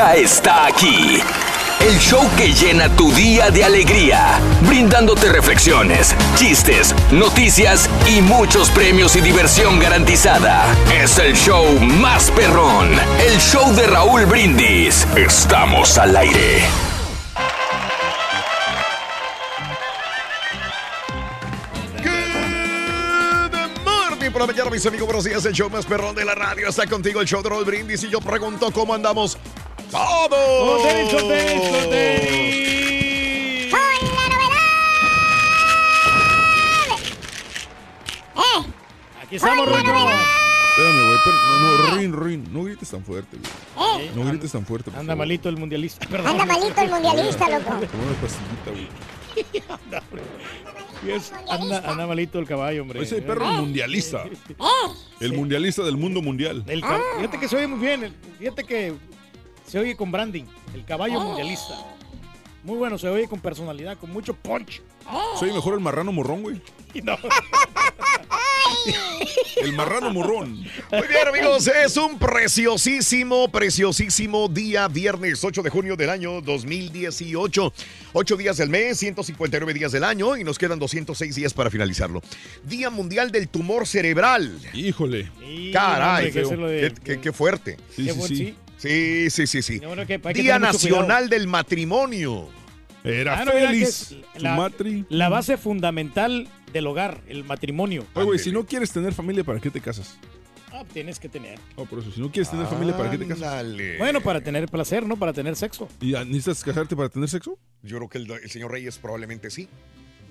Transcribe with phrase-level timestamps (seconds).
[0.00, 1.18] Ya está aquí.
[1.78, 9.14] El show que llena tu día de alegría, brindándote reflexiones, chistes, noticias y muchos premios
[9.16, 10.64] y diversión garantizada.
[10.90, 12.88] Es el show más perrón,
[13.28, 15.06] el show de Raúl Brindis.
[15.16, 16.62] Estamos al aire.
[24.32, 25.06] Por la mañana, mis amigos.
[25.06, 26.68] Buenos días, el show más perrón de la radio.
[26.68, 28.04] Está contigo el show de Raúl Brindis.
[28.04, 29.36] Y yo pregunto cómo andamos
[29.90, 30.80] todos.
[30.80, 32.40] ¡Con tenis, con tenis, con tenis!
[39.22, 39.78] Aquí estamos, Rojo.
[39.78, 44.02] Espérame, güey, pero no, no, Rin, Rin, no grites tan fuerte, güey.
[44.06, 45.18] Eh, No grites tan fuerte, por Anda favor.
[45.26, 46.06] malito el mundialista.
[46.08, 46.28] Perdón.
[46.28, 47.64] Anda malito el mundialista, loco.
[47.64, 48.88] Como una pastillita, güey.
[49.68, 50.22] Anda, hombre.
[51.48, 53.02] Anda, anda malito el caballo, hombre.
[53.02, 54.24] Ese perro es mundialista.
[54.26, 54.36] Eh,
[55.20, 56.64] El mundialista del mundo mundial.
[56.66, 58.04] El cab- Fíjate que se oye muy bien.
[58.04, 58.94] el- Fíjate que
[59.70, 60.44] se oye con branding.
[60.74, 61.74] El caballo mundialista.
[62.64, 64.82] Muy bueno, se oye con personalidad, con mucho punch.
[65.38, 66.60] Soy mejor el marrano morrón, güey.
[66.92, 67.16] Y no,
[69.62, 70.54] El marrano morrón.
[70.54, 77.72] Muy bien, amigos, es un preciosísimo, preciosísimo día, viernes 8 de junio del año 2018.
[78.12, 82.22] 8 días del mes, 159 días del año y nos quedan 206 días para finalizarlo.
[82.64, 84.58] Día Mundial del Tumor Cerebral.
[84.72, 85.30] Híjole.
[85.72, 87.76] Caray, qué, qué- qué fuerte.
[87.94, 88.54] Sí, qué sí, buen- sí.
[88.80, 89.74] Sí, sí, sí, sí.
[89.82, 90.58] Y bueno, que hay que Día.
[90.58, 92.48] Nacional del Matrimonio.
[93.04, 94.14] Era Ah, no, feliz.
[94.38, 95.06] la- matri.
[95.08, 98.04] La base fundamental del hogar, el matrimonio.
[98.14, 100.18] Oye, güey, si no quieres tener familia, ¿para qué te casas?
[100.72, 101.58] Ah, tienes que tener.
[101.76, 103.64] Oh, por eso, si no quieres tener familia, ¿para qué te casas?
[103.98, 105.16] Bueno, para tener placer, ¿no?
[105.16, 105.88] Para tener sexo.
[106.00, 107.58] ¿Y necesitas casarte para tener sexo?
[107.82, 109.68] Yo creo que el, el señor Reyes probablemente sí.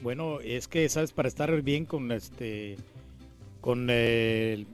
[0.01, 1.11] Bueno, es que, ¿sabes?
[1.11, 2.77] Para estar bien con este.
[3.61, 4.65] Con el.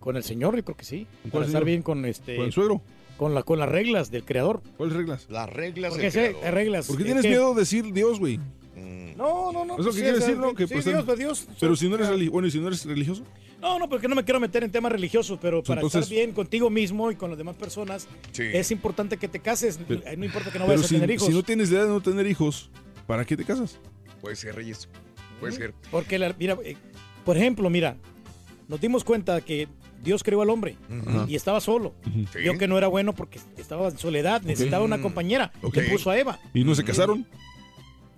[0.00, 1.06] Con el señor, yo creo que sí.
[1.22, 2.34] ¿Con Para estar bien con este.
[2.36, 2.82] ¿Con el suegro?
[3.16, 4.62] Con, la, con las reglas del creador.
[4.76, 5.26] ¿Cuáles reglas?
[5.30, 6.44] Las reglas Porque del sé, creador.
[6.44, 6.86] hay reglas.
[6.86, 8.38] ¿Por qué es tienes que- miedo de decir Dios, güey?
[8.74, 9.16] Mm.
[9.16, 9.78] No, no, no.
[9.78, 10.54] ¿Es lo que sí, quiere decir, no?
[10.54, 11.46] Que sí, pues, Dios, pues, Dios.
[11.60, 13.22] Pero si no eres religioso, bueno, y si no eres religioso,
[13.60, 16.32] No, no, porque no me quiero meter en temas religiosos, pero para Entonces- estar bien
[16.32, 18.42] contigo mismo y con las demás personas, Sí.
[18.52, 19.78] es importante que te cases.
[19.86, 21.28] Pero- no importa que no vayas si, a tener hijos.
[21.28, 22.70] si no tienes idea de no tener hijos,
[23.06, 23.78] ¿para qué te casas?
[24.20, 24.88] Puede ser, Reyes.
[25.38, 25.74] Puede ser.
[25.92, 26.76] Porque, la- mira, eh,
[27.24, 27.96] por ejemplo, mira,
[28.66, 29.68] nos dimos cuenta que
[30.02, 30.76] Dios creó al hombre
[31.28, 31.94] y estaba solo.
[32.34, 35.52] Vio que no era bueno porque estaba en soledad, necesitaba una compañera.
[35.62, 35.76] Ok.
[35.76, 36.38] Le puso a Eva.
[36.54, 37.26] ¿Y no se casaron?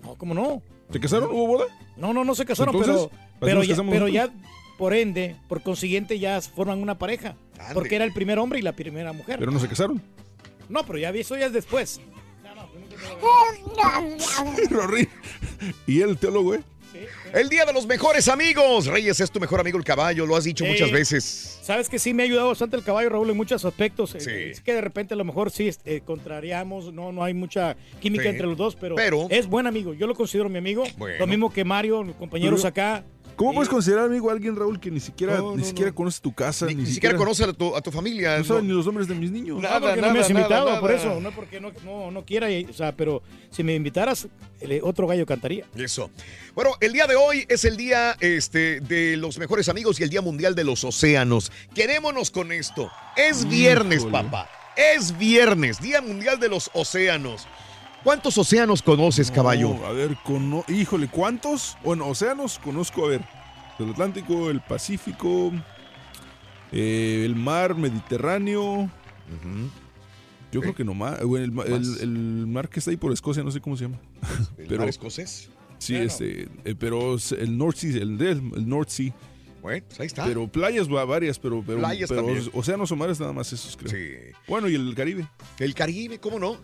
[0.02, 0.62] No, ¿cómo no?
[0.90, 1.30] ¿Se casaron?
[1.30, 1.66] ¿Hubo boda?
[1.96, 5.36] No, no, no se casaron, Entonces, pero, ¿para qué pero, nos ya, pero por ende,
[5.48, 7.36] por consiguiente, ya forman una pareja.
[7.72, 9.38] Porque era el primer hombre y la primera mujer.
[9.38, 10.02] Pero no se casaron.
[10.68, 12.00] No, pero ya eso ya es después.
[14.70, 15.08] Rory.
[15.86, 16.62] ¿Y el teólogo, eh?
[17.32, 18.86] El día de los mejores amigos.
[18.86, 20.70] Reyes es tu mejor amigo el caballo, lo has dicho Sí.
[20.70, 21.58] muchas veces.
[21.62, 24.14] Sabes que sí me ha ayudado bastante el caballo Raúl en muchos aspectos.
[24.14, 24.30] Eh, Sí.
[24.30, 28.24] Es que de repente a lo mejor sí eh, contrariamos, no, no hay mucha química
[28.24, 28.28] Sí.
[28.30, 29.94] entre los dos, pero, Pero- es buen amigo.
[29.94, 30.84] Yo lo considero mi amigo.
[30.96, 31.18] Bueno.
[31.18, 33.04] Lo mismo que Mario, mis compañeros acá.
[33.36, 35.94] ¿Cómo puedes considerar amigo a alguien, Raúl, que ni siquiera, No, ni siquiera no.
[35.96, 36.66] conoce tu casa?
[36.66, 38.38] Ni, ni siquiera conoce a tu, a tu familia.
[38.38, 38.68] No sabe no.
[38.68, 39.60] ni los nombres de mis niños.
[39.60, 41.02] Nada, No, porque no me has invitado, nada, por nada.
[41.02, 41.20] eso.
[41.20, 44.28] No porque no, no, no quiera, o sea, pero si me invitaras,
[44.60, 45.66] el otro gallo cantaría.
[45.76, 46.10] Eso.
[46.54, 50.10] Bueno, el día de hoy es el día este, de los mejores amigos y el
[50.10, 51.50] Día Mundial de los Océanos.
[51.74, 52.90] Quedémonos con esto.
[53.16, 54.12] Es viernes, Híjole.
[54.12, 54.48] papá.
[54.76, 57.46] Es viernes, Día Mundial de los Océanos.
[58.04, 59.84] ¿Cuántos océanos conoces, caballo?
[59.86, 60.16] A ver,
[60.68, 61.76] híjole, ¿cuántos?
[61.82, 63.24] Bueno, océanos conozco, a ver.
[63.78, 65.50] El Atlántico, el Pacífico,
[66.70, 68.90] eh, el mar Mediterráneo.
[70.52, 71.18] Yo creo que nomás.
[71.20, 73.98] eh, El, el- el mar que está ahí por Escocia, no sé cómo se llama.
[74.58, 75.48] ¿El pero- mar escocés?
[75.78, 76.06] Sí, Bueno.
[76.06, 79.12] este, eh, pero el North Sea, el, el North Sea.
[79.60, 80.24] Bueno, pues ahí está.
[80.24, 83.90] Pero playas va- varias, pero, pero, Playas pero océanos o mares nada más esos creo.
[83.90, 84.32] Sí.
[84.46, 85.26] Bueno, y el Caribe.
[85.58, 86.58] El Caribe, ¿cómo no?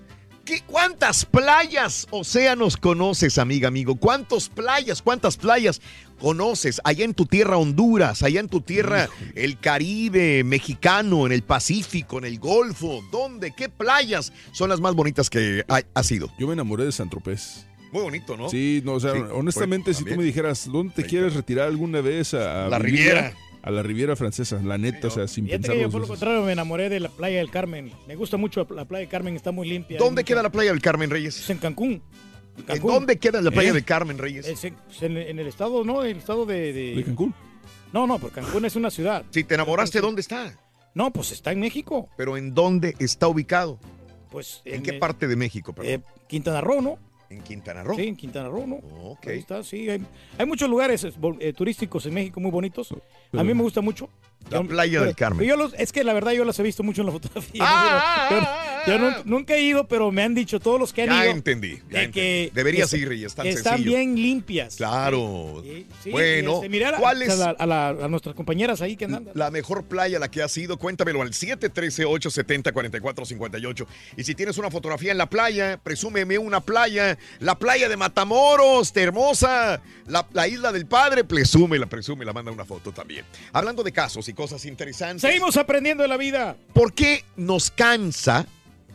[0.51, 3.95] ¿Qué, ¿Cuántas playas, océanos conoces, amiga, amigo?
[3.95, 5.81] ¿Cuántas playas, cuántas playas
[6.19, 11.43] conoces allá en tu tierra Honduras, allá en tu tierra el Caribe mexicano, en el
[11.43, 13.01] Pacífico, en el Golfo?
[13.13, 13.55] ¿Dónde?
[13.57, 16.33] ¿Qué playas son las más bonitas que ha, ha sido?
[16.37, 17.65] Yo me enamoré de San Tropez.
[17.93, 18.49] Muy bonito, ¿no?
[18.49, 21.69] Sí, no, o sea, Sí, honestamente, bueno, si tú me dijeras, ¿dónde te quieres retirar
[21.69, 22.81] alguna vez a, La?
[22.81, 23.37] Riviera.
[23.63, 26.43] A la Riviera Francesa, la neta, o sea, sin pensar que yo por lo contrario
[26.43, 27.93] me enamoré de la playa del Carmen.
[28.09, 29.99] Me gusta mucho la playa del Carmen, está muy limpia.
[29.99, 31.39] ¿Dónde queda mucha- la playa del Carmen Reyes?
[31.39, 31.93] Es en Cancún.
[31.93, 32.03] En
[32.61, 32.93] ¿En Cancún.
[32.95, 33.75] dónde queda la playa ¿Eh?
[33.75, 34.47] del Carmen Reyes?
[34.47, 36.03] Es en, en- en el estado, ¿no?
[36.05, 37.35] En el estado de, de- ¿De Cancún?
[37.93, 39.25] No, no, porque Cancún es una ciudad.
[39.31, 40.55] Si te enamoraste, ¿dónde está?
[40.95, 42.09] No, pues está en México.
[42.17, 43.79] Pero ¿en dónde está ubicado?
[44.31, 45.73] Pues ¿En qué eh, parte de México?
[45.75, 45.93] perdón?
[45.93, 46.99] eh, Quintana Roo, ¿no?
[47.31, 47.97] En Quintana Roo.
[47.97, 48.77] Sí, en Quintana Roo, ¿no?
[48.77, 49.29] Ok.
[49.29, 49.89] Ahí está, sí.
[49.89, 50.05] Hay,
[50.37, 51.07] hay muchos lugares
[51.41, 52.93] eh, turísticos en México muy bonitos.
[53.33, 54.11] A mí me gusta mucho.
[54.49, 55.47] La playa del Carmen.
[55.47, 57.63] yo los- es que la verdad yo las he visto mucho en la fotografía.
[57.65, 60.93] Ah, Yo- ah, yo- ah, yo nunca he ido, pero me han dicho todos los
[60.93, 61.33] que han Ya ido.
[61.35, 61.77] entendí.
[61.77, 62.11] Ya de entendí.
[62.13, 63.97] que Deberías est- ir, tan Están sencillo.
[63.97, 64.75] bien limpias.
[64.77, 65.61] Claro.
[65.63, 68.81] Sí, sí, bueno, este, mirar a, ¿cuál es a la- a la- a nuestras compañeras
[68.81, 69.29] ahí que andan.
[69.35, 70.79] la mejor playa a la que has ido?
[70.79, 73.87] Cuéntamelo al 713-870-4458.
[74.17, 77.19] Y si tienes una fotografía en la playa, presúmeme una playa.
[77.39, 79.81] La playa de Matamoros, de hermosa.
[80.07, 83.25] La, la isla del padre, presúmela, presúmela, manda una foto también.
[83.53, 85.23] Hablando de casos y cosas interesantes.
[85.23, 86.57] Seguimos aprendiendo de la vida.
[86.73, 88.47] ¿Por qué nos cansa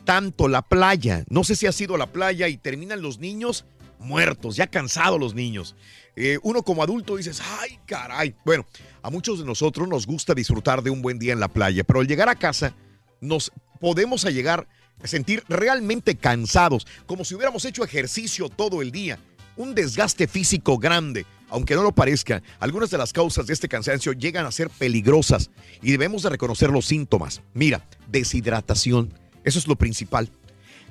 [0.04, 1.24] tanto la playa?
[1.28, 3.64] No sé si ha sido la playa y terminan los niños
[3.98, 5.76] muertos, ya cansados los niños.
[6.16, 8.34] Eh, uno como adulto dices, ay, caray.
[8.44, 8.66] Bueno,
[9.02, 12.00] a muchos de nosotros nos gusta disfrutar de un buen día en la playa, pero
[12.00, 12.74] al llegar a casa
[13.20, 14.66] nos podemos a llegar
[15.02, 19.18] a sentir realmente cansados, como si hubiéramos hecho ejercicio todo el día.
[19.56, 21.26] Un desgaste físico grande.
[21.48, 25.50] Aunque no lo parezca, algunas de las causas de este cansancio llegan a ser peligrosas
[25.80, 27.42] y debemos de reconocer los síntomas.
[27.54, 29.12] Mira, deshidratación,
[29.44, 30.30] eso es lo principal.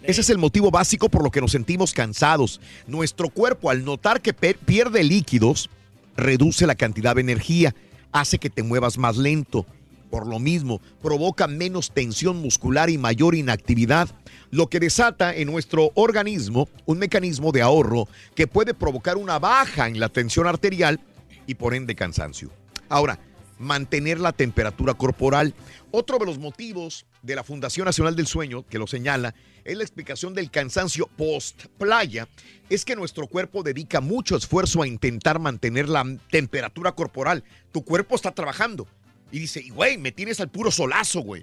[0.03, 2.61] Ese es el motivo básico por lo que nos sentimos cansados.
[2.87, 5.69] Nuestro cuerpo, al notar que pierde líquidos,
[6.15, 7.75] reduce la cantidad de energía,
[8.11, 9.65] hace que te muevas más lento.
[10.15, 14.07] Por lo mismo, provoca menos tensión muscular y mayor inactividad,
[14.49, 19.89] lo que desata en nuestro organismo un mecanismo de ahorro que puede provocar una baja
[19.89, 21.01] en la tensión arterial
[21.47, 22.49] y por ende cansancio.
[22.87, 23.19] Ahora,
[23.59, 25.53] mantener la temperatura corporal.
[25.91, 29.35] Otro de los motivos de la Fundación Nacional del Sueño, que lo señala,
[29.65, 32.29] es la explicación del cansancio post-playa,
[32.69, 37.43] es que nuestro cuerpo dedica mucho esfuerzo a intentar mantener la temperatura corporal.
[37.73, 38.87] Tu cuerpo está trabajando.
[39.31, 41.41] Y dice, y güey, me tienes al puro solazo, güey.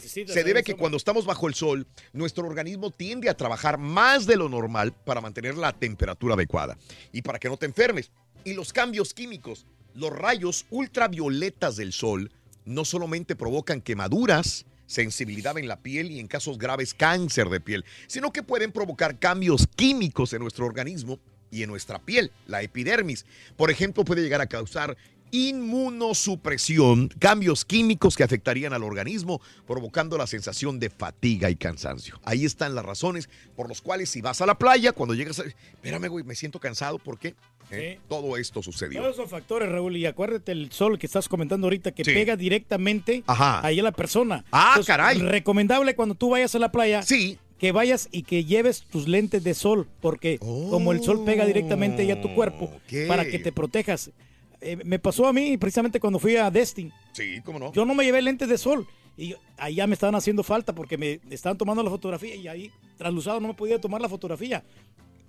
[0.00, 4.36] Se debe que cuando estamos bajo el sol, nuestro organismo tiende a trabajar más de
[4.36, 6.78] lo normal para mantener la temperatura adecuada
[7.12, 8.10] y para que no te enfermes.
[8.44, 12.32] Y los cambios químicos, los rayos ultravioletas del sol,
[12.64, 17.84] no solamente provocan quemaduras, sensibilidad en la piel y en casos graves cáncer de piel,
[18.06, 21.20] sino que pueden provocar cambios químicos en nuestro organismo
[21.50, 23.26] y en nuestra piel, la epidermis.
[23.56, 24.96] Por ejemplo, puede llegar a causar
[25.30, 32.20] inmunosupresión, cambios químicos que afectarían al organismo, provocando la sensación de fatiga y cansancio.
[32.24, 35.44] Ahí están las razones por las cuales si vas a la playa, cuando llegas, a,
[35.44, 37.34] espérame, güey, me siento cansado, ¿por qué?
[37.70, 38.00] Eh, Sí.
[38.08, 39.02] Todo esto sucedió.
[39.02, 42.12] Todos esos factores, Raúl, y acuérdate el sol que estás comentando ahorita que Sí.
[42.14, 43.60] pega directamente Ajá.
[43.66, 44.44] ahí a la persona.
[44.50, 45.18] Ah, caray.
[45.18, 47.38] Recomendable cuando tú vayas a la playa Sí.
[47.58, 52.00] que vayas y que lleves tus lentes de sol, porque como el sol pega directamente
[52.02, 52.72] ahí a tu cuerpo,
[53.06, 54.12] para que te protejas.
[54.60, 56.92] Eh, me pasó a mí precisamente cuando fui a Destin.
[57.12, 57.72] Sí, cómo no.
[57.72, 58.86] Yo no me llevé lentes de sol
[59.16, 62.70] y ahí ya me estaban haciendo falta porque me estaban tomando la fotografía y ahí
[62.96, 64.64] trasluzado no me podía tomar la fotografía.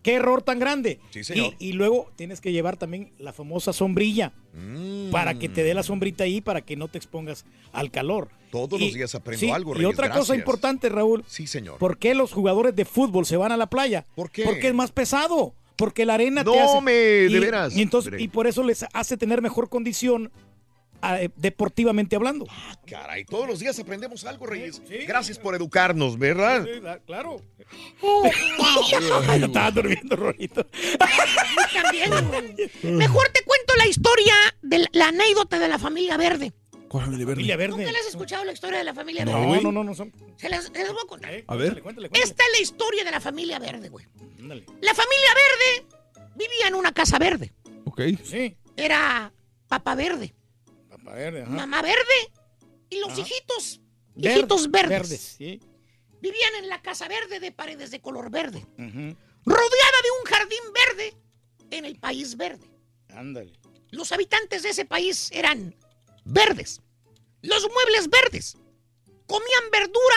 [0.01, 0.99] Qué error tan grande.
[1.09, 1.53] Sí, señor.
[1.59, 5.11] Y, y luego tienes que llevar también la famosa sombrilla Mm.
[5.11, 8.29] para que te dé la sombrita ahí para que no te expongas al calor.
[8.51, 11.77] Todos Y- los días aprendo sí, algo, Y otra cosa importante, Raúl, Sí, señor.
[11.77, 14.05] ¿por qué los jugadores de fútbol se van a la playa?
[14.15, 14.43] ¿Por qué?
[14.45, 15.53] Porque es más pesado.
[15.79, 16.81] Porque la arena te No, hace...
[16.81, 17.75] me, de y- veras.
[17.75, 20.31] Y, entonces, y por eso les hace tener mejor condición
[21.01, 22.45] ah, eh, deportivamente hablando.
[22.85, 24.81] Caray, todos los días aprendemos algo, Reyes.
[24.87, 24.97] Sí.
[25.07, 26.65] Gracias por educarnos, ¿verdad?
[26.65, 27.41] Sí, la- claro.
[28.01, 28.23] Oh,
[29.29, 30.65] Ay, estaba durmiendo, Rorito.
[31.83, 32.55] también.
[32.97, 36.53] Mejor te cuento la historia de la, la anécdota de la familia verde.
[36.87, 37.35] ¿Cuál familia verde?
[37.35, 37.77] Familia verde.
[37.77, 39.55] ¿Nunca le has escuchado la historia de la familia No, verde?
[39.57, 40.11] No, no, no, no son.
[40.37, 41.33] Se las, se las voy a contar.
[41.33, 41.81] Eh, A ver.
[41.81, 42.23] cuéntale, cuéntale, cuéntale.
[42.31, 44.05] Esta es la historia de la familia verde, güey.
[44.39, 45.87] La familia verde
[46.35, 47.53] vivía en una casa verde.
[47.85, 48.01] Ok.
[48.23, 48.55] Sí.
[48.77, 49.33] Era
[49.67, 50.33] papá verde,
[50.89, 51.51] Papá verde, ajá.
[51.51, 52.31] mamá verde
[52.89, 53.21] y los Ajá.
[53.21, 53.81] hijitos,
[54.15, 54.89] hijitos verdes.
[54.89, 55.59] Verdes, sí.
[56.21, 61.13] Vivían en la casa verde de paredes de color verde, rodeada de un jardín verde
[61.71, 62.65] en el país verde.
[63.09, 63.53] Ándale.
[63.91, 65.75] Los habitantes de ese país eran
[66.25, 66.81] verdes.
[67.41, 68.57] Los muebles verdes.
[69.27, 70.15] Comían verdura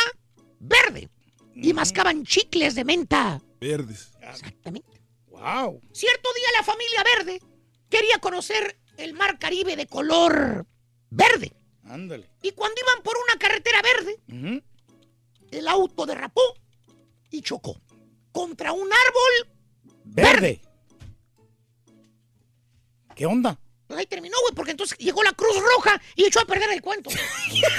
[0.60, 1.08] verde.
[1.54, 3.40] Y mascaban chicles de menta.
[3.62, 4.10] Verdes.
[4.20, 5.00] Exactamente.
[5.28, 5.80] Wow.
[5.92, 7.40] Cierto día la familia verde
[7.88, 10.66] quería conocer el mar Caribe de color
[11.10, 11.52] verde.
[11.84, 12.28] Ándale.
[12.42, 14.20] Y cuando iban por una carretera verde,
[15.52, 16.42] el auto derrapó
[17.30, 17.80] y chocó
[18.32, 19.54] contra un árbol.
[20.06, 20.60] Verde.
[23.14, 23.56] ¿Qué onda?
[23.86, 26.82] Pues ahí terminó, güey, porque entonces llegó la Cruz Roja y echó a perder el
[26.82, 27.10] cuento.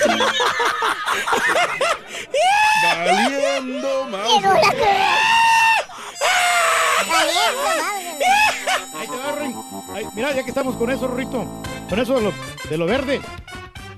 [2.83, 4.07] Valiendo.
[8.95, 9.36] Ahí te va,
[10.13, 11.45] mira, ya que estamos con eso, Rorrito.
[11.89, 12.33] Con eso de lo,
[12.69, 13.22] de lo verde.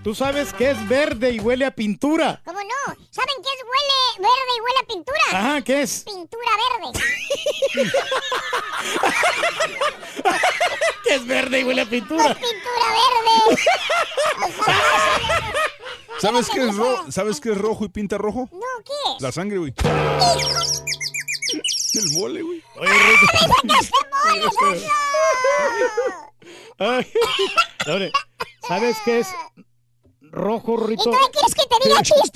[0.03, 2.39] Tú sabes que es verde y huele a pintura.
[2.45, 2.93] ¿Cómo no?
[3.09, 5.19] ¿Saben qué es huele verde y huele a pintura?
[5.31, 6.03] Ajá, ¿qué es?
[6.05, 6.51] Pintura
[6.83, 6.99] verde.
[11.03, 12.35] ¿Qué es verde y huele a pintura?
[12.35, 13.61] Pintura verde.
[16.19, 17.11] ¿Sabes qué es rojo?
[17.11, 18.47] ¿Sabes qué es rojo y pinta rojo?
[18.51, 19.23] No, ¿qué?
[19.23, 19.73] La sangre, güey.
[21.93, 22.61] El mole, güey.
[22.77, 22.91] Oye.
[26.77, 27.07] Ay,
[28.67, 29.27] ¿Sabes qué es
[30.31, 31.03] rojo, ¿Y Rorrito?
[31.03, 32.31] tú quieres que te diga chistes,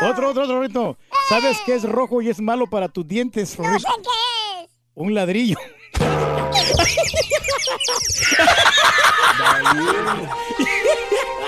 [0.00, 0.10] oso?
[0.10, 0.98] Otro, otro, otro, Rorrito.
[1.28, 3.88] ¿Sabes qué es rojo y es malo para tus dientes, No Rorrito?
[3.88, 4.70] sé qué es.
[4.94, 5.56] Un ladrillo.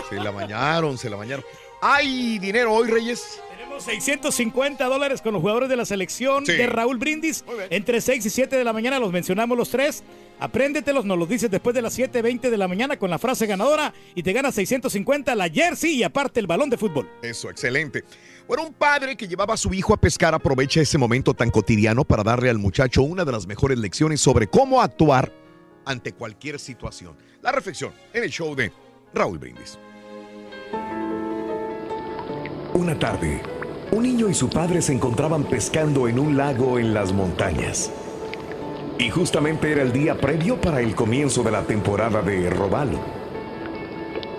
[0.08, 1.44] Se la bañaron, se la bañaron.
[1.82, 3.40] ¡Ay, dinero hoy, Reyes!
[3.80, 6.52] Tenemos 650 dólares con los jugadores de la selección Sí.
[6.52, 7.44] de Raúl Brindis.
[7.70, 10.02] Entre 6 y 7 de la mañana los mencionamos los tres.
[10.38, 13.92] Apréndetelos, nos los dices después de las 7.20 de la mañana con la frase ganadora
[14.14, 17.08] y te ganas 650 la jersey y aparte el balón de fútbol.
[17.22, 18.04] Eso, excelente.
[18.46, 22.04] Bueno, un padre que llevaba a su hijo a pescar aprovecha ese momento tan cotidiano
[22.04, 25.32] para darle al muchacho una de las mejores lecciones sobre cómo actuar
[25.84, 27.16] ante cualquier situación.
[27.42, 28.72] La reflexión en el show de
[29.14, 29.78] Raúl Brindis.
[32.72, 33.42] Una tarde,
[33.92, 37.90] un niño y su padre se encontraban pescando en un lago en las montañas.
[38.98, 43.00] Y justamente era el día previo para el comienzo de la temporada de robalo.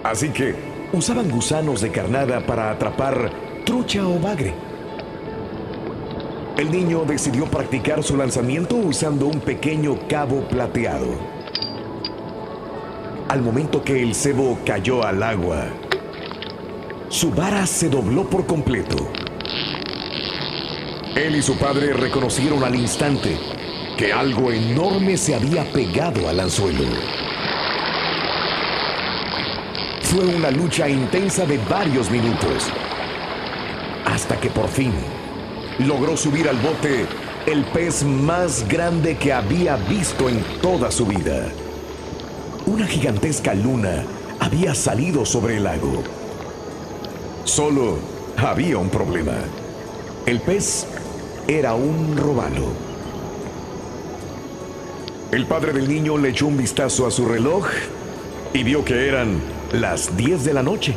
[0.04, 0.56] Así que
[0.94, 3.32] usaban gusanos de carnada para atrapar
[3.66, 4.54] trucha o bagre.
[6.58, 11.08] El niño decidió practicar su lanzamiento usando un pequeño cabo plateado.
[13.28, 15.66] Al momento que el cebo cayó al agua,
[17.10, 19.21] su vara se dobló por completo.
[21.16, 23.38] Él y su padre reconocieron al instante
[23.98, 26.86] que algo enorme se había pegado al anzuelo.
[30.04, 32.70] Fue una lucha intensa de varios minutos,
[34.06, 34.94] hasta que por fin
[35.80, 37.06] logró subir al bote
[37.46, 41.50] el pez más grande que había visto en toda su vida.
[42.66, 44.06] Una gigantesca luna
[44.40, 46.04] había salido sobre el lago.
[47.44, 48.00] Solo
[48.38, 49.34] había un problema.
[50.26, 50.86] El pez
[51.48, 52.68] era un robalo.
[55.32, 57.66] El padre del niño le echó un vistazo a su reloj
[58.54, 59.40] y vio que eran
[59.72, 60.96] las 10 de la noche,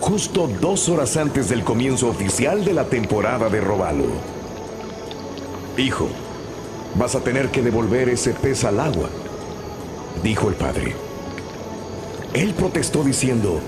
[0.00, 4.06] justo dos horas antes del comienzo oficial de la temporada de robalo.
[5.76, 6.08] Hijo,
[6.96, 9.08] vas a tener que devolver ese pez al agua,
[10.22, 10.96] dijo el padre.
[12.34, 13.60] Él protestó diciendo,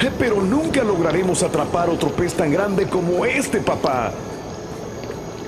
[0.00, 4.12] "Eh, pero nunca lograremos atrapar otro pez tan grande como este, papá.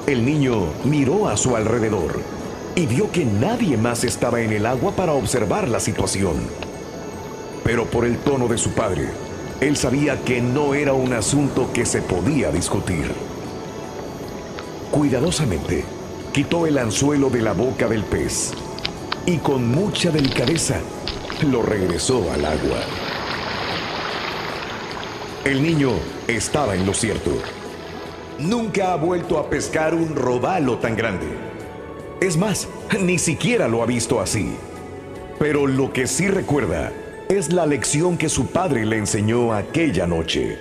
[0.07, 2.21] El niño miró a su alrededor
[2.75, 6.35] y vio que nadie más estaba en el agua para observar la situación.
[7.65, 9.09] Pero por el tono de su padre,
[9.63, 13.13] él sabía que no era un asunto que se podía discutir.
[14.91, 15.85] Cuidadosamente,
[16.33, 18.53] quitó el anzuelo de la boca del pez
[19.25, 20.81] y con mucha delicadeza
[21.51, 22.81] lo regresó al agua.
[25.47, 25.93] El niño
[26.29, 27.31] estaba en lo cierto.
[28.39, 31.27] Nunca ha vuelto a pescar un robalo tan grande.
[32.21, 32.69] Es más,
[33.01, 34.57] ni siquiera lo ha visto así.
[35.39, 36.93] Pero lo que sí recuerda
[37.29, 40.59] es la lección que su padre le enseñó aquella noche.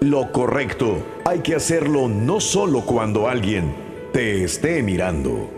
[0.00, 3.74] Lo correcto hay que hacerlo no solo cuando alguien
[4.12, 5.50] te esté mirando.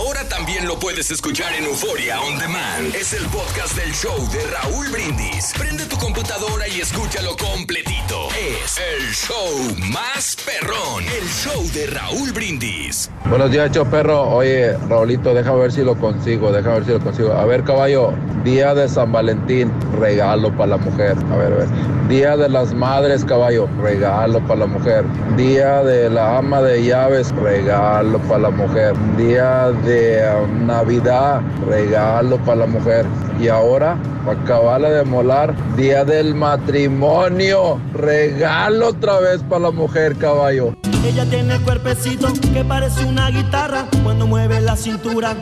[0.00, 2.94] Ahora también lo puedes escuchar en Euforia On Demand.
[2.94, 5.52] Es el podcast del show de Raúl Brindis.
[5.58, 8.28] Prende tu computadora y escúchalo completito.
[8.30, 11.04] Es el show más perrón.
[11.04, 13.10] El show de Raúl Brindis.
[13.28, 14.22] Buenos días, perro.
[14.22, 17.34] Oye, Raulito, deja ver si lo consigo, deja ver si lo consigo.
[17.34, 21.14] A ver, caballo, día de San Valentín, regalo para la mujer.
[21.30, 21.68] A ver, a ver.
[22.08, 25.04] Día de las madres, caballo, regalo para la mujer.
[25.36, 28.94] Día de la ama de llaves, regalo para la mujer.
[29.16, 33.06] Día de um, Navidad, regalo para la mujer.
[33.40, 40.16] Y ahora, para acabarla de molar, día del matrimonio, regalo otra vez para la mujer,
[40.16, 40.74] caballo.
[41.04, 45.36] Ella tiene el cuerpecito que parece una guitarra cuando mueve la cintura.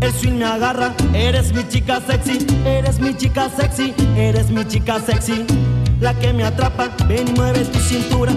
[0.00, 5.00] El swing me agarra, eres mi chica sexy, eres mi chica sexy, eres mi chica
[5.00, 5.46] sexy.
[6.00, 8.32] La que me atrapa, ven y mueve tu cintura.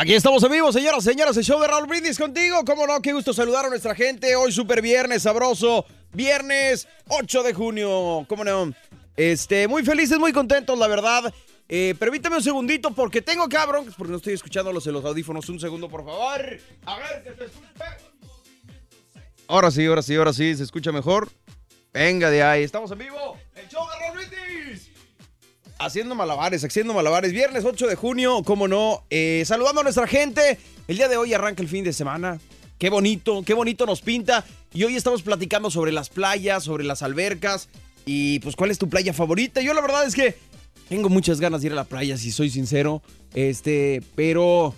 [0.00, 2.64] Aquí estamos en vivo, señoras señores, el show de Raúl Brindis contigo.
[2.64, 4.34] Cómo no, qué gusto saludar a nuestra gente.
[4.34, 5.84] Hoy super viernes, sabroso.
[6.14, 8.24] Viernes 8 de junio.
[8.26, 8.72] ¿Cómo no?
[9.14, 11.34] Este, muy felices, muy contentos, la verdad.
[11.68, 15.46] Eh, permítame un segundito porque tengo cabrón, porque no estoy escuchándolos en los audífonos.
[15.50, 16.58] Un segundo, por favor.
[16.86, 17.84] A ver, que se escuche.
[19.48, 21.28] Ahora sí, ahora sí, ahora sí, se escucha mejor.
[21.92, 23.36] Venga de ahí, estamos en vivo.
[23.54, 24.59] El show de Raúl Brindis.
[25.80, 27.32] Haciendo malabares, haciendo malabares.
[27.32, 29.02] Viernes 8 de junio, cómo no.
[29.08, 30.58] Eh, saludando a nuestra gente.
[30.86, 32.38] El día de hoy arranca el fin de semana.
[32.76, 34.44] Qué bonito, qué bonito nos pinta.
[34.74, 37.70] Y hoy estamos platicando sobre las playas, sobre las albercas.
[38.04, 39.62] Y pues, ¿cuál es tu playa favorita?
[39.62, 40.36] Yo la verdad es que
[40.90, 43.00] tengo muchas ganas de ir a la playa, si soy sincero.
[43.32, 44.74] Este, pero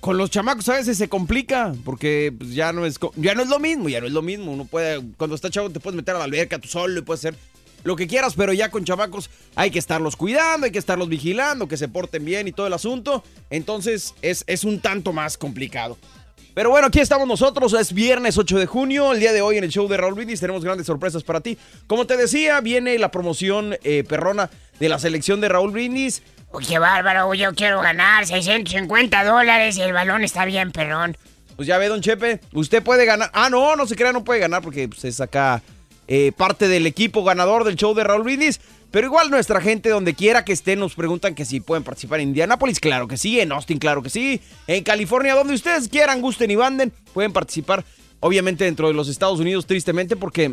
[0.00, 3.48] con los chamacos a veces se complica porque pues, ya no es ya no es
[3.48, 4.50] lo mismo, ya no es lo mismo.
[4.50, 7.20] Uno puede cuando está chavo te puedes meter a la alberca tú solo y puedes
[7.20, 7.38] hacer
[7.84, 11.68] lo que quieras, pero ya con chamacos hay que estarlos cuidando, hay que estarlos vigilando,
[11.68, 13.24] que se porten bien y todo el asunto.
[13.50, 15.96] Entonces es, es un tanto más complicado.
[16.54, 19.64] Pero bueno, aquí estamos nosotros, es viernes 8 de junio, el día de hoy en
[19.64, 21.56] el show de Raúl Brindis tenemos grandes sorpresas para ti.
[21.86, 26.22] Como te decía, viene la promoción eh, perrona de la selección de Raúl Brindis.
[26.52, 31.16] Uy, qué bárbaro, yo quiero ganar 650 dólares y el balón está bien, perrón.
[31.54, 33.30] Pues ya ve, don Chepe, usted puede ganar.
[33.32, 35.62] Ah, no, no se crea, no puede ganar porque pues, es acá
[36.12, 38.60] eh, parte del equipo ganador del show de Raúl Brindis.
[38.90, 42.30] Pero igual nuestra gente, donde quiera que esté, nos preguntan que si pueden participar en
[42.30, 42.80] Indianápolis.
[42.80, 44.40] Claro que sí, en Austin, claro que sí.
[44.66, 47.84] En California, donde ustedes quieran, gusten y banden, pueden participar.
[48.18, 50.52] Obviamente dentro de los Estados Unidos, tristemente, porque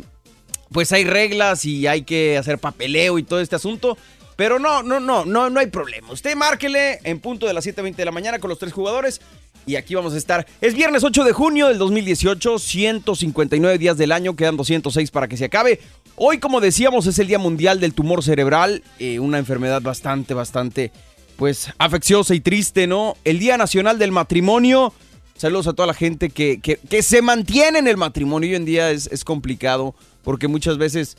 [0.71, 3.97] pues hay reglas y hay que hacer papeleo y todo este asunto.
[4.35, 6.11] Pero no, no, no, no, no hay problema.
[6.11, 9.21] Usted márquele en punto de las 7.20 de la mañana con los tres jugadores.
[9.67, 10.47] Y aquí vamos a estar.
[10.61, 15.35] Es viernes 8 de junio del 2018, 159 días del año, quedan 206 para que
[15.37, 15.79] se acabe.
[16.15, 20.91] Hoy, como decíamos, es el Día Mundial del Tumor Cerebral, eh, una enfermedad bastante, bastante,
[21.35, 23.17] pues, afecciosa y triste, ¿no?
[23.25, 24.93] El Día Nacional del Matrimonio.
[25.35, 28.49] Saludos a toda la gente que, que- que se mantiene en el matrimonio.
[28.49, 31.17] Hoy en día es, es complicado porque muchas veces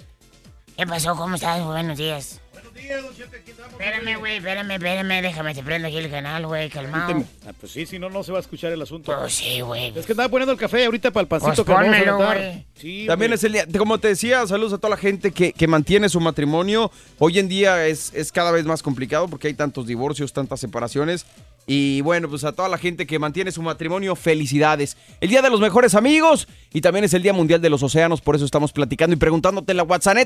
[0.77, 1.15] ¿Qué pasó?
[1.17, 1.63] ¿Cómo estás?
[1.65, 2.41] Buenos días.
[2.87, 7.25] Buenos días, don Espérame, güey, espérame, espérame, déjame, te prendo aquí el canal, güey, calmado.
[7.47, 9.17] Ah, pues sí, si no, no se va a escuchar el asunto.
[9.19, 9.93] Pues sí, güey.
[9.97, 12.67] Es que estaba poniendo el café ahorita para el pancito Pues pónmelo, güey.
[12.75, 13.35] Sí, También hombre.
[13.35, 16.21] es el día, como te decía, saludos a toda la gente que, que mantiene su
[16.21, 16.91] matrimonio.
[17.19, 21.27] Hoy en día es, es cada vez más complicado porque hay tantos divorcios, tantas separaciones.
[21.67, 24.97] Y bueno, pues a toda la gente que mantiene su matrimonio, felicidades.
[25.21, 28.21] El Día de los Mejores Amigos y también es el Día Mundial de los Océanos,
[28.21, 30.17] por eso estamos platicando y preguntándote en la WhatsApp,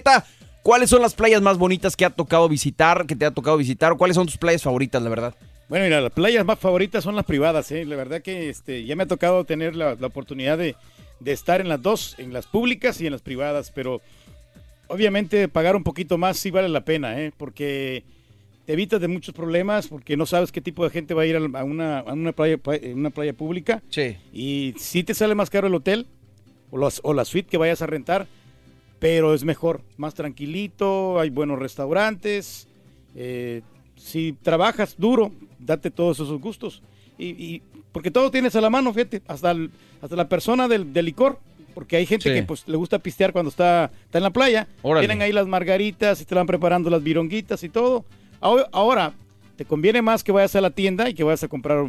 [0.63, 3.97] ¿cuáles son las playas más bonitas que ha tocado visitar, que te ha tocado visitar?
[3.97, 5.35] ¿Cuáles son tus playas favoritas, la verdad?
[5.69, 7.85] Bueno, mira, las playas más favoritas son las privadas, ¿eh?
[7.85, 10.77] La verdad que este, ya me ha tocado tener la, la oportunidad de,
[11.21, 14.01] de estar en las dos, en las públicas y en las privadas, pero
[14.89, 17.33] obviamente pagar un poquito más sí vale la pena, ¿eh?
[17.37, 18.05] Porque
[18.67, 21.37] te evitas de muchos problemas, porque no sabes qué tipo de gente va a ir
[21.37, 22.59] a una, a una, playa,
[22.95, 23.83] una playa pública.
[23.89, 24.17] Sí.
[24.33, 26.07] Y sí te sale más caro el hotel
[26.71, 28.27] o, o la suite que vayas a rentar,
[29.03, 32.69] pero es mejor, más tranquilito, hay buenos restaurantes.
[33.17, 33.61] eh,
[33.97, 36.83] si trabajas duro, date todos esos gustos.
[37.19, 37.63] Y, y-
[37.93, 41.39] porque todo tienes a la mano, fíjate, hasta, el- hasta la persona del, del licor.
[41.75, 42.35] Porque hay gente Sí.
[42.35, 44.67] que pues le gusta pistear cuando está, está en la playa.
[44.83, 45.07] Órale.
[45.07, 48.05] Tienen ahí las margaritas y te van preparando las vironguitas y todo.
[48.41, 49.13] Ahora,
[49.57, 51.87] te conviene más que vayas a la tienda y que vayas a comprar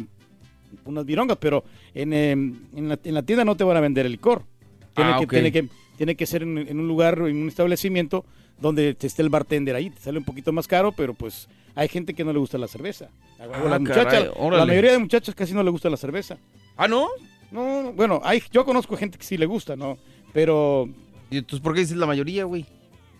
[0.84, 4.04] unas virongas, pero en, em, en, la, en la tienda no te van a vender
[4.06, 4.42] el licor.
[4.94, 5.30] Tiene, Ah, que, ok.
[5.30, 8.24] tiene, que, tiene que ser en, en un lugar, en un establecimiento
[8.60, 9.90] donde esté el bartender ahí.
[9.90, 12.68] Te sale un poquito más caro, pero pues hay gente que no le gusta la
[12.68, 13.08] cerveza.
[13.38, 16.38] Ah, las muchachas- caray, la mayoría de muchachas casi no le gusta la cerveza.
[16.76, 17.08] ¿Ah, no?
[17.50, 19.98] No, no, bueno, hay, yo conozco gente que sí le gusta, ¿no?
[20.32, 20.88] Pero...
[21.30, 22.64] ¿Y entonces por qué dices la mayoría, güey?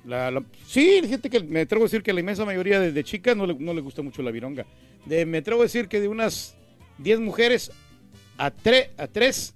[0.04, 3.04] La, la- sí, gente que me atrevo a decir que la inmensa mayoría de, de
[3.04, 4.66] chicas no le, no le gusta mucho la vironga.
[5.06, 6.56] De, me atrevo a decir que de unas
[6.98, 7.70] 10 mujeres
[8.36, 9.54] a, tre- a 3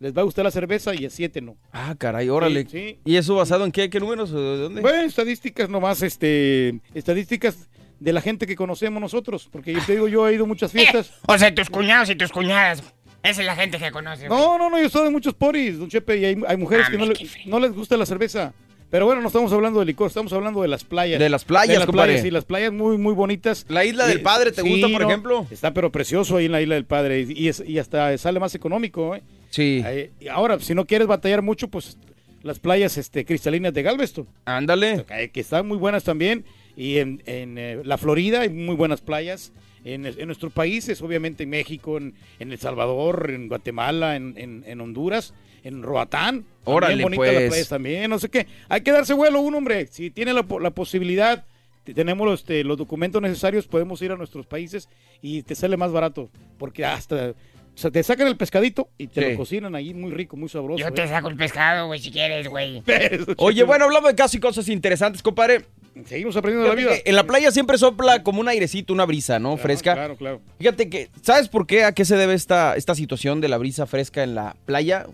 [0.00, 1.56] les va a gustar la cerveza y a 7 no.
[1.72, 2.62] Ah, caray, órale.
[2.64, 2.98] Sí, sí.
[3.04, 3.88] ¿Y eso basado en qué?
[3.90, 4.30] ¿Qué números?
[4.32, 4.80] o ¿De dónde?
[4.82, 7.68] Bueno, estadísticas nomás, este, estadísticas
[8.00, 10.72] de la gente que conocemos nosotros, porque yo te digo, yo he ido a muchas
[10.72, 11.12] fiestas.
[11.26, 12.82] O sea, tus cuñados y tus cuñadas.
[13.22, 14.28] Esa es la gente que conoce.
[14.28, 14.38] güey.
[14.40, 16.90] No, no, no, yo estoy en muchos poris, don Chepe, y hay, hay mujeres Ah,
[16.92, 17.14] que no, le-
[17.46, 18.52] no les gusta la cerveza.
[18.88, 21.18] Pero bueno, no estamos hablando de licor, estamos hablando de las playas.
[21.18, 22.12] De las playas, De las compadre.
[22.12, 23.66] playas, sí, las playas muy, muy bonitas.
[23.68, 25.46] ¿La Isla del Eh, Padre te sí, gusta, por no, ejemplo?
[25.50, 28.38] Está pero precioso ahí en la Isla del Padre y, y es- y hasta sale
[28.38, 29.22] más económico, ¿eh?
[29.56, 29.82] Sí.
[30.20, 31.96] Y ahora, si no quieres batallar mucho, pues
[32.42, 34.28] las playas este, cristalinas de Galveston.
[34.44, 35.04] Ándale.
[35.08, 36.44] Que, que están muy buenas también.
[36.76, 39.52] Y en, en, eh, la Florida hay muy buenas playas.
[39.82, 44.34] En, en nuestros países, obviamente en México, en, en El Salvador, en Guatemala, en,
[44.66, 46.44] en- Honduras, en Roatán.
[46.64, 47.40] Órale, bonitas pues.
[47.40, 48.46] las playas también, no sé qué.
[48.68, 49.86] Hay que darse vuelo un hombre.
[49.86, 51.44] Si tiene la, la posibilidad,
[51.84, 54.88] tenemos los, este, los documentos necesarios, podemos ir a nuestros países
[55.22, 56.28] y te sale más barato.
[56.58, 57.32] Porque hasta...
[57.76, 59.30] O sea, te sacan el pescadito y te Sí.
[59.32, 60.78] lo cocinan ahí muy rico, muy sabroso.
[60.82, 61.08] Yo te ¿eh?
[61.08, 62.82] saco el pescado, güey, si quieres, güey.
[63.36, 65.66] Oye, bueno, hablando de casos y cosas interesantes, compadre.
[66.06, 66.90] Seguimos aprendiendo la vida.
[67.04, 69.56] En la playa siempre sopla como un airecito, una brisa, ¿no?
[69.58, 69.94] fresca.
[69.94, 70.40] Claro, claro.
[70.58, 71.84] Fíjate que, ¿sabes por qué?
[71.84, 75.06] ¿A qué se debe esta, esta situación de la brisa fresca en la playa?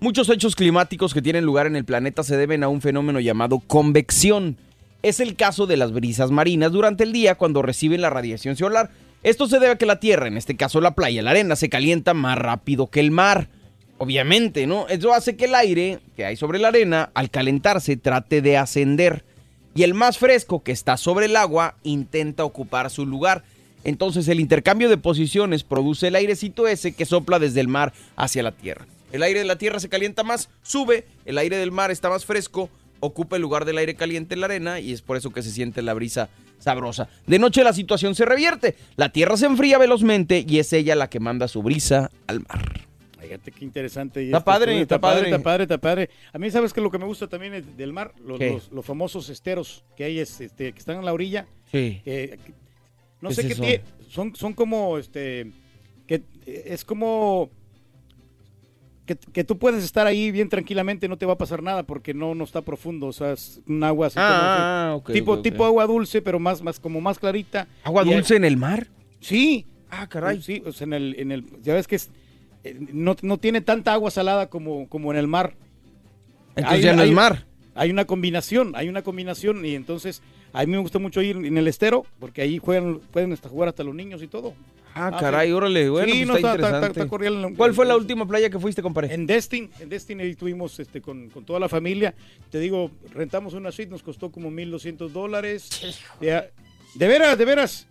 [0.00, 3.60] Muchos hechos climáticos que tienen lugar en el planeta se deben a un fenómeno llamado
[3.60, 4.56] convección.
[5.02, 8.90] Es el caso de las brisas marinas durante el día cuando reciben la radiación solar.
[9.22, 11.68] Esto se debe a que la Tierra, en este caso la playa, la arena, se
[11.68, 13.48] calienta más rápido que el mar.
[13.98, 14.88] Obviamente, ¿no?
[14.88, 19.24] Eso hace que el aire que hay sobre la arena, al calentarse, trate de ascender.
[19.76, 23.44] Y el más fresco, que está sobre el agua, intenta ocupar su lugar.
[23.84, 28.42] Entonces el intercambio de posiciones produce el airecito ese que sopla desde el mar hacia
[28.42, 28.86] la tierra.
[29.12, 32.24] El aire de la tierra se calienta más, sube, el aire del mar está más
[32.24, 32.70] fresco,
[33.02, 35.50] ocupa el lugar del aire caliente en la arena y es por eso que se
[35.50, 37.08] siente la brisa sabrosa.
[37.26, 41.10] De noche la situación se revierte, la tierra se enfría velozmente y es ella la
[41.10, 42.86] que manda su brisa al mar.
[43.20, 44.22] Fíjate qué interesante.
[44.22, 45.24] y Está este padre, estudio, está padre.
[45.30, 46.10] Está padre, está padre.
[46.32, 46.80] A mí, ¿sabes qué?
[46.80, 50.18] Lo que me gusta también es del mar, los, los- los famosos esteros que hay,
[50.20, 51.46] es, este, que están en la orilla.
[51.70, 52.00] Sí.
[52.04, 52.52] que- que-
[53.20, 55.50] no ¿Qué sé es qué son, son como, este,
[56.06, 57.50] que eh, es como
[59.06, 62.14] que, que tú puedes estar ahí bien tranquilamente, no te va a pasar nada porque
[62.14, 65.38] no, no está profundo, o sea, es un agua así Ah, como- ok, tipo, ok,
[65.38, 65.42] ok.
[65.44, 67.66] tipo agua dulce, pero más, más como más clarita.
[67.84, 68.86] ¿Agua Y hay- dulce en el mar?
[69.20, 69.66] Sí.
[69.90, 70.40] Ah, caray.
[70.40, 72.10] Sí, o sea, en el, en el, ya ves que es,
[72.64, 75.54] eh, no, no tiene tanta agua salada como, como en el mar.
[76.56, 77.46] Entonces ya no es mar.
[77.74, 81.56] Hay una combinación, hay una combinación y entonces a mí me gusta mucho ir en
[81.56, 84.52] el estero porque ahí juegan, pueden hasta jugar hasta los niños y todo.
[84.94, 85.52] Ah, Ah, caray, sí.
[85.52, 87.00] órale, bueno, Sí, pues no, está, está- interesante.
[87.00, 89.14] está ¿Cuál fue la última playa que fuiste, compadre?
[89.14, 92.14] En Destin, en Destin ahí estuvimos este, con, con toda la familia.
[92.50, 95.68] Te digo, rentamos una suite, nos costó como 1.200 dólares.
[96.20, 96.50] De,
[96.94, 97.86] de veras, de veras.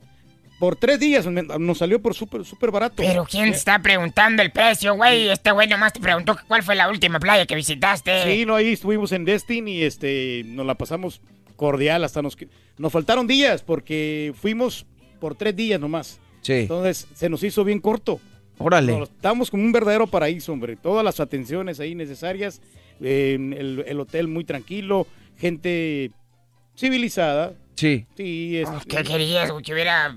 [0.60, 2.98] Por tres días nos salió por súper súper barato.
[2.98, 5.28] Pero ¿quién te está preguntando el precio, güey?
[5.30, 8.24] Este güey nomás te preguntó cuál fue la última playa que visitaste.
[8.26, 11.20] Sí, no, ahí estuvimos en Destin y este, nos la pasamos
[11.56, 12.38] cordial hasta nos...
[12.78, 14.86] Nos faltaron días porque fuimos
[15.20, 16.20] por tres días nomás.
[16.42, 16.54] Sí.
[16.54, 18.20] Entonces se nos hizo bien corto.
[18.58, 18.98] Órale.
[18.98, 20.76] Nos- Estábamos como un verdadero paraíso, hombre.
[20.76, 22.62] Todas las atenciones ahí necesarias.
[23.04, 25.08] eh, el, el hotel muy tranquilo.
[25.38, 26.12] Gente
[26.78, 27.54] civilizada.
[27.76, 28.06] Sí.
[28.16, 29.52] Sí, es- ¿Qué querías?
[29.64, 30.16] Que hubiera...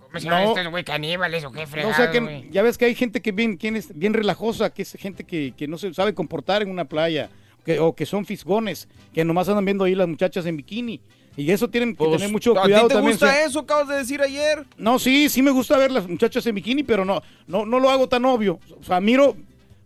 [0.00, 0.36] ¿Cómo se No.
[0.38, 0.84] llaman estos, güey?
[0.84, 3.74] ¿Caníbales o qué No, o sea que ya ves que hay gente que bien, quien
[3.74, 7.30] es bien relajosa, que es gente que, que no se sabe comportar en una playa,
[7.64, 11.00] que, o que son fisgones, que nomás andan viendo ahí las muchachas en bikini.
[11.36, 13.12] Y eso tienen que Pues, tener mucho ¿A cuidado ti te también.
[13.12, 13.58] gusta o sea, eso?
[13.60, 14.64] Acabas de decir ayer.
[14.76, 17.90] No, sí, sí me gusta ver las muchachas en bikini, pero no, no, no lo
[17.90, 18.60] hago tan obvio.
[18.80, 19.36] O sea, miro,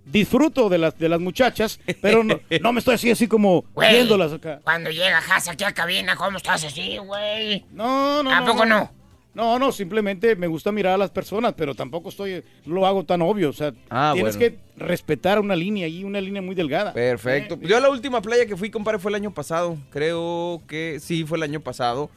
[0.04, 3.92] disfruto de las, de las muchachas, pero no, no me estoy así, así como Güey,
[3.92, 4.60] viéndolas acá.
[4.64, 7.64] Cuando llega Haas aquí a cabina, ¿cómo estás así, güey?
[7.72, 8.78] No, no, ¿A no, poco no?
[8.80, 8.90] No,
[9.34, 13.22] no, simplemente me gusta mirar a las personas, pero tampoco estoy, no lo hago tan
[13.22, 13.50] obvio.
[13.50, 14.56] O sea, Ah, tienes bueno.
[14.56, 16.92] que respetar una línea ahí, una línea muy delgada.
[16.92, 17.56] Perfecto.
[17.56, 19.76] Pues Yo la última playa que fui, compadre, fue el año pasado.
[19.90, 22.10] Creo que sí, fue el año pasado.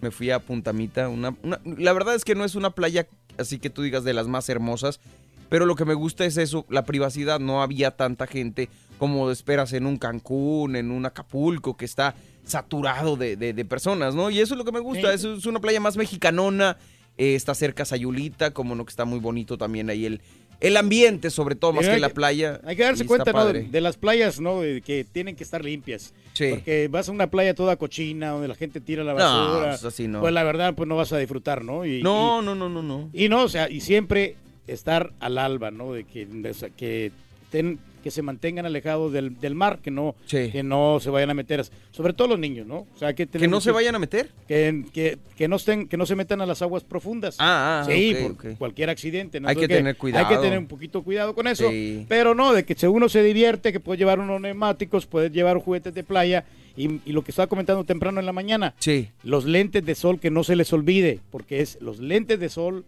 [0.00, 1.08] Me fui a Puntamita.
[1.08, 4.14] Una, una- la verdad es que no es una playa así que tú digas de
[4.14, 5.00] las más hermosas.
[5.48, 7.40] Pero lo que me gusta es eso, la privacidad.
[7.40, 12.14] No había tanta gente como esperas en un Cancún, en un Acapulco, que está
[12.48, 14.30] saturado de, de- de personas, ¿no?
[14.30, 15.16] Y eso es lo que me gusta.
[15.16, 15.28] Sí.
[15.36, 16.76] Es una playa más mexicanona.
[17.20, 20.20] eh, está cerca Sayulita, como no que está muy bonito también ahí el,
[20.60, 22.60] el ambiente sobre todo, más que la playa.
[22.64, 23.44] Hay que darse cuenta ¿no?
[23.46, 24.60] de, de las playas, ¿no?
[24.60, 26.14] De que tienen que estar limpias.
[26.34, 26.46] Sí.
[26.50, 29.68] Porque vas a una playa toda cochina, donde la gente tira la No, basura.
[29.70, 30.20] pues así no.
[30.20, 31.84] Pues la verdad, pues no vas a disfrutar, ¿no?
[31.84, 33.10] Y, No, y- no, no, no, no.
[33.12, 34.36] Y no, o sea, y siempre
[34.68, 35.92] estar al alba, ¿no?
[35.94, 37.10] De que, de- o sea, que,
[37.50, 41.34] estén- que se mantengan alejados del, del mar, que no, que no se vayan a
[41.34, 42.86] meter, sobre todo los niños, ¿no?
[42.94, 44.30] O sea, que, ¿Que no se vayan a meter?
[44.46, 47.36] Que, que, que no estén, que no se metan a las aguas profundas.
[47.38, 49.40] Ah, ah, sí, ok, por cualquier accidente.
[49.40, 49.48] ¿no?
[49.48, 50.26] Hay que tener cuidado.
[50.26, 51.68] Hay que tener un poquito cuidado con eso.
[51.68, 52.06] Sí.
[52.08, 55.58] Pero no, de que si uno se divierte, que puede llevar unos neumáticos, puede llevar
[55.58, 56.44] juguetes de playa.
[56.76, 59.08] Y, y lo que estaba comentando temprano en la mañana, Sí.
[59.24, 62.84] los lentes de sol que no se les olvide, porque es los lentes de sol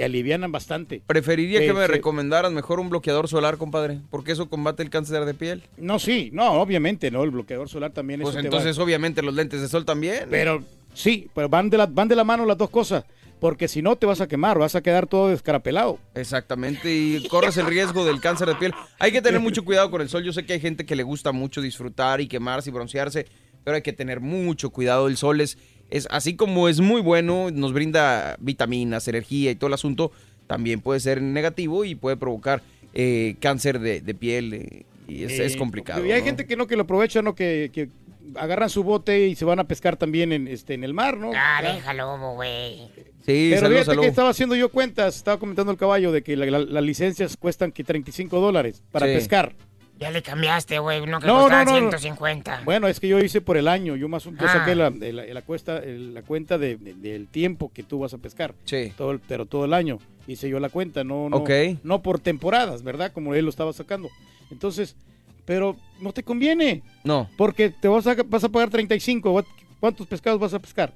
[0.00, 1.02] te alivianan bastante.
[1.06, 1.92] Preferiría Sí, que me sí.
[1.92, 5.62] recomendaras mejor un bloqueador solar, compadre, porque eso combate el cáncer de piel.
[5.76, 7.22] No, sí, no, obviamente, ¿no?
[7.22, 10.26] El bloqueador solar también Pues eso te entonces, va- obviamente, los lentes de sol también.
[10.30, 10.62] Pero
[10.94, 13.04] sí, pero van de, la, van de la mano las dos cosas,
[13.40, 15.98] porque si no te vas a quemar, vas a quedar todo descarapelado.
[16.14, 18.74] Exactamente, y corres el riesgo del cáncer de piel.
[18.98, 20.22] Hay que tener mucho cuidado con el sol.
[20.24, 23.26] Yo sé que hay gente que le gusta mucho disfrutar y quemarse y broncearse,
[23.64, 25.08] pero hay que tener mucho cuidado.
[25.08, 25.58] El sol es,
[25.90, 30.12] es así como es muy bueno, nos brinda vitaminas, energía y todo el asunto,
[30.46, 32.62] también puede ser negativo y puede provocar
[32.94, 34.54] eh, cáncer de, de piel.
[34.54, 36.04] eh, y es, es Eh, complicado.
[36.06, 36.26] Y hay ¿no?
[36.26, 37.34] gente que no, que lo aprovecha, ¿no?
[37.34, 37.88] Que, que
[38.36, 41.32] agarran su bote y se van a pescar también en, este, en el mar, ¿no?
[41.34, 42.88] Ah, déjalo, güey.
[43.26, 46.36] Sí, Pero saludos, fíjate que estaba haciendo yo cuentas, estaba comentando el caballo de que
[46.36, 49.14] la- la- las licencias cuestan que 35 dólares para Sí.
[49.14, 49.54] pescar.
[50.00, 51.04] Ya le cambiaste, güey.
[51.06, 51.90] No que No, costaba no, no, no.
[51.90, 52.62] 150.
[52.64, 54.48] Bueno, es que yo hice por el año, yo más yo Ah.
[54.52, 58.14] saqué la, la- la cuesta, el- la cuenta de- de- del tiempo que tú vas
[58.14, 58.54] a pescar.
[58.64, 58.92] Sí.
[58.96, 61.50] Todo el- pero todo el año hice yo la cuenta, no, no, Ok.
[61.82, 63.12] no por temporadas, ¿verdad?
[63.12, 64.08] Como él lo estaba sacando.
[64.50, 64.96] Entonces,
[65.44, 66.82] pero no te conviene.
[67.04, 67.28] No.
[67.36, 69.30] Porque te vas a, vas a pagar 35.
[69.32, 69.44] ¿What-
[69.80, 70.94] ¿Cuántos pescados vas a pescar?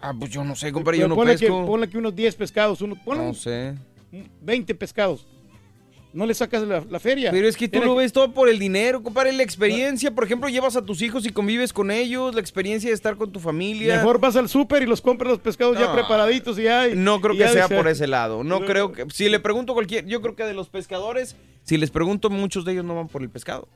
[0.00, 1.66] Ah, pues yo no sé, compadre, yo no ponle que, pesco.
[1.66, 3.74] ponle que unos 10 pescados, uno, ponle No un- sé.
[4.40, 5.26] 20 pescados.
[6.16, 7.30] No le sacas la, la feria.
[7.30, 9.32] Pero es que tú lo ves todo por el dinero, compadre.
[9.34, 12.94] La experiencia, por ejemplo, llevas a tus hijos y convives con ellos, la experiencia de
[12.94, 13.96] estar con tu familia.
[13.96, 16.88] Mejor vas al súper y los compras los pescados ya preparaditos y ya.
[16.88, 18.42] y- No creo y que sea por ese lado.
[18.42, 19.04] No creo que.
[19.12, 20.06] Si le pregunto a cualquier.
[20.06, 23.20] Yo creo que de los pescadores, si les pregunto, muchos de ellos no van por
[23.22, 23.68] el pescado.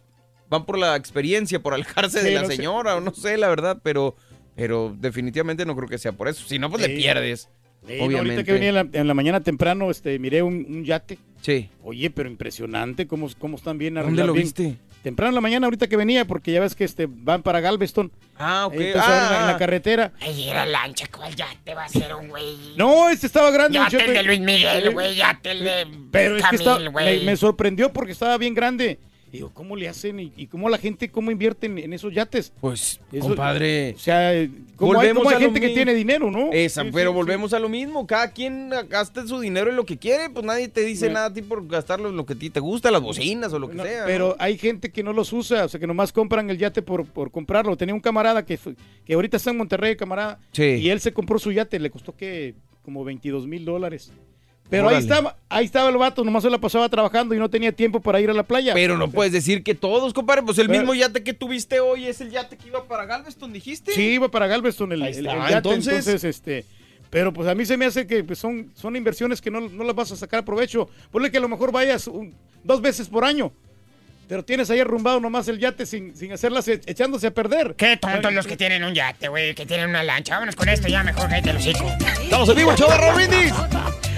[0.49, 2.57] Van por la experiencia, por alejarse de la no sé.
[2.57, 4.17] señora, o no sé, la verdad, pero.
[4.57, 6.45] Pero definitivamente no creo que sea por eso.
[6.47, 7.49] Si no, pues le pierdes.
[7.95, 8.31] Sí, no, obviamente.
[8.33, 11.19] ahorita que venía en la, en la mañana temprano, este, miré un, un yate.
[11.43, 11.69] Sí.
[11.83, 14.27] Oye, pero impresionante cómo, cómo están bien ¿Dónde arreglados.
[14.29, 14.45] lo bien.
[14.45, 14.77] viste?
[15.03, 18.13] Temprano en la mañana, ahorita que venía, porque ya ves que este, van para Galveston.
[18.37, 18.75] Ah, ok.
[18.75, 19.57] Entonces, Ah, en, la, en la ah.
[19.57, 20.13] carretera.
[20.21, 22.75] Ay, era lancha, ¿cuál ya te va a hacer un güey?
[22.77, 23.79] No, este estaba grande.
[23.79, 24.05] Ya muchacho.
[24.05, 26.73] te el de Luis Miguel, Eh, güey, ya te el de Pero es que está-
[26.75, 27.25] Camil, me, güey.
[27.25, 28.99] me sorprendió porque estaba bien grande.
[29.33, 30.19] Digo, ¿cómo le hacen?
[30.19, 32.53] ¿Y, y cómo la gente, cómo invierte en, en esos yates?
[32.61, 33.95] Pues, Eso- compadre.
[33.95, 34.33] O sea,
[34.77, 36.51] ¿cómo hay, cómo hay a gente que tiene dinero, no?
[36.53, 38.07] Esa, Sí, pero sí, volvemos a lo mismo.
[38.07, 40.31] Cada quien gasta su dinero en lo que quiere.
[40.31, 41.15] Pues nadie te dice No.
[41.15, 43.59] nada a ti por gastarlo en lo que a ti te gusta, las bocinas o
[43.59, 44.05] lo que No, sea.
[44.05, 44.37] pero ¿no?
[44.39, 47.31] hay gente que no los usa, o sea, que nomás compran el yate por, por
[47.31, 47.77] comprarlo.
[47.77, 50.63] Tenía un camarada que, fue- que ahorita está en Monterrey, camarada, Sí.
[50.65, 54.13] y él se compró su yate, le costó que como 22 mil dólares.
[54.71, 57.73] Pero ahí estaba, ahí estaba el vato, nomás se la pasaba trabajando y no tenía
[57.73, 58.73] tiempo para ir a la playa.
[58.73, 60.43] Pero no puedes decir que todos, compadre.
[60.43, 63.53] Pues el Pero- mismo yate que tuviste hoy es el yate que iba para Galveston,
[63.53, 63.93] dijiste.
[63.93, 66.25] Sí, iba para Galveston el, Ahí el- está, el yate, entonces- entonces...
[66.25, 66.65] este,
[67.11, 69.83] pero pues a mí se me hace que pues, son, son inversiones que no, no
[69.83, 70.89] las vas a sacar provecho.
[71.11, 73.53] Ponle que a lo mejor vayas un- dos veces por año.
[74.29, 77.75] Pero tienes ahí arrumbado nomás el yate sin, sin hacerlas e- echándose a perder.
[77.75, 80.35] Qué tontos los que tienen un yate, güey, que tienen una lancha.
[80.35, 81.85] Vámonos con esto ya, mejor cállate el hocico.
[82.23, 82.73] Estamos en vivo,
[83.17, 83.53] Brindis.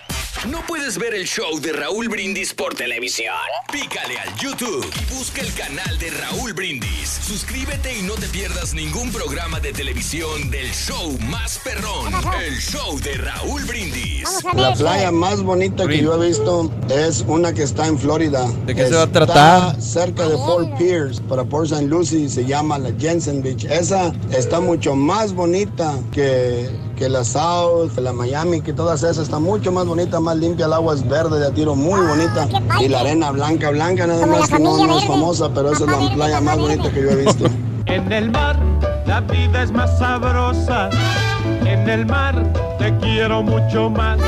[0.49, 3.33] ¿No puedes ver el show de Raúl Brindis por televisión?
[3.71, 7.07] Pícale al YouTube y busca el canal de Raúl Brindis.
[7.25, 12.11] Suscríbete y no te pierdas ningún programa de televisión del show más perrón.
[12.45, 14.27] El show de Raúl Brindis.
[14.53, 18.45] La playa más bonita que yo he visto es una que está en Florida.
[18.65, 19.81] ¿De qué se va a Está tratar?
[19.81, 21.87] cerca de Fort Pierce, para Port St.
[21.87, 23.63] Lucie, se llama la Jensen Beach.
[23.65, 29.23] Esa está mucho más bonita que, que la South, que la Miami, que todas esas.
[29.23, 30.65] Está mucho más bonita, más limpia.
[30.65, 32.47] El agua es verde de a tiro, muy bonita.
[32.79, 35.91] Y la arena blanca, blanca, nada más que no, no es famosa, pero esa es
[35.91, 37.45] la playa más bonita que yo he visto.
[37.85, 38.57] En el mar
[39.05, 40.89] la vida es más sabrosa.
[41.65, 42.41] En el mar
[42.79, 44.19] te quiero mucho más.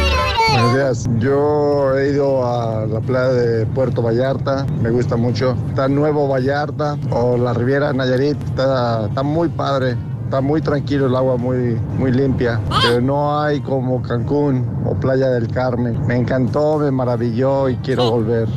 [0.52, 1.10] Buenos días.
[1.20, 5.56] Yo he ido a la playa de Puerto Vallarta, me gusta mucho.
[5.70, 9.98] Está Nuevo Vallarta o la Riviera Nayarit, está, está muy padre.
[10.26, 12.60] Está muy tranquilo el agua, muy, muy limpia.
[12.82, 16.06] Pero no hay como Cancún o Playa del Carmen.
[16.06, 18.50] Me encantó, me maravilló y quiero volver.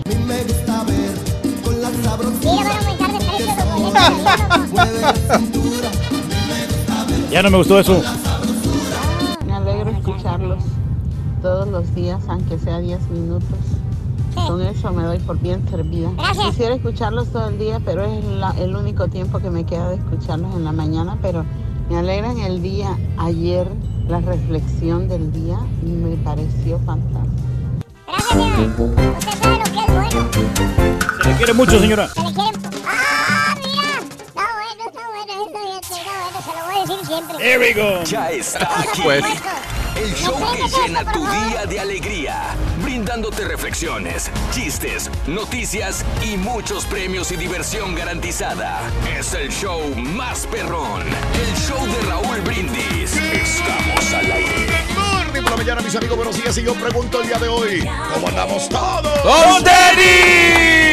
[7.30, 8.02] Ya no me gustó eso.
[9.46, 10.64] Me alegro escucharlos
[11.42, 13.77] todos los días, aunque sea 10 minutos.
[14.46, 16.10] Con eso me doy por bien servida.
[16.46, 19.96] Quisiera escucharlos todo el día, pero es la- el único tiempo que me queda de
[19.96, 21.18] escucharlos en la mañana.
[21.20, 21.44] Pero
[21.90, 22.96] me alegran el día.
[23.18, 23.68] Ayer
[24.08, 27.48] la reflexión del día me pareció fantástica.
[31.22, 32.08] Se le quiere mucho, señora.
[37.38, 38.02] There we go.
[38.04, 39.02] Ya está aquí.
[39.02, 39.24] Pues.
[39.96, 42.54] El show que llena tu día de alegría,
[42.88, 48.80] brindándote reflexiones, chistes, noticias y muchos premios y diversión garantizada.
[49.14, 53.14] Es el show más perrón, el show de Raúl Brindis.
[53.14, 54.84] Estamos al aire.
[54.96, 56.56] Morning por la mañana, mis amigos, buenos días.
[56.56, 59.20] Y yo pregunto el día de hoy, ¿cómo andamos todos?
[59.20, 60.88] ¡Con tenis!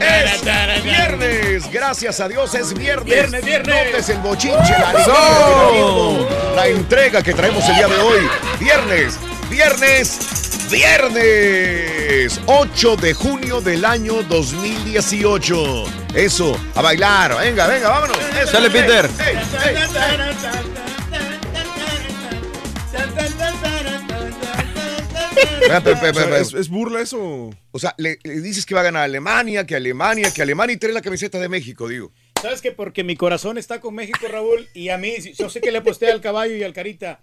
[0.00, 3.04] Es viernes, gracias a Dios es viernes.
[3.04, 3.84] Viernes, viernes.
[3.86, 4.74] Notes el bochinche,
[6.54, 8.28] la entrega que traemos el día de hoy.
[8.60, 9.18] Viernes,
[9.52, 10.18] viernes,
[10.70, 12.40] viernes.
[12.46, 15.84] 8 de junio del año 2018.
[16.14, 17.36] Eso, a bailar.
[17.38, 18.16] Venga, venga, vámonos.
[18.42, 19.08] Eso, Dale, Peter.
[26.40, 27.50] ¿es, es burla eso?
[27.70, 30.78] O sea, le, le dices que va a ganar Alemania, que Alemania, que Alemania y
[30.78, 32.10] trae la camiseta de México, digo.
[32.40, 32.72] ¿Sabes qué?
[32.72, 36.10] Porque mi corazón está con México, Raúl, y a mí, yo sé que le aposté
[36.10, 37.20] al caballo y al carita,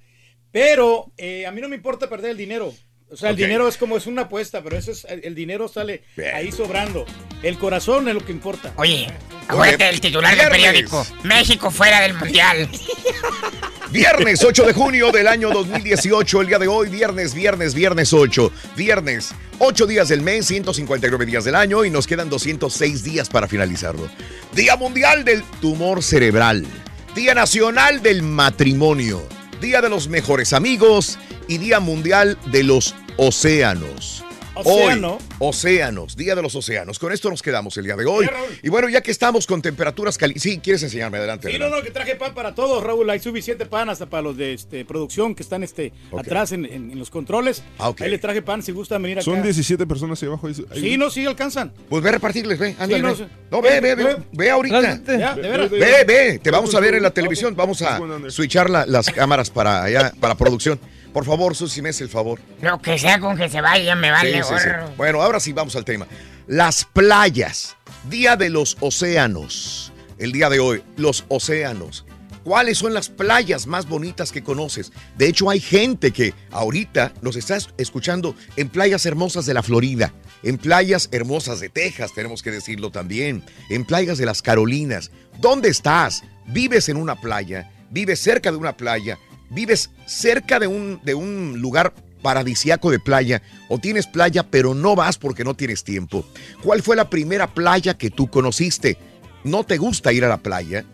[0.51, 2.73] pero eh, a mí no me importa perder el dinero.
[3.11, 6.03] O sea, el dinero es como es una apuesta, pero eso es, el, dinero sale
[6.15, 6.35] Bien.
[6.35, 7.05] ahí sobrando.
[7.41, 8.71] El corazón es lo que importa.
[8.75, 9.07] Oye,
[9.47, 11.05] acuérdate del titular del periódico.
[11.23, 12.69] México fuera del mundial.
[13.91, 18.51] Viernes 8 de junio del año 2018, el día de hoy, viernes, viernes, viernes 8.
[18.75, 23.47] Viernes, 8 días del mes, 159 días del año y nos quedan 206 días para
[23.47, 24.07] finalizarlo.
[24.53, 26.67] Día Mundial del Tumor Cerebral.
[27.15, 29.38] Día Nacional del Matrimonio.
[29.61, 34.23] Día de los Mejores Amigos y Día Mundial de los Océanos.
[34.65, 35.17] Océano.
[35.39, 36.99] Hoy, océanos, Día de los Océanos.
[36.99, 38.29] Con esto nos quedamos el día de hoy.
[38.63, 40.43] Y bueno, ya que estamos con temperaturas calientes.
[40.43, 41.17] Sí, ¿quieres enseñarme?
[41.17, 41.51] Adelante.
[41.51, 41.77] Sí, no, adelante.
[41.79, 43.09] no, que traje pan para todos, Raúl.
[43.09, 46.91] Hay suficiente pan hasta para los de este, producción que están este, atrás en, en-
[46.91, 47.63] en los controles.
[47.77, 48.01] Ah, ok.
[48.01, 49.25] Ahí le traje pan si gustan venir acá.
[49.25, 50.47] Son 17 personas ahí abajo.
[50.47, 51.71] ahí- ahí- Sí, no, sí alcanzan.
[51.89, 53.15] Pues ve a repartirles, ve, ándale, no ve.
[53.15, 53.27] sé.
[53.51, 54.81] No, ve, ve, ve, ve ahorita.
[55.05, 55.69] Ya, de veras.
[55.69, 57.55] Ve, ve, te vamos a ver en la televisión.
[57.55, 60.79] Vamos a switchar la- las cámaras para allá, para producción.
[61.13, 62.39] Por favor, Susi, me hace el favor.
[62.61, 64.69] Lo que sea con que se vaya me vale Sí, sí.
[64.97, 66.05] Bueno, ahora sí vamos al tema.
[66.47, 67.75] Las playas,
[68.09, 69.91] Día de los Océanos.
[70.17, 72.05] El día de hoy, los océanos.
[72.43, 74.91] ¿Cuáles son las playas más bonitas que conoces?
[75.17, 79.63] De hecho, hay gente que ahorita nos está es- escuchando en playas hermosas de la
[79.63, 85.11] Florida, en playas hermosas de Texas, tenemos que decirlo también, en playas de las Carolinas.
[85.39, 86.23] ¿Dónde estás?
[86.47, 87.71] ¿Vives en una playa?
[87.91, 89.17] ¿Vives cerca de una playa?
[89.49, 94.95] ¿Vives cerca de un, de un lugar paradisiaco de playa o tienes playa pero no
[94.95, 96.25] vas porque no tienes tiempo?
[96.63, 98.97] ¿Cuál fue la primera playa que tú conociste?
[99.43, 100.85] ¿No te gusta ir a la playa?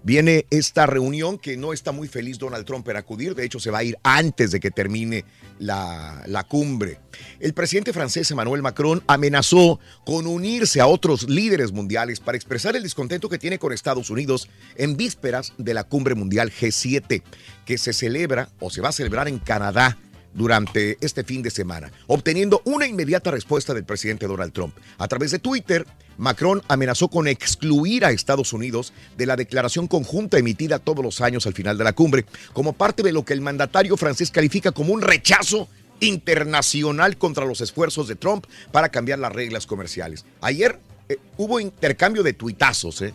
[0.07, 3.73] Viene esta reunión que no está muy feliz Donald Trump en acudir, de hecho se
[3.73, 5.25] va a ir antes de que termine
[5.59, 7.01] la, la cumbre.
[7.41, 12.85] El presidente francés Emmanuel Macron amenazó con unirse a otros líderes mundiales para expresar el
[12.85, 17.25] descontento que tiene con Estados Unidos en vísperas de la cumbre mundial G7,
[17.65, 19.99] que se celebra o se va a celebrar en Canadá
[20.37, 24.75] durante este fin de semana, obteniendo una inmediata respuesta del presidente Donald Trump.
[24.99, 25.87] A través de Twitter,
[26.19, 31.47] Macron amenazó con excluir a Estados Unidos de la declaración conjunta emitida todos los años
[31.47, 34.93] al final de la cumbre, como parte de lo que el mandatario francés califica como
[34.93, 35.69] un rechazo
[36.01, 40.27] internacional contra los esfuerzos de Trump para cambiar las reglas comerciales.
[40.43, 40.79] Ayer
[41.09, 43.15] eh, hubo intercambio de tuitazos eh,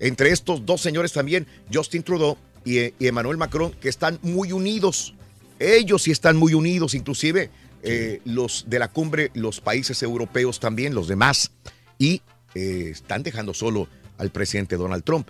[0.00, 4.52] entre estos dos señores también, Justin Trudeau y, eh, y Emmanuel Macron, que están muy
[4.52, 5.14] unidos.
[5.62, 7.48] Ellos sí están muy unidos, inclusive
[7.84, 11.52] eh, los de la cumbre, los países europeos también, los demás,
[11.98, 12.20] y
[12.54, 13.88] eh, están dejando solo
[14.18, 15.28] al presidente Donald Trump.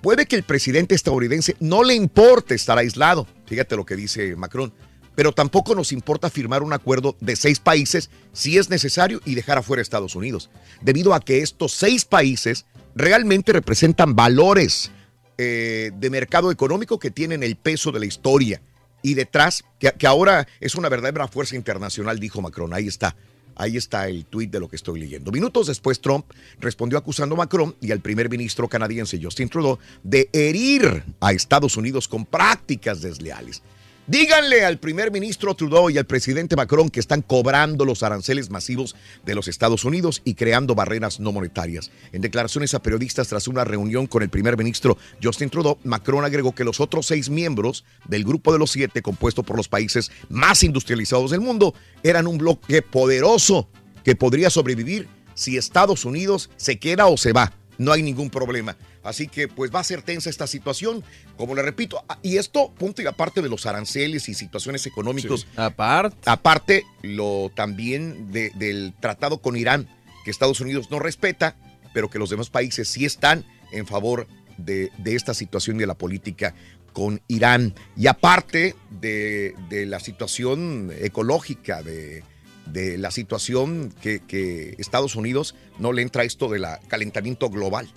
[0.00, 4.72] Puede que el presidente estadounidense no le importe estar aislado, fíjate lo que dice Macron,
[5.14, 9.58] pero tampoco nos importa firmar un acuerdo de seis países si es necesario y dejar
[9.58, 10.48] afuera a Estados Unidos,
[10.80, 12.64] debido a que estos seis países
[12.94, 14.90] realmente representan valores
[15.36, 18.62] eh, de mercado económico que tienen el peso de la historia
[19.06, 22.74] y detrás, que, ahora es una verdadera fuerza internacional, dijo Macron.
[22.74, 23.14] Ahí está.
[23.54, 25.30] Ahí está el tuit de lo que estoy leyendo.
[25.30, 26.26] Minutos después, Trump
[26.58, 31.76] respondió acusando a Macron y al primer ministro canadiense Justin Trudeau de herir a Estados
[31.76, 33.62] Unidos con prácticas desleales.
[34.08, 38.94] Díganle al primer ministro Trudeau y al presidente Macron que están cobrando los aranceles masivos
[39.24, 41.90] de los Estados Unidos y creando barreras no monetarias.
[42.12, 46.54] En declaraciones a periodistas tras una reunión con el primer ministro Justin Trudeau, Macron agregó
[46.54, 50.62] que los otros seis miembros del grupo de los siete, compuesto por los países más
[50.62, 53.68] industrializados del mundo, eran un bloque poderoso
[54.04, 57.52] que podría sobrevivir si Estados Unidos se queda o se va.
[57.76, 58.76] No hay ningún problema.
[59.06, 61.02] Así que pues va a ser tensa esta situación,
[61.36, 65.46] como le repito, ah, y esto punto y aparte de los aranceles y situaciones económicos.
[65.56, 66.16] Aparte.
[66.26, 69.88] Aparte lo también de- del tratado con Irán,
[70.24, 71.56] que Estados Unidos no respeta,
[71.94, 74.26] pero que los demás países sí están en favor
[74.58, 76.54] de, de esta situación y de la política
[76.92, 77.74] con Irán.
[77.96, 82.24] Y aparte de, de la situación ecológica, de,
[82.66, 87.88] de la situación que, que Estados Unidos no le entra esto del calentamiento global.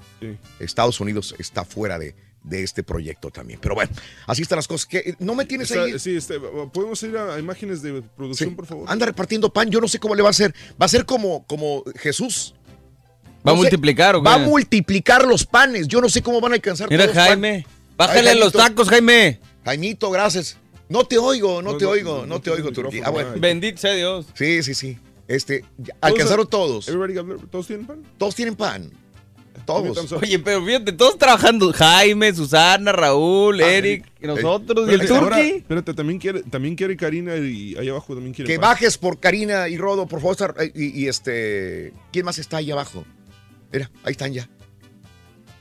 [0.60, 3.60] Estados Unidos está fuera de, de este proyecto también.
[3.62, 3.92] Pero bueno,
[4.28, 4.86] así están las cosas.
[4.86, 5.98] que ¿No me tienes Está- ahí?
[6.00, 6.40] sí, este,
[6.72, 8.56] ¿podemos ir a imágenes de producción, Sí.
[8.56, 8.86] por favor?
[8.90, 10.54] Anda repartiendo pan, yo no sé cómo le va a hacer.
[10.82, 12.54] Va a ser como, como Jesús.
[13.48, 14.26] ¿Va a sé, multiplicar o qué?
[14.30, 15.88] Va a multiplicar los panes.
[15.88, 17.66] Yo no sé cómo van a alcanzar Mira, todos Jaime,
[17.96, 19.40] pan- bájale Ay, los tacos, Jaime.
[19.66, 20.58] Jaimito, gracias.
[20.90, 23.04] No te oigo, no, No, te no, oigo, no, no te oigo, Turquía.
[23.06, 23.30] Ah, bueno.
[23.38, 24.26] Bendito sea Dios.
[24.34, 24.98] Sí, sí, sí.
[25.28, 26.88] Este, ya- alcanzaron todos.
[27.52, 28.04] ¿Todos tienen pan?
[28.18, 28.92] Todos tienen pan.
[29.66, 30.12] Todos.
[30.14, 31.72] Oye, pero fíjate, todos trabajando.
[31.72, 35.42] Jaime, Susana, Raúl, Eric, y nosotros y el Turqui.
[35.58, 38.70] Espérate, también quiere, también quiere Karina y ahí abajo también quiere Que pan.
[38.72, 40.56] bajes por Karina y Rodo, por favor.
[40.60, 41.94] eh, Y, y este.
[42.12, 43.06] ¿Quién más está ahí abajo?
[43.72, 44.50] Mira, ahí están ya.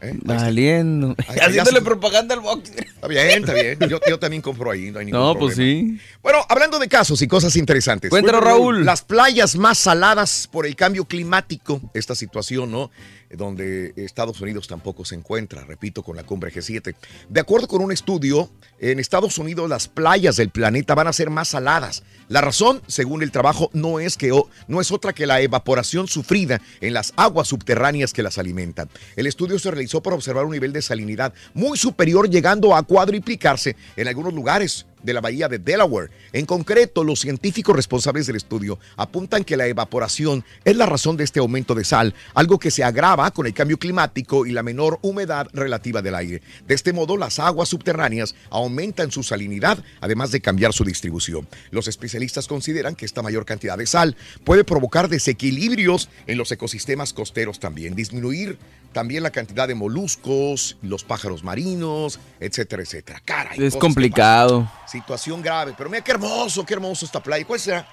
[0.01, 0.15] ¿Eh?
[0.23, 1.15] Valiendo.
[1.27, 2.71] Ahí- Haciéndole propaganda al box.
[2.71, 3.79] Está bien, está bien.
[3.89, 5.41] Yo, yo también compro ahí, no hay ningún No, problema.
[5.41, 5.99] pues sí.
[6.23, 8.11] Bueno, hablando de casos y cosas interesantes.
[8.11, 8.85] Cuéntanos, Raúl.
[8.85, 12.91] Las playas más saladas por el cambio climático, esta situación, ¿no?
[13.31, 16.95] Donde Estados Unidos tampoco se encuentra, repito, con la cumbre G7.
[17.29, 21.31] De acuerdo con un estudio, en Estados Unidos las playas del planeta van a ser
[21.31, 22.03] más saladas.
[22.29, 24.31] La razón, según el trabajo, no es, que,
[24.67, 28.89] no es otra que la evaporación sufrida en las aguas subterráneas que las alimentan.
[29.17, 33.77] El estudio se realizó para observar un nivel de salinidad muy superior, llegando a cuadriplicarse
[33.97, 36.11] en algunos lugares de la bahía de Delaware.
[36.33, 41.25] En concreto, los científicos responsables del estudio apuntan que la evaporación es la razón de
[41.25, 44.99] este aumento de sal, algo que se agrava con el cambio climático y la menor
[45.03, 46.43] humedad relativa del aire.
[46.67, 51.49] De este modo, las aguas subterráneas aumentan su salinidad, además de cambiar su distribución.
[51.71, 57.13] Los especialistas consideran que esta mayor cantidad de sal puede provocar desequilibrios en los ecosistemas
[57.13, 58.59] costeros también, disminuir
[58.93, 63.21] también la cantidad de moluscos, los pájaros marinos, etcétera, etcétera.
[63.25, 64.71] Caray, Es complicado.
[64.87, 65.75] Situación grave.
[65.77, 67.45] Pero mira qué hermoso, qué hermoso esta playa.
[67.47, 67.87] ¿Cuál será?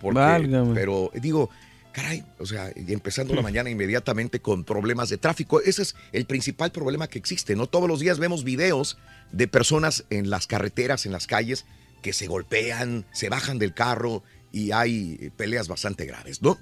[0.00, 0.74] Porque, Válgame.
[0.74, 1.50] pero digo,
[1.96, 5.62] caray, o sea, empezando la mañana inmediatamente con problemas de tráfico.
[5.62, 7.66] Ese es el principal problema que existe, ¿no?
[7.66, 8.98] Todos los días vemos videos
[9.32, 11.64] de personas en las carreteras, en las calles,
[12.02, 16.58] que se golpean, se bajan del carro y hay eh, peleas bastante graves, ¿no?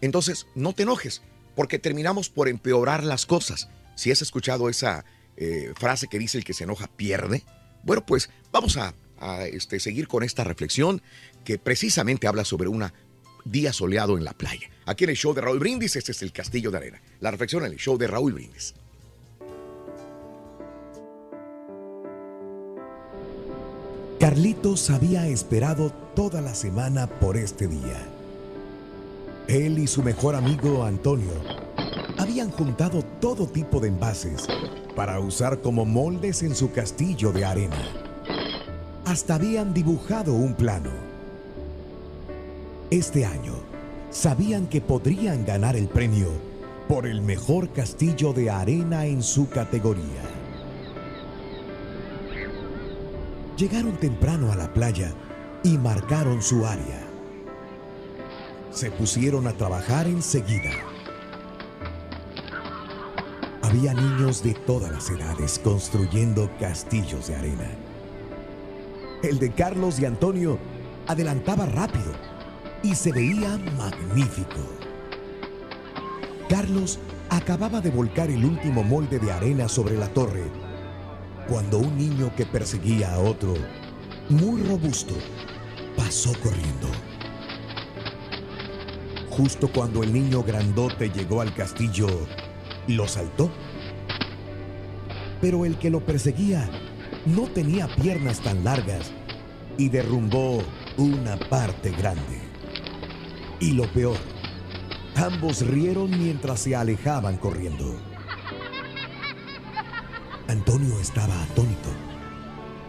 [0.00, 1.20] Entonces, no te enojes,
[1.54, 3.68] porque terminamos por empeorar las cosas.
[3.96, 5.04] Si has escuchado esa
[5.36, 7.44] eh, frase que dice el que se enoja pierde,
[7.82, 11.02] bueno, pues vamos a, a, este, seguir con esta reflexión
[11.44, 12.90] que precisamente habla sobre un
[13.44, 14.68] día soleado en la playa.
[14.86, 17.02] Aquí en el show de Raúl Brindis, este es el Castillo de Arena.
[17.20, 18.74] La reflexión en el show de Raúl Brindis.
[24.18, 28.06] Carlitos había esperado toda la semana por este día.
[29.48, 31.32] Él y su mejor amigo Antonio
[32.18, 34.46] habían juntado todo tipo de envases
[34.94, 38.09] para usar como moldes en su castillo de arena.
[39.04, 40.90] Hasta habían dibujado un plano.
[42.90, 43.54] Este año
[44.10, 46.28] sabían que podrían ganar el premio
[46.88, 50.22] por el mejor castillo de arena en su categoría.
[53.56, 55.12] Llegaron temprano a la playa
[55.62, 57.06] y marcaron su área.
[58.70, 60.72] Se pusieron a trabajar enseguida.
[63.62, 67.89] Había niños de todas las edades construyendo castillos de arena.
[69.22, 70.58] El de Carlos y Antonio
[71.06, 72.12] adelantaba rápido
[72.82, 74.60] y se veía magnífico.
[76.48, 76.98] Carlos
[77.28, 80.44] acababa de volcar el último molde de arena sobre la torre
[81.50, 83.54] cuando un niño que perseguía a otro,
[84.28, 85.14] muy robusto,
[85.96, 86.88] pasó corriendo.
[89.30, 92.06] Justo cuando el niño grandote llegó al castillo,
[92.86, 93.50] lo saltó.
[95.40, 96.70] Pero el que lo perseguía
[97.26, 99.12] no tenía piernas tan largas
[99.76, 100.62] y derrumbó
[100.96, 102.40] una parte grande.
[103.60, 104.16] Y lo peor,
[105.16, 108.00] ambos rieron mientras se alejaban corriendo.
[110.48, 111.90] Antonio estaba atónito,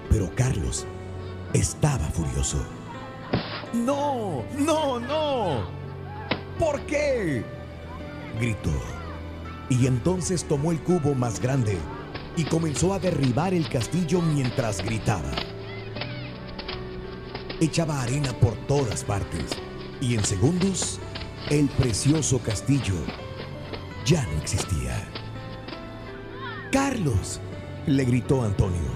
[0.09, 0.87] pero Carlos
[1.53, 2.65] estaba furioso.
[3.73, 4.43] ¡No!
[4.57, 4.99] ¡No!
[4.99, 5.63] ¡No!
[6.57, 7.43] ¿Por qué?
[8.39, 8.71] gritó.
[9.69, 11.77] Y entonces tomó el cubo más grande
[12.35, 15.31] y comenzó a derribar el castillo mientras gritaba.
[17.59, 19.51] Echaba arena por todas partes
[19.99, 20.99] y en segundos
[21.49, 22.95] el precioso castillo
[24.05, 25.07] ya no existía.
[26.71, 27.39] Carlos,
[27.85, 28.91] le gritó Antonio,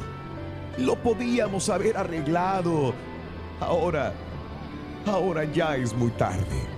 [0.77, 2.93] lo podíamos haber arreglado.
[3.59, 4.13] Ahora,
[5.05, 6.75] ahora ya es muy tarde.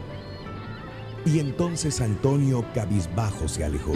[1.26, 3.96] Y entonces Antonio cabizbajo se alejó.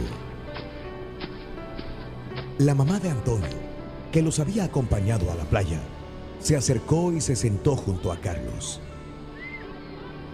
[2.61, 3.57] La mamá de Antonio,
[4.11, 5.79] que los había acompañado a la playa,
[6.39, 8.79] se acercó y se sentó junto a Carlos.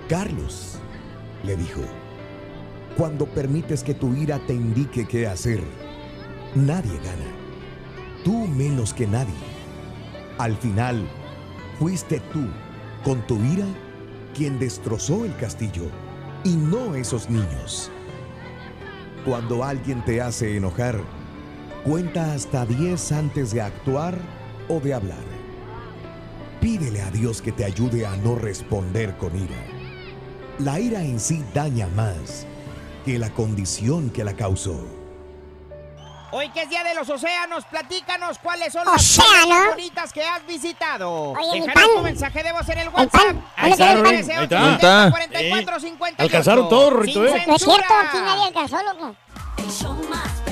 [0.09, 0.77] Carlos,
[1.45, 1.79] le dijo,
[2.97, 5.61] cuando permites que tu ira te indique qué hacer,
[6.53, 7.31] nadie gana.
[8.25, 9.33] Tú menos que nadie.
[10.37, 11.07] Al final,
[11.79, 12.45] fuiste tú,
[13.05, 13.67] con tu ira,
[14.35, 15.85] quien destrozó el castillo
[16.43, 17.89] y no esos niños.
[19.23, 20.99] Cuando alguien te hace enojar,
[21.87, 24.17] cuenta hasta 10 antes de actuar
[24.67, 25.23] o de hablar.
[26.59, 29.55] Pídele a Dios que te ayude a no responder con ira.
[30.59, 32.45] La ira en sí daña más
[33.05, 34.85] que la condición que la causó.
[36.31, 39.69] Hoy que es Día de los Océanos, platícanos cuáles son las Océano.
[39.69, 41.31] bonitas que has visitado.
[41.31, 41.95] Oye, mi Déjanos pan.
[41.95, 43.35] tu mensaje de voz en el WhatsApp.
[43.55, 44.15] Ahí está, Rui.
[44.15, 45.09] Ahí está.
[45.09, 46.15] 44 58.
[46.21, 47.45] Alcanzaron todo, Sin ¿eh?
[47.47, 49.15] No es cierto, aquí nadie alcanzó, loco.
[49.57, 50.46] El show más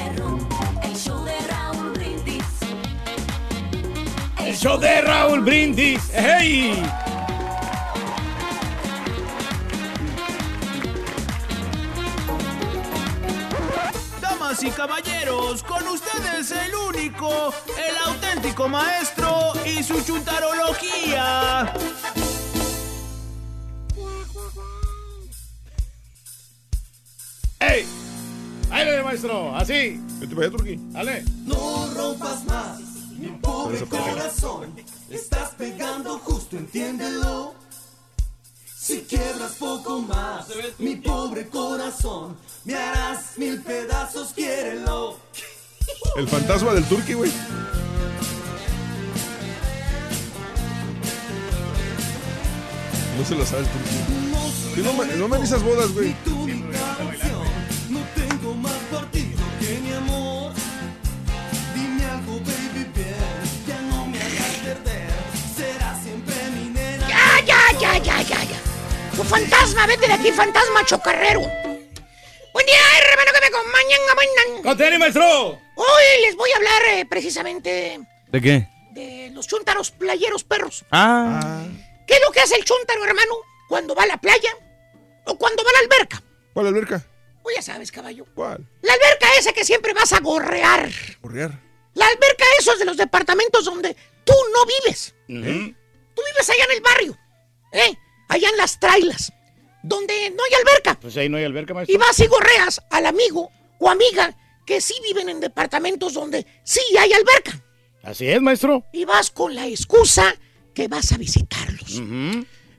[4.45, 5.99] El show de Raúl Brindis.
[6.13, 6.79] ¡Hey!
[14.21, 21.73] Damas y caballeros, con ustedes el único, el auténtico maestro y su chuntarología.
[27.61, 27.87] ¡Ey!
[28.69, 29.55] ¡Ahí maestro!
[29.55, 29.99] ¡Así!
[30.19, 30.77] ¿Qué te pasa, Turquí?
[30.91, 31.23] ¡Dale!
[31.45, 32.54] No rompas más
[33.65, 34.75] pobre corazón.
[35.09, 37.53] Estás pegando justo, entiéndelo.
[38.77, 40.45] Si quiebras poco más,
[40.77, 45.17] mi pobre corazón, me harás mil pedazos, quiérelo.
[46.17, 47.31] El fantasma del Turqui, güey.
[53.17, 54.75] No se lo sabes, Turqui.
[54.75, 56.13] Que no, me- no me avisas bodas, güey.
[69.15, 71.39] Tu fantasma, vete de aquí, fantasma chocarrero.
[71.39, 74.63] Buen día, hermano, que me acompañan.
[74.63, 75.51] ¡Conteni, maestro!
[75.75, 77.99] Hoy les voy a hablar eh, precisamente
[78.31, 78.67] ¿De qué?
[78.91, 80.85] de los chúntaros playeros perros.
[80.91, 81.63] Ah.
[82.07, 83.35] ¿Qué es lo que hace el chúntaro, hermano,
[83.69, 84.49] cuando va a la playa
[85.25, 86.23] o cuando va a la alberca?
[86.53, 87.05] ¿Cuál alberca?
[87.43, 88.25] Pues ya sabes, caballo.
[88.33, 88.65] ¿Cuál?
[88.81, 90.89] La alberca esa que siempre vas a gorrear.
[91.21, 91.51] Correar.
[91.93, 95.13] La alberca esos de los departamentos donde tú no vives.
[95.27, 97.17] Tú vives allá en el barrio,
[97.71, 97.97] ¿eh?
[98.27, 99.31] Allá en las trailas,
[99.83, 100.99] donde no hay alberca.
[100.99, 101.95] Pues ahí no hay alberca, maestro.
[101.95, 106.81] Y vas y gorreas al amigo o amiga que sí viven en departamentos donde sí
[106.99, 107.61] hay alberca.
[108.03, 108.83] Así es, maestro.
[108.93, 110.35] Y vas con la excusa
[110.73, 112.01] que vas a visitarlos.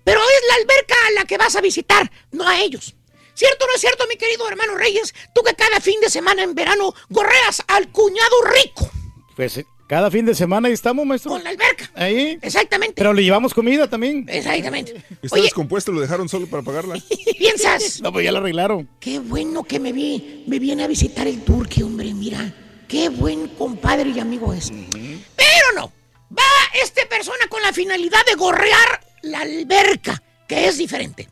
[0.05, 2.95] Pero es la alberca a la que vas a visitar, no a ellos.
[3.35, 5.15] ¿Cierto o no es cierto, mi querido hermano Reyes?
[5.35, 8.91] Tú que cada fin de semana en verano gorreas al cuñado rico
[9.35, 11.31] Pues cada fin de semana ahí estamos, maestro.
[11.33, 11.91] con la alberca.
[11.95, 12.39] Ahí.
[12.43, 12.95] Exactamente.
[12.97, 14.27] Pero le llevamos comida también.
[14.29, 15.03] Exactamente.
[15.23, 16.97] Está descompuesto, lo dejaron solo para pagarla.
[17.39, 18.01] ¿Piensas?
[18.01, 18.89] No, pues ya lo arreglaron.
[19.01, 22.53] Qué bueno que me vi, me viene a visitar el turque, hombre, mira.
[22.89, 24.71] Qué buen compadre y amigo es.
[24.71, 25.93] Pero no.
[26.37, 26.43] Va
[26.83, 31.29] esta persona con la finalidad de gorrear la alberca, que es diferente.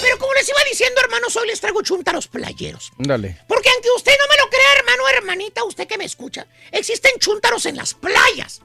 [0.00, 2.92] Pero como les iba diciendo, hermanos, hoy les traigo chuntaros playeros.
[2.98, 3.38] Dale.
[3.48, 7.66] Porque aunque usted no me lo crea, hermano hermanita, usted que me escucha, existen chúntaros
[7.66, 8.60] en las playas.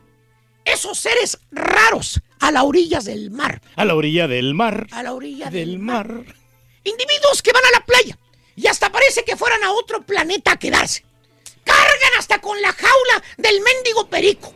[0.63, 3.61] Esos seres raros a las orillas del mar.
[3.75, 4.87] A la orilla del mar.
[4.91, 6.07] A la orilla del mar.
[6.83, 8.17] Individuos que van a la playa
[8.55, 11.03] y hasta parece que fueran a otro planeta a quedarse.
[11.63, 14.53] Cargan hasta con la jaula del mendigo perico.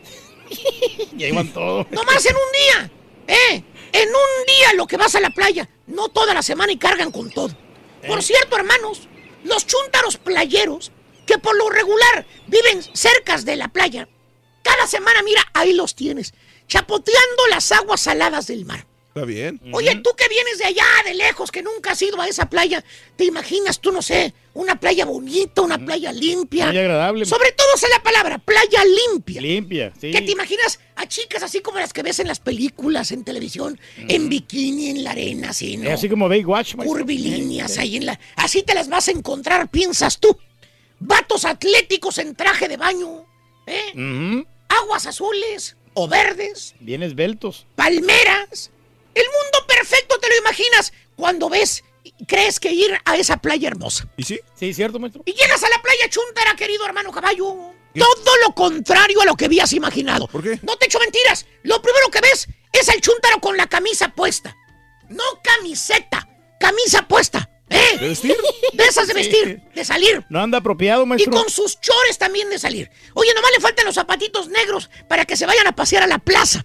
[1.17, 1.89] Y ahí van todos.
[1.91, 2.91] Nomás en un día.
[3.28, 3.63] ¿Eh?
[3.93, 5.69] En un día lo que vas a la playa.
[5.88, 7.55] No toda la semana y cargan con todo.
[8.07, 9.07] Por cierto, hermanos,
[9.43, 10.91] los chúntaros playeros,
[11.25, 14.07] que por lo regular viven cerca de la playa,
[14.63, 16.33] cada semana, mira, ahí los tienes,
[16.67, 18.86] chapoteando las aguas saladas del mar.
[19.16, 19.61] Está bien.
[19.72, 22.84] Oye, tú que vienes de allá, de lejos, que nunca has ido a esa playa,
[23.16, 26.66] ¿te imaginas, tú no sé, una playa bonita, una playa limpia?
[26.68, 27.24] Muy agradable.
[27.26, 29.39] Sobre todo es la palabra, playa limpia.
[29.39, 30.11] Limpia, sí.
[30.11, 33.80] ¿Qué te imaginas a chicas así como las que ves en las películas, en televisión,
[33.95, 35.88] en bikini, en la arena, así, ¿no?
[35.88, 36.76] Eh, Así como Baywatch.
[36.76, 38.20] Curvilíneas ahí en la...
[38.36, 40.38] Así te las vas a encontrar, piensas tú.
[40.99, 43.26] Vatos atléticos en traje de baño,
[43.66, 44.43] ¿eh?
[44.68, 47.66] Aguas azules o verdes, Bien esbeltos.
[47.78, 48.72] palmeras.
[49.16, 53.68] El mundo perfecto te lo imaginas cuando ves y crees que ir a esa playa
[53.70, 54.07] hermosa.
[54.18, 54.39] ¿Y sí?
[54.59, 55.24] Sí, cierto, maestro.
[55.26, 57.74] Y llegas a la playa Chuntara, querido hermano caballo.
[57.93, 60.28] Todo lo contrario a lo que habías imaginado.
[60.28, 60.59] ¿Por qué?
[60.63, 61.45] No te echo mentiras.
[61.63, 64.55] Lo primero que ves es el Chuntaro con la camisa puesta.
[65.07, 66.28] No camiseta,
[66.59, 67.49] camisa puesta.
[67.70, 67.97] ¿Eh?
[67.99, 68.38] ¿De vestir?
[68.74, 70.24] De esas de vestir, de salir.
[70.30, 71.32] No anda apropiado, Y maestro.
[71.32, 72.91] con sus chores también de salir.
[73.13, 76.20] Oye, nomás le faltan los zapatitos negros para que se vayan a pasear a la
[76.20, 76.63] plaza.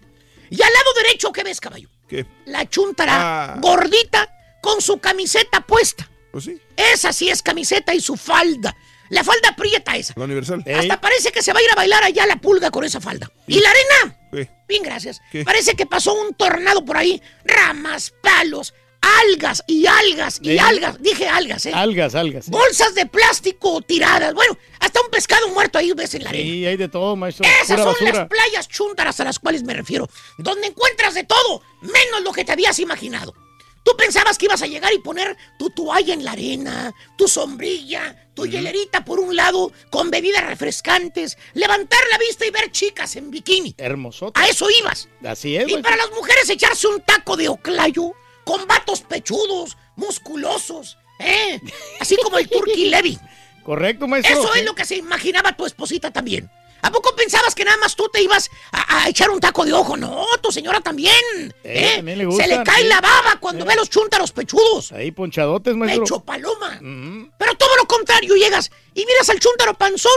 [0.51, 1.89] Y al lado derecho, ¿qué ves, caballo?
[2.11, 2.27] ¿Qué?
[2.47, 3.57] La chuntara Ah.
[3.61, 4.29] gordita
[4.61, 6.11] con su camiseta puesta.
[6.33, 6.61] Pues sí.
[6.77, 8.77] Esa sí es camiseta y su falda.
[9.09, 10.13] La falda aprieta esa.
[10.17, 10.65] La universal.
[10.79, 13.31] Hasta parece que se va a ir a bailar allá la pulga con esa falda.
[13.47, 14.17] ¿Y la arena?
[14.33, 14.51] ¿Qué?
[14.69, 15.21] Bien, gracias.
[15.33, 15.45] ¿Qué?
[15.45, 17.21] Parece que pasó un tornado por ahí.
[17.45, 20.61] Ramas, palos, algas y algas y ¿Eh?
[20.61, 21.01] algas.
[21.03, 21.73] Dije algas, ¿eh?
[21.75, 22.49] Algas, algas.
[22.49, 24.35] Bolsas de plástico tiradas.
[24.35, 26.45] Bueno, hasta un pescado muerto ahí ves en la arena.
[26.45, 27.47] Sí, hay de todo, maestro.
[27.47, 28.13] Esas Pura son basura.
[28.13, 30.09] las playas chúntaras a las cuales me refiero.
[30.39, 33.35] Donde encuentras de todo, menos lo que te habías imaginado.
[33.83, 38.29] Tú pensabas que ibas a llegar y poner tu toalla en la arena, tu sombrilla,
[38.35, 43.31] tu hielerita por un lado, con bebidas refrescantes, levantar la vista y ver chicas en
[43.31, 43.75] bikini.
[43.79, 44.39] Hermosote.
[44.39, 45.09] A eso ibas.
[45.25, 48.13] Así es, Y para las mujeres echarse un taco de oclayo
[48.51, 51.61] con vatos pechudos, musculosos, ¿eh?
[52.01, 53.17] Así como el Turkey Levy.
[53.63, 54.41] Correcto, maestro.
[54.41, 56.51] Eso es lo que se imaginaba tu esposita también.
[56.83, 59.73] ¿A poco pensabas que nada más tú te ibas a, a echar un taco de
[59.73, 59.97] ojo?
[59.97, 61.15] No, tu señora también.
[61.63, 61.93] Eh, ¿eh?
[61.99, 62.89] también le Se gustan, le cae sí.
[62.89, 64.91] la baba cuando ve los chúntaros pechudos.
[64.91, 66.03] Ahí ponchadotes, maestro.
[66.03, 66.81] Pecho paloma.
[67.39, 70.11] Pero todo lo contrario, llegas y miras al chúntaro panzón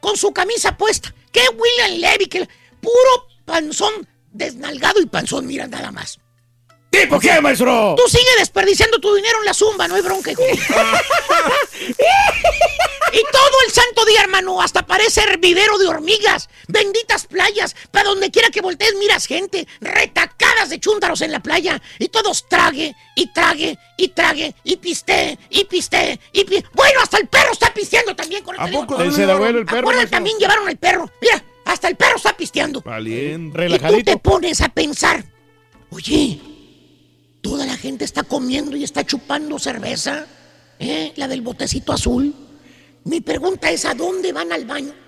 [0.00, 1.14] con su camisa puesta.
[1.30, 2.26] ¡Qué William Levy!
[2.26, 2.48] Que
[2.80, 6.18] puro panzón desnalgado y panzón, mira nada más.
[6.90, 7.94] ¿Tipo qué, maestro?
[7.96, 10.42] Tú sigue desperdiciando tu dinero en la zumba, no hay bronca, hijo.
[13.12, 16.48] Y todo el santo día, hermano, hasta parece hervidero de hormigas.
[16.68, 17.74] Benditas playas.
[17.90, 21.80] Para donde quiera que voltees, miras gente retacadas de chúntaros en la playa.
[21.98, 27.16] Y todos trague, y trague, y trague, y piste, y piste, y pi- Bueno, hasta
[27.18, 30.68] el perro está pisteando también con el ¿A poco El vuelo el perro, también llevaron
[30.68, 31.10] el perro.
[31.22, 32.82] Mira, hasta el perro está pisteando.
[32.82, 33.66] Valiente.
[33.66, 35.24] Y tú te pones a pensar,
[35.90, 36.38] oye,
[37.48, 40.26] toda la gente está comiendo y está chupando cerveza,
[40.80, 41.12] ¿eh?
[41.16, 42.34] La del botecito azul.
[43.04, 44.92] Mi pregunta es, ¿a dónde van al baño?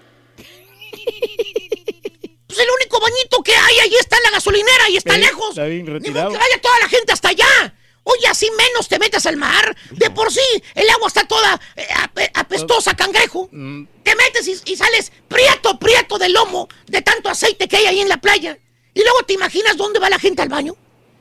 [2.48, 5.50] Pues el único bañito que hay ahí está en la gasolinera y está Sí, lejos.
[5.50, 6.30] está bien Ni retirado.
[6.30, 7.74] que vaya toda la gente hasta allá.
[8.04, 9.76] Oye, así menos te metes al mar.
[9.90, 10.40] De por sí,
[10.74, 13.50] el agua está toda eh, ape- apestosa, cangrejo.
[13.52, 17.84] Mm, Te metes y, y sales prieto, prieto del lomo de tanto aceite que hay
[17.84, 18.56] ahí en la playa.
[18.94, 20.74] Y luego te imaginas dónde va la gente al baño.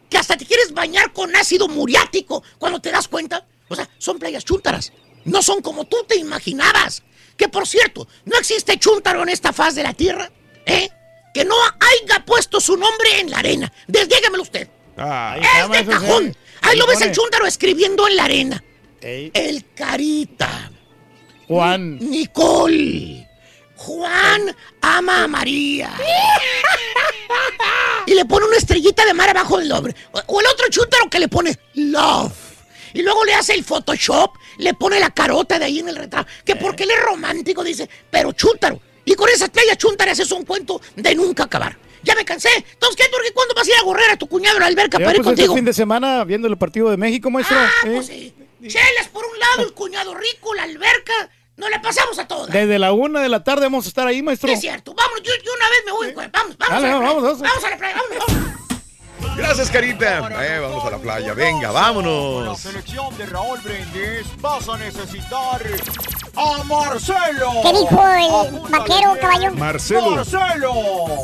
[0.09, 3.45] Que hasta te quieres bañar con ácido muriático cuando te das cuenta.
[3.67, 4.93] O sea, son playas chúntaras.
[5.25, 7.03] No son como tú te imaginabas.
[7.35, 10.31] Que por cierto, no existe chúntaro en esta faz de la tierra.
[10.65, 10.89] ¿Eh?
[11.33, 13.71] Que no haya puesto su nombre en la arena.
[13.87, 14.69] Desdígamelo usted.
[14.97, 16.35] Ah, es de cajón.
[16.61, 18.63] Ahí lo ves el chúntaro escribiendo en la arena.
[19.01, 20.71] El Carita.
[21.47, 21.99] Juan.
[21.99, 23.26] Nicole.
[23.87, 25.89] Juan ama a María.
[28.05, 29.95] y le pone una estrellita de mar abajo del nombre.
[30.11, 32.33] O, el otro chúntaro que le pone love.
[32.93, 36.29] Y luego le hace el Photoshop, le pone la carota de ahí en el retrato.
[36.43, 38.81] Que porque él es romántico, dice, pero chúntaro.
[39.05, 41.77] Y con esas playas chúntaras es un cuento de nunca acabar.
[42.03, 42.49] Ya me cansé.
[42.57, 43.09] Entonces, ¿qué?
[43.33, 45.23] ¿Cuándo vas a ir a correr a tu cuñado a la alberca Ya, para ir
[45.23, 45.55] pues, este contigo?
[45.55, 47.57] fin de semana viendo el partido de México, maestro.
[47.57, 47.91] Ah, ¿eh?
[47.95, 48.33] pues sí.
[48.67, 51.29] Chelas por un lado, el cuñado rico, la alberca.
[51.57, 52.51] Nos la pasamos a todas.
[52.51, 54.49] Desde la una de la tarde vamos a estar ahí, maestro.
[54.51, 54.93] Es cierto.
[54.93, 56.11] Vámonos, yo, yo una vez me voy.
[56.13, 56.29] güey.
[56.31, 56.81] Vamos, vamos.
[56.81, 57.13] Dale, a la playa.
[57.13, 57.39] vamos, vamos.
[57.41, 59.37] Vamos a la playa, vamos, vamos.
[59.37, 60.17] Gracias, Carita.
[60.43, 61.33] Eh, vamos a la playa.
[61.33, 62.59] Venga, La vámonos.
[62.59, 65.61] selección de Raúl Brindis vas a necesitar
[66.35, 67.51] a Marcelo.
[67.63, 69.51] ¿Qué dijo el vaquero, caballo?
[69.53, 70.11] Marcelo.
[70.11, 70.73] Marcelo.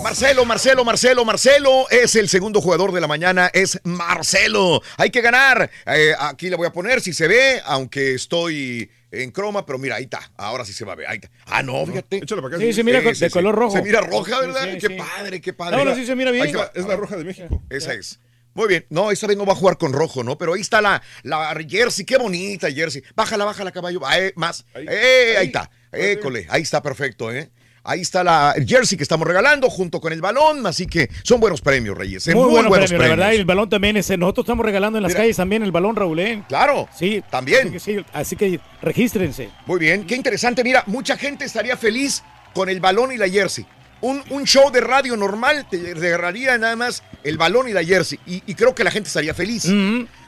[0.03, 4.81] Marcelo, Marcelo, Marcelo, Marcelo es el segundo jugador de la mañana, es Marcelo.
[4.97, 5.69] Hay que ganar.
[5.85, 8.89] Eh, aquí le voy a poner si se ve, aunque estoy
[9.21, 10.31] en croma, pero mira, ahí está.
[10.37, 11.07] Ahora sí se va a ver.
[11.07, 11.29] Ahí está.
[11.45, 12.17] Ah, no, fíjate.
[12.17, 12.65] Échale para acá.
[12.65, 13.33] Sí, se mira Sí, con- sí, de sí.
[13.33, 13.75] color rojo.
[13.77, 14.63] Se mira roja, ¿verdad?
[14.71, 14.93] sí, qué sí.
[14.97, 15.77] padre, qué padre.
[15.77, 16.47] No, no, sí se mira bien.
[16.73, 17.61] Es la roja de México.
[17.69, 18.19] Esa es.
[18.55, 18.85] Muy bien.
[18.89, 20.37] No, esta vez no va a jugar con rojo, ¿no?
[20.37, 22.05] Pero ahí está la, la jersey.
[22.05, 23.01] Qué bonita jersey.
[23.15, 23.99] Bájala, bájala, caballo.
[24.15, 24.65] Eh, más.
[24.75, 24.85] Ahí.
[24.89, 25.45] Eh, ahí, Ahí.
[25.47, 25.71] está.
[25.91, 26.45] École.
[26.49, 27.51] Ahí está perfecto, ¿eh?
[27.85, 30.65] Ahí está la jersey que estamos regalando junto con el balón.
[30.65, 32.25] Así que son buenos premios, Reyes.
[32.27, 32.33] ¿eh?
[32.33, 33.31] Muy, bueno buenos premio, la verdad.
[33.33, 34.09] Y el balón también es.
[34.17, 35.21] Nosotros estamos regalando en las Mira.
[35.21, 36.19] calles también el balón, Raúl.
[36.19, 36.43] ¿eh?
[36.47, 36.87] Claro.
[36.97, 37.21] Sí.
[37.29, 37.67] También.
[37.67, 39.49] Así que, sí, así que regístrense.
[39.65, 40.05] Muy bien.
[40.05, 40.63] Qué interesante.
[40.63, 42.23] Mira, mucha gente estaría feliz
[42.53, 43.65] con el balón y la jersey.
[43.99, 48.17] Un, un show de radio normal te regalaría nada más el balón y la jersey.
[48.25, 49.67] Y, y creo que la gente estaría feliz.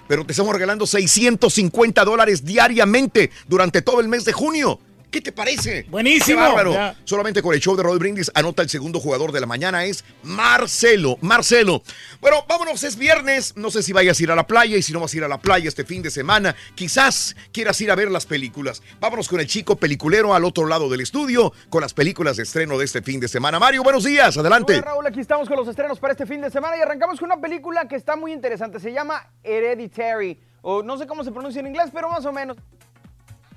[0.08, 4.80] Pero te estamos regalando 650 dólares diariamente durante todo el mes de junio.
[5.16, 5.84] ¿Qué te parece?
[5.84, 6.42] Buenísimo.
[6.42, 6.74] Qué bárbaro.
[6.74, 6.94] Ya.
[7.06, 10.04] Solamente con el show de Roy Brindis anota el segundo jugador de la mañana es
[10.24, 11.18] Marcelo.
[11.22, 11.84] Marcelo.
[12.20, 13.56] Bueno, vámonos, es viernes.
[13.56, 15.24] No sé si vayas a ir a la playa y si no vas a ir
[15.24, 18.84] a la playa este fin de semana, quizás quieras ir a ver las películas.
[19.00, 22.78] Vámonos con el chico peliculero al otro lado del estudio con las películas de estreno
[22.78, 23.58] de este fin de semana.
[23.58, 24.36] Mario, buenos días.
[24.36, 24.74] Adelante.
[24.74, 27.32] Hola Raúl, aquí estamos con los estrenos para este fin de semana y arrancamos con
[27.32, 28.82] una película que está muy interesante.
[28.82, 32.58] Se llama Hereditary, o no sé cómo se pronuncia en inglés, pero más o menos.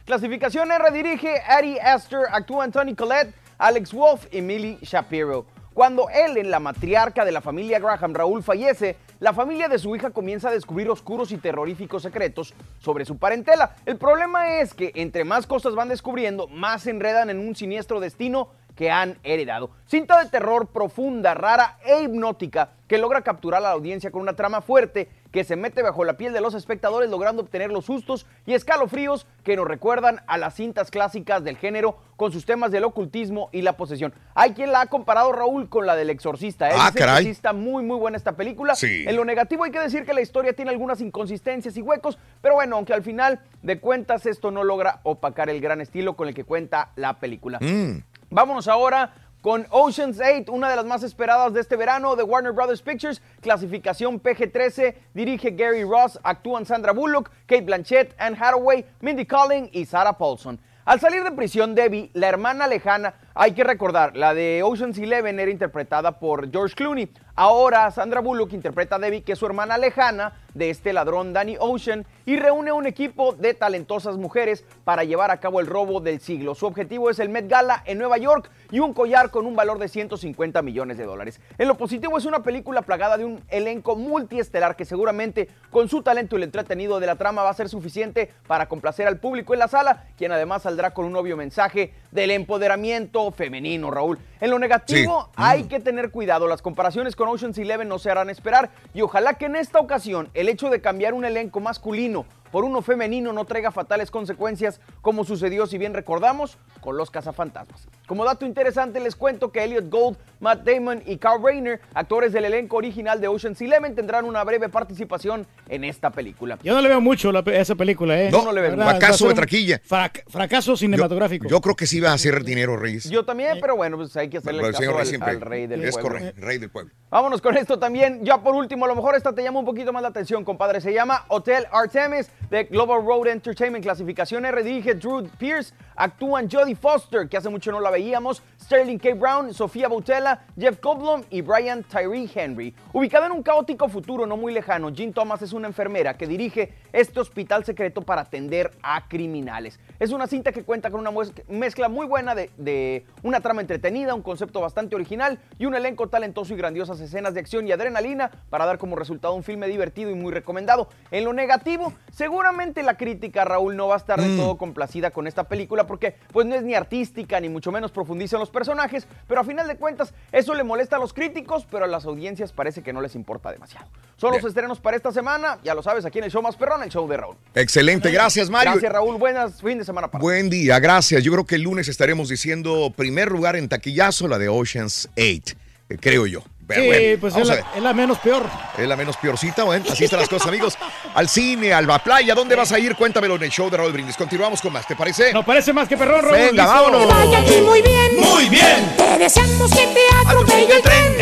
[0.09, 5.45] Clasificación R dirige Ari Aster, actúan Tony Collette, Alex Wolf y Millie Shapiro.
[5.75, 10.09] Cuando Ellen, la matriarca de la familia Graham Raúl, fallece, la familia de su hija
[10.09, 13.77] comienza a descubrir oscuros y terroríficos secretos sobre su parentela.
[13.85, 18.01] El problema es que entre más cosas van descubriendo, más se enredan en un siniestro
[18.01, 18.49] destino
[18.79, 19.71] que han heredado.
[19.87, 24.37] Cinta de terror profunda, rara e hipnótica que logra capturar a la audiencia con una
[24.37, 28.25] trama fuerte que se mete bajo la piel de los espectadores logrando obtener los sustos
[28.47, 32.85] y escalofríos que nos recuerdan a las cintas clásicas del género con sus temas del
[32.85, 34.15] ocultismo y la posesión.
[34.37, 36.71] Hay quien la ha comparado Raúl con la del exorcista.
[36.71, 36.75] ¿eh?
[36.79, 37.27] Ah, Dice caray.
[37.27, 38.77] está muy muy buena esta película.
[38.77, 39.05] Sí.
[39.09, 42.55] En lo negativo hay que decir que la historia tiene algunas inconsistencias y huecos, pero
[42.55, 46.35] bueno, aunque al final de cuentas esto no logra opacar el gran estilo con el
[46.35, 47.59] que cuenta la película.
[47.61, 48.03] Mm.
[48.31, 52.53] Vámonos ahora con Ocean's 8, una de las más esperadas de este verano de Warner
[52.53, 59.25] Brothers Pictures, clasificación PG-13, dirige Gary Ross, actúan Sandra Bullock, Kate Blanchett, Anne Hathaway, Mindy
[59.25, 60.61] Kaling y Sarah Paulson.
[60.85, 65.39] Al salir de prisión, Debbie, la hermana lejana, Hay que recordar, la de Ocean's Eleven
[65.39, 67.09] era interpretada por George Clooney.
[67.37, 71.57] Ahora Sandra Bullock interpreta a Debbie, que es su hermana lejana de este ladrón Danny
[71.61, 76.21] Ocean, y reúne un equipo de talentosas mujeres para llevar a cabo el robo del
[76.21, 76.57] siglo.
[76.57, 79.79] Su objetivo es el Met Gala en Nueva York y un collar con un valor
[79.79, 81.41] de 150 millones de dólares.
[81.59, 86.03] En lo positivo es una película plagada de un elenco multiestelar que seguramente con su
[86.03, 89.53] talento y el entretenido de la trama va a ser suficiente para complacer al público
[89.53, 94.19] en la sala, quien además saldrá con un obvio mensaje del empoderamiento femenino, Raúl.
[94.41, 95.33] En lo negativo Sí.
[95.37, 99.35] hay que tener cuidado, las comparaciones con Ocean's Eleven no se harán esperar y ojalá
[99.35, 103.45] que en esta ocasión el hecho de cambiar un elenco masculino por uno femenino no
[103.45, 107.87] traiga fatales consecuencias como sucedió, si bien recordamos, con los cazafantasmas.
[108.09, 112.47] Como dato interesante les cuento que Elliot Gold, Matt Damon y Carl Rayner, actores del
[112.47, 116.59] elenco original de Ocean's Eleven, tendrán una breve participación en esta película.
[116.63, 118.31] Yo no le veo mucho la- esa película, ¿eh?
[118.33, 119.81] No, no le a Fracaso de traquilla.
[119.83, 121.47] frac- fracaso cinematográfico.
[121.49, 123.11] Yo creo que sí va a hacer dinero, Reyes.
[123.11, 124.91] Yo también, pero bueno, pues hay que hacerle el caso
[125.23, 126.11] al, rey del es pueblo.
[126.19, 126.93] correcto, rey del pueblo.
[127.11, 128.25] Vámonos con esto también.
[128.25, 130.81] Ya por último, a lo mejor esta te llama un poquito más la atención, compadre.
[130.81, 133.85] Se llama Hotel Artemis de Global Road Entertainment.
[133.85, 134.63] Clasificación R.
[134.63, 135.75] Dirige Drew Pierce.
[136.01, 138.43] Actúan Jodie Foster, que hace mucho no la veíamos.
[138.63, 139.15] Sterling K.
[139.15, 142.75] Brown, Sofía Boutella, Jeff Goldblum y Brian Tyree Henry.
[142.93, 146.75] Ubicada en un caótico futuro no muy lejano, Jean Thomas es una enfermera que dirige
[146.93, 149.81] este hospital secreto para atender a criminales.
[149.99, 151.11] Es una cinta que cuenta con una
[151.49, 156.09] mezcla muy buena de, de una trama entretenida, un concepto bastante original y un elenco
[156.09, 160.11] talentoso y grandiosas escenas de acción y adrenalina para dar como resultado un filme divertido
[160.11, 160.89] y muy recomendado.
[161.11, 164.37] En lo negativo, seguramente la crítica, Raúl, no va a estar de Mm.
[164.37, 168.37] todo complacida con esta película porque pues no es ni artística ni mucho menos profundiza
[168.37, 171.85] en los personajes, pero a final de cuentas eso le molesta a los críticos, pero
[171.85, 173.87] a las audiencias parece que no les importa demasiado.
[174.17, 176.83] Son los estrenos para esta semana, ya lo sabes, aquí en el show más perrón,
[176.83, 177.37] el show de Raúl.
[177.55, 178.73] Excelente, gracias Mario.
[178.73, 181.23] Gracias Raúl, buenas fin de semana para Buen día, gracias.
[181.23, 185.57] Yo creo que el lunes estaremos diciendo primer lugar en taquillazo la de Ocean's 8,
[186.01, 186.43] creo yo.
[186.69, 188.45] Pero Sí, bueno, pues es la, es la menos peor.
[188.77, 190.77] Es la menos peorcita, bueno, así están las cosas, amigos.
[191.15, 192.95] Al cine, a la playa, ¿dónde vas a ir?
[192.95, 194.17] Cuéntamelo en el show de Raúl Brindis.
[194.19, 195.33] Continuamos con más, ¿te parece?
[195.33, 196.37] No parece más que perrón, Raúl.
[196.37, 196.67] Venga, listo.
[196.67, 197.09] vámonos.
[197.09, 198.17] Vaya aquí muy bien.
[198.21, 198.95] Muy bien.
[198.99, 201.15] Te deseamos que te atropelle el tren.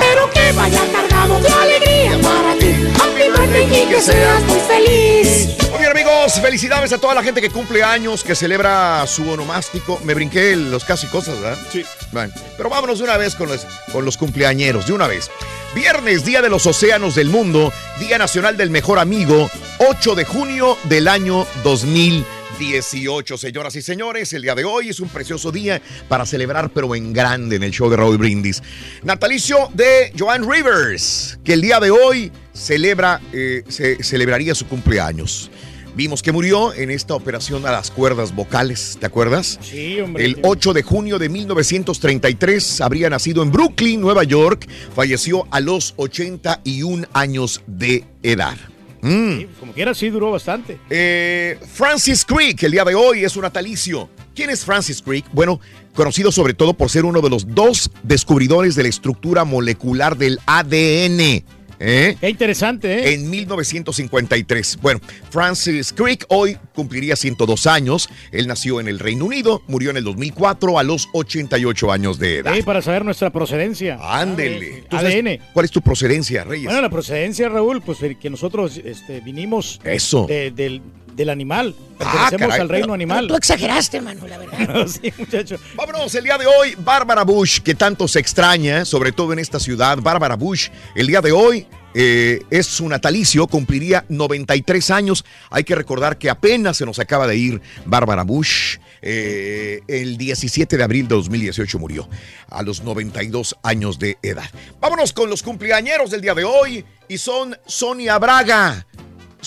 [0.00, 2.74] Pero que vaya cargado de alegría para ti.
[3.00, 5.56] Happy birthday y que seas muy feliz.
[5.70, 10.00] Muy bien, amigos, felicidades a toda la gente que cumple años, que celebra su onomástico.
[10.04, 11.58] Me brinqué los casi cosas, ¿verdad?
[11.70, 11.84] Sí.
[12.12, 14.16] Bueno, pero vámonos de una vez con los, con los
[14.56, 15.30] de una vez.
[15.74, 20.78] Viernes, Día de los Océanos del Mundo, Día Nacional del Mejor Amigo, 8 de junio
[20.84, 23.36] del año 2018.
[23.36, 27.12] Señoras y señores, el día de hoy es un precioso día para celebrar, pero en
[27.12, 28.62] grande, en el show de Raúl Brindis.
[29.02, 35.50] Natalicio de Joan Rivers, que el día de hoy celebra, eh, se celebraría su cumpleaños.
[35.96, 39.58] Vimos que murió en esta operación a las cuerdas vocales, ¿te acuerdas?
[39.62, 40.26] Sí, hombre.
[40.26, 44.68] El 8 de junio de 1933 habría nacido en Brooklyn, Nueva York.
[44.94, 48.58] Falleció a los 81 años de edad.
[49.00, 49.44] Mm.
[49.58, 50.78] Como quiera, sí duró bastante.
[50.90, 54.10] Eh, Francis Crick, el día de hoy es un natalicio.
[54.34, 55.24] ¿Quién es Francis Crick?
[55.32, 55.60] Bueno,
[55.94, 60.40] conocido sobre todo por ser uno de los dos descubridores de la estructura molecular del
[60.44, 61.42] ADN.
[61.78, 62.16] ¿Eh?
[62.20, 63.14] Qué interesante, ¿eh?
[63.14, 64.78] En 1953.
[64.80, 65.00] Bueno,
[65.30, 68.08] Francis Crick hoy cumpliría 102 años.
[68.32, 72.38] Él nació en el Reino Unido, murió en el 2004 a los 88 años de
[72.38, 72.54] edad.
[72.54, 73.98] Sí, para saber nuestra procedencia.
[74.00, 74.84] Ándele.
[74.88, 75.38] ¿Tú sabes ADN.
[75.52, 76.66] ¿Cuál es tu procedencia, Reyes?
[76.66, 80.26] Bueno, la procedencia, Raúl, pues que nosotros este, vinimos Eso.
[80.26, 80.82] de- del,
[81.16, 81.74] del animal.
[81.98, 82.60] Ah, Pertenecemos caray.
[82.60, 83.26] al reino animal.
[83.26, 84.86] Tú exageraste, mano, la verdad.
[85.02, 85.56] sí, muchacho.
[85.74, 89.58] Vámonos, el día de hoy, Bárbara Bush, que tanto se extraña, sobre todo en esta
[89.58, 89.98] ciudad.
[89.98, 95.24] Bárbara Bush, el día de hoy eh, es su natalicio, cumpliría 93 años.
[95.50, 98.76] Hay que recordar que apenas se nos acaba de ir Bárbara Bush.
[99.02, 102.08] eh, el 17 de abril de 2018 murió
[102.50, 104.50] a los 92 años de edad.
[104.80, 108.84] Vámonos con los cumpleañeros del día de hoy y son Sonia Braga.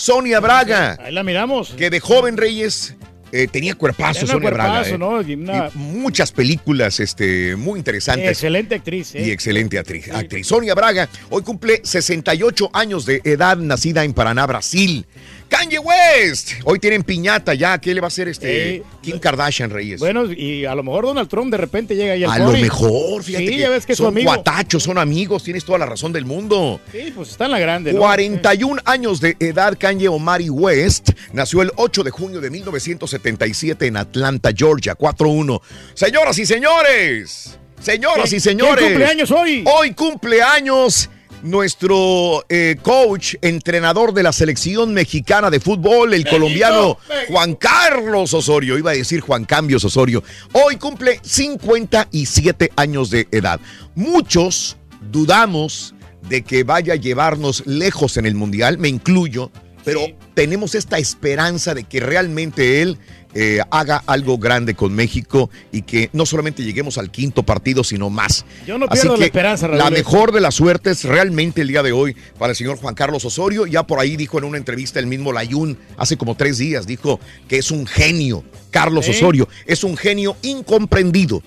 [0.00, 0.96] Sonia Braga.
[1.00, 1.70] Ahí la miramos.
[1.70, 2.94] Que de joven Reyes
[3.32, 4.88] eh, tenía cuerpazo, Sonia Braga.
[4.88, 4.98] eh.
[4.98, 5.20] ¿no?
[5.22, 8.28] Y una- Y muchas películas este, muy interesantes.
[8.28, 9.22] Excelente actriz, ¿eh?
[9.26, 10.46] Y excelente actriz, actriz.
[10.48, 15.06] Sonia Braga hoy cumple 68 años de edad, nacida en Paraná, Brasil.
[15.50, 17.76] Kanye West, hoy tienen piñata ya.
[17.78, 19.98] ¿Qué le va a hacer este Eh, Kim Kardashian Reyes?
[19.98, 23.22] Bueno, y a lo mejor Donald Trump de repente llega ahí al a lo mejor,
[23.24, 24.32] fíjate Sí, que, ya ves que son amigo.
[24.32, 26.80] guatachos, son amigos, tienes toda la razón del mundo.
[26.92, 27.98] Sí, pues está en la grande, ¿no?
[27.98, 33.96] 41 años de edad, Kanye Omari West nació el 8 de junio de 1977 en
[33.96, 35.60] Atlanta, Georgia, 4-1.
[35.94, 38.76] Señoras y señores, señoras ¿Quién- y señores.
[38.78, 39.64] quién cumple años hoy?
[39.66, 41.10] Hoy cumpleaños
[41.42, 48.78] nuestro eh, coach, entrenador de la selección mexicana de fútbol, el colombiano Juan Carlos Osorio,
[48.78, 50.22] iba a decir Juan Cambios Osorio,
[50.52, 53.60] hoy cumple 57 años de edad.
[53.94, 54.76] Muchos
[55.10, 55.94] dudamos
[56.28, 59.50] de que vaya a llevarnos lejos en el Mundial, me incluyo,
[59.84, 60.00] pero
[60.34, 62.98] tenemos esta esperanza de que realmente él
[63.34, 68.10] eh, haga algo grande con México y que no solamente lleguemos al quinto partido, sino
[68.10, 68.44] más.
[68.66, 69.78] Yo no Así pierdo la que esperanza, Raúl.
[69.78, 73.24] La mejor de las suertes realmente el día de hoy para el señor Juan Carlos
[73.24, 73.66] Osorio.
[73.66, 77.20] Ya por ahí dijo en una entrevista el mismo Layún hace como tres días, dijo
[77.48, 78.44] que es un genio.
[78.70, 79.12] Carlos ¿Eh?
[79.12, 81.42] Osorio es un genio incomprendido.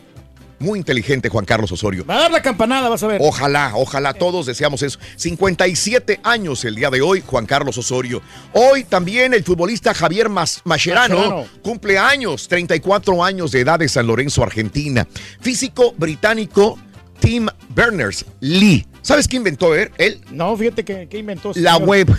[0.64, 2.05] Muy inteligente Juan Carlos Osorio.
[2.05, 3.20] Va a dar la campanada, vas a ver.
[3.22, 4.97] Ojalá, ojalá todos deseamos eso.
[5.18, 8.22] 57 años el día de hoy, Juan Carlos Osorio.
[8.53, 11.45] Hoy también el futbolista Javier Mas- Mascherano, Mascherano.
[11.61, 15.05] cumple años, 34 años de edad de San Lorenzo, Argentina.
[15.41, 16.80] Físico británico
[17.20, 18.88] Tim Berners-Lee.
[19.01, 19.91] ¿Sabes qué inventó él?
[20.32, 21.51] No, fíjate que, que inventó.
[21.55, 21.89] la señor.
[21.89, 22.09] web.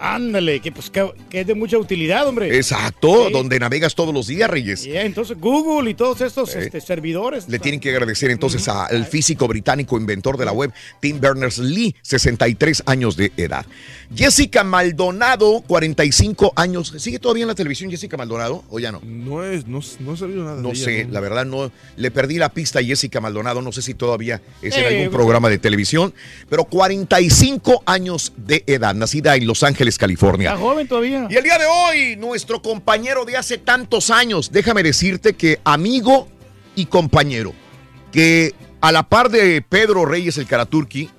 [0.00, 2.56] Ándale, que, pues, que, que es de mucha utilidad, hombre.
[2.56, 3.32] Exacto, Sí.
[3.32, 4.84] donde navegas todos los días, Reyes.
[4.84, 7.48] Ya, entonces Google y todos estos este, servidores.
[7.48, 12.82] Le tienen que agradecer entonces al físico británico inventor de la web, Tim Berners-Lee, 63
[12.86, 13.66] años de edad.
[14.14, 16.94] Jessica Maldonado, 45 años.
[16.98, 19.00] ¿Sigue todavía en la televisión Jessica Maldonado o ya no?
[19.04, 20.56] No es, no, no he sabido nada.
[20.62, 21.70] No de ella, sé, la verdad no.
[21.96, 23.60] Le perdí la pista a Jessica Maldonado.
[23.62, 26.14] No sé si todavía es en Eh, algún programa de televisión.
[26.48, 30.50] Pero 45 años de edad, nacida en Los Ángeles, California.
[30.50, 31.26] Está joven todavía.
[31.30, 36.28] Y el día de hoy, nuestro compañero de hace tantos años, déjame decirte que amigo
[36.74, 37.52] y compañero,
[38.12, 41.10] que a la par de Pedro Reyes el Karaturki,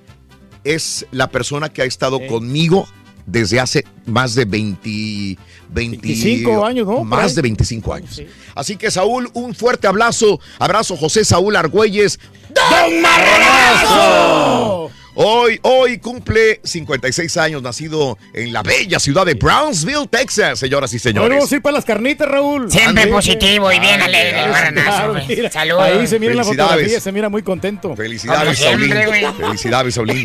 [0.64, 2.86] es la persona que ha estado conmigo
[3.26, 5.38] desde hace más de 20,
[5.70, 7.04] 20 25 años, ¿no?
[7.04, 8.22] Más de 25 años.
[8.54, 12.18] Así que Saúl, un fuerte abrazo, abrazo José Saúl Argüelles.
[12.52, 14.90] ¡Don Marronazo!
[15.14, 20.98] Hoy, hoy cumple 56 años, nacido en la bella ciudad de Brownsville, Texas, señoras y
[20.98, 21.36] señores.
[21.36, 22.70] vamos a ir para las carnitas, Raúl.
[22.70, 25.50] Siempre positivo y bien alegre, el.
[25.52, 25.82] Saludos.
[25.82, 26.70] Ahí se mira en la Felicidades.
[26.70, 27.94] fotografía, se mira muy contento.
[27.94, 28.92] Felicidades, Saulín.
[29.38, 30.24] Felicidades, Saulín.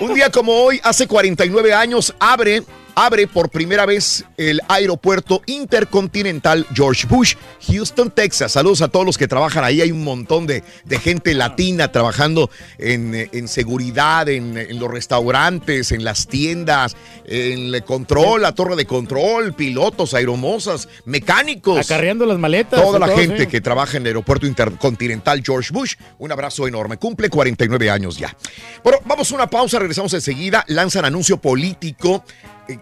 [0.00, 2.62] Un día como hoy, hace 49 años, abre,
[3.04, 7.34] abre por primera vez el aeropuerto intercontinental George Bush,
[7.68, 8.52] Houston, Texas.
[8.52, 9.80] Saludos a todos los que trabajan ahí.
[9.80, 15.92] Hay un montón de, de gente latina trabajando en, en seguridad, en, en los restaurantes,
[15.92, 16.94] en las tiendas,
[17.24, 21.78] en el control, la torre de control, pilotos, aeromosas, mecánicos.
[21.78, 22.82] Acarreando las maletas.
[22.82, 23.46] Toda la todo, gente sí.
[23.46, 26.98] que trabaja en el aeropuerto intercontinental George Bush, un abrazo enorme.
[26.98, 28.36] Cumple 49 años ya.
[28.84, 30.64] Bueno, vamos a una pausa, regresamos enseguida.
[30.68, 32.24] Lanzan anuncio político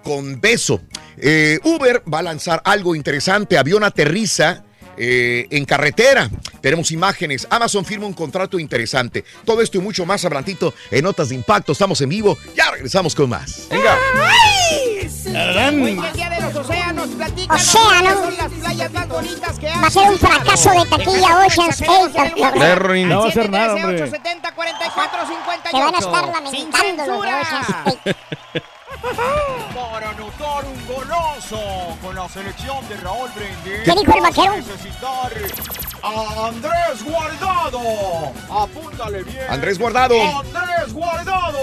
[0.02, 0.80] con beso.
[1.16, 3.58] Eh, Uber va a lanzar algo interesante.
[3.58, 4.64] Avión aterriza.
[5.00, 6.28] eh, en carretera.
[6.60, 7.46] Tenemos imágenes.
[7.50, 9.24] Amazon firma un contrato interesante.
[9.44, 11.70] Todo esto y mucho más abrantito en Notas de Impacto.
[11.70, 12.36] Estamos en vivo.
[12.56, 13.68] Ya regresamos con más.
[13.70, 13.96] Venga.
[15.24, 17.88] El día de los océanos, platícanos Océano.
[17.88, 21.46] cuáles son las playas más bonitas que has Va a ser un fracaso de taquilla
[21.46, 21.80] Ocean's.
[22.56, 23.04] Larry.
[23.04, 24.02] No va a hacer nada, hombre.
[24.02, 25.70] 870 44 58.
[25.70, 27.28] Se van a estar lamentando los de.
[27.28, 28.16] Ocean's Gate.
[29.00, 33.82] Para anotar un goloso con la selección de Raúl Brindis.
[33.84, 34.56] ¿Qué dijo el vaquero?
[34.56, 35.32] necesitar
[36.02, 37.80] a Andrés Guardado.
[38.50, 39.44] Apúntale bien.
[39.48, 40.14] Andrés Guardado.
[40.20, 41.58] Andrés Guardado.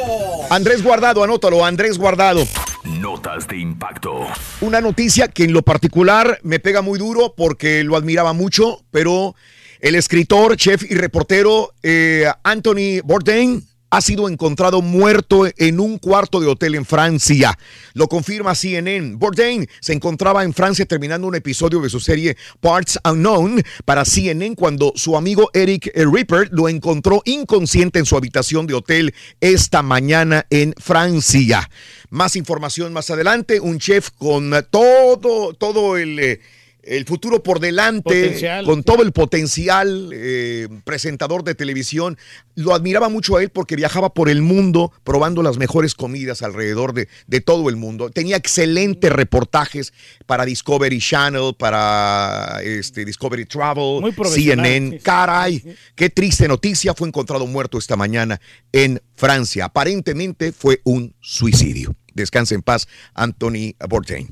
[0.49, 1.65] Andrés Guardado, anótalo.
[1.65, 2.45] Andrés Guardado.
[2.86, 4.27] Notas de impacto.
[4.61, 9.36] Una noticia que en lo particular me pega muy duro porque lo admiraba mucho, pero
[9.81, 13.61] el escritor, chef y reportero eh, Anthony Bourdain
[13.95, 17.57] ha sido encontrado muerto en un cuarto de hotel en Francia.
[17.93, 19.15] Lo confirma CNN.
[19.15, 24.53] Bourdain se encontraba en Francia terminando un episodio de su serie Parts Unknown para CNN
[24.57, 30.45] cuando su amigo Eric Ripper lo encontró inconsciente en su habitación de hotel esta mañana
[30.49, 31.69] en Francia.
[32.09, 33.61] Más información más adelante.
[33.61, 36.19] Un chef con todo, todo el...
[36.19, 36.41] eh,
[36.86, 38.65] el futuro por delante, Potencial.
[38.65, 42.17] con todo el potencial, eh, presentador de televisión.
[42.55, 46.93] Lo admiraba mucho a él porque viajaba por el mundo probando las mejores comidas alrededor
[46.93, 48.09] de, de todo el mundo.
[48.09, 49.93] Tenía excelentes reportajes
[50.25, 54.99] para Discovery Channel, para este, Discovery Travel, CNN.
[54.99, 55.63] Caray,
[55.95, 56.93] qué triste noticia.
[56.93, 58.39] Fue encontrado muerto esta mañana
[58.71, 59.65] en Francia.
[59.65, 61.95] Aparentemente fue un suicidio.
[62.16, 64.28] Descanse en paz, Anthony Bourdain.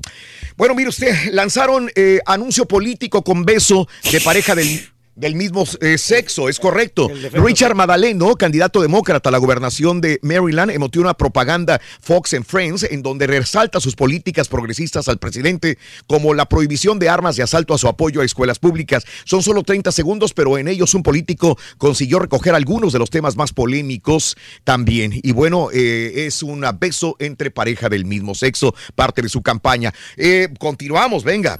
[0.56, 5.96] Bueno, mire usted, lanzaron eh, anuncio político con beso de pareja del Del mismo eh,
[5.96, 7.08] sexo, es correcto.
[7.32, 12.82] Richard Madaleno, candidato demócrata a la gobernación de Maryland, emitió una propaganda Fox and Friends
[12.82, 17.74] en donde resalta sus políticas progresistas al presidente, como la prohibición de armas de asalto
[17.74, 19.04] a su apoyo a escuelas públicas.
[19.24, 23.36] Son solo 30 segundos, pero en ellos un político consiguió recoger algunos de los temas
[23.36, 25.12] más polémicos también.
[25.22, 29.94] Y bueno, eh, es un beso entre pareja del mismo sexo, parte de su campaña.
[30.16, 31.56] Eh, continuamos, venga.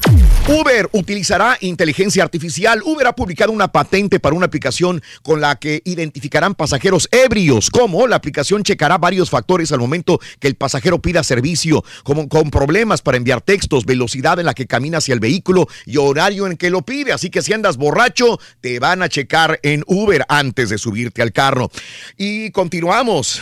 [0.49, 2.83] Uber utilizará inteligencia artificial.
[2.85, 7.71] Uber ha publicado una patente para una aplicación con la que identificarán pasajeros ebrios.
[7.71, 8.07] ¿Cómo?
[8.07, 13.03] La aplicación checará varios factores al momento que el pasajero pida servicio, como con problemas
[13.03, 16.71] para enviar textos, velocidad en la que camina hacia el vehículo y horario en que
[16.71, 17.13] lo pide.
[17.13, 21.33] Así que si andas borracho, te van a checar en Uber antes de subirte al
[21.33, 21.71] carro.
[22.17, 23.41] Y continuamos.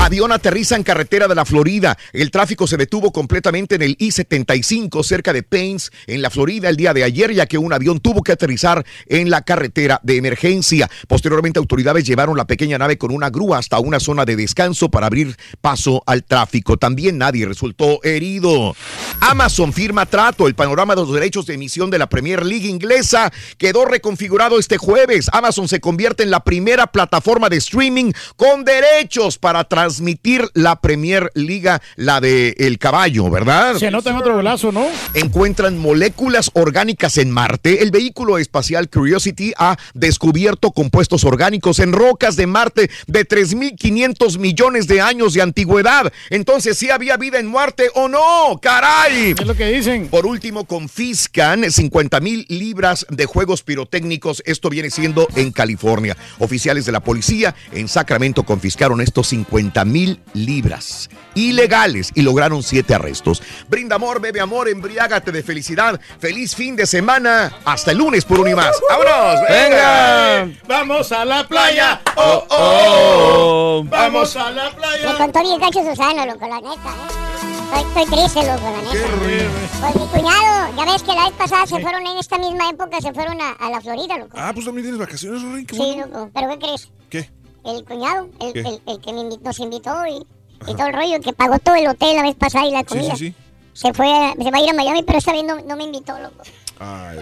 [0.00, 1.96] Avión aterriza en carretera de la Florida.
[2.12, 6.76] El tráfico se detuvo completamente en el I-75 cerca de Paynes, en la Florida, el
[6.76, 10.90] día de ayer, ya que un avión tuvo que aterrizar en la carretera de emergencia.
[11.08, 15.06] Posteriormente, autoridades llevaron la pequeña nave con una grúa hasta una zona de descanso para
[15.06, 16.76] abrir paso al tráfico.
[16.76, 18.74] También nadie resultó herido.
[19.20, 20.46] Amazon firma trato.
[20.46, 24.76] El panorama de los derechos de emisión de la Premier League inglesa quedó reconfigurado este
[24.76, 25.30] jueves.
[25.32, 31.30] Amazon se convierte en la primera plataforma de streaming con derechos para transmitir la Premier
[31.34, 33.76] Liga, la de El Caballo, ¿verdad?
[33.76, 34.86] Se anota en otro golazo, ¿no?
[35.12, 37.82] Encuentran moléculas orgánicas en Marte.
[37.82, 44.86] El vehículo espacial Curiosity ha descubierto compuestos orgánicos en rocas de Marte de 3.500 millones
[44.86, 46.10] de años de antigüedad.
[46.30, 48.58] Entonces, ¿sí había vida en Marte o no?
[48.62, 49.34] ¡Caray!
[49.38, 50.08] Es lo que dicen.
[50.08, 54.42] Por último, confiscan 50 mil libras de juegos pirotécnicos.
[54.46, 56.16] Esto viene siendo en California.
[56.38, 62.94] Oficiales de la policía en Sacramento confiscaron estos 50 mil libras ilegales y lograron siete
[62.94, 63.42] arrestos.
[63.68, 66.00] Brinda amor, bebe amor, embriágate de felicidad.
[66.20, 67.52] Feliz fin de semana.
[67.64, 68.76] Hasta el lunes por un y más.
[68.88, 69.40] ¡Vámonos!
[69.48, 70.48] ¡Venga!
[70.68, 72.00] Vamos a la playa.
[72.16, 73.84] ¡Oh, oh!
[73.88, 75.16] Vamos a la Me playa.
[75.18, 77.34] contó bien gacho Susana, loco, la neta, ¿eh?
[77.74, 79.50] Estoy, estoy triste, loco, la neta.
[79.80, 83.00] Pues mi cuñado, ya ves que la vez pasada se fueron en esta misma época,
[83.00, 84.36] se fueron a, a la Florida, loco.
[84.38, 85.66] Ah, pues también tienes vacaciones, Rorín.
[85.66, 86.06] qué Sí, bueno.
[86.06, 86.88] loco, pero ¿qué crees?
[87.10, 87.30] ¿Qué?
[87.64, 90.26] El cuñado, el, el, el que me invi- nos invitó y,
[90.70, 92.84] y todo el rollo, que pagó todo el hotel la vez pasada y la Sí,
[92.86, 93.16] comida.
[93.16, 93.34] sí, sí.
[93.72, 95.84] Se fue, a- se va a ir a Miami, pero esta vez no, no me
[95.84, 96.42] invitó, loco.
[96.78, 97.18] Ay,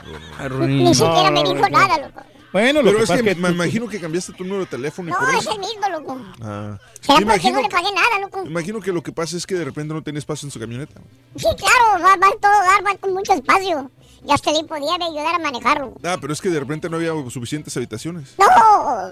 [0.49, 0.85] Rorín.
[0.85, 2.21] Ni siquiera me dijo nada, loco.
[2.53, 4.45] Bueno, lo Pero que es pasa que, es que me tú- imagino que cambiaste tu
[4.45, 5.53] número de teléfono y No, por es eso.
[5.53, 6.21] el mismo, loco.
[6.43, 6.77] Ah.
[7.01, 8.43] ¿Será Me porque imagino, no le pagué nada, loco?
[8.45, 10.61] me imagino que lo que pasa es que de repente no tenía espacio en su
[10.61, 11.01] camioneta.
[11.37, 13.91] Sí, claro, va, va en todo dar, va con mucho espacio.
[14.27, 15.95] Y hasta le podía ayudar a manejarlo.
[16.05, 18.35] Ah, pero es que de repente no había suficientes habitaciones.
[18.39, 19.11] ¡No!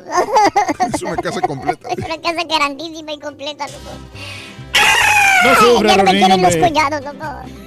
[0.94, 1.88] Es una casa completa.
[1.88, 3.90] Es una casa grandísima y completa, loco.
[5.44, 7.26] No ya no me los cuñados, loco.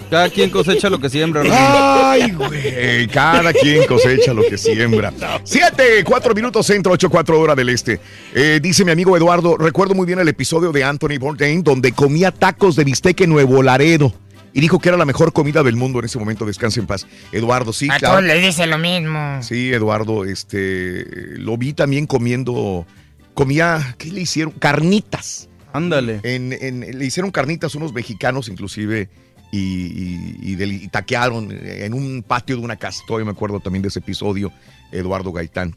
[0.09, 1.41] Cada quien cosecha lo que siembra.
[1.41, 1.55] Rorín.
[1.57, 3.07] Ay, güey.
[3.07, 5.11] Cada quien cosecha lo que siembra.
[5.43, 7.99] Siete, cuatro minutos centro, ocho, cuatro hora del este.
[8.33, 12.31] Eh, dice mi amigo Eduardo, recuerdo muy bien el episodio de Anthony Bourdain donde comía
[12.31, 14.13] tacos de bistec en Nuevo Laredo.
[14.53, 16.45] Y dijo que era la mejor comida del mundo en ese momento.
[16.45, 17.07] Descanse en paz.
[17.31, 18.15] Eduardo, sí, A claro.
[18.15, 19.41] todos les dice lo mismo.
[19.41, 21.05] Sí, Eduardo, este,
[21.39, 22.85] lo vi también comiendo,
[23.33, 24.53] comía, ¿qué le hicieron?
[24.53, 25.49] Carnitas.
[25.73, 26.19] Ándale.
[26.21, 29.09] En, en- le hicieron carnitas unos mexicanos inclusive
[29.51, 33.01] y, y- y del- y taquearon en un patio de una casa.
[33.07, 34.51] Todavía me acuerdo también de ese episodio,
[34.91, 35.75] Eduardo Gaitán.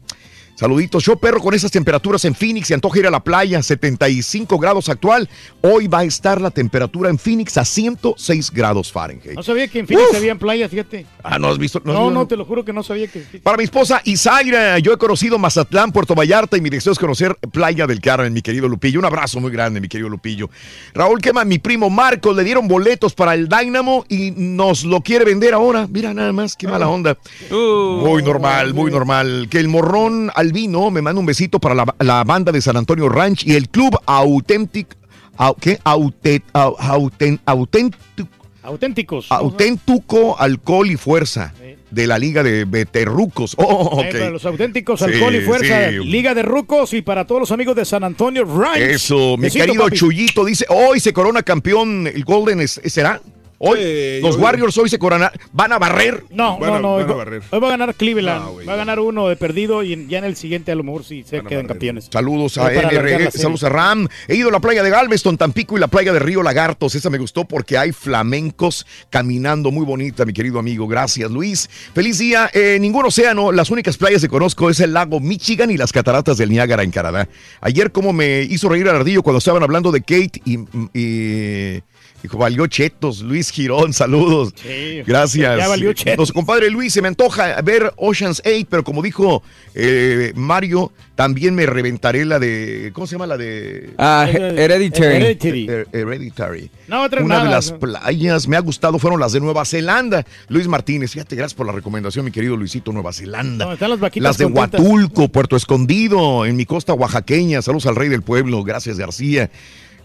[0.59, 4.57] Saluditos, yo perro con esas temperaturas en Phoenix, se antoja ir a la playa, 75
[4.57, 5.29] grados actual.
[5.61, 9.35] Hoy va a estar la temperatura en Phoenix a 106 grados Fahrenheit.
[9.35, 10.17] No sabía que en Phoenix Uf.
[10.17, 11.05] habían playas, fíjate.
[11.21, 11.79] Ah, ¿no has visto?
[11.85, 12.27] No, has no, visto?
[12.29, 13.19] te lo juro que no sabía que.
[13.43, 17.35] Para mi esposa Isaira, yo he conocido Mazatlán, Puerto Vallarta y mi deseo es conocer
[17.51, 18.97] Playa del Carmen, mi querido Lupillo.
[18.97, 20.49] Un abrazo muy grande, mi querido Lupillo.
[20.95, 25.23] Raúl Quema, mi primo Marcos, le dieron boletos para el Dynamo y nos lo quiere
[25.23, 25.85] vender ahora.
[25.87, 27.15] Mira nada más, qué mala onda.
[27.51, 29.47] muy normal, muy normal.
[29.51, 33.07] Que el morrón albino me manda un besito para la, la banda de San Antonio
[33.09, 34.95] Ranch y el club Authentic.
[35.37, 35.79] au- ¿Qué?
[35.83, 38.29] Aute- au- auten- auténtico.
[38.63, 39.27] Auténticos.
[39.31, 41.53] Auténtico Alcohol y Fuerza
[41.89, 43.55] de la Liga de Veterrucos.
[43.57, 45.99] Oh, Eh, los auténticos, Sí, alcohol y fuerza, sí.
[45.99, 48.77] Liga de Rucos y para todos los amigos de San Antonio Ranch.
[48.77, 49.97] Eso, mi Besito, querido papi.
[49.97, 53.21] Chuyito dice, hoy se corona campeón el Golden, ¿será?
[53.59, 56.23] Hoy, los Warriors hoy se coronan, van a barrer.
[56.29, 56.95] No, Van no, a- no.
[56.97, 57.41] van a hoy, barrer.
[57.49, 58.43] hoy va a ganar Cleveland.
[58.43, 61.03] No, va a ganar uno de perdido y ya en el siguiente a lo mejor
[61.03, 62.07] sí se quedan campeones.
[62.11, 64.07] Saludos a NRG, saludos a Ram.
[64.27, 66.93] He ido a la playa de Galveston, Tampico y la playa de Río Lagartos.
[66.95, 70.87] Esa me gustó porque hay flamencos caminando muy bonita, mi querido amigo.
[70.87, 71.67] Gracias, Luis.
[71.95, 72.49] Feliz día.
[72.53, 76.37] Eh, ningún océano, las únicas playas que conozco es el lago Michigan y las cataratas
[76.37, 77.27] del Niágara en Canadá.
[77.61, 80.59] Ayer como me hizo reír al ardillo cuando estaban hablando de Kate y,
[80.93, 81.81] y
[82.23, 84.51] Dijo, valió chetos, Luis Girón, saludos.
[84.55, 85.57] Sí, Gracias.
[85.59, 86.17] ya valió chetos.
[86.17, 89.43] Nos compadre Luis, se me antoja ver Ocean's 8, pero como dijo
[89.75, 92.89] eh, Mario, también me reventaré la de.
[92.93, 93.91] ¿Cómo se llama la de?
[93.99, 95.15] Ah, He- Hereditary.
[95.15, 95.67] Hereditary.
[95.67, 96.71] Her- Hereditary.
[96.87, 97.79] No, otra Una de las no.
[97.79, 100.25] playas me ha gustado fueron las de Nueva Zelanda.
[100.49, 103.65] Luis Martínez, fíjate, gracias por la recomendación, mi querido Luisito, Nueva Zelanda.
[103.65, 104.81] No, están las vaquitas Las de contentas.
[104.81, 107.61] Huatulco, Puerto Escondido, en mi costa oaxaqueña.
[107.61, 108.63] Saludos al rey del pueblo.
[108.63, 109.49] Gracias, García.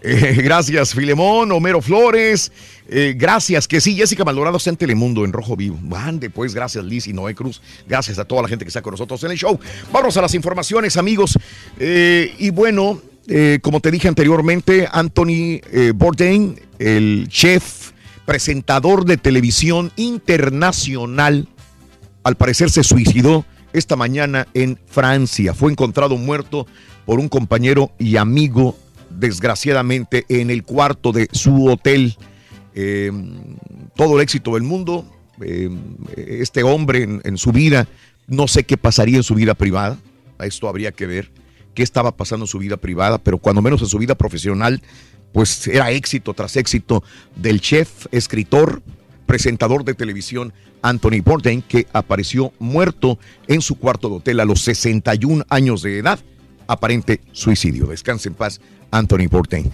[0.03, 2.51] Eh, gracias, Filemón, Homero Flores.
[2.89, 5.79] Eh, gracias, que sí, Jessica Maldonado está en Telemundo, en Rojo Vivo.
[5.95, 7.61] Ande, pues, gracias, Liz y Noé Cruz.
[7.87, 9.57] Gracias a toda la gente que está con nosotros en el show.
[9.91, 11.39] Vamos a las informaciones, amigos.
[11.79, 13.01] Eh, y bueno,
[13.61, 15.61] como te dije anteriormente, Anthony
[15.95, 17.91] Bourdain, el chef,
[18.25, 21.47] presentador de televisión internacional,
[22.23, 25.53] al parecer se suicidó esta mañana en Francia.
[25.53, 26.67] Fue encontrado muerto
[27.05, 28.77] por un compañero y amigo,
[29.17, 32.15] desgraciadamente, en el cuarto de su hotel.
[32.75, 33.11] Eh,
[33.95, 35.05] todo el éxito del mundo.
[35.41, 35.69] eh,
[36.15, 37.87] este hombre en, su vida,
[38.27, 39.97] no sé qué pasaría en su vida privada.
[40.37, 41.31] A esto habría que ver
[41.73, 44.81] qué estaba pasando en su vida privada, pero cuando menos en su vida profesional,
[45.31, 47.03] pues era éxito tras éxito
[47.35, 48.83] del chef, escritor,
[49.25, 53.17] presentador de televisión Anthony Bourdain, que apareció muerto
[53.47, 56.19] en su cuarto de hotel a los 61 años de edad.
[56.67, 57.87] Aparente suicidio.
[57.87, 58.61] Descanse en paz,
[58.91, 59.71] Anthony Bourdain.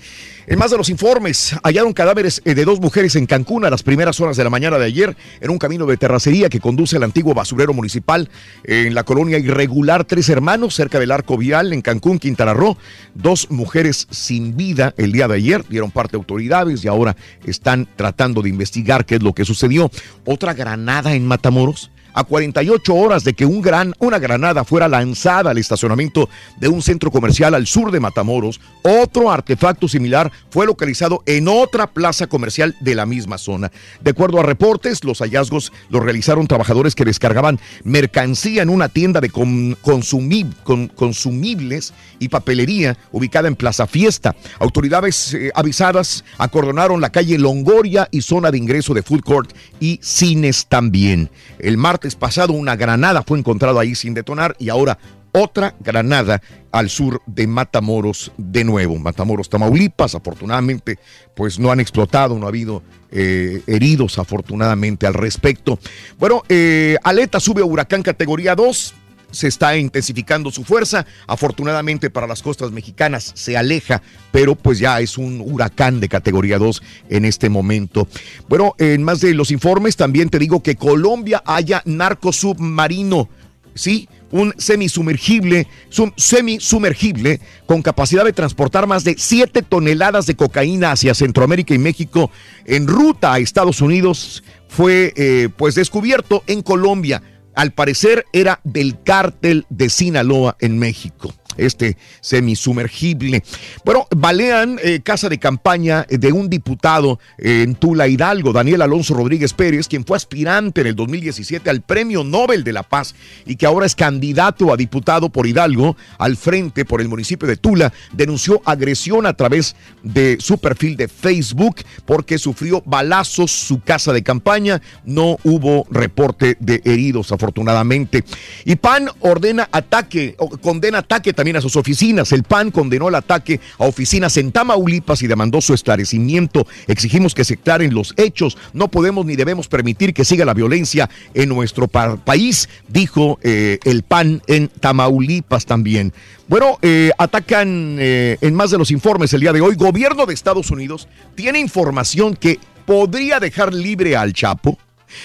[0.48, 3.84] En más de los informes, hallaron cadáveres eh, de dos mujeres en Cancún a las
[3.84, 7.04] primeras horas de la mañana de ayer en un camino de terracería que conduce al
[7.04, 8.30] antiguo basurero municipal
[8.64, 12.78] en la colonia irregular Tres Hermanos, cerca del arco vial en Cancún, Quintana Roo.
[13.14, 18.42] Dos mujeres sin vida el día de ayer, dieron parte autoridades y ahora están tratando
[18.42, 19.92] de investigar qué es lo que sucedió.
[20.26, 21.92] Otra granada en Matamoros.
[22.20, 26.28] A 48 horas de que una granada fuera lanzada al estacionamiento
[26.60, 31.88] de un centro comercial al sur de Matamoros, otro artefacto similar fue localizado en otra
[31.88, 33.72] plaza comercial de la misma zona.
[34.02, 39.22] De acuerdo a reportes, los hallazgos los realizaron trabajadores que descargaban mercancía en una tienda
[39.22, 44.36] de con- consumi- con- consumibles y papelería ubicada en Plaza Fiesta.
[44.60, 50.02] Autoridades eh, avisadas acordonaron la calle Longoria y zona de ingreso de food court y
[50.04, 51.30] cines también.
[51.60, 54.98] El martes pasado una granada fue encontrada ahí sin detonar y ahora
[55.32, 56.42] otra granada
[56.72, 58.98] al sur de Matamoros de nuevo.
[58.98, 60.98] Matamoros, Tamaulipas, afortunadamente,
[61.36, 65.80] pues no han explotado, no ha habido eh, heridos afortunadamente al respecto.
[66.18, 68.96] Bueno, eh, Aleta sube a huracán categoría 2
[69.32, 71.06] se está intensificando su fuerza.
[71.28, 74.02] Afortunadamente para las costas mexicanas se aleja,
[74.32, 78.08] pero pues ya es un huracán de categoría 2 en este momento.
[78.48, 83.30] Bueno, en más de los informes también te digo que Colombia haya narco submarino.
[83.76, 90.92] Sí, un semisumergible, sum- semisumergible con capacidad de transportar más de 7 toneladas de cocaína
[90.92, 92.30] hacia Centroamérica y México
[92.66, 97.22] en ruta a Estados Unidos fue eh, pues descubierto en Colombia
[97.56, 101.34] al parecer era del cártel de Sinaloa en México.
[101.58, 103.44] Este semisumergible.
[103.84, 109.14] Bueno, balean eh, casa de campaña de un diputado eh, en Tula Hidalgo, Daniel Alonso
[109.14, 113.16] Rodríguez Pérez, quien fue aspirante en el 2017 al Premio Nobel de la Paz
[113.46, 117.58] y que ahora es candidato a diputado por Hidalgo al frente por el municipio de
[117.58, 124.14] Tula, denunció agresión a través de su perfil de Facebook porque sufrió balazos su casa
[124.14, 124.82] de campaña.
[125.04, 128.24] No hubo reporte de heridos, afortunadamente.
[128.66, 132.34] Y PAN ordena ataque, condena ataque también a sus oficinas.
[132.34, 136.68] El PAN condenó el ataque a oficinas en Tamaulipas y demandó su esclarecimiento.
[136.88, 138.58] Exigimos que se aclaren los hechos.
[138.74, 143.80] No podemos ni debemos permitir que siga la violencia en nuestro pa- país, dijo eh,
[143.86, 146.12] el PAN en Tamaulipas también.
[146.50, 149.76] Bueno, eh, atacan eh, en más de los informes el día de hoy.
[149.76, 154.78] Gobierno de Estados Unidos tiene información que podría dejar libre al Chapo.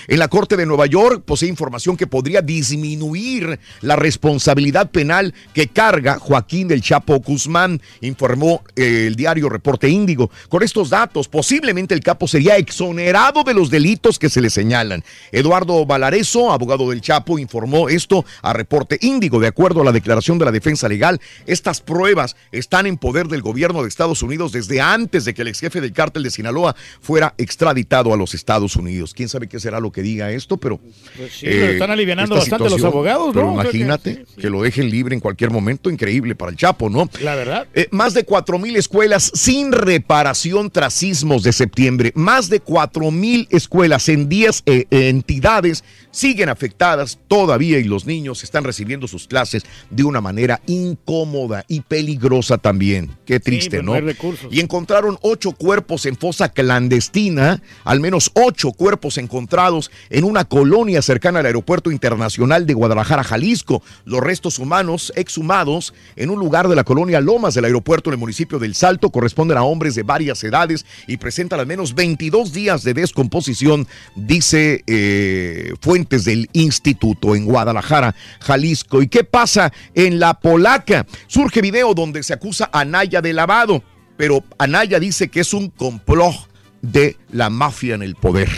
[0.09, 5.69] En la Corte de Nueva York posee información que podría disminuir la responsabilidad penal que
[5.69, 10.31] carga Joaquín del Chapo Guzmán, informó eh, el diario Reporte Índigo.
[10.49, 15.05] Con estos datos, posiblemente el capo sería exonerado de los delitos que se le señalan.
[15.33, 19.41] Eduardo Valareso, abogado del Chapo, informó esto a Reporte Índigo.
[19.41, 23.43] De acuerdo a la declaración de la defensa legal, estas pruebas están en poder del
[23.43, 26.75] gobierno de Estados Unidos desde antes de que el ex jefe del cártel de Sinaloa
[27.01, 29.15] fuera extraditado a los Estados Unidos.
[29.15, 30.79] ¿Quién sabe qué será será lo que diga esto, pero...
[31.17, 33.55] Pues sí, lo están alivianando esta bastante los abogados, pero ¿no?
[33.55, 36.89] O sea que- imagínate que, lo dejen libre en cualquier momento, increíble para el Chapo,
[36.89, 37.09] ¿no?
[37.21, 37.67] La verdad.
[37.75, 42.13] Eh, más de 4 mil escuelas sin reparación tras sismos de septiembre.
[42.15, 48.45] Más de 4 mil escuelas en 10 eh, entidades siguen afectadas todavía y los niños
[48.45, 53.11] están recibiendo sus clases de una manera incómoda y peligrosa también.
[53.25, 53.99] Qué triste, ¿no?
[54.01, 54.53] recursos.
[54.53, 59.64] Y encontraron ocho cuerpos en fosa clandestina, al menos ocho cuerpos encontrados
[60.11, 63.83] en una colonia cercana al Aeropuerto Internacional de Guadalajara, Jalisco.
[64.05, 68.21] Los restos humanos exhumados en un lugar de la colonia Lomas del aeropuerto en el
[68.21, 72.83] municipio del Salto corresponden a hombres de varias edades y presentan al menos 22 días
[72.83, 79.03] de descomposición, dice eh, fuentes del instituto en Guadalajara, Jalisco.
[79.03, 81.07] ¿Y qué pasa en la Polaca?
[81.27, 83.83] Surge video donde se acusa a Anaya de lavado,
[84.17, 86.54] pero Anaya dice que es un complot
[86.93, 88.49] de la mafia en el poder.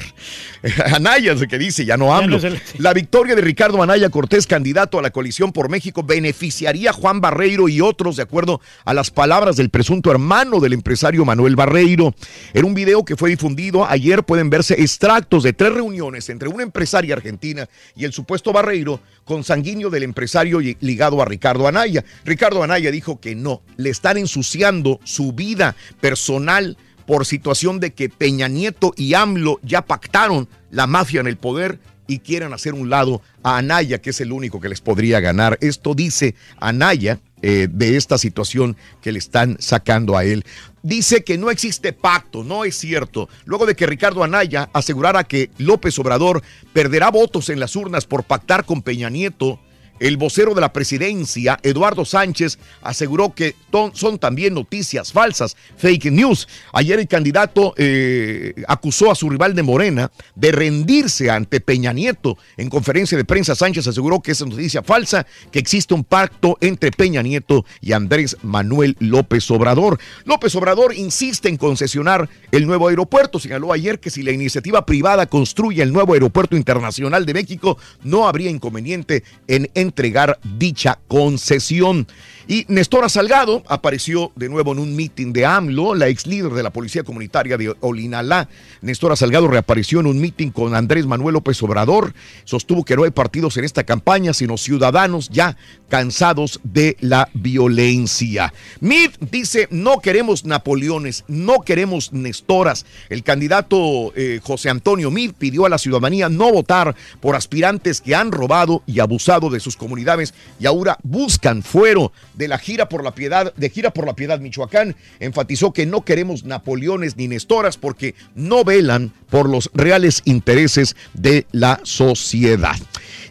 [0.92, 2.38] Anaya es el que dice, ya no Ya hablo.
[2.40, 6.92] no La victoria de Ricardo Anaya Cortés, candidato a la coalición por México, beneficiaría a
[6.92, 11.56] Juan Barreiro y otros, de acuerdo a las palabras del presunto hermano del empresario Manuel
[11.56, 12.14] Barreiro.
[12.52, 16.64] En un video que fue difundido ayer pueden verse extractos de tres reuniones entre una
[16.64, 22.04] empresaria argentina y el supuesto Barreiro, consanguíneo del empresario ligado a Ricardo Anaya.
[22.24, 26.76] Ricardo Anaya dijo que no, le están ensuciando su vida personal
[27.06, 31.78] por situación de que Peña Nieto y AMLO ya pactaron la mafia en el poder
[32.06, 35.58] y quieren hacer un lado a Anaya, que es el único que les podría ganar.
[35.60, 40.44] Esto dice Anaya eh, de esta situación que le están sacando a él.
[40.82, 43.28] Dice que no existe pacto, no es cierto.
[43.44, 46.42] Luego de que Ricardo Anaya asegurara que López Obrador
[46.72, 49.60] perderá votos en las urnas por pactar con Peña Nieto,
[50.00, 53.54] el vocero de la presidencia, Eduardo Sánchez, aseguró que
[53.92, 56.48] son también noticias falsas, fake news.
[56.72, 62.38] Ayer el candidato eh, acusó a su rival de Morena de rendirse ante Peña Nieto.
[62.56, 66.90] En conferencia de prensa, Sánchez aseguró que es noticia falsa, que existe un pacto entre
[66.90, 69.98] Peña Nieto y Andrés Manuel López Obrador.
[70.24, 73.38] López Obrador insiste en concesionar el nuevo aeropuerto.
[73.38, 78.28] Señaló ayer que si la iniciativa privada construye el nuevo aeropuerto internacional de México, no
[78.28, 82.06] habría inconveniente en entregar dicha concesión.
[82.48, 86.62] Y Nestora Salgado apareció de nuevo en un mitin de AMLO, la ex líder de
[86.62, 88.48] la Policía Comunitaria de Olinalá.
[88.82, 92.14] Nestora Salgado reapareció en un mitin con Andrés Manuel López Obrador.
[92.44, 95.56] Sostuvo que no hay partidos en esta campaña, sino ciudadanos ya
[95.88, 98.54] cansados de la violencia.
[98.78, 102.86] Mid dice, no queremos Napoleones, no queremos Nestoras.
[103.08, 108.14] El candidato eh, José Antonio Mid pidió a la ciudadanía no votar por aspirantes que
[108.14, 113.02] han robado y abusado de sus comunidades y ahora buscan fuero de la gira por
[113.02, 114.96] la piedad, de gira por la piedad Michoacán.
[115.18, 121.46] Enfatizó que no queremos Napoleones ni Nestoras porque no velan por los reales intereses de
[121.52, 122.76] la sociedad.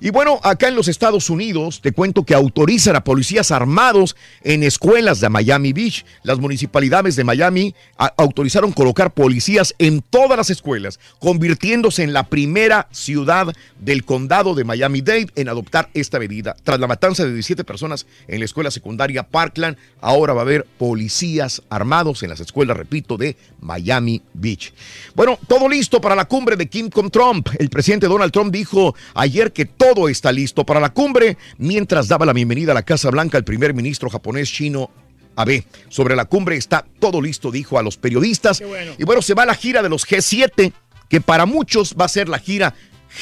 [0.02, 4.64] Y bueno, acá en los Estados Unidos te cuento que autorizan a policías armados en
[4.64, 6.06] escuelas de Miami Beach.
[6.24, 12.88] Las municipalidades de Miami autorizaron colocar policías en todas las escuelas, convirtiéndose en la primera
[12.92, 16.56] ciudad del condado de Miami-Dade en adoptar esta medida.
[16.64, 20.66] Tras la matanza de 17 personas en la escuela secundaria Parkland, ahora va a haber
[20.78, 24.74] policías armados en las escuelas, repito, de Miami Beach.
[25.14, 27.50] Bueno, todo listo para la cumbre de Kim con Trump.
[27.58, 32.26] El presidente Donald Trump dijo ayer que todo está listo para la cumbre, mientras daba
[32.26, 34.90] la bienvenida a la Casa Blanca al primer ministro japonés chino
[35.36, 35.66] Abe.
[35.90, 38.64] Sobre la cumbre está todo listo, dijo a los periodistas.
[38.98, 40.74] Y bueno, se va la gira de los G7,
[41.08, 42.74] que para muchos va a ser la gira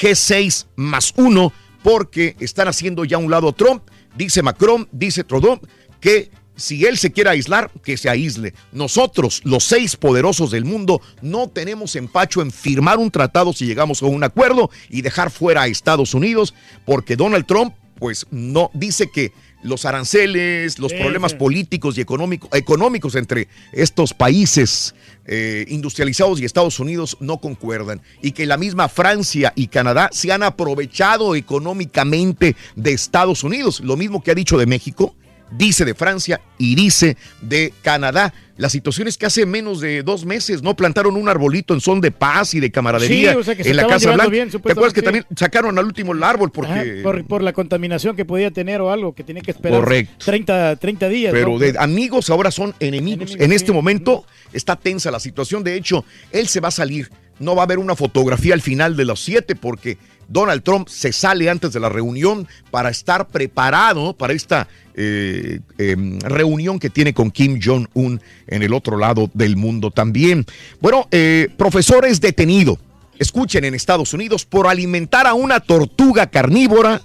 [0.01, 1.51] G6 más uno,
[1.83, 3.83] porque están haciendo ya a un lado Trump,
[4.15, 5.59] dice Macron, dice Trudeau,
[5.99, 8.53] que si él se quiere aislar, que se aísle.
[8.71, 14.01] Nosotros, los seis poderosos del mundo, no tenemos empacho en firmar un tratado si llegamos
[14.01, 16.53] a un acuerdo y dejar fuera a Estados Unidos,
[16.85, 19.31] porque Donald Trump, pues no, dice que
[19.63, 21.37] los aranceles, los Sí, problemas sí.
[21.37, 24.93] políticos y económico- económicos entre estos países
[25.25, 30.33] eh, industrializados y Estados Unidos no concuerdan y que la misma Francia y Canadá se
[30.33, 35.15] han aprovechado económicamente de Estados Unidos, lo mismo que ha dicho de México,
[35.57, 38.33] dice de Francia y dice de Canadá.
[38.55, 42.01] La situación es que hace menos de dos meses no plantaron un arbolito en son
[42.01, 44.29] de paz y de camaradería Sí, o sea, que se en la Casa Blanca.
[44.29, 47.51] bien, ¿Te acuerdas que también sacaron al último el árbol porque Ajá, por, por la
[47.51, 50.25] contaminación que podía tener o algo que tenía que esperar Correcto.
[50.25, 51.33] 30, 30 días.
[51.33, 51.59] Pero ¿no?
[51.59, 53.31] de amigos ahora son enemigos.
[53.31, 53.55] Enemigos, en sí.
[53.55, 54.23] este momento
[54.53, 55.63] está tensa la situación.
[55.63, 57.09] De hecho, él se va a salir.
[57.39, 59.97] No va a haber una fotografía al final de los siete porque
[60.27, 66.19] Donald Trump se sale antes de la reunión para estar preparado para esta eh, em,
[66.19, 70.45] reunión que tiene con Kim Jong-un en el otro lado del mundo también.
[70.79, 72.77] Bueno, eh, profesor es detenido
[73.19, 77.01] escuchen, en Estados Unidos, por alimentar a una tortuga carnívora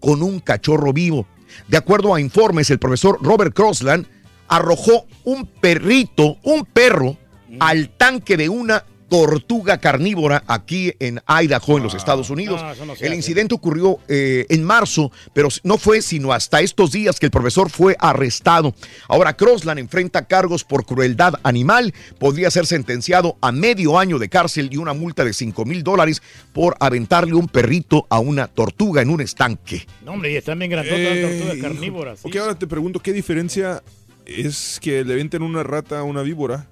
[0.00, 1.26] con un cachorro vivo.
[1.68, 4.06] De acuerdo a informes, el profesor Robert Crossland
[4.48, 7.16] arrojó un perrito, un perro,
[7.60, 12.62] al tanque de una tortuga carnívora aquí en Idaho, en los Estados Unidos.
[12.78, 17.20] no, no el incidente ocurrió eh, en marzo, pero no fue sino hasta estos días
[17.20, 18.74] que el profesor fue arrestado.
[19.08, 24.70] Ahora Crossland enfrenta cargos por crueldad animal, podría ser sentenciado a medio año de cárcel
[24.72, 26.22] y una multa de 5 mil dólares
[26.54, 29.86] por aventarle un perrito a una tortuga en un estanque.
[30.06, 32.20] No, hombre, y están bien grandotas las Eh, tortugas carnívoras.
[32.20, 32.28] sí.
[32.28, 33.82] Ok, ahora te pregunto, ¿qué diferencia
[34.24, 36.66] es que le venten una rata a una víbora?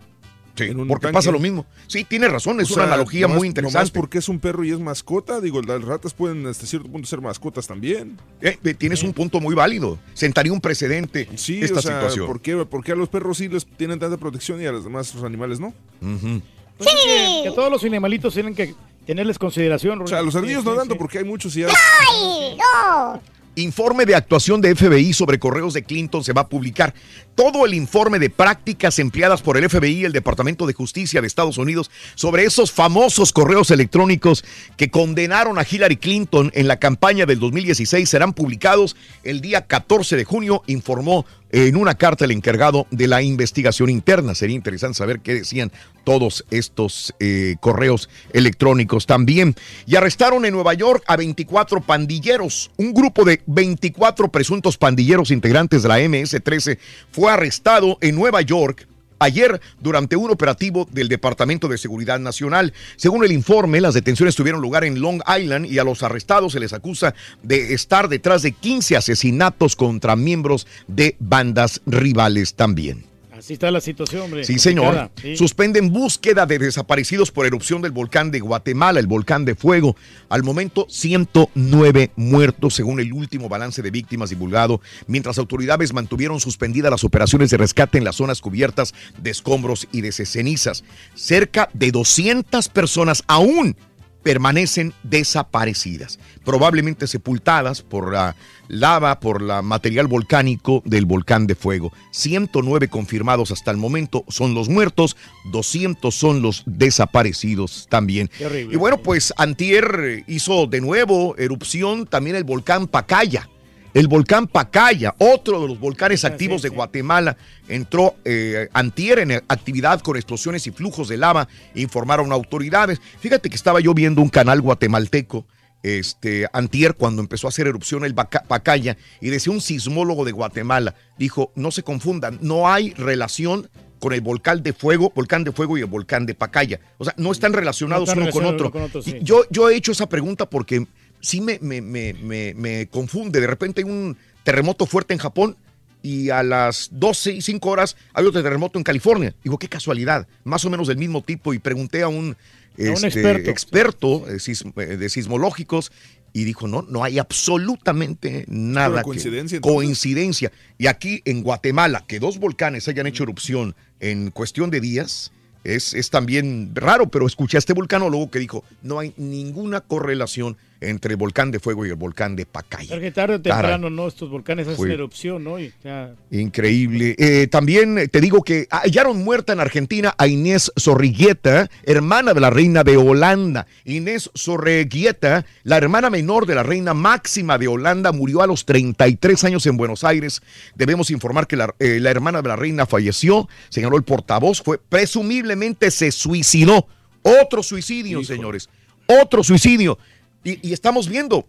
[0.65, 1.15] Sí, en un porque tanque?
[1.15, 1.66] pasa lo mismo.
[1.87, 3.93] Sí, tiene razón, es O una sea, analogía nomás- muy nomás interesante.
[3.99, 7.20] porque es un perro y es mascota, digo, las ratas pueden hasta cierto punto ser
[7.20, 8.19] mascotas también.
[8.41, 9.99] Eh, eh, tienes un punto muy válido.
[10.15, 12.27] Sentaría un precedente Sí, esta o sea, situación.
[12.27, 14.85] ¿por qué, por qué a los perros sí les tienen tanta protección y a los
[14.85, 15.73] demás los animales no?
[16.01, 18.74] Pues es que, que todos los animalitos tienen que
[19.07, 20.01] tenerles consideración.
[20.03, 21.69] O sea, los ardillos no tanto porque hay muchos y ya...
[21.69, 23.20] ¡Ay, no!
[23.56, 26.94] Informe de actuación de FBI sobre correos de Clinton se va a publicar.
[27.35, 31.27] Todo el informe de prácticas empleadas por el FBI y el Departamento de Justicia de
[31.27, 34.44] Estados Unidos sobre esos famosos correos electrónicos
[34.77, 38.94] que condenaron a Hillary Clinton en la campaña del 2016 serán publicados
[39.24, 44.35] el día 14 de junio, informó en una carta el encargado de la investigación interna.
[44.35, 45.72] Sería interesante saber qué decían
[46.05, 49.55] todos estos eh, correos electrónicos también.
[49.86, 52.70] Y arrestaron en Nueva York a 24 pandilleros.
[52.77, 56.78] Un grupo de 24 presuntos pandilleros integrantes de la MS-13
[57.10, 58.86] fue arrestado en Nueva York
[59.21, 62.73] ayer durante un operativo del Departamento de Seguridad Nacional.
[62.97, 66.61] Según el informe, las detenciones tuvieron lugar en Long Island y a los arrestados se
[66.61, 73.10] les acusa de estar detrás de 15 asesinatos contra miembros de bandas rivales también.
[73.41, 74.45] Así está la situación, hombre.
[74.45, 75.11] Sí, señor.
[75.19, 75.35] sí.
[75.35, 79.97] Suspenden búsqueda de desaparecidos por erupción del volcán de Guatemala, el volcán de fuego.
[80.29, 86.91] Al momento, 109 muertos, según el último balance de víctimas divulgado, mientras autoridades mantuvieron suspendidas
[86.91, 90.85] las operaciones de rescate en las zonas cubiertas de escombros y de cenizas.
[91.15, 93.75] Cerca de 200 personas aún
[94.23, 98.37] permanecen desaparecidas, probablemente sepultadas por la
[98.69, 101.93] lava, por la material volcánico del volcán de fuego.
[102.13, 105.17] 109 confirmados hasta el momento son los muertos,
[105.51, 108.31] 200 son los desaparecidos también.
[108.45, 108.75] Horrible.
[108.75, 113.49] Y bueno, pues Antier hizo de nuevo erupción también el volcán Pacaya.
[113.93, 117.37] El volcán Pacaya, otro de los volcanes activos de Guatemala,
[117.69, 123.01] entró eh, antier en actividad con explosiones y flujos de lava, informaron autoridades.
[123.19, 125.45] Fíjate que estaba yo viendo un canal guatemalteco,
[125.83, 130.95] este, antier, cuando empezó a hacer erupción el Pacaya, y decía un sismólogo de Guatemala,
[131.19, 133.69] dijo, no se confundan, no hay relación
[133.99, 136.81] con el volcán de fuego, volcán de fuego y el volcán de Pacaya.
[136.99, 139.69] O sea, no están relacionados No están uno con relacionados uno con otro, yo, yo
[139.69, 140.87] he hecho esa pregunta porque
[141.21, 143.41] sí me, me, me, me, me confunde.
[143.41, 145.57] De repente hay un terremoto fuerte en Japón
[146.03, 149.35] y a las 12 y 5 horas hay otro terremoto en California.
[149.45, 151.53] Digo, qué casualidad, más o menos del mismo tipo.
[151.55, 152.37] Y pregunté a un,
[152.79, 153.51] A un este, experto.
[153.51, 155.93] experto de, sis- eh, de sismológicos
[156.33, 159.03] y dijo, no, no hay absolutamente nada.
[159.03, 160.53] coincidencia, coincidencia.
[160.79, 165.33] Y aquí en Guatemala, que dos volcanes hayan hecho erupción en cuestión de días,
[165.65, 170.57] es, es también raro, pero escuché a este vulcanólogo que dijo, no hay ninguna correlación
[170.81, 172.86] entre el volcán de fuego y el volcán de Pacaya.
[172.89, 174.09] Pero que tarde o temprano, ¿no?
[174.09, 175.59] Estos volcanes hacen Fue- erupción, ¿no?
[175.59, 177.15] Y ya- Increíble.
[177.19, 182.51] Eh, también te digo que hallaron muerta en Argentina a Inés Zorrigueta, hermana de la
[182.51, 183.66] reina de Holanda.
[183.85, 189.44] Inés Zorrigueta, la hermana menor de la reina máxima de Holanda, murió a los 33
[189.44, 190.40] años en Buenos Aires.
[190.74, 194.78] Debemos informar que la, eh, la hermana de la reina falleció, señaló el portavoz, fue
[194.78, 196.86] presumiblemente se suicidó.
[197.23, 198.69] Otro suicidio, señores.
[199.07, 199.98] Otro suicidio.
[200.43, 201.47] Y, y estamos viendo,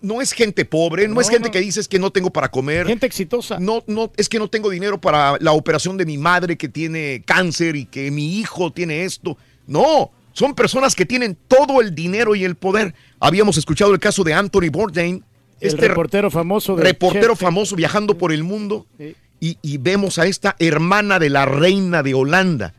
[0.00, 2.86] no es gente pobre, no, es gente que dices que no tengo para comer.
[2.86, 3.58] Gente exitosa.
[3.60, 7.22] No, no, es que no tengo dinero para la operación de mi madre que tiene
[7.26, 9.36] cáncer y que mi hijo tiene esto.
[9.66, 12.94] No, son personas que tienen todo el dinero y el poder.
[13.20, 15.22] Habíamos escuchado el caso de Anthony Bourdain,
[15.60, 17.40] El este reportero famoso de reportero Chef.
[17.40, 18.86] famoso viajando por el mundo.
[18.96, 19.14] Sí.
[19.40, 22.72] Y, y vemos a esta hermana de la reina de Holanda.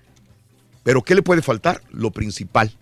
[0.83, 1.81] Pero ¿qué le puede faltar?
[1.91, 2.75] Lo principal,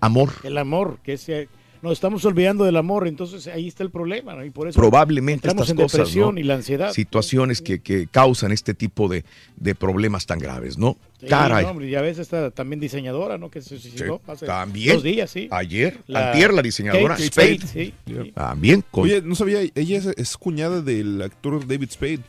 [0.00, 0.32] amor.
[0.42, 1.48] El amor, que es, eh,
[1.82, 4.44] nos estamos olvidando del amor, entonces ahí está el problema, ¿no?
[4.44, 6.40] Y por eso probablemente estas en cosas, depresión ¿no?
[6.40, 6.92] y la ansiedad.
[6.92, 9.24] Situaciones que, que causan este tipo de,
[9.56, 10.96] de problemas tan graves, ¿no?
[11.20, 11.64] Sí, Caray.
[11.64, 13.50] no, hombre, y a veces está también diseñadora, ¿no?
[13.50, 14.94] Que se suicidó hace También.
[14.94, 15.48] dos días, sí.
[15.50, 17.58] Ayer, La- antier, la diseñadora Kate Spade.
[17.60, 18.32] Spade, sí.
[18.34, 19.04] También con...
[19.04, 22.20] Oye, no sabía, ella es, es cuñada del actor David Spade.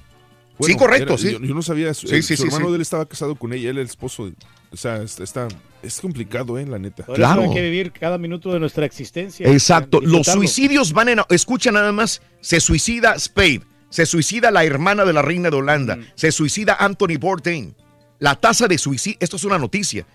[0.66, 1.32] Sí, correcto, era- sí.
[1.34, 1.94] Yo, yo no sabía.
[1.94, 2.72] Su, Sí, el- sí, su sí, hermano sí.
[2.72, 4.26] de él estaba casado con ella, él el esposo.
[4.28, 4.34] de-
[4.72, 5.48] o sea, está, está-
[5.84, 6.66] es complicado, ¿eh?
[6.66, 7.06] La neta.
[7.06, 9.48] Por eso hay que vivir cada minuto de nuestra existencia.
[9.48, 10.00] Exacto.
[10.02, 11.20] Los suicidios van en.
[11.30, 12.22] Escucha nada más.
[12.42, 13.62] Se suicida Spade.
[13.90, 16.00] Se suicida la hermana de la reina de Holanda.
[16.16, 17.76] Se suicida Anthony Bourdain.
[18.20, 19.18] La tasa de suicidio.
[19.20, 20.06] Esto es una noticia.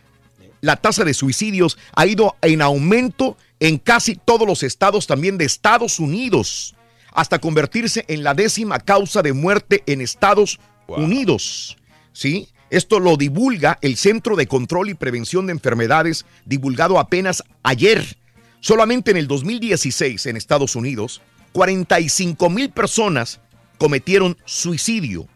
[0.61, 5.45] La tasa de suicidios ha ido en aumento en casi todos los estados también de
[5.45, 6.75] Estados Unidos.
[7.19, 11.77] Hasta convertirse en la décima causa de muerte en Estados Unidos.
[12.13, 12.47] ¿Sí?
[12.71, 18.17] Esto lo divulga el Centro de Control y Prevención de Enfermedades, divulgado apenas ayer.
[18.61, 21.21] Solamente en el 2016 en Estados Unidos,
[21.55, 23.41] 45 mil personas
[23.79, 25.27] cometieron suicidio.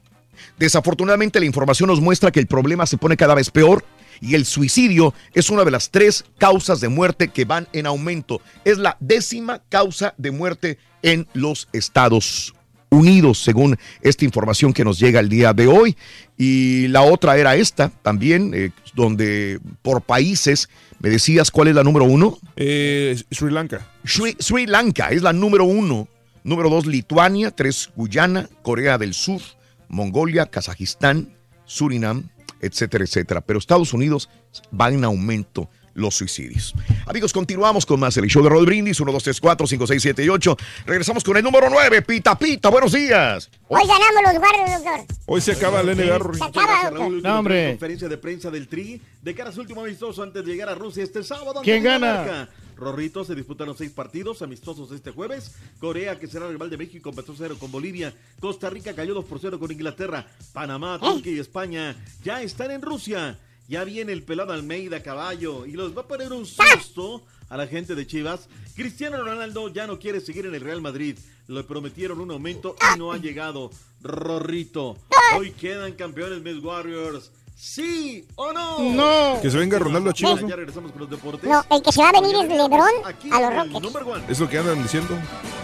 [0.60, 3.84] Desafortunadamente la información nos muestra que el problema se pone cada vez peor
[4.22, 8.40] y el suicidio es una de las tres causas de muerte que van en aumento.
[8.64, 12.54] Es la décima causa de muerte en los Estados
[12.88, 15.96] Unidos, según esta información que nos llega el día de hoy.
[16.38, 20.68] Y la otra era esta también, eh, donde por países,
[21.00, 22.38] ¿me decías cuál es la número uno?
[22.54, 23.90] Eh, Sri Lanka.
[24.04, 26.06] Sri, Sri Lanka es la número uno.
[26.44, 27.50] Número dos, Lituania.
[27.50, 29.40] Tres, Guyana, Corea del Sur,
[29.88, 31.34] Mongolia, Kazajistán,
[31.64, 32.28] Surinam,
[32.62, 33.40] etcétera, etcétera.
[33.42, 34.30] Pero Estados Unidos
[34.72, 36.74] va en aumento los suicidios.
[37.06, 40.02] Amigos, continuamos con más el show de Rod Brindis, 1, 2, 3, 4, 5, 6,
[40.02, 40.56] 7 y 8.
[40.86, 43.50] Regresamos con el número 9, Pita Pita, buenos días.
[43.68, 45.16] Hoy ganamos los guardias, doctor.
[45.26, 46.34] Hoy se acaba la NBA.
[46.34, 47.22] Se acaba, doctor.
[47.22, 47.70] No, hombre.
[47.70, 50.74] Conferencia de prensa del Tri de cara a su último amistoso antes de llegar a
[50.74, 51.60] Rusia este sábado.
[51.62, 52.48] ¿Quién gana?
[52.76, 55.54] Rorrito se disputaron seis partidos amistosos este jueves.
[55.78, 58.14] Corea, que será rival de México, empezó 0 con Bolivia.
[58.40, 60.26] Costa Rica cayó 2 por 0 con Inglaterra.
[60.52, 63.38] Panamá, Turquía y España ya están en Rusia.
[63.68, 67.56] Ya viene el pelado Almeida a caballo y los va a poner un susto a
[67.56, 68.48] la gente de Chivas.
[68.74, 71.18] Cristiano Ronaldo ya no quiere seguir en el Real Madrid.
[71.48, 73.70] Le prometieron un aumento y no ha llegado.
[74.02, 74.96] Rorrito.
[75.36, 77.30] Hoy quedan campeones Miss Warriors.
[77.54, 78.78] ¿Sí o no?
[78.80, 79.40] No.
[79.40, 80.48] Que se venga Ronaldo a Chivas, ¿no?
[80.48, 81.48] Ya regresamos con los deportes.
[81.48, 82.88] No, el que se va a venir es Lebron
[83.32, 84.30] a los Rockets.
[84.30, 85.16] Es lo que andan diciendo.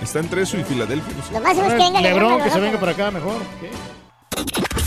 [0.03, 1.15] Está entre eso y Filadelfia.
[1.17, 1.33] no sé.
[1.33, 3.41] Lo más seguro es que venga Lebron, que se venga para acá mejor.
[3.61, 3.71] ¿Qué?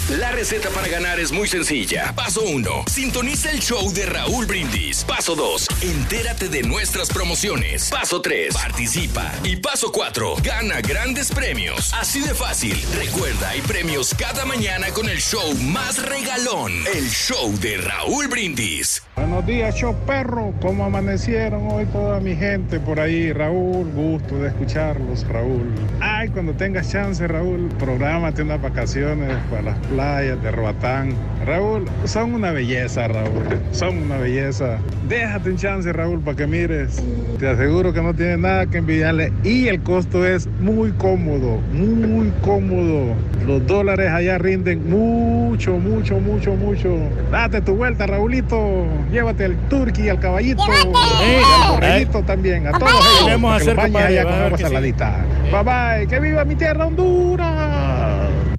[0.10, 2.12] La receta para ganar es muy sencilla.
[2.16, 2.86] Paso 1.
[2.88, 5.06] Sintoniza el show de Raúl Brindis.
[5.06, 5.68] Paso 2.
[5.84, 7.90] Entérate de nuestras promociones.
[7.90, 8.54] Paso 3.
[8.54, 9.32] Participa.
[9.44, 10.36] Y paso 4.
[10.44, 11.94] Gana grandes premios.
[11.94, 12.76] Así de fácil.
[12.98, 16.74] Recuerda, hay premios cada mañana con el show más regalón.
[16.94, 19.04] El show de Raúl Brindis.
[19.16, 20.54] Buenos días, show perro.
[20.62, 23.32] ¿Cómo amanecieron hoy toda mi gente por ahí?
[23.32, 25.74] Raúl, gusto de escucharlos, Raúl.
[26.02, 31.14] Ay, cuando tengas chance, Raúl, prográmate unas vacaciones para playas de Roatán.
[31.46, 33.44] Raúl, son una belleza, Raúl.
[33.72, 34.78] Son una belleza.
[35.08, 37.02] Déjate un chance, Raúl, para que mires.
[37.40, 42.32] Te aseguro que no tienes nada que envidiarle y el costo es muy cómodo, muy
[42.42, 43.16] cómodo.
[43.46, 46.96] Los dólares allá rinden mucho, mucho, mucho, mucho.
[47.32, 48.86] Date tu vuelta, Raulito.
[49.12, 52.68] Llévate al turqui, al caballito, y al también.
[52.68, 53.24] A todos ellos.
[53.26, 54.64] Queremos hacer allá con agua sí.
[54.64, 55.26] saladita.
[55.52, 56.08] Bye bye.
[56.08, 58.51] Que viva mi tierra Honduras.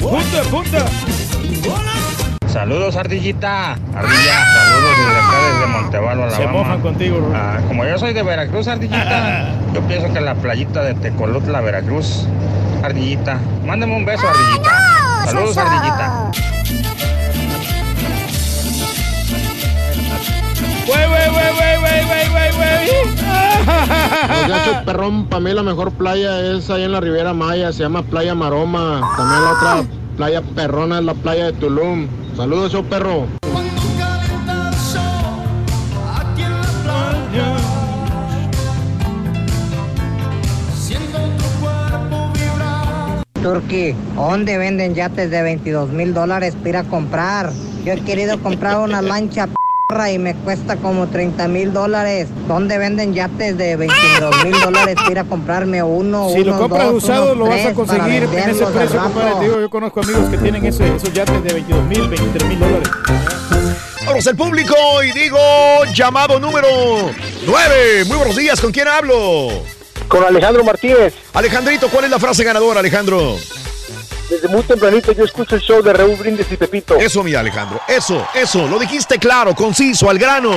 [0.00, 0.84] Punta, punta.
[2.46, 3.72] Saludos, Ardillita.
[3.72, 6.58] Ardilla, saludos desde acá, desde Montevalo, Se Alabama.
[6.58, 7.32] mojan contigo, bro.
[7.34, 12.26] Ah, como yo soy de Veracruz, Ardillita, yo pienso que la playita de Tecolutla, Veracruz,
[12.82, 13.38] Ardillita.
[13.66, 15.24] Mándame un beso, Ardillita.
[15.24, 16.30] Saludos, Ardillita.
[20.86, 22.72] Güey, güey, güey, güey, güey, güey, güey, güey.
[24.42, 28.02] Muchacho perrón, para mí la mejor playa es ahí en la Riviera Maya, se llama
[28.02, 29.00] Playa Maroma.
[29.16, 29.84] También la otra
[30.16, 32.08] playa perrona es la playa de Tulum.
[32.36, 33.26] Saludos, show perro.
[43.42, 47.50] Turki, ¿dónde venden yates de 22 mil dólares para ir a comprar?
[47.84, 49.48] Yo he querido comprar una lancha
[50.10, 52.28] y me cuesta como 30 mil dólares.
[52.48, 56.28] ¿Dónde venden yates de 22 mil dólares para ir a comprarme uno?
[56.32, 59.34] Si lo unos compras dos, usado, unos lo vas a conseguir en ese precio, compadre.
[59.38, 62.58] Te digo, yo conozco amigos que tienen ese- esos yates de 22 mil, 23 mil
[62.58, 62.88] dólares.
[64.06, 64.74] Vamos al público
[65.04, 65.38] y digo
[65.94, 66.68] llamado número
[67.46, 68.04] 9.
[68.06, 69.48] Muy buenos días, ¿con quién hablo?
[70.08, 71.14] Con Alejandro Martínez.
[71.32, 73.36] Alejandrito, ¿cuál es la frase ganadora, Alejandro?
[74.28, 76.96] Desde muy tempranito yo escucho el show de Raúl Brindis y Pepito.
[76.96, 80.52] Eso, mi Alejandro, eso, eso, lo dijiste claro, conciso, al grano.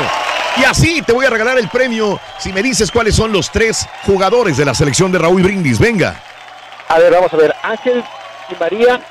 [0.58, 3.86] Y así te voy a regalar el premio si me dices cuáles son los tres
[4.06, 5.80] jugadores de la selección de Raúl Brindis.
[5.80, 6.22] Venga.
[6.88, 7.54] A ver, vamos a ver.
[7.62, 8.04] Ángel
[8.50, 9.02] y María,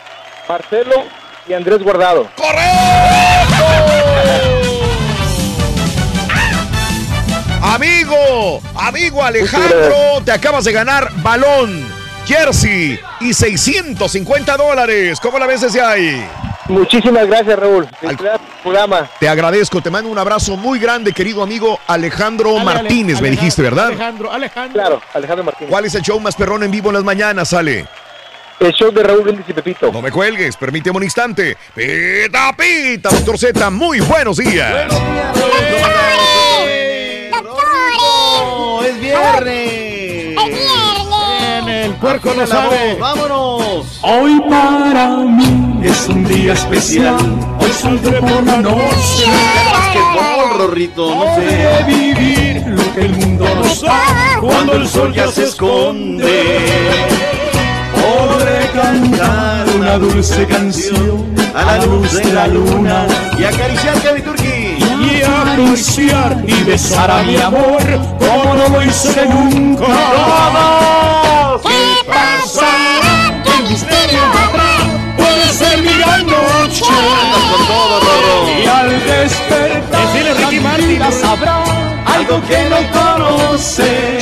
[0.48, 1.04] Marcelo
[1.46, 2.28] y Andrés Guardado.
[7.62, 11.86] Amigo, amigo Alejandro, te acabas de ganar balón,
[12.26, 15.18] jersey y 650 dólares.
[15.20, 16.26] ¿Cómo la ves desde ahí?
[16.68, 17.86] Muchísimas gracias, Raúl.
[18.00, 18.16] El
[18.62, 19.08] programa.
[19.20, 23.60] Te agradezco, te mando un abrazo muy grande, querido amigo Alejandro Ale, Martínez, me dijiste,
[23.60, 23.88] ¿verdad?
[23.88, 24.72] Alejandro, Alejandro.
[24.72, 25.70] Claro, Alejandro Martínez.
[25.70, 27.86] ¿Cuál es el show más perrón en vivo en las mañanas, Ale?
[28.60, 29.92] El show de Raúl Brindis y Pepito.
[29.92, 31.56] No me cuelgues, permíteme un instante.
[31.74, 34.86] Pita, pita, doctor Z, muy buenos días.
[38.86, 39.83] es viernes.
[39.83, 39.83] En el puerco Afina
[42.04, 42.98] no la sabe.
[43.00, 43.98] ¡Vámonos!
[44.02, 47.16] Hoy para mí es un día especial.
[47.58, 49.24] Hoy saldré por la noche.
[49.72, 51.84] Basquetbol, Rorrito, no sé.
[51.86, 56.44] Vivir lo que el mundo nos da cuando el sol ya se esconde.
[57.94, 63.06] Podré cantar una dulce canción A la luz de la luna
[63.38, 64.76] y acariciar Gaby Turki.
[64.78, 67.82] y acariciar y besar a mi amor
[68.18, 69.86] como no lo hice nunca.
[76.82, 81.62] Y al despertar la vida sabrá
[82.06, 84.18] algo que no conoce.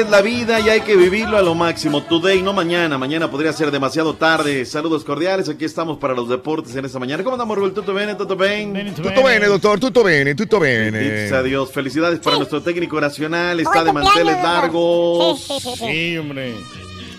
[0.00, 2.02] Es la vida y hay que vivirlo a lo máximo.
[2.02, 2.98] Today, no mañana.
[2.98, 4.64] Mañana podría ser demasiado tarde.
[4.64, 5.48] Saludos cordiales.
[5.48, 7.22] Aquí estamos para los deportes en esta mañana.
[7.22, 7.74] ¿Cómo andamos, Rubén?
[7.74, 8.14] ¿Tutto bene?
[8.14, 8.92] ¿Tutto bene?
[8.92, 11.30] Tutto bene, doctor, tutto bene, tutto bene.
[11.30, 11.70] A Dios.
[11.72, 13.60] Felicidades para nuestro técnico nacional.
[13.60, 15.46] Está de manteles largos.
[15.78, 16.54] Sí, hombre.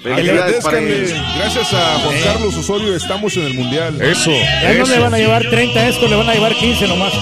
[0.04, 1.04] Felicidades para Agradezcanle.
[1.04, 1.22] él.
[1.38, 4.02] Gracias a Juan Carlos Osorio estamos en el Mundial.
[4.02, 4.32] Eso.
[4.32, 7.14] Ya no le van a llevar 30 estos, le van a llevar 15 nomás.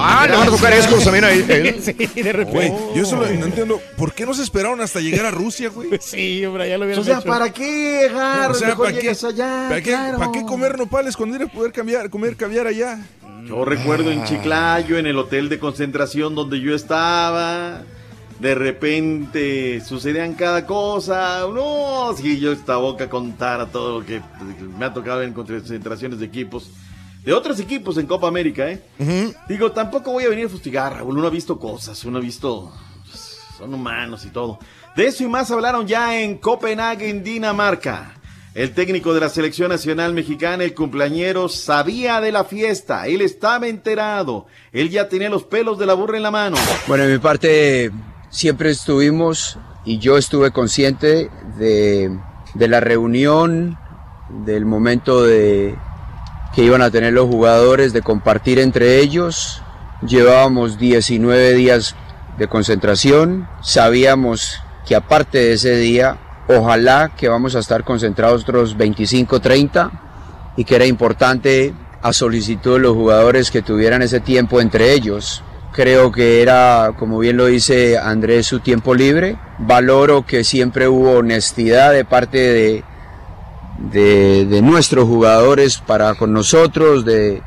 [0.00, 1.76] Ah, le van a tocar escos también a él.
[1.82, 2.74] Sí, de Güey, repente.
[2.94, 3.80] yo eso lo- no entiendo.
[3.96, 5.90] ¿Por qué no se esperaron hasta llegar a Rusia, güey?
[6.00, 7.26] Sí, hombre, ya lo hubieran O sea, hecho.
[7.28, 8.06] ¿para qué?
[8.06, 9.66] O sea, Mejor ¿para qué, llegas allá.
[9.68, 10.18] ¿para, qué, claro.
[10.18, 12.98] para qué comer nopales cuando ir a poder cambiar, comer caviar allá?
[13.46, 17.82] Yo recuerdo en Chiclayo, en el hotel de concentración donde yo estaba.
[18.40, 21.40] De repente sucedían cada cosa.
[21.52, 24.20] No, si yo esta boca contara todo lo que
[24.78, 26.70] me ha tocado en concentraciones de equipos.
[27.24, 28.82] De otros equipos en Copa América, ¿eh?
[29.48, 31.18] Digo, tampoco voy a venir a fustigar, Raúl.
[31.18, 32.72] Uno ha visto cosas, uno ha visto.
[33.04, 34.58] pues, Son humanos y todo.
[34.96, 38.14] De eso y más hablaron ya en Copenhague, en Dinamarca.
[38.54, 43.06] El técnico de la selección nacional mexicana, el cumpleañero, sabía de la fiesta.
[43.06, 44.46] Él estaba enterado.
[44.72, 46.56] Él ya tenía los pelos de la burra en la mano.
[46.88, 47.92] Bueno, en mi parte
[48.30, 52.10] siempre estuvimos y yo estuve consciente de,
[52.54, 53.78] de la reunión,
[54.44, 55.76] del momento de,
[56.54, 59.62] que iban a tener los jugadores, de compartir entre ellos.
[60.06, 61.94] Llevábamos 19 días
[62.38, 66.18] de concentración, sabíamos que aparte de ese día,
[66.48, 69.90] ojalá que vamos a estar concentrados otros 25, 30
[70.56, 75.42] y que era importante a solicitud de los jugadores que tuvieran ese tiempo entre ellos.
[75.72, 79.36] Creo que era, como bien lo dice Andrés, su tiempo libre.
[79.58, 82.84] Valoro que siempre hubo honestidad de parte de,
[83.78, 87.42] de, de nuestros jugadores para con nosotros, de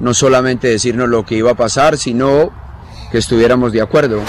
[0.00, 2.50] no solamente decirnos lo que iba a pasar, sino
[3.10, 4.20] que estuviéramos de acuerdo.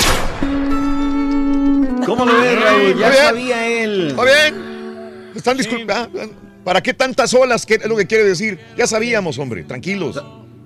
[2.05, 2.97] ¿Cómo lo ves, Raúl?
[2.99, 3.23] Ya bien.
[3.23, 4.07] sabía él.
[4.09, 5.31] Está bien.
[5.35, 6.19] Están disculpando.
[6.63, 7.65] ¿Para qué tantas olas?
[7.65, 8.59] ¿Qué es lo que quiere decir?
[8.77, 10.21] Ya sabíamos, hombre, tranquilos.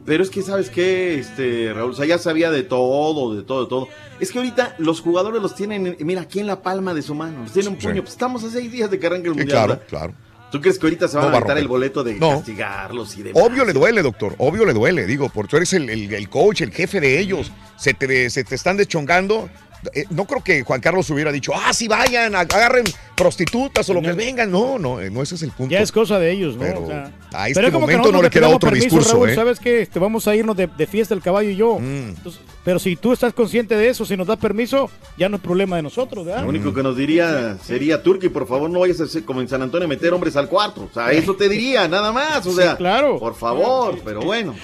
[0.06, 1.92] Pero es que, ¿sabes qué, este, Raúl?
[1.92, 3.88] O sea, ya sabía de todo, de todo, de todo.
[4.20, 7.44] Es que ahorita los jugadores los tienen, mira, aquí en la palma de su mano.
[7.44, 7.88] Los tienen un Sí.
[7.88, 8.02] puño.
[8.02, 9.58] Pues estamos a seis días de que arranque el Sí, Mundial.
[9.58, 9.88] claro, ¿verdad?
[9.90, 10.14] claro.
[10.52, 12.32] ¿Tú crees que ahorita se van No a va a aventar el boleto de No.
[12.32, 13.42] castigarlos y demás?
[13.44, 14.36] Obvio le duele, doctor.
[14.38, 15.06] Obvio le duele.
[15.06, 17.52] Digo, porque tú eres el, el- el coach, el jefe de ellos.
[17.78, 19.50] Se te, se te están deschongando.
[19.94, 22.84] Eh, no creo que Juan Carlos hubiera dicho, ah, sí, vayan, ag- agarren
[23.16, 24.52] prostitutas o lo que vengan.
[24.52, 25.72] No, no, eh, no ese es el punto.
[25.72, 26.62] Ya es cosa de ellos, ¿no?
[26.62, 29.14] Pero O sea, a este pero como que momento no le queda otro permiso, discurso,
[29.14, 29.34] Raúl, ¿eh?
[29.34, 29.36] Mm.
[29.36, 29.82] ¿Sabes qué?
[29.82, 31.78] Este, vamos a irnos de, de fiesta el caballo y yo.
[31.80, 35.42] Entonces, pero si tú estás consciente de eso, si nos das permiso, ya no es
[35.42, 36.44] problema de nosotros, ¿verdad?
[36.44, 39.48] Lo único que nos diría sería, Turki, por favor, no vayas a hacer como en
[39.48, 40.88] San Antonio a meter hombres al cuarto.
[40.90, 42.46] O sea, eso te diría, nada más.
[42.46, 43.18] O Sí, sea, claro.
[43.20, 44.56] por favor, pero bueno.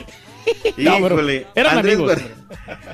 [0.78, 2.18] Híjole, eran Andrés amigos.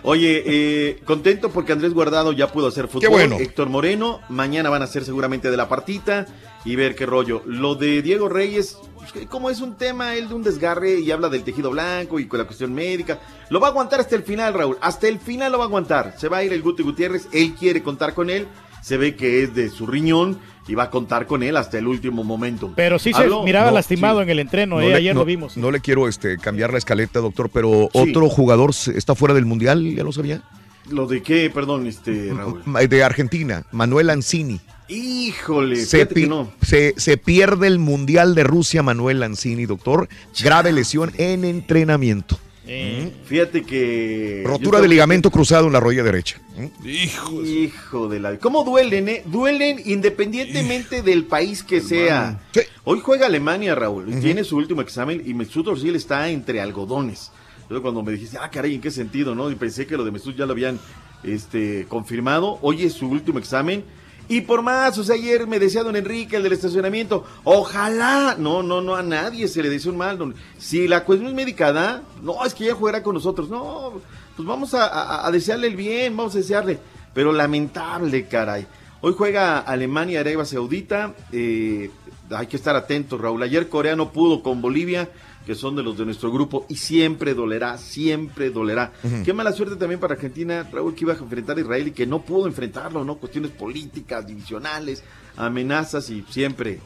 [0.04, 3.10] Oye, eh, contento porque Andrés Guardado ya pudo hacer fútbol.
[3.10, 3.38] bueno.
[3.40, 6.26] Héctor Moreno, mañana van a ser seguramente de la partita
[6.66, 7.44] y ver qué rollo.
[7.46, 11.30] Lo de Diego Reyes, pues, como es un tema, él de un desgarre y habla
[11.30, 13.20] del tejido blanco y con la cuestión médica,
[13.50, 14.78] lo va a aguantar hasta el final, Raúl.
[14.82, 16.16] Hasta el final lo va a aguantar.
[16.18, 18.48] Se va a ir el Guti Gutiérrez, él quiere contar con él,
[18.82, 21.88] se ve que es de su riñón y va a contar con él hasta el
[21.88, 22.72] último momento.
[22.76, 24.24] Pero sí se miraba no, lastimado sí.
[24.24, 25.58] en el entreno, No eh, le- ayer no- lo vimos.
[25.58, 28.00] No le quiero este, cambiar la escaleta, doctor, pero Sí.
[28.00, 30.42] otro jugador está fuera del mundial, ¿ya lo sabía?
[30.90, 31.50] ¿Lo de qué?
[31.50, 32.62] Perdón, este, Raúl.
[32.90, 34.60] De Argentina, Manuel Ancini.
[34.90, 36.52] Híjole, Se, que no.
[36.62, 40.08] se, se pierde el Mundial de Rusia, Manuel Lanzini, doctor.
[40.44, 42.38] Grave lesión en entrenamiento.
[42.66, 44.44] Fíjate que.
[44.46, 46.40] Rotura de ligamento cruzado en la rodilla derecha.
[46.84, 48.38] Hijo, de la.
[48.38, 49.24] ¿Cómo duelen, eh?
[49.26, 52.42] Duelen independientemente del país que sea.
[52.86, 54.20] Hoy juega Alemania, Raúl.
[54.22, 57.32] Tiene su último examen y Mesut Özil está entre algodones.
[57.64, 59.50] Entonces, cuando me dijiste, ah, caray, ¿en qué sentido, no?
[59.50, 60.80] Y pensé que lo de Mesut ya lo habían
[61.24, 62.60] este, confirmado.
[62.62, 63.84] Hoy es su último examen.
[64.30, 68.64] Y por más, o sea, ayer me decía don Enrique, el del estacionamiento, ojalá, no,
[68.64, 70.18] no, no, a nadie se le desea un mal.
[70.18, 72.02] don- Si la cuestión es médica, ¿da?
[72.22, 73.50] No, es que ella jugará con nosotros.
[73.50, 73.94] No,
[74.36, 76.80] pues vamos a desearle el bien, vamos a desearle.
[77.14, 78.66] Pero lamentable, caray.
[79.02, 81.14] Hoy juega Alemania, Arabia Saudita.
[81.32, 81.92] eh,
[82.32, 83.44] hay que estar atentos, Raúl.
[83.44, 85.10] Ayer Corea no pudo con Bolivia,
[85.46, 88.94] que son de los de nuestro grupo, y siempre dolerá, siempre dolerá.
[89.26, 92.08] Qué mala suerte también para Argentina, Raúl, que iba a enfrentar a Israel y que
[92.08, 93.16] no pudo enfrentarlo, ¿no?
[93.16, 95.04] Cuestiones políticas, divisionales,
[95.36, 96.80] amenazas y siempre,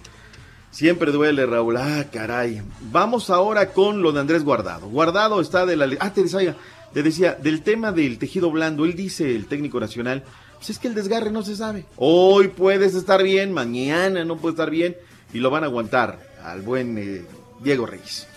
[0.72, 1.78] siempre duele, Raúl.
[1.78, 2.62] Ah, caray.
[2.92, 4.88] Vamos ahora con lo de Andrés Guardado.
[4.88, 5.90] Guardado está de la...
[6.00, 6.56] Ah, te decía,
[6.94, 10.24] te decía, del tema del tejido blando, él dice, el técnico nacional,
[10.56, 11.86] pues es que el desgarre no se sabe.
[11.98, 14.98] Hoy puedes estar bien, mañana no puede estar bien,
[15.34, 17.26] y lo van a aguantar al buen eh,
[17.62, 18.28] Diego Reyes.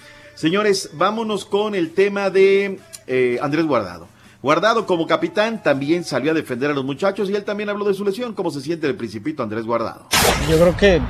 [0.45, 4.09] Señores, vámonos con el tema de eh, Andrés Guardado.
[4.41, 7.93] Guardado como capitán también salió a defender a los muchachos y él también habló de
[7.93, 10.07] su lesión, cómo se siente el principito Andrés Guardado.
[10.51, 11.03] Yo creo que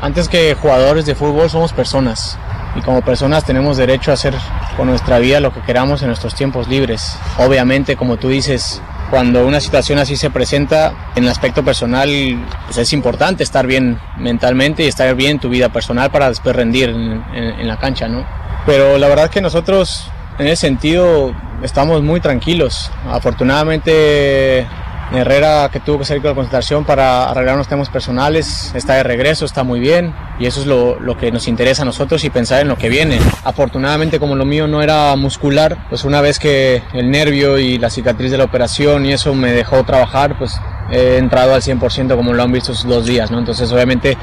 [0.00, 2.38] antes que jugadores de fútbol somos personas
[2.74, 4.34] y como personas tenemos derecho a hacer
[4.78, 7.18] con nuestra vida lo que queramos en nuestros tiempos libres.
[7.36, 8.80] Obviamente, como tú dices,
[9.10, 12.08] cuando una situación así se presenta, en el aspecto personal
[12.64, 16.56] pues es importante estar bien mentalmente y estar bien en tu vida personal para después
[16.56, 18.39] rendir en, en- en la cancha, ¿no?
[18.66, 22.90] Pero la verdad que nosotros en ese sentido estamos muy tranquilos.
[23.10, 24.66] Afortunadamente
[25.12, 29.02] Herrera, que tuvo que salir con la concentración para arreglar unos temas personales, está de
[29.02, 32.30] regreso, está muy bien y eso es lo, lo que nos interesa a nosotros y
[32.30, 33.18] pensar en lo que viene.
[33.42, 37.90] Afortunadamente, como lo mío no era muscular, pues una vez que el nervio y la
[37.90, 40.52] cicatriz de la operación y eso me dejó trabajar, pues
[40.90, 43.38] he entrado al 100% como lo han visto estos dos días, ¿no?
[43.38, 44.16] Entonces, obviamente,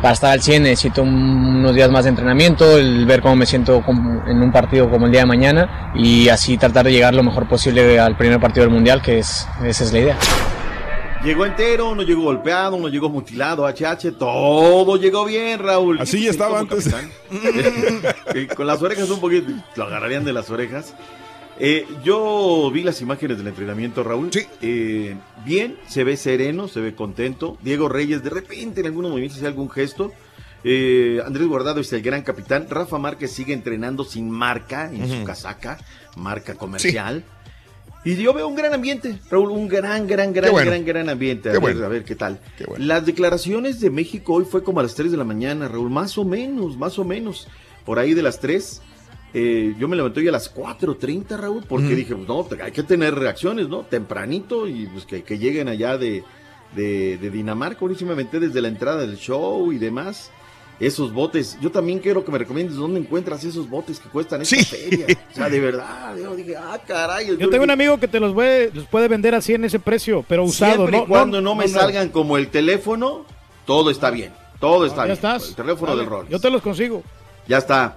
[0.00, 3.46] para estar al 100 necesito un- unos días más de entrenamiento, el ver cómo me
[3.46, 7.14] siento como- en un partido como el día de mañana y así tratar de llegar
[7.14, 10.16] lo mejor posible al primer partido del Mundial, que es, esa es la idea.
[11.22, 15.98] Llegó entero, no llegó golpeado, no llegó mutilado, HH, todo llegó bien, Raúl.
[15.98, 16.94] Así ya estaba antes.
[18.56, 20.94] Con las orejas un poquito, lo agarrarían de las orejas.
[21.60, 24.30] Eh, yo vi las imágenes del entrenamiento, Raúl.
[24.60, 27.58] Eh, bien, se ve sereno, se ve contento.
[27.62, 30.12] Diego Reyes, de repente en algunos movimientos hace algún gesto.
[30.64, 32.66] Eh, Andrés Guardado es el gran capitán.
[32.68, 35.78] Rafa Márquez sigue entrenando sin marca en su casaca,
[36.16, 37.22] marca comercial.
[38.06, 40.70] Y yo veo un gran ambiente, Raúl, un gran, gran, gran, bueno.
[40.70, 41.48] gran, gran ambiente.
[41.48, 41.86] A Qué ver, bueno.
[41.86, 42.38] a ver qué tal.
[42.58, 42.84] Qué bueno.
[42.84, 46.18] Las declaraciones de México hoy fue como a las 3 de la mañana, Raúl, más
[46.18, 47.48] o menos, más o menos.
[47.86, 48.82] Por ahí de las 3.
[49.36, 52.84] Eh, yo me levanté hoy a las 4.30, Raúl, porque dije, pues no, hay que
[52.84, 53.80] tener reacciones, ¿no?
[53.80, 56.22] Tempranito y pues que, que lleguen allá de,
[56.76, 57.80] de, de Dinamarca.
[57.80, 60.30] Ahorita sí me aventé desde la entrada del show y demás.
[60.78, 64.56] Esos botes, yo también quiero que me recomiendes dónde encuentras esos botes que cuestan esta
[64.64, 65.06] feria.
[65.32, 67.36] O sea, de verdad, yo dije, ah, caray.
[67.36, 70.24] Yo tengo un amigo que te los puede, los puede vender así en ese precio,
[70.28, 71.04] pero usado, Siempre ¿no?
[71.04, 73.24] y cuando no, me salgan como el teléfono,
[73.66, 74.32] todo está bien.
[74.60, 75.14] Todo está ya bien.
[75.14, 75.48] estás.
[75.48, 76.28] El teléfono Dale, del rol.
[76.28, 77.02] Yo te los consigo.
[77.46, 77.96] Ya está.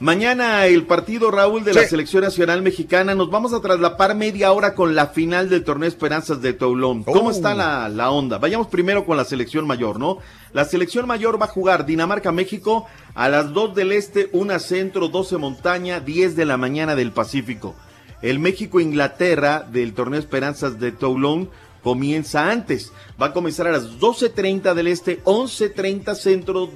[0.00, 3.14] Mañana el partido, Raúl, de la selección nacional mexicana.
[3.14, 7.04] Nos vamos a traslapar media hora con la final del torneo Esperanzas de Toulon.
[7.04, 7.30] ¿Cómo Oh.
[7.30, 8.38] está la, la onda?
[8.38, 10.16] Vayamos primero con la selección mayor, ¿no?
[10.54, 15.36] La selección mayor va a jugar Dinamarca-México a las 2 del Este, una centro, 12
[15.36, 17.74] montaña, 10 de la mañana del Pacífico.
[18.22, 21.50] El México-Inglaterra del torneo Esperanzas de Toulon
[21.82, 22.90] comienza antes.
[23.20, 26.70] Va a comenzar a las 12.30 del Este, 11.30 centro,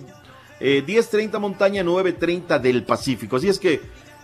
[0.61, 3.37] eh, 10.30 montaña, 9.30 del Pacífico.
[3.37, 3.81] Así es que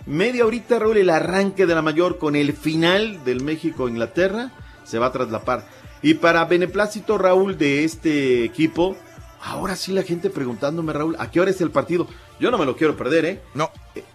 [0.07, 4.53] media horita, Raúl, el arranque de la mayor con el final del México-Inglaterra
[4.85, 5.67] se va a traslapar.
[6.03, 8.97] Y para beneplácito, Raúl, de este equipo,
[9.43, 12.07] ahora sí la gente preguntándome, Raúl, ¿a qué hora es el partido?
[12.39, 13.43] Yo no me lo quiero perder, ¿eh?
[13.55, 13.71] No.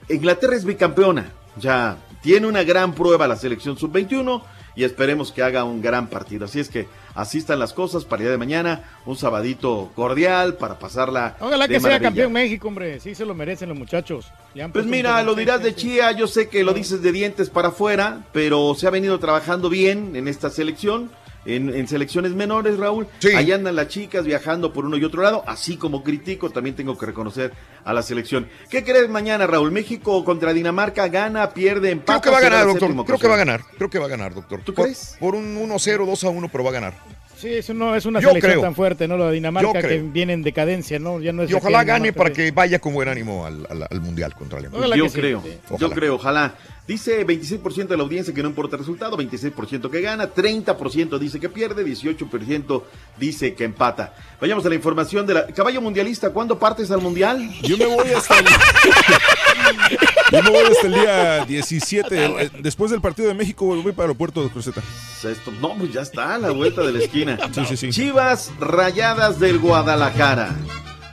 [0.09, 1.31] Inglaterra es bicampeona.
[1.57, 4.41] Ya tiene una gran prueba la selección sub-21
[4.75, 6.45] y esperemos que haga un gran partido.
[6.45, 8.83] Así es que así están las cosas para el día de mañana.
[9.05, 11.37] Un sabadito cordial para pasarla.
[11.39, 12.99] Ojalá de que sea campeón México, hombre.
[12.99, 14.31] Sí se lo merecen los muchachos.
[14.71, 18.23] Pues mira, lo dirás de Chía, yo sé que lo dices de dientes para afuera,
[18.31, 21.11] pero se ha venido trabajando bien en esta selección,
[21.45, 23.07] en, en selecciones menores, Raúl.
[23.35, 26.97] Ahí andan las chicas viajando por uno y otro lado, así como critico, también tengo
[26.97, 27.51] que reconocer
[27.83, 28.47] a la selección.
[28.69, 29.71] ¿Qué crees mañana, Raúl?
[29.71, 32.21] ¿México contra Dinamarca gana, pierde, empata?
[32.21, 33.05] Creo que va a ganar, doctor.
[33.05, 33.61] Creo que va a ganar.
[33.77, 34.61] Creo que va a ganar, doctor.
[34.63, 35.15] ¿Tú Por- crees?
[35.19, 36.93] Por un 1-0, 2-1, pero va a ganar.
[37.37, 38.61] Sí, eso no es una Yo selección creo.
[38.63, 39.17] tan fuerte, ¿no?
[39.17, 41.19] Lo de Dinamarca que viene en decadencia, ¿no?
[41.19, 44.01] Ya no es Y ojalá gane para que vaya con buen ánimo al, al- al
[44.01, 44.79] Mundial contra Alemania.
[44.79, 45.75] Ojalá yo creo, sí.
[45.77, 46.55] yo creo, ojalá.
[46.87, 51.39] Dice 26% de la audiencia que no importa el resultado, 26% que gana, 30% dice
[51.39, 52.83] que pierde, 18%
[53.17, 54.13] dice que empata.
[54.39, 56.29] Vayamos a la información de la caballo mundialista.
[56.29, 57.49] ¿Cuándo partes al mundial?
[57.63, 58.45] Yo me voy hasta el,
[60.31, 62.25] yo me voy hasta el día 17.
[62.25, 64.81] eh, Después del partido de México voy para el aeropuerto de Cruceta.
[65.23, 67.24] Esto- no, pues ya está a la vuelta de la esquina.
[67.53, 67.89] Sí, sí, sí.
[67.89, 70.55] Chivas Rayadas del Guadalajara.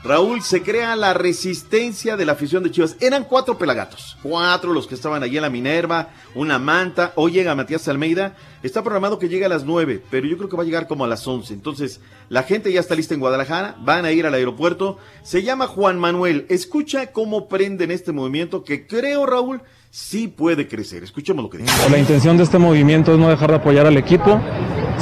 [0.04, 2.96] Raúl, se crea la resistencia de la afición de Chivas.
[2.98, 4.16] Eran cuatro pelagatos.
[4.20, 7.12] Cuatro los que estaban allí en la Minerva, una manta.
[7.14, 8.34] Hoy llega Matías Almeida.
[8.64, 11.04] Está programado que llegue a las nueve, pero yo creo que va a llegar como
[11.04, 11.54] a las once.
[11.54, 13.76] Entonces, la gente ya está lista en Guadalajara.
[13.78, 14.98] Van a ir al aeropuerto.
[15.22, 16.46] Se llama Juan Manuel.
[16.48, 21.04] Escucha cómo prenden este movimiento que creo, Raúl, sí puede crecer.
[21.04, 21.90] Escuchemos lo que dice.
[21.90, 24.40] La intención de este movimiento es no dejar de apoyar al equipo.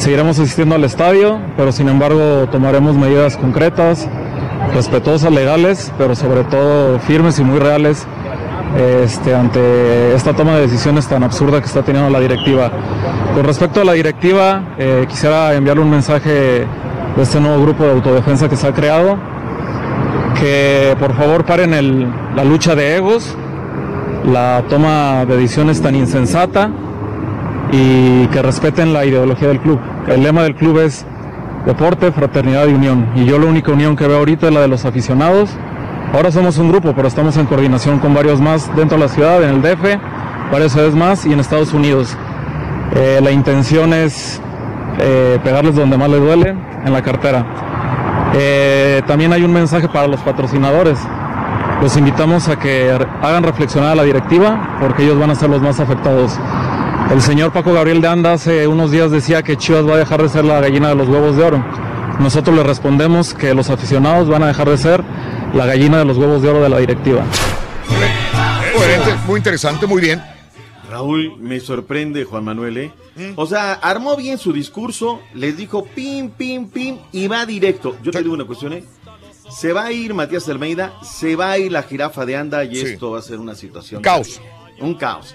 [0.00, 4.08] Seguiremos asistiendo al estadio, pero sin embargo tomaremos medidas concretas,
[4.74, 8.06] respetuosas, legales, pero sobre todo firmes y muy reales
[9.04, 12.70] este, ante esta toma de decisiones tan absurda que está teniendo la directiva.
[13.34, 16.30] Con respecto a la directiva, eh, quisiera enviarle un mensaje
[17.16, 19.18] de este nuevo grupo de autodefensa que se ha creado,
[20.40, 23.36] que por favor paren el- la lucha de egos,
[24.24, 26.70] la toma de decisiones tan insensata
[27.72, 29.78] y que respeten la ideología del club.
[30.08, 31.06] El lema del club es
[31.66, 33.10] deporte, fraternidad y unión.
[33.14, 35.50] Y yo la única unión que veo ahorita es la de los aficionados.
[36.12, 39.42] Ahora somos un grupo, pero estamos en coordinación con varios más dentro de la ciudad,
[39.42, 39.82] en el DF,
[40.50, 42.16] varias ciudades más y en Estados Unidos.
[42.96, 44.40] Eh, la intención es
[44.98, 47.46] eh, pegarles donde más les duele, en la cartera.
[48.34, 50.98] Eh, también hay un mensaje para los patrocinadores.
[51.80, 52.90] Los invitamos a que
[53.22, 56.38] hagan reflexionar a la directiva porque ellos van a ser los más afectados.
[57.10, 60.22] El señor Paco Gabriel de Anda hace unos días decía que Chivas va a dejar
[60.22, 61.64] de ser la gallina de los huevos de oro.
[62.20, 65.02] Nosotros le respondemos que los aficionados van a dejar de ser
[65.54, 67.24] la gallina de los huevos de oro de la directiva.
[68.76, 70.22] Coherente, muy interesante, muy bien.
[70.88, 72.92] Raúl, me sorprende Juan Manuel, ¿eh?
[73.36, 77.96] O sea, armó bien su discurso, les dijo pim, pim, pim y va directo.
[78.02, 78.84] Yo te digo una cuestión, ¿eh?
[79.50, 82.76] Se va a ir Matías Almeida, se va a ir la jirafa de Anda y
[82.76, 82.86] Sí.
[82.92, 84.00] esto va a ser una situación.
[84.00, 84.40] Caos.
[84.80, 85.34] Un caos.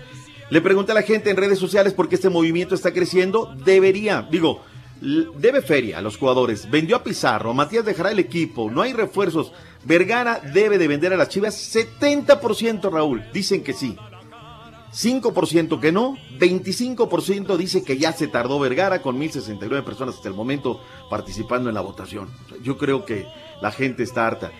[0.50, 3.56] Le pregunté a la gente en redes sociales por qué este movimiento está creciendo.
[3.66, 4.62] Debería, digo,
[5.02, 6.70] debe feria a los jugadores.
[6.70, 9.52] Vendió a Pizarro, Matías dejará el equipo, no hay refuerzos.
[9.84, 13.24] Vergara debe de vender a las Chivas 70%, Raúl.
[13.34, 13.96] Dicen que sí.
[14.94, 20.36] 5% que no, 25% dice que ya se tardó Vergara con 1069 personas hasta el
[20.36, 22.30] momento participando en la votación.
[22.64, 23.28] Yo creo que
[23.62, 24.52] la gente está harta.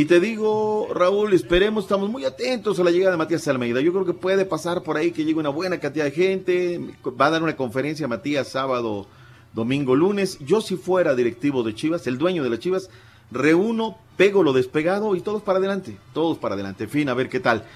[0.00, 3.82] Y te digo, Raúl, esperemos, estamos muy atentos a la llegada de Matías Almeida.
[3.82, 6.80] Yo creo que puede pasar por ahí que llegue una buena cantidad de gente.
[7.20, 9.06] Va a dar una conferencia Matías sábado,
[9.52, 10.38] domingo, lunes.
[10.38, 12.88] Yo si fuera directivo de Chivas, el dueño de las Chivas,
[13.30, 15.98] reúno, pego lo despegado y todos para adelante.
[16.14, 16.84] Todos para adelante.
[16.84, 17.66] En fin, a ver qué tal.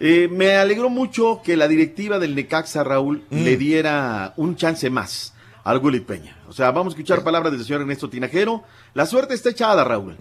[0.00, 5.34] Eh, me alegró mucho que la directiva del Necaxa, Raúl, le diera un chance más
[5.62, 6.35] al Gullit Peña.
[6.48, 8.62] O sea, vamos a escuchar palabras del señor Ernesto Tinajero.
[8.94, 10.16] La suerte está echada, Raúl.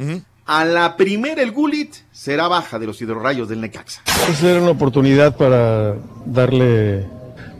[0.45, 4.01] A la primera el Gullit será baja de los hidrorrayos del Necaxa.
[4.27, 5.95] Pues era una oportunidad para
[6.25, 7.07] darle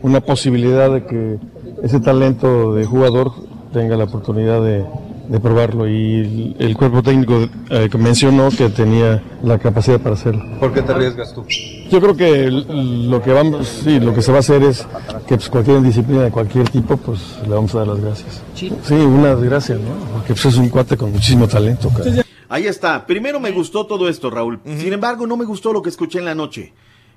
[0.02, 1.38] una posibilidad de que
[1.82, 3.32] ese talento de jugador
[3.72, 4.84] tenga la oportunidad de,
[5.28, 10.44] de probarlo y el, el cuerpo técnico eh, mencionó que tenía la capacidad para hacerlo.
[10.60, 11.44] ¿Por qué te arriesgas tú?
[11.90, 14.86] Yo creo que lo que vamos, sí, lo que se va a hacer es
[15.26, 18.42] que pues, cualquier disciplina de cualquier tipo, pues le vamos a dar las gracias.
[18.54, 20.12] Sí, una desgracia, ¿no?
[20.12, 21.90] Porque pues, es un cuate con muchísimo talento.
[21.90, 22.24] cara.
[22.48, 23.06] Ahí está.
[23.06, 24.60] Primero me gustó todo esto, Raúl.
[24.64, 26.72] Sin embargo, no me gustó lo que escuché en la noche.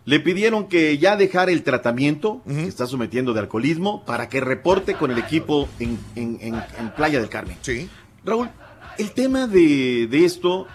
[0.10, 4.96] Le pidieron que ya dejara el tratamiento que está sometiendo de alcoholismo para que reporte
[4.96, 7.58] con el equipo en, en- en- en Playa del Carmen.
[7.62, 7.88] Sí.
[8.26, 8.50] Raúl,
[8.98, 10.66] el tema de, de esto,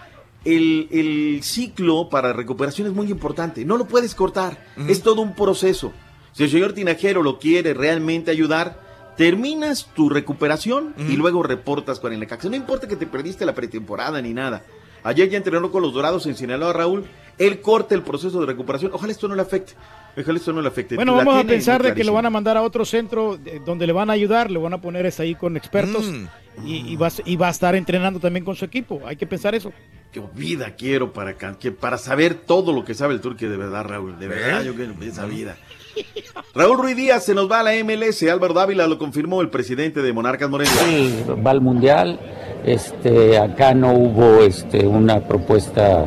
[0.45, 3.65] el, el ciclo para recuperación es muy importante.
[3.65, 4.63] No lo puedes cortar.
[4.87, 5.91] Es todo un proceso.
[6.31, 8.79] Si el señor Tinajero lo quiere realmente ayudar,
[9.17, 12.49] terminas tu recuperación y luego reportas con el Necaxa.
[12.49, 14.63] No importa que te perdiste la pretemporada ni nada.
[15.03, 17.05] Ayer ya entrenó con los Dorados en Sinaloa, Raúl.
[17.37, 18.91] Él corta el proceso de recuperación.
[18.93, 19.73] Ojalá esto no le afecte.
[20.17, 20.95] Ojalá esto no le afecte.
[20.95, 23.59] Bueno, La vamos a pensar de que lo van a mandar a otro centro eh,
[23.65, 26.09] donde le van a ayudar, le van a poner ahí con expertos
[26.65, 29.01] y, y va, y va a estar entrenando también con su equipo.
[29.05, 29.73] Hay que pensar eso.
[30.13, 33.83] Qué vida quiero para, que- para saber todo lo que sabe el turque de verdad,
[33.83, 34.17] Raúl.
[34.17, 35.57] De verdad, yo quiero esa vida.
[36.53, 38.23] Raúl Ruiz Díaz se nos va a la MLS.
[38.23, 40.73] Álvaro Dávila lo confirmó el presidente de Monarcas Morelia.
[41.45, 42.17] va al mundial.
[42.65, 46.05] Este, acá no hubo este, una propuesta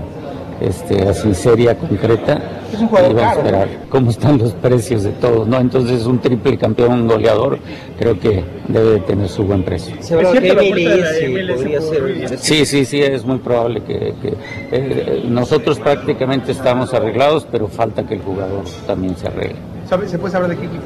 [0.60, 2.40] este, así seria, concreta.
[2.72, 5.58] Es un y a caro, esperar cómo están los precios de todos, ¿no?
[5.58, 7.58] Entonces un triple campeón goleador
[7.98, 9.94] creo que debe de tener su buen precio.
[9.96, 12.38] Que MLS podría ser.
[12.38, 14.34] Sí, sí, sí, es muy probable que, que,
[14.72, 19.56] eh, nosotros prácticamente estamos arreglados, pero falta que el jugador también se arregle.
[19.88, 20.82] ¿Sabe- ¿Se puede saber de qué equipo?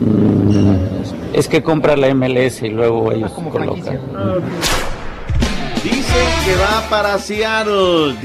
[0.00, 0.74] Mm,
[1.32, 3.98] es que compra la MLS y luego ellos Como colocan.
[6.16, 8.16] Dicen que va para Seattle.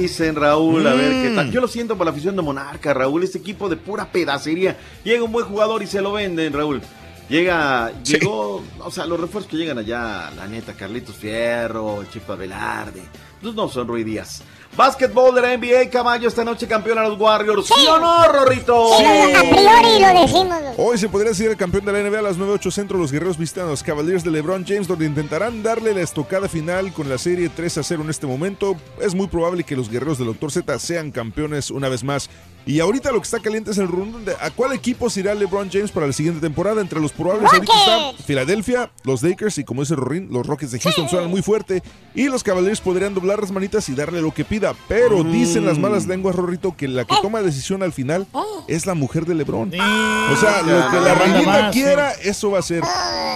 [0.00, 1.34] Dicen Raúl, a ver qué Mm.
[1.36, 1.50] tal.
[1.50, 3.22] Yo lo siento por la afición de Monarca, Raúl.
[3.22, 4.78] Este equipo de pura pedacería.
[5.04, 6.80] Llega un buen jugador y se lo venden, Raúl.
[7.28, 13.02] Llega, llegó, o sea, los refuerzos que llegan allá, la neta, Carlitos Fierro, Chipa Velarde,
[13.42, 14.42] pues no son Rui Díaz.
[14.76, 17.66] Básquetbol de la NBA, caballo, esta noche campeón a los Warriors.
[17.66, 18.94] ¿Sí, o no, Rorrito?
[18.94, 20.58] A priori lo decimos.
[20.76, 22.98] Hoy se podría decir el campeón de la NBA a las 9-8 centro.
[22.98, 26.92] Los guerreros visitan a los Cavaliers de LeBron James, donde intentarán darle la estocada final
[26.92, 28.76] con la serie 3 a 0 en este momento.
[29.00, 30.50] Es muy probable que los guerreros del Dr.
[30.50, 32.28] Z sean campeones una vez más.
[32.66, 33.88] Y ahorita lo que está caliente es el
[34.24, 36.80] de a cuál equipo se irá LeBron James para la siguiente temporada.
[36.80, 40.80] Entre los probables ahorita están Filadelfia, los Lakers y como dice Rorín, los Rockets de
[40.80, 41.82] Houston suenan muy fuerte.
[42.14, 44.63] Y los Cavaliers podrían doblar las manitas y darle lo que pida.
[44.88, 48.26] Pero dicen las malas lenguas, Rorrito, que la que toma decisión al final
[48.68, 49.68] es la mujer de LeBron.
[49.68, 52.82] O sea, lo que la más, quiera, eso va a ser.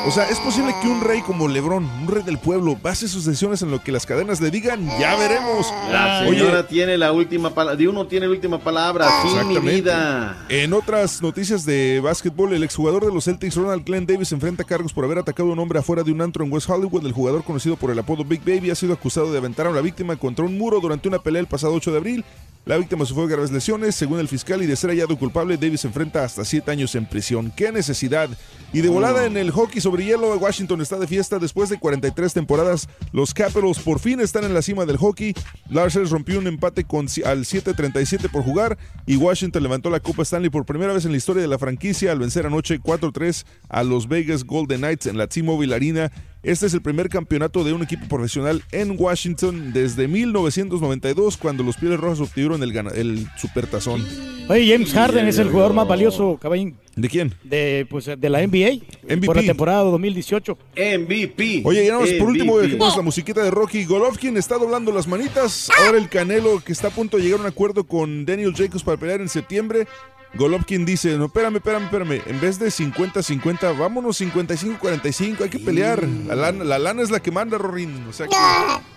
[0.07, 3.25] O sea, es posible que un rey como LeBron, un rey del pueblo, base sus
[3.25, 4.89] decisiones en lo que las cadenas le digan.
[4.99, 5.73] Ya veremos.
[5.91, 9.59] La Oye, señora tiene la última palabra, de uno tiene la última palabra, sí, mi
[9.59, 10.47] vida.
[10.49, 14.93] En otras noticias de básquetbol, el exjugador de los Celtics, Ronald Glenn Davis, enfrenta cargos
[14.93, 17.05] por haber atacado a un hombre afuera de un antro en West Hollywood.
[17.05, 19.81] El jugador conocido por el apodo Big Baby ha sido acusado de aventar a la
[19.81, 22.25] víctima contra un muro durante una pelea el pasado 8 de abril.
[22.69, 26.23] La víctima sufrió graves lesiones, según el fiscal, y de ser hallado culpable, Davis enfrenta
[26.23, 27.51] hasta 7 años en prisión.
[27.57, 28.29] ¡Qué necesidad!
[28.75, 32.35] Y de volada en el hockey sobre hielo, Washington está de fiesta después de 43
[32.35, 32.87] temporadas.
[33.13, 35.33] Los Capitals por fin están en la cima del hockey.
[35.71, 38.77] Larsen rompió un empate con, al 7-37 por jugar
[39.07, 42.13] y Washington levantó la Copa Stanley por primera vez en la historia de la franquicia
[42.13, 46.13] al vencer anoche 4-3 a los Vegas Golden Knights en la T-Mobile Arena.
[46.43, 51.77] Este es el primer campeonato de un equipo profesional en Washington desde 1992 cuando los
[51.77, 54.07] Pieles Rojas obtuvieron el, el supertazón.
[54.49, 56.77] Oye, James Harden es el jugador más valioso, caballín.
[56.95, 57.35] ¿De quién?
[57.43, 58.85] De, pues, de la NBA.
[59.03, 59.27] MVP.
[59.27, 60.59] Por la temporada 2018.
[60.77, 61.63] MVP.
[61.65, 63.85] Oye, ya nada más por último dejemos la musiquita de Rocky.
[63.85, 65.69] Golovkin está doblando las manitas.
[65.85, 68.85] Ahora el Canelo que está a punto de llegar a un acuerdo con Daniel Jacobs
[68.85, 69.87] para pelear en septiembre.
[70.35, 72.23] Golovkin dice, no, espérame, espérame, espérame.
[72.27, 75.41] En vez de 50-50, vámonos 55-45.
[75.43, 76.07] Hay que pelear.
[76.27, 78.07] La lana, la lana es la que manda, Rorin.
[78.09, 78.37] O sea, que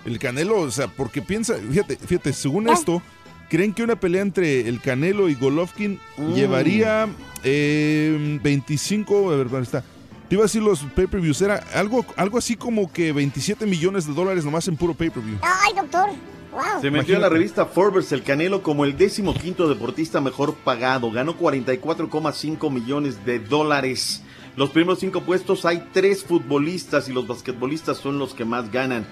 [0.09, 3.01] el Canelo, o sea, porque piensa, fíjate, fíjate, según esto,
[3.49, 6.33] creen que una pelea entre el Canelo y Golovkin Mm.
[6.33, 7.07] llevaría
[7.43, 9.83] eh, 25, a ver, ¿dónde está?
[10.29, 14.13] Te iba a decir los pay-per-views, era algo, algo así como que 27 millones de
[14.13, 15.37] dólares nomás en puro pay-per-view.
[15.41, 16.09] Ay, doctor.
[16.51, 16.81] Wow.
[16.81, 21.11] Se metió en la revista Forbes el Canelo como el décimo quinto deportista mejor pagado.
[21.11, 24.23] Ganó 44,5 millones de dólares.
[24.57, 29.07] Los primeros cinco puestos hay tres futbolistas y los basquetbolistas son los que más ganan.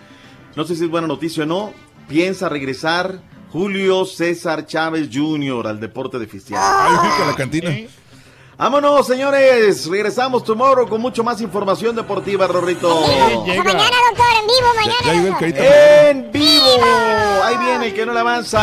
[0.56, 1.74] No sé si es buena noticia o no.
[2.10, 3.22] Piensa regresar
[3.52, 5.68] Julio César Chávez Jr.
[5.68, 6.60] al deporte de oficial.
[6.62, 7.90] Ay, fui que a la cantina.
[8.60, 9.88] Vámonos, señores.
[9.88, 12.90] Regresamos tomorrow con mucho más información deportiva, Rorrito.
[13.08, 15.00] Mañana, doctor, en vivo, mañana.
[15.06, 15.40] Ya llegó el doctor.
[15.40, 16.10] carita.
[16.10, 16.84] En vivo.
[17.46, 18.60] Ahí viene el que no le avanza.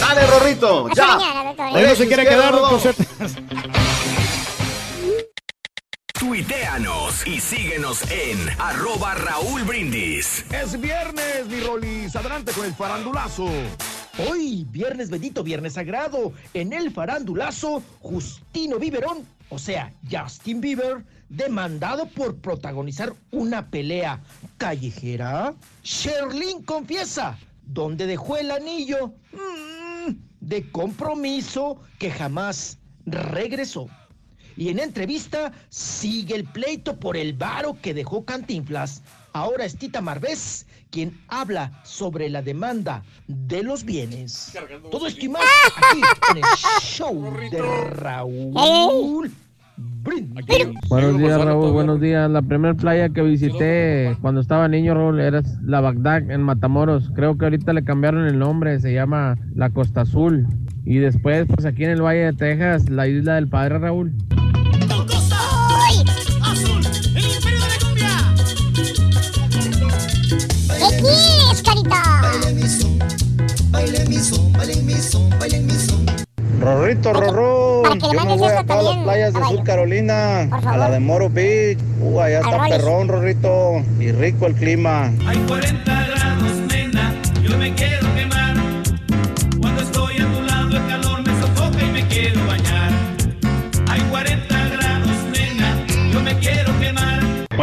[0.00, 0.86] Dale, Rorrito.
[0.88, 1.16] Hasta Ya.
[1.16, 1.66] mañana, doctor.
[1.74, 2.94] Hoy no se quiere quedar, doctor.
[6.18, 10.46] Tuiteanos y síguenos en arroba Raúl Brindis.
[10.50, 12.16] Es viernes, mi Rolis.
[12.16, 13.46] Adelante con el farandulazo.
[14.18, 22.06] Hoy, viernes bendito, viernes sagrado, en el farandulazo, Justino Biberón, o sea, Justin Bieber, demandado
[22.06, 24.22] por protagonizar una pelea
[24.56, 25.54] callejera.
[25.82, 33.86] Sherlyn confiesa dónde dejó el anillo mm, de compromiso que jamás regresó.
[34.56, 39.02] Y en entrevista sigue el pleito por el varo que dejó Cantinflas.
[39.34, 44.56] Ahora es Tita Marvés quien habla sobre la demanda de los bienes.
[44.90, 45.42] Todo esto y más
[45.76, 46.00] aquí
[46.30, 46.44] en el
[46.80, 49.30] show de Raúl.
[50.88, 51.72] Buenos días, Raúl.
[51.72, 52.30] Buenos días.
[52.30, 57.10] La primera playa que visité cuando estaba niño, Raúl, era la Bagdad en Matamoros.
[57.14, 58.80] Creo que ahorita le cambiaron el nombre.
[58.80, 60.46] Se llama la Costa Azul.
[60.84, 64.12] Y después, pues aquí en el Valle de Texas, la isla del Padre Raúl.
[76.60, 79.62] Rorrito, Rorró, Para que le Yo me voy esta a todas las playas de Sur
[79.62, 81.78] Carolina, a la de Moro Beach.
[82.00, 85.12] Uh, allá está perrón, Rorrito, y rico el clima.
[85.26, 86.05] Hay 40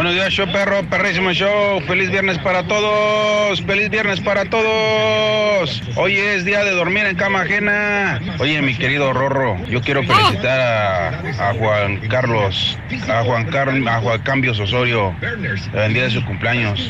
[0.04, 1.80] Buenos días, show perro, perrísimo show.
[1.86, 3.62] Feliz viernes para todos.
[3.62, 5.80] Feliz viernes para todos.
[5.96, 8.20] Hoy es día de dormir en cama ajena.
[8.38, 12.78] Oye, mi querido Rorro, yo quiero felicitar a, a Juan Carlos,
[13.08, 15.16] a Juan Carlos, a Juan Cambios Osorio,
[15.72, 16.86] el día de su cumpleaños.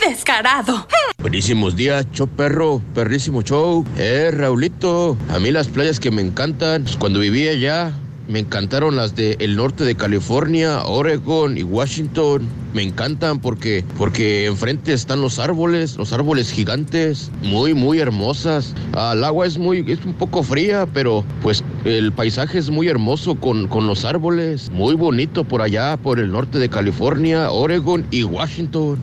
[0.00, 0.88] Descarado.
[1.18, 3.84] Buenísimos días, show perro, perrísimo show.
[3.98, 7.92] Eh, Raulito, a mí las playas que me encantan, pues, cuando vivía allá,
[8.28, 12.46] me encantaron las del norte de California, Oregon y Washington.
[12.74, 18.74] Me encantan porque, porque enfrente están los árboles, los árboles gigantes, muy, muy hermosas.
[18.92, 22.88] Ah, el agua es muy, es un poco fría, pero pues el paisaje es muy
[22.88, 24.70] hermoso con, con los árboles.
[24.70, 28.98] Muy bonito por allá, por el norte de California, Oregon y Washington.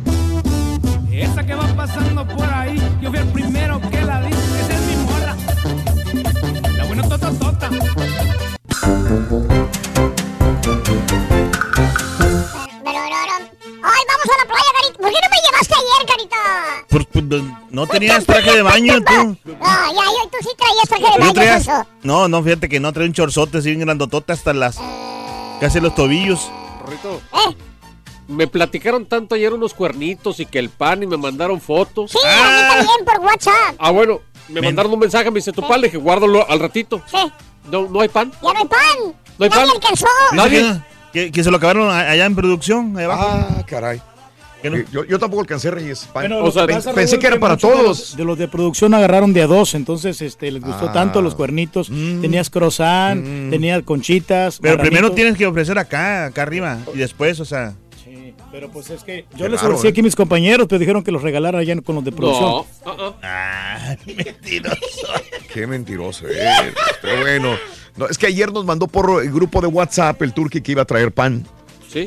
[1.11, 4.34] Esa que va pasando por ahí, yo fui el primero que la vi.
[13.83, 14.97] Ay, vamos a la playa, Carita.
[14.99, 16.35] ¿Por qué no me llevaste ayer, Carita?
[16.89, 19.37] Pues, pues, no tenías traje de baño tú.
[19.61, 21.67] Ah, ya, yo, tú sí traías traje de ¿Tú baño, traías?
[22.03, 24.77] No, no, fíjate que no trae un chorzote así bien grandotote hasta las.
[25.59, 26.49] casi los tobillos.
[26.83, 27.55] Rorrito, ¿Eh?
[28.27, 32.09] Me platicaron tanto ayer unos cuernitos y que el pan y me mandaron fotos.
[32.11, 33.75] Sí, a mí también por WhatsApp.
[33.77, 37.03] Ah, bueno, me mandaron un mensaje, me dice tu pan, le dije, guárdalo al ratito.
[37.05, 37.17] Sí.
[37.71, 38.31] No, no hay pan.
[38.31, 39.15] Ya no hay pan.
[39.37, 39.69] No hay Nadie pan.
[39.75, 40.05] alcanzó.
[40.33, 40.81] Nadie.
[41.13, 43.25] Que, que se lo acabaron allá en producción, ahí abajo.
[43.29, 44.01] Ah, caray.
[44.63, 46.07] Eh, Yo, yo tampoco alcancé, Reyes.
[46.11, 46.27] Pan.
[46.27, 48.17] Bueno, pensé Raúl, que era para de todos.
[48.17, 50.93] De los de producción agarraron de a dos, entonces este, les gustó Ah.
[50.93, 51.87] tanto los cuernitos.
[51.87, 54.57] Tenías croissant, tenías conchitas.
[54.61, 56.79] Pero primero tienes que ofrecer acá, acá arriba.
[56.93, 57.75] Y después, o sea.
[58.55, 59.89] Pero pues es que Qué yo les ofrecí ¿eh?
[59.89, 62.49] aquí a mis compañeros, pero dijeron que los regalara allá con los de producción.
[62.49, 62.59] No.
[62.85, 63.13] uh-uh.
[63.21, 65.07] Ah, mentiroso.
[65.53, 66.73] Qué mentiroso eres.
[67.01, 67.57] Pero bueno.
[67.97, 70.83] No, es que ayer nos mandó por el grupo de WhatsApp el turqui que iba
[70.83, 71.45] a traer pan.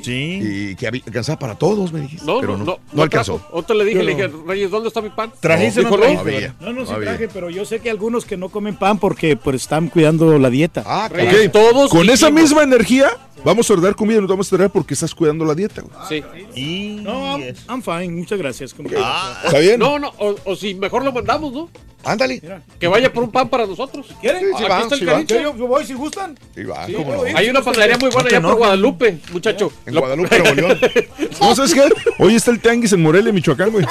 [0.03, 0.39] Sí.
[0.43, 2.25] Y que había- alcanzaba para todos, me dijiste.
[2.27, 2.79] No, pero no, no, no.
[2.93, 3.37] no alcanzó.
[3.37, 3.57] trajo.
[3.57, 4.17] Otro le dije, le no.
[4.29, 5.33] dije, Reyes, ¿dónde está mi pan?
[5.41, 6.21] ¿Trajiste no trajiste?
[6.37, 6.55] había.
[6.61, 7.09] No, no, sí No había.
[7.11, 10.51] traje, pero yo sé que algunos que no comen pan porque pues están cuidando la
[10.51, 10.83] dieta.
[10.87, 13.09] Ah, Ok, Todos Con esa misma energía,
[13.45, 15.83] vamos a ordenar comida y nos vamos a traer porque estás cuidando la dieta.
[15.83, 16.23] güey.
[16.55, 16.61] Sí.
[16.61, 17.01] Y...
[17.03, 18.75] No, I'm, I'm fine, muchas gracias.
[18.75, 19.79] como- ¿Está bien?
[19.81, 21.71] No, no, o, o si mejor lo mandamos, ¿no?
[22.05, 22.41] Ándale.
[22.79, 24.07] Que vaya por un pan para nosotros.
[24.21, 24.55] ¿Quieren?
[24.55, 25.27] Aquí está el cariño.
[25.53, 26.39] Yo, yo voy si gustan.
[26.55, 26.93] Sí, va, Sí.
[26.95, 27.23] cómo no.
[27.37, 28.57] Hay una panadería muy buena No allá por.
[28.59, 29.73] Guadalupe, muchacho.
[29.85, 30.79] En Lo- Guadalupe, Nuevo León.
[31.41, 31.83] No, ¿sabes qué?
[32.19, 33.85] Hoy está el tianguis en Morelia, Michoacán, güey.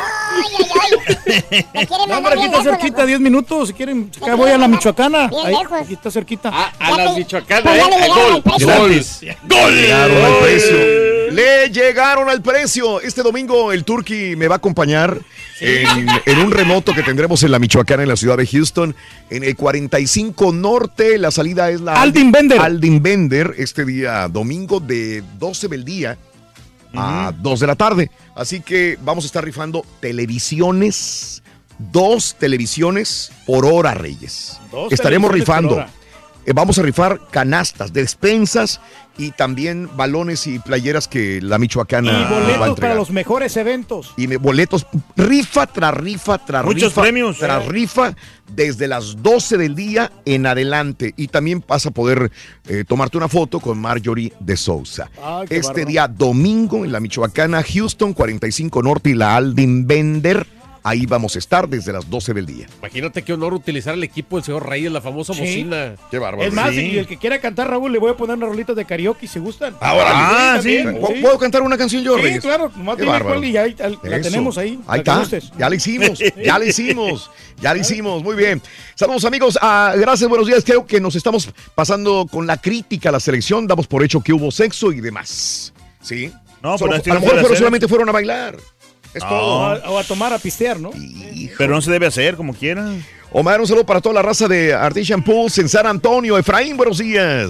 [1.25, 3.07] Te quieren No, mandar hombre, aquí está cerquita, loco.
[3.07, 3.67] 10 minutos.
[3.69, 5.29] Si quieren, acá voy a la Michoacana.
[5.45, 6.49] Ahí, aquí está cerquita.
[6.49, 7.61] A, a pues ya ¿eh?
[7.61, 8.33] Gol.
[8.33, 8.67] al precio.
[8.67, 9.21] Gratis.
[11.31, 13.01] Le llegaron al precio.
[13.01, 15.19] Este domingo el Turqui me va a acompañar
[15.59, 18.95] en, en un remoto que tendremos en la Michoacana, en la ciudad de Houston,
[19.29, 21.17] en el 45 Norte.
[21.17, 22.59] La salida es la Aldin Bender.
[22.59, 26.17] Aldin Bender, este día domingo de 12 del día
[26.95, 28.11] a 2 de la tarde.
[28.35, 31.43] Así que vamos a estar rifando televisiones,
[31.77, 34.59] dos televisiones por hora, Reyes.
[34.71, 35.85] Dos Estaremos rifando.
[36.47, 38.79] Eh, vamos a rifar canastas, despensas
[39.17, 43.09] y también balones y playeras que la Michoacana Y nos va a boletos para los
[43.11, 44.13] mejores eventos.
[44.15, 44.87] Y me- boletos,
[45.17, 47.01] rifa tras rifa tras Muchos rifa.
[47.01, 47.37] premios.
[47.37, 48.15] Tras rifa
[48.55, 51.13] desde las 12 del día en adelante.
[51.17, 52.31] Y también vas a poder
[52.69, 55.09] eh, tomarte una foto con Marjorie de Sousa.
[55.21, 60.47] Ay, este día domingo en la Michoacana, Houston, 45 Norte y la Aldin Bender.
[60.87, 62.67] Ahí vamos a estar desde las 12 del día.
[62.79, 65.41] Imagínate qué honor utilizar el equipo del señor Reyes, la famosa Sí.
[65.41, 65.95] bocina.
[66.09, 66.47] Qué bárbaro.
[66.47, 66.79] Es más, Sí.
[66.93, 69.39] y el que quiera cantar, Raúl, le voy a poner una rolita de karaoke si
[69.39, 69.75] gustan.
[69.81, 70.77] Ahora, Ah, sí.
[70.77, 72.41] también, ¿Puedo- ¿Puedo cantar una canción yo, Sí, Reyes?
[72.41, 73.25] claro, dime bárbaro.
[73.25, 73.87] cuál y ya ahí- la
[74.17, 74.29] Eso.
[74.29, 74.79] tenemos ahí.
[74.87, 75.23] Ahí está.
[75.57, 76.19] Ya la hicimos.
[76.43, 77.31] Ya la hicimos.
[77.61, 78.23] Ya la hicimos.
[78.23, 78.61] Muy bien.
[78.95, 79.57] Saludos, amigos.
[79.61, 80.63] Ah, gracias, buenos días.
[80.63, 83.67] Creo que nos estamos pasando con la crítica a la selección.
[83.67, 85.73] Damos por hecho que hubo sexo y demás.
[86.01, 86.31] ¿Sí?
[86.63, 88.57] No, Solo- a lo mejor fueron- solamente fueron a bailar.
[89.17, 89.29] Es No.
[89.29, 90.91] O a, o a tomar, a pistear, ¿no?
[91.57, 93.03] Pero no se debe hacer como quieran.
[93.31, 96.37] Omar, un saludo para toda la raza de Artisan Pools en San Antonio.
[96.37, 97.49] Efraín, buenos días.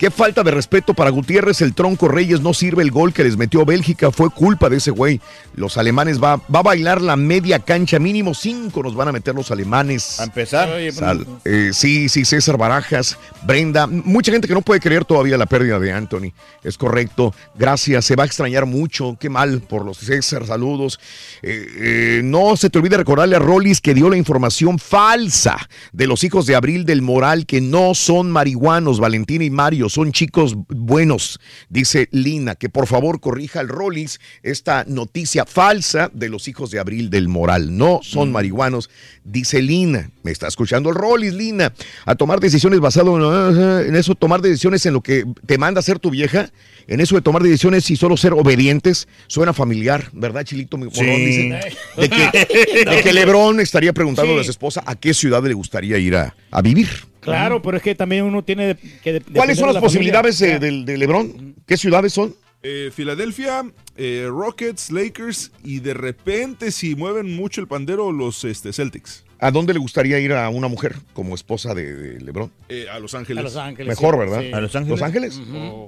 [0.00, 1.60] Qué falta de respeto para Gutiérrez.
[1.60, 4.10] El tronco Reyes no sirve el gol que les metió Bélgica.
[4.10, 5.20] Fue culpa de ese güey.
[5.54, 7.98] Los alemanes va, va a bailar la media cancha.
[7.98, 10.18] Mínimo cinco nos van a meter los alemanes.
[10.18, 10.70] A empezar.
[10.94, 15.44] Sal- eh, sí, sí, César Barajas, Brenda, mucha gente que no puede creer todavía la
[15.44, 16.32] pérdida de Anthony.
[16.64, 17.34] Es correcto.
[17.58, 19.18] Gracias, se va a extrañar mucho.
[19.20, 20.98] Qué mal por los César, saludos.
[21.42, 25.58] Eh, eh, no se te olvide recordarle a Rollis que dio la información falsa
[25.92, 30.12] de los hijos de Abril del Moral que no son marihuanos, Valentina y Mario, son
[30.12, 31.38] chicos buenos,
[31.68, 36.78] dice Lina, que por favor corrija al Rollis esta noticia falsa de los hijos de
[36.78, 37.76] Abril del Moral.
[37.76, 38.88] No son marihuanos,
[39.24, 40.10] dice Lina.
[40.22, 41.72] Me está escuchando el Rollis, Lina.
[42.06, 45.98] A tomar decisiones basado en, en eso, tomar decisiones en lo que te manda hacer
[45.98, 46.50] tu vieja,
[46.86, 50.76] en eso de tomar decisiones y solo ser obedientes, suena familiar, ¿verdad, Chilito?
[50.76, 50.90] Mi?
[50.90, 51.04] Sí.
[51.04, 51.60] Dice,
[51.96, 54.40] de que, de que Lebrón estaría preguntando Sí.
[54.40, 56.88] a su esposa a qué ciudad le gustaría ir a, a vivir.
[57.20, 59.12] Claro, pero es que también uno tiene de- que.
[59.14, 60.58] de- ¿Cuáles son las la posibilidades familia.
[60.58, 61.54] de, del- de Lebrón?
[61.66, 62.34] ¿Qué ciudades son?
[62.62, 63.64] Eh, Filadelfia,
[63.96, 69.24] eh, Rockets, Lakers y de repente si mueven mucho el pandero los este, Celtics.
[69.38, 72.52] ¿A dónde le gustaría ir a una mujer como esposa de, de Lebrón?
[72.68, 73.40] Eh, a Los Ángeles.
[73.40, 73.88] A Los Ángeles.
[73.88, 74.40] Mejor, sí, ¿verdad?
[74.42, 74.52] sí.
[74.52, 74.90] ¿A Los Ángeles?
[75.00, 75.40] ¿Los Ángeles?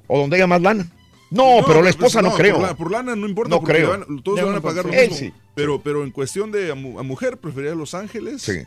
[0.07, 0.87] ¿O donde haya más lana?
[1.31, 2.57] No, pero la esposa no, creo.
[2.57, 3.51] Por, la- por lana no importa.
[3.51, 3.91] No porque creo.
[3.91, 5.15] van- todos van a pagar lo mismo.
[5.17, 5.33] sí.
[5.55, 8.41] Pero, pero en cuestión de a, mu- a mujer, preferiría Los Ángeles.
[8.41, 8.61] Sí.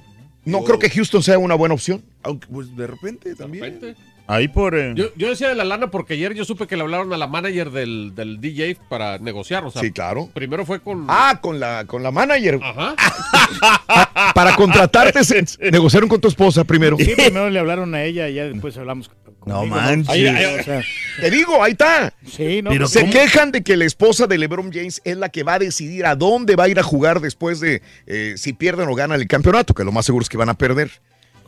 [0.45, 2.03] No creo que Houston sea una buena opción.
[2.23, 3.95] Aunque, pues de repente también.
[4.27, 4.75] Ahí por.
[4.75, 7.17] eh, Yo, yo decía de la lana porque ayer yo supe que le hablaron a
[7.17, 9.63] la manager del, del DJ para negociar.
[9.65, 10.29] O sea, Sí, claro.
[10.33, 11.05] primero fue con.
[11.09, 12.59] Ah, con la, con la manager.
[12.63, 12.95] Ajá.
[14.33, 16.97] Para contratarte, se- negociaron con tu esposa primero.
[16.97, 19.11] Sí, primero le hablaron a ella y ya después hablamos.
[19.45, 20.09] No manches.
[20.09, 20.81] Ahí- ahí, o sea,
[21.21, 22.13] Te digo, ahí está.
[22.25, 22.71] sí, no.
[22.71, 23.11] Pero Se ¿cómo?
[23.13, 26.15] quejan de que la esposa de LeBron James es la que va a decidir a
[26.15, 29.73] dónde va a ir a jugar después de eh, si pierden o ganan el campeonato,
[29.73, 30.89] que lo más seguro es que van a perder.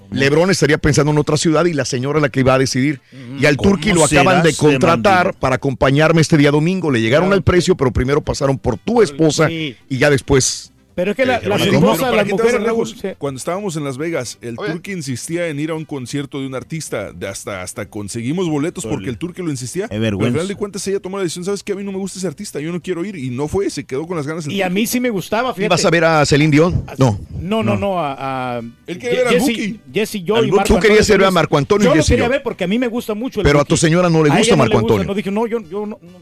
[0.09, 3.01] LeBron estaría pensando en otra ciudad y la señora es la que iba a decidir.
[3.41, 6.91] Y al ¿Cómo Turqui lo acaban de contratar para acompañarme este día domingo.
[6.91, 7.35] Le llegaron Claro.
[7.35, 9.75] al precio, pero primero pasaron por tu esposa Sí.
[9.89, 10.71] y ya después.
[10.97, 12.59] Pero es que la- las esposas, mujeres.
[12.59, 13.09] lejos, sí.
[13.19, 14.71] Cuando estábamos en Las Vegas, el Oye.
[14.71, 17.11] Turqui insistía en ir a un concierto de un artista.
[17.13, 19.87] De hasta, hasta conseguimos boletos porque el Turqui lo insistía.
[19.89, 20.31] Pero al vergüenza.
[20.33, 21.73] final de cuentas ella tomó la decisión, ¿sabes qué?
[21.73, 23.15] A mí no me gusta ese artista, yo no quiero ir.
[23.15, 24.47] Y no fue, se quedó con las ganas.
[24.47, 25.65] el Y a mí sí me gustaba, fíjate.
[25.67, 26.83] ¿Ibas a ver a Celine Dion?
[26.97, 27.19] No.
[27.39, 29.75] No, no, no, a, a Él quería ver al Jesse.
[29.93, 30.51] Jesse, yo Al y.
[30.51, 31.31] Marco Tú querías Antonio ir a.
[31.31, 33.43] Marco Antonio y Yo lo Jesse quería ver porque a mí me gusta mucho el
[33.45, 35.03] Pero a tu señora no le A gusta Marco Antonio.
[35.05, 35.59] No, dije, no, yo,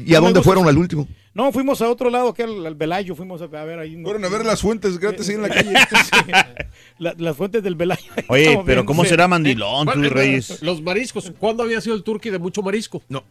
[0.06, 1.08] ¿Y a dónde fueron al último?
[1.36, 4.02] No, fuimos a otro lado, que era al Velayo, fuimos a, a ver ahí.
[4.02, 5.74] Fueron a ver las fuentes gratis ahí en la calle.
[6.98, 8.10] La- las fuentes del Velayo.
[8.30, 9.10] Oye, pero ¿cómo sí.
[9.10, 10.62] será mandilón, tú, eh, Reyes?
[10.64, 11.34] Los mariscos.
[11.38, 13.04] ¿Cuándo había sido el turqui de mucho marisco?
[13.10, 13.26] No.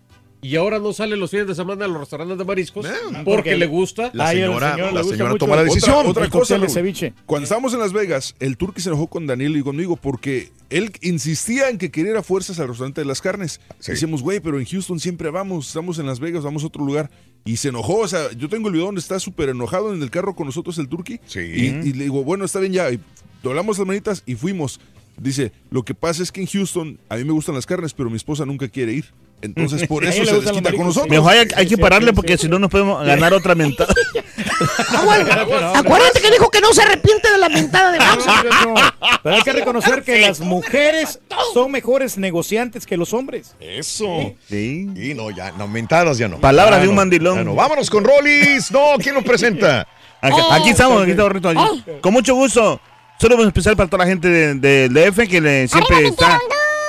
[0.44, 3.56] Y ahora no sale los fines de semana a los restaurantes de mariscos porque, porque
[3.56, 4.10] le gusta.
[4.12, 6.06] La señora, la gusta señora mucho toma la el- decisión.
[6.06, 6.68] Otra, cosa, Raúl.
[6.68, 7.14] ceviche.
[7.24, 10.92] Cuando estábamos en Las Vegas, el Turqui se enojó con Daniel y conmigo porque él
[11.00, 13.58] insistía en que quería ir a fuerzas al restaurante de las carnes.
[13.78, 13.92] Sí.
[13.92, 17.10] Decíamos, güey, pero en Houston siempre vamos, estamos en Las Vegas, vamos a otro lugar.
[17.46, 20.10] Y se enojó, o sea, yo tengo el video donde está súper enojado en el
[20.10, 21.20] carro con nosotros el Turqui.
[21.26, 21.40] Sí.
[21.40, 22.90] Y, y le digo, bueno, está bien ya.
[22.90, 23.00] Y
[23.42, 24.78] doblamos las manitas y fuimos.
[25.16, 28.10] Dice, lo que pasa es que en Houston a mí me gustan las carnes, pero
[28.10, 29.06] mi esposa nunca quiere ir.
[29.44, 31.10] Entonces por eso se desquita con nosotros.
[31.10, 33.94] Mejor hay, que pararle porque si no nos podemos ganar otra mentada.
[35.74, 38.24] Acuérdate que dijo que no se arrepiente de la mentada de Max.
[39.22, 41.20] Pero hay que reconocer que las mujeres
[41.52, 43.54] son mejores negociantes que los hombres.
[43.60, 44.34] Eso.
[44.48, 44.88] Sí.
[44.96, 46.40] Y no, ya, no, mentadas ya no.
[46.40, 47.56] Palabras Ya de un no, mandilón.
[47.56, 48.70] Vámonos con Rollis.
[48.70, 49.86] No, ¿quién nos presenta?
[50.22, 51.84] Aquí, aquí estamos, aquí estamos, Rito, aquí.
[52.00, 52.80] Con mucho gusto.
[53.20, 56.40] Solo un especial para toda la gente del de, DF que le, siempre está.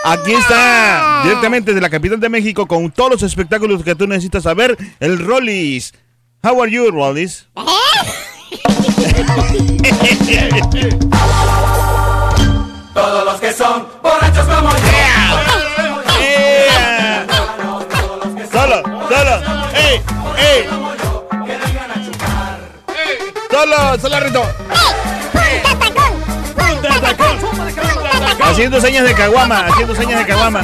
[0.08, 4.44] Aquí está, directamente de la capital de México, con todos los espectáculos que tú necesitas
[4.44, 4.78] saber.
[5.00, 5.96] El Rollis.
[6.44, 7.48] How are you, Rollis?
[12.94, 14.78] Todos los que son borrachos como yo.
[16.20, 17.26] Yeah.
[18.52, 19.42] Solo, solo.
[19.74, 20.02] ¡Ey!
[20.38, 20.70] ¡Ey!
[23.50, 24.44] Solo, solo, Rito.
[28.46, 30.62] Haciendo señas de caguama, haciendo señas de caguama.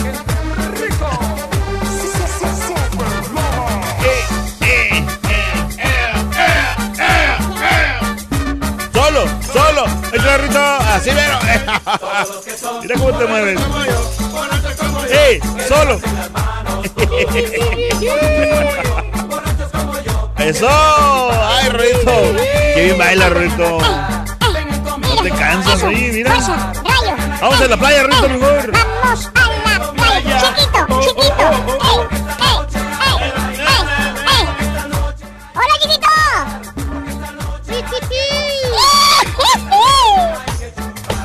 [8.93, 11.39] Solo, solo, el carrito, así mero.
[12.81, 13.59] Mira cómo te mueves.
[15.09, 15.41] ¡Ey!
[15.67, 15.99] ¡Solo!
[20.37, 20.69] ¡Eso!
[20.69, 22.35] ¡Ay, Rito!
[22.75, 23.79] ¡Qué bien baila, Rito!
[24.99, 26.35] No te cansas ahí, mira.
[27.41, 28.71] Vamos a la playa, Rito, mejor.
[28.71, 30.53] Vamos a la playa.
[30.53, 31.45] Chiquito, chiquito.
[31.81, 31.97] Ey,
[32.37, 32.61] ey,
[33.01, 33.65] ey, ey,
[34.29, 34.45] ey.
[35.55, 36.07] Hola, chiquito.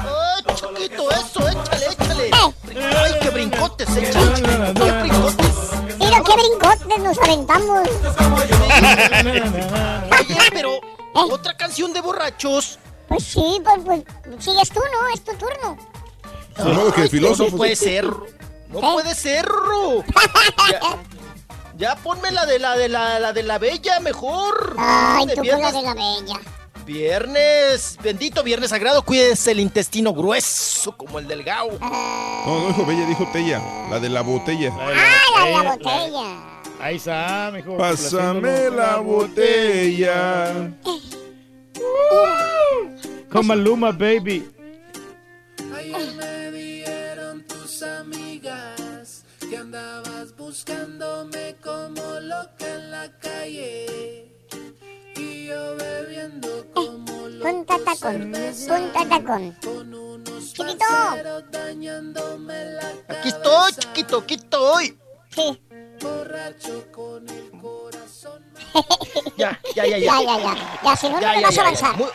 [0.09, 2.31] Oh, chiquito, eso, échale, échale.
[2.97, 4.43] Ay, qué brincotes, échale.
[4.73, 5.57] Qué brincotes.
[7.23, 7.89] aventamos.
[10.19, 10.81] Oye, pero
[11.13, 12.79] otra canción de borrachos.
[13.07, 14.03] Pues sí, pues, pues
[14.43, 15.09] sigues tú, ¿no?
[15.13, 15.77] Es tu turno.
[16.59, 17.51] De modo que filósofo.
[17.51, 18.05] No puede ser.
[18.05, 19.47] No puede ser.
[20.71, 20.81] Ya,
[21.77, 24.75] ya ponme la de la de la, la de la bella mejor.
[24.79, 25.75] Ay, tú con la viernes.
[25.75, 26.41] de la bella.
[26.87, 31.71] Viernes, bendito viernes sagrado, cuídese el intestino grueso como el del Gao.
[31.81, 33.61] No, no dijo Bella, dijo Tella.
[33.91, 34.73] La de la botella.
[34.79, 34.93] Ah,
[35.35, 36.61] la de la botella.
[36.81, 37.77] Ahí está, mejor.
[37.79, 40.71] Pásame la botella.
[43.33, 44.49] Con Maluma, baby.
[45.75, 54.31] Ayer me dijeron tus amigas que andabas buscándome como loca en la calle.
[55.17, 57.49] Y yo bebiendo como loco.
[57.51, 58.33] Punta tacón,
[58.69, 59.57] punta tacón.
[60.53, 60.85] Chiquito.
[61.51, 64.99] dañándome la Aquí estoy, chiquito, aquí estoy.
[65.35, 65.63] Sí.
[66.01, 68.43] Borracho con el corazón.
[69.37, 70.07] Ya, ya, ya, ya.
[70.07, 70.81] Ya, ya, ya.
[70.83, 71.97] Ya, si no, no vas a avanzar.
[71.97, 72.07] Mu-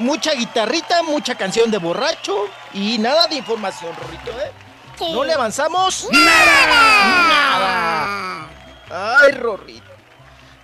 [0.00, 4.50] mucha guitarrita, mucha canción de borracho y nada de información, Rorrito, ¿eh?
[5.00, 6.08] ¿No le avanzamos?
[6.10, 7.30] ¡Nada!
[8.90, 9.84] Ay, Rorrito.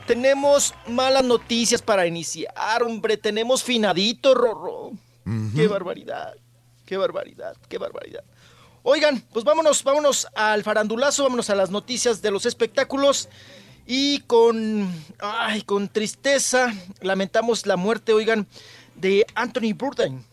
[0.07, 3.17] Tenemos malas noticias para iniciar, hombre.
[3.17, 4.91] Tenemos finadito, Rorro.
[5.55, 6.35] Qué barbaridad.
[6.85, 8.25] Qué barbaridad, qué barbaridad.
[8.83, 13.29] Oigan, pues vámonos, vámonos al farandulazo, vámonos a las noticias de los espectáculos.
[13.87, 18.47] Y con, ay, con tristeza lamentamos la muerte, oigan,
[18.97, 20.25] de Anthony Bourdain,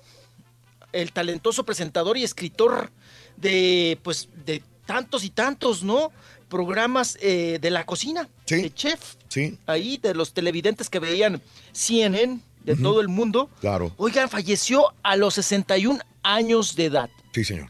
[0.92, 2.92] el talentoso presentador y escritor
[3.38, 6.12] de, pues, de tantos y tantos, ¿no?
[6.50, 11.42] Programas eh, de la cocina, de chef, Sí, ahí de los televidentes que veían
[11.72, 13.50] CNN de todo el mundo.
[13.60, 13.92] claro.
[13.98, 17.10] Oigan, falleció a los 61 años de edad.
[17.34, 17.70] Sí, señor.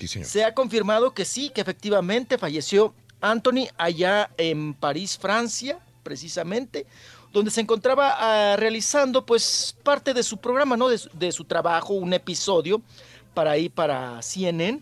[0.00, 0.26] Sí, señor.
[0.28, 6.86] Se ha confirmado que sí, que efectivamente falleció Anthony allá en París, Francia, precisamente,
[7.32, 10.88] donde se encontraba ah, realizando pues parte de su programa, ¿no?
[10.88, 12.82] De, su- de su trabajo, un episodio
[13.34, 14.80] para ahí para CNN.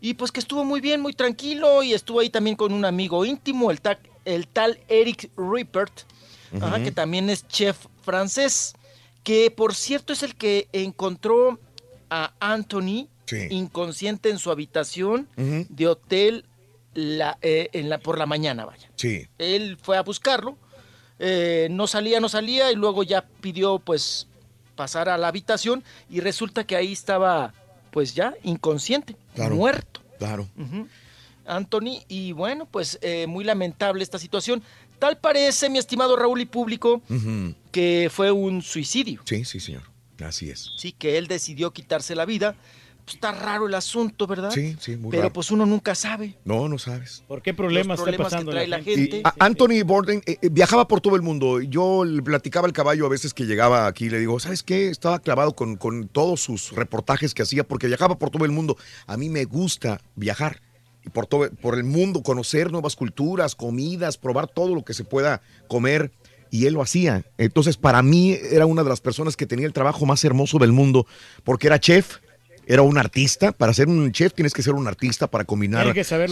[0.00, 3.24] Y pues que estuvo muy bien, muy tranquilo y estuvo ahí también con un amigo
[3.24, 6.02] íntimo, el, ta- el tal Eric Rippert,
[6.60, 8.74] ajá, que también es chef francés,
[9.22, 11.58] que por cierto es el que encontró
[12.10, 13.08] a Anthony
[13.50, 15.28] inconsciente en su habitación
[15.68, 16.44] de hotel
[16.94, 18.90] la, eh, en la, por la mañana, vaya.
[18.96, 19.26] Sí.
[19.38, 20.56] Él fue a buscarlo,
[21.18, 24.26] eh, no salía, no salía y luego ya pidió pues
[24.76, 27.52] pasar a la habitación y resulta que ahí estaba
[27.90, 29.56] pues ya inconsciente, Claro.
[29.56, 30.00] muerto.
[30.18, 30.48] Claro.
[31.46, 34.62] Anthony, y bueno, pues eh, muy lamentable esta situación.
[34.98, 37.00] Tal parece, mi estimado Raúl y público,
[37.72, 39.22] que fue un suicidio.
[39.24, 39.82] Sí, sí, señor.
[40.20, 40.72] Así es.
[40.76, 42.56] Sí, que él decidió quitarse la vida.
[43.08, 44.50] Pues está raro el asunto, ¿verdad?
[44.50, 45.32] Sí, sí, muy Pero raro.
[45.32, 46.36] pues uno nunca sabe.
[46.44, 47.24] No, no sabes.
[47.26, 49.22] ¿Por qué problemas, Los problemas está pasando que trae la gente?
[49.24, 51.62] A- Anthony Bourdain eh, eh, viajaba por todo el mundo.
[51.62, 54.10] Yo le platicaba al caballo a veces que llegaba aquí.
[54.10, 54.88] Le digo, ¿sabes qué?
[54.90, 58.76] Estaba clavado con, con todos sus reportajes que hacía porque viajaba por todo el mundo.
[59.06, 60.60] A mí me gusta viajar
[61.02, 65.04] y por, todo, por el mundo, conocer nuevas culturas, comidas, probar todo lo que se
[65.04, 66.12] pueda comer.
[66.50, 67.24] Y él lo hacía.
[67.38, 70.72] Entonces, para mí era una de las personas que tenía el trabajo más hermoso del
[70.72, 71.06] mundo
[71.42, 72.18] porque era chef.
[72.68, 73.50] Era un artista.
[73.52, 75.86] Para ser un chef tienes que ser un artista para combinar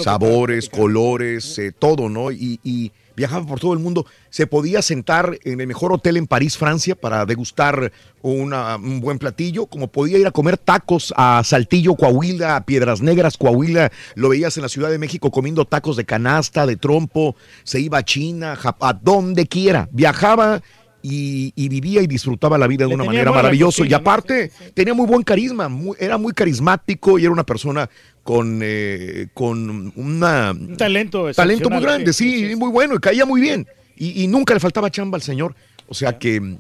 [0.05, 2.31] sabores, colores, eh, todo, ¿no?
[2.31, 4.05] Y, y viajaba por todo el mundo.
[4.29, 7.91] Se podía sentar en el mejor hotel en París, Francia, para degustar
[8.21, 13.01] una- un buen platillo, como podía ir a comer tacos a Saltillo, Coahuila, a Piedras
[13.01, 13.91] Negras, Coahuila.
[14.17, 17.35] Lo veías en la Ciudad de México comiendo tacos de canasta, de trompo.
[17.65, 19.89] Se iba a China, Jap- a donde quiera.
[19.93, 20.61] Viajaba.
[21.09, 23.87] Y, y vivía y disfrutaba la vida de Le una manera maravillosa.
[23.87, 27.89] Y aparte, tenía muy buen carisma, muy- era muy carismático y era una persona
[28.25, 33.25] con, eh, con una, Un talento talento muy grande, sí, sí, muy bueno y caía
[33.25, 33.69] muy bien.
[33.97, 35.55] Y, y nunca le faltaba chamba al señor.
[35.89, 36.57] O sea que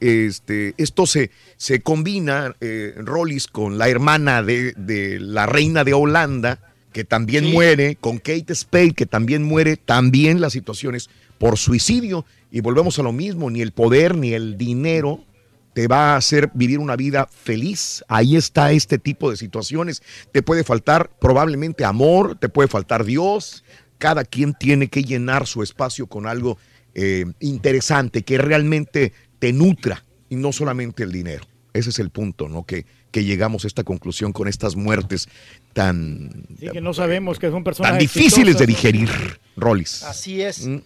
[0.00, 5.92] este, esto se, se combina, eh, Rollis, con la hermana de, de la reina de
[5.92, 6.58] Holanda,
[6.92, 7.52] que también Sí.
[7.52, 12.24] muere, con Kate Spade, que también muere, también las situaciones por suicidio.
[12.50, 15.24] Y volvemos a lo mismo, ni el poder ni el dinero
[15.72, 18.04] te va a hacer vivir una vida feliz.
[18.08, 20.02] Ahí está este tipo de situaciones.
[20.32, 23.64] Te puede faltar probablemente amor, te puede faltar Dios.
[23.98, 26.58] Cada quien tiene que llenar su espacio con algo
[26.94, 31.44] eh, interesante, que realmente te nutra y no solamente el dinero.
[31.72, 32.64] Ese es el punto, ¿no?
[32.64, 35.28] Que, que llegamos a esta conclusión con estas muertes
[35.72, 39.08] tan, Sí, que no sabemos que son personas tan difíciles de digerir,
[39.56, 40.02] Rollis.
[40.02, 40.66] Así es.
[40.66, 40.78] Mm.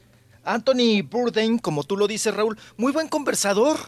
[0.45, 3.79] Anthony Bourdain, como tú lo dices, Raúl, muy buen conversador,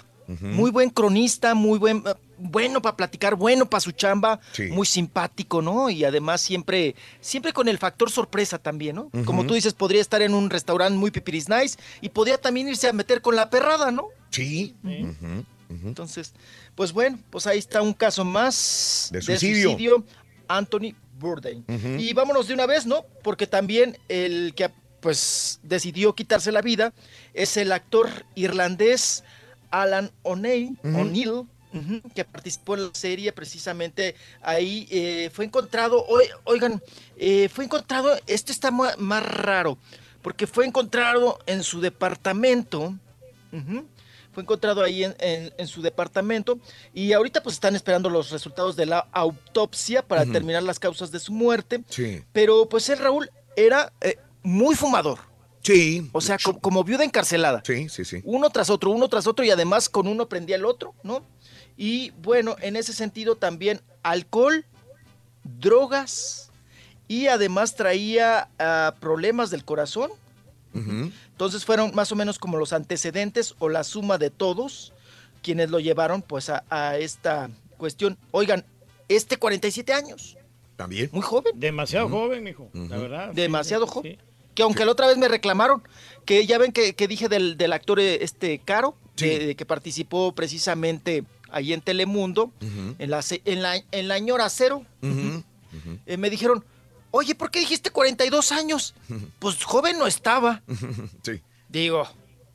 [0.41, 1.99] muy buen cronista, muy buen...
[2.07, 4.65] eh, bueno para platicar, bueno para su chamba, Sí.
[4.65, 5.89] muy simpático, ¿no?
[5.89, 9.11] Y además siempre, siempre con el factor sorpresa también, ¿no?
[9.25, 12.89] Como tú dices, podría estar en un restaurante muy pipiris nice y podría también irse
[12.89, 14.09] a meter con la perrada, ¿no?
[14.31, 14.75] Sí.
[15.69, 16.33] Entonces,
[16.75, 19.71] pues bueno, pues ahí está un caso más De suicidio.
[19.71, 20.05] suicidio,
[20.49, 21.65] Anthony Bourdain.
[21.99, 23.05] Y vámonos de una vez, ¿no?
[23.23, 24.71] Porque también el que
[25.07, 26.93] pues decidió quitarse la vida
[27.33, 29.23] es el actor irlandés
[29.71, 30.77] Alan O'Neill,
[31.73, 36.83] ujú, que participó en la serie precisamente ahí eh, fue encontrado, oi- oigan,
[37.17, 39.79] eh, fue encontrado, esto está ma- más raro,
[40.23, 42.93] porque fue encontrado en su departamento,
[44.33, 46.59] fue encontrado ahí en, en- en su departamento
[46.93, 51.21] y ahorita pues están esperando los resultados de la autopsia para determinar las causas de
[51.21, 51.85] su muerte.
[51.91, 52.25] Sí.
[52.33, 54.17] Pero pues él, Raúl, era eh,
[54.47, 55.19] muy fumador.
[55.63, 56.09] Sí.
[56.13, 57.63] O sea, co- como viuda encarcelada.
[57.67, 58.21] Sí, sí, sí.
[58.25, 61.25] Uno tras otro, uno tras otro y además con uno prendía el otro, ¿no?
[61.77, 64.65] Y bueno, en ese sentido también alcohol,
[65.43, 66.51] drogas
[67.09, 70.11] y además traía ah, problemas del corazón.
[70.75, 74.93] Entonces fueron más o menos como los antecedentes o la suma de todos
[75.43, 77.49] quienes lo llevaron pues a, a esta
[77.79, 78.19] cuestión.
[78.31, 78.63] Oigan,
[79.09, 80.37] este 47 años,
[80.77, 81.09] También.
[81.13, 81.53] muy joven.
[81.59, 82.69] Demasiado joven, hijo.
[82.75, 83.31] La verdad.
[83.31, 84.19] sí, Demasiado sí, joven.
[84.57, 85.83] Que aunque la otra vez me reclamaron,
[86.25, 89.65] que ya ven que, que dije del, del actor eh, este Caro, de- de que
[89.65, 92.51] participó precisamente ahí en Telemundo,
[92.99, 94.85] en, la, en, la, en la ñora cero,
[96.07, 96.65] eh, me dijeron,
[97.11, 98.95] oye, ¿por qué dijiste 42 años?
[99.39, 100.63] Pues joven no estaba.
[101.23, 101.41] Sí.
[101.69, 102.09] Digo,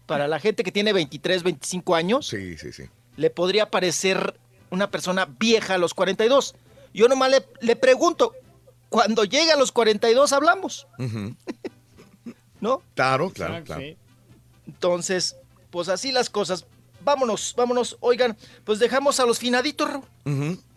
[0.05, 2.83] para la gente que tiene 23, 25 años, Sí, sí, sí.
[3.17, 4.35] le podría parecer
[4.71, 6.55] una persona vieja a los 42.
[6.93, 8.33] Yo nomás le, le pregunto,
[8.89, 10.87] cuando llega a los 42 hablamos.
[12.61, 12.81] ¿No?
[12.95, 13.81] Claro, claro, Exacto, claro.
[13.81, 13.97] sí.
[14.67, 15.35] Entonces,
[15.69, 16.65] pues así las cosas.
[17.03, 17.97] Vámonos, vámonos.
[17.99, 19.89] Oigan, pues dejamos a los finaditos.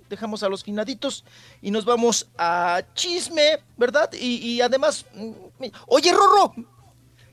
[0.09, 1.24] Dejamos a los finaditos
[1.62, 4.11] y nos vamos a chisme, ¿verdad?
[4.12, 6.55] Y, y además, mm, oye, Rorro,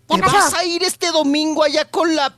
[0.08, 2.36] ¿te vas a ir este domingo allá con la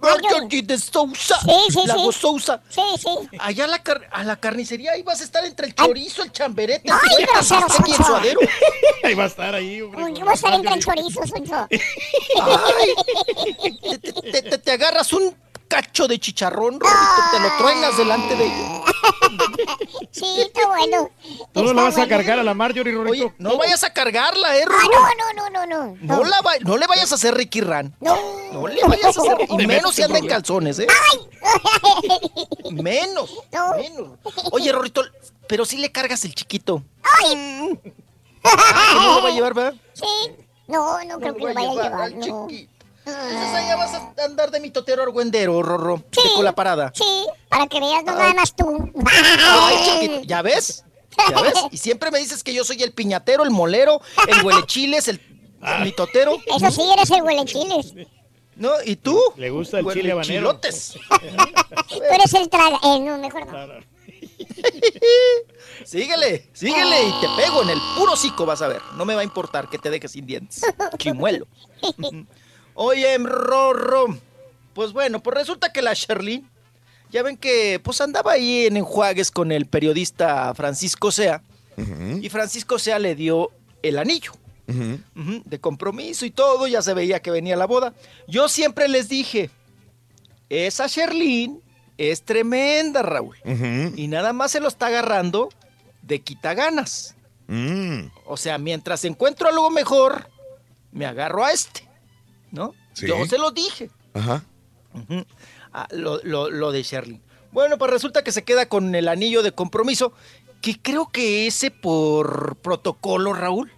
[0.00, 1.38] Marjorie de Sousa?
[1.40, 2.08] Sí, sí, la sí.
[2.12, 2.62] Sousa.
[2.68, 3.36] Sí, sí.
[3.38, 6.32] Allá a la, car- a la carnicería, ahí vas a estar entre el chorizo, el
[6.32, 8.40] chamberete, el Ay, el grosero, y el suadero.
[9.04, 10.04] Ahí va a estar ahí, hombre.
[10.04, 11.66] Uy, Yo voy a estar entre el chorizo, Sonso.
[11.70, 12.94] Ay,
[14.00, 15.36] te, te- te- te agarras un
[15.72, 18.80] cacho de chicharrón, Rorrito, te lo truenas delante de ella.
[20.10, 21.10] Sí, está bueno.
[21.52, 23.10] Tú no la vas a cargar a la Marjorie, Rorito.
[23.26, 24.88] Oye, no vayas a cargarla, eh, Ah, Rorro.
[25.18, 25.96] no, no, no, no, no.
[26.18, 27.94] No, la va- no le vayas a hacer Ricky Ran.
[28.00, 28.16] No.
[28.52, 29.36] No le vayas a hacer.
[29.58, 30.86] Y menos si anda en calzones, ¿eh?
[32.70, 33.30] Menos.
[33.76, 34.18] Menos.
[34.52, 35.02] Oye, Rorrito,
[35.48, 36.82] pero si le cargas el chiquito.
[37.02, 37.78] ¡Ay!
[38.44, 39.74] Ah, que no lo va a llevar, ¿verdad?
[39.94, 40.04] Sí.
[40.68, 42.46] No, no creo que lo vaya a llevar, al no.
[43.04, 45.96] Entonces allá vas a andar de mitotero argüendero, Rorro.
[45.96, 46.92] De con la parada.
[46.94, 48.92] Sí, para que veas, no nada más tú.
[49.06, 50.84] Ay, chiquito, ¿ya ves?
[51.28, 51.54] ¿Ya ves?
[51.72, 55.20] Y siempre me dices que yo soy el piñatero, el molero, el huelechiles, el
[55.82, 56.36] mitotero.
[56.56, 57.94] Eso sí, eres el huelechiles.
[58.56, 58.70] ¿No?
[58.84, 59.18] ¿Y tú?
[59.36, 60.40] Le gusta el chile habanero.
[60.40, 60.94] Chilotes.
[61.88, 62.78] Tú eres el traga...
[62.84, 63.52] Eh, no, mejor no.
[65.84, 68.82] Síguele, síguele y te pego en el puro hocico, vas a ver.
[68.96, 70.62] No me va a importar que te dejes sin dientes.
[70.98, 71.46] Chimuelo.
[72.74, 74.18] Oye, Rorro.
[74.74, 76.48] Pues bueno, pues resulta que la Sherlyn,
[77.10, 81.42] ya ven que pues andaba ahí en enjuagues con el periodista Francisco Sea.
[82.20, 83.50] Y Francisco Sea le dio
[83.82, 84.32] el anillo.
[84.66, 87.92] De compromiso y todo, ya se veía que venía la boda.
[88.26, 89.50] Yo siempre les dije,
[90.48, 91.60] esa Sherlyn
[91.98, 93.36] es tremenda, Raúl.
[93.96, 95.50] Y nada más se lo está agarrando
[96.02, 97.14] de quitaganas.
[97.48, 98.06] Mm.
[98.24, 100.30] O sea, mientras encuentro algo mejor,
[100.90, 101.86] me agarro a este,
[102.52, 102.74] ¿no?
[102.92, 103.06] Sí.
[103.08, 103.90] Yo se lo dije.
[104.14, 104.44] Ajá.
[105.72, 107.20] Ah, lo, lo- lo de Sherlyn.
[107.50, 110.12] Bueno, pues resulta que se queda con el anillo de compromiso,
[110.60, 113.72] que creo que ese por protocolo, Raúl,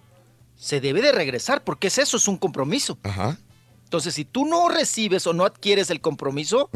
[0.57, 2.97] se debe de regresar, porque es eso, es un compromiso.
[3.03, 3.37] Ajá.
[3.83, 6.69] Entonces, si tú no recibes o no adquieres el compromiso,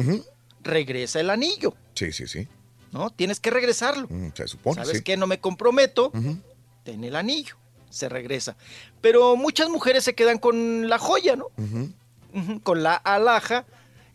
[0.63, 2.47] regresa el anillo, Sí, sí, sí.
[2.91, 3.09] ¿no?
[3.09, 4.07] Tienes que regresarlo.
[4.09, 5.03] Mm, Se supone, ¿Sabes sí.
[5.03, 5.17] qué?
[5.17, 6.11] No me comprometo,
[6.83, 7.55] ten el anillo,
[7.89, 8.55] se regresa.
[9.01, 11.47] Pero muchas mujeres se quedan con la joya, ¿no?
[12.63, 13.65] Con la alhaja.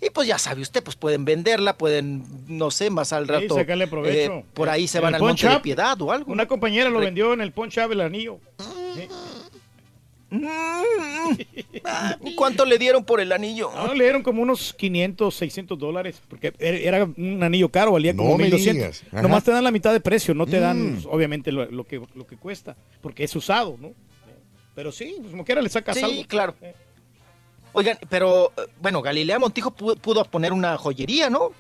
[0.01, 3.55] Y pues ya sabe usted, pues pueden venderla, pueden, no sé, más al Sí, rato.
[3.55, 4.33] sacarle provecho.
[4.35, 6.31] eh, por ahí se van al monte de piedad o algo.
[6.31, 8.39] Una compañera lo Re- vendió en el Punch Up el anillo.
[8.95, 9.09] Sí.
[12.24, 13.70] ¿Y cuánto le dieron por el anillo?
[13.74, 18.15] No, le dieron como unos 500, 600 dólares, porque era era un anillo caro, valía
[18.15, 18.74] como No me 1200.
[18.74, 19.02] digas.
[19.12, 19.23] Ajá.
[19.23, 21.06] Nomás te dan la mitad de precio, no te dan, Mm.
[21.11, 23.93] obviamente, lo, lo que, lo que cuesta, porque es usado, ¿no?
[24.74, 26.23] Pero sí, pues, como quiera le sacas Sí, algo.
[26.27, 26.55] claro.
[27.73, 31.51] Oigan, pero, eh, bueno, Galilea Montijo pudo, pudo poner una joyería, ¿no?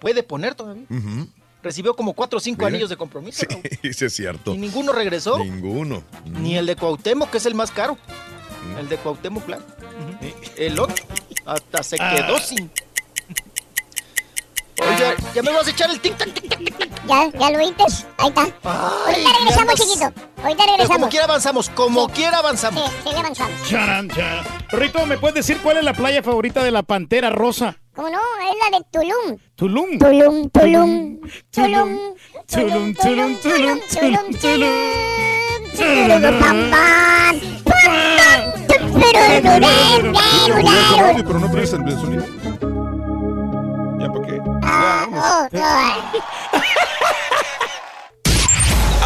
[0.00, 0.84] Puede poner todavía.
[0.90, 1.28] Ujú.
[1.62, 3.44] Recibió como cuatro o cinco anillos de compromiso.
[3.48, 3.62] Raúl.
[3.82, 4.54] Ese es cierto.
[4.54, 5.38] Y ninguno regresó.
[5.38, 6.02] Ninguno.
[6.24, 7.98] Ni el de Cuauhtémoc, que es el más caro.
[8.78, 9.64] El de Cuauhtémoc Blanco.
[10.56, 11.04] El otro.
[11.46, 12.40] Hasta se quedó Ah.
[12.40, 12.70] sin.
[14.80, 17.06] Oiga, ya me vas a echar el tic tac tic tac tic tac.
[17.06, 18.06] Ya, ya lo oítes.
[18.16, 18.40] Ahí está.
[18.40, 20.04] Ahorita regresamos, andas- chiquito.
[20.04, 21.08] Ahorita Pero como regresamos.
[21.10, 22.90] quiera avanzamos, como quiera avanzamos.
[22.90, 23.68] Sí, sí, le avanzamos.
[23.68, 24.44] Charan, charan.
[24.70, 27.76] Rito, ¿me puedes decir cuál es la playa favorita de la Pantera Rosa?
[28.00, 28.18] ¿Cómo no?
[28.18, 29.36] Es la de Tulum.
[29.56, 29.98] Tulum.
[29.98, 31.20] Tulum, Tulum,
[31.50, 31.98] Tulum,
[32.46, 34.72] Tulum, Tulum, Tulum, Tulum, Tulum.
[41.26, 42.24] Pero no prestas el sonido.
[44.00, 44.40] ¿Ya para qué?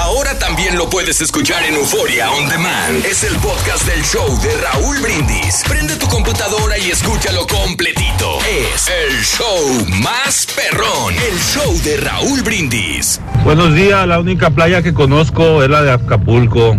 [0.04, 3.02] Ahora también lo puedes escuchar en Euforia On Demand.
[3.06, 5.62] Es el podcast del show de Raúl Brindis.
[5.66, 8.38] Prende tu computadora y escúchalo completito.
[8.40, 11.14] Es el show más perrón.
[11.14, 13.18] El show de Raúl Brindis.
[13.44, 16.76] Buenos días, la única playa que conozco es la de Acapulco.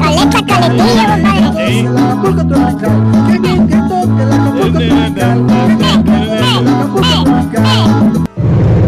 [0.00, 0.56] Caleta,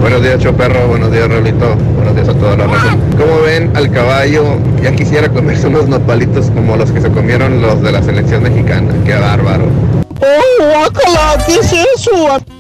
[0.01, 0.89] Buenos días, Choperro.
[0.89, 1.77] Buenos días, Raulito.
[1.97, 2.97] Buenos días a toda la raza.
[3.19, 4.45] ¿Cómo ven al caballo?
[4.83, 8.93] Ya quisiera comerse unos nopalitos como los que se comieron los de la selección mexicana.
[9.05, 10.00] Qué bárbaro.
[10.23, 11.45] ¡Oh, guácala!
[11.47, 12.11] ¿Qué es eso?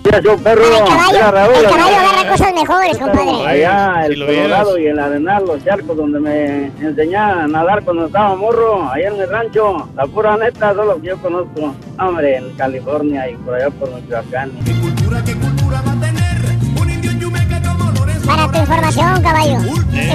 [0.04, 0.64] Mira, yo, perro.
[0.64, 3.46] El caballo, Mira, Raúl, el caballo allá- agarra cosas mejores, compadre.
[3.46, 8.06] Allá, el lo Colorado y el Arenal, los charcos donde me enseñaba a nadar cuando
[8.06, 9.88] estaba morro, allá en el rancho.
[9.94, 11.74] La pura neta, son los que yo conozco.
[11.98, 14.52] Hombre, en California y por allá por Michoacán.
[18.26, 19.58] Para tu información, caballo.
[19.60, 20.14] Digo,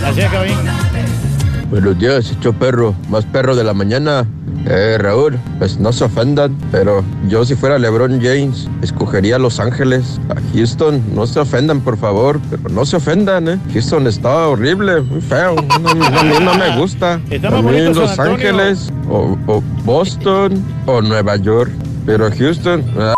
[0.00, 1.27] Gracias, cabín.
[1.70, 4.26] Buenos días, hecho perro, más perro de la mañana.
[4.66, 10.18] Eh, Raúl, pues no se ofendan, pero yo si fuera LeBron James, escogería Los Ángeles.
[10.30, 13.58] A Houston, no se ofendan, por favor, pero no se ofendan, ¿eh?
[13.74, 17.20] Houston está horrible, muy feo, no, no, a me gusta.
[17.30, 18.18] Está a Los.
[18.18, 21.70] Ángeles, o, o Boston, o Nueva York,
[22.06, 22.82] pero Houston...
[22.98, 23.14] ah,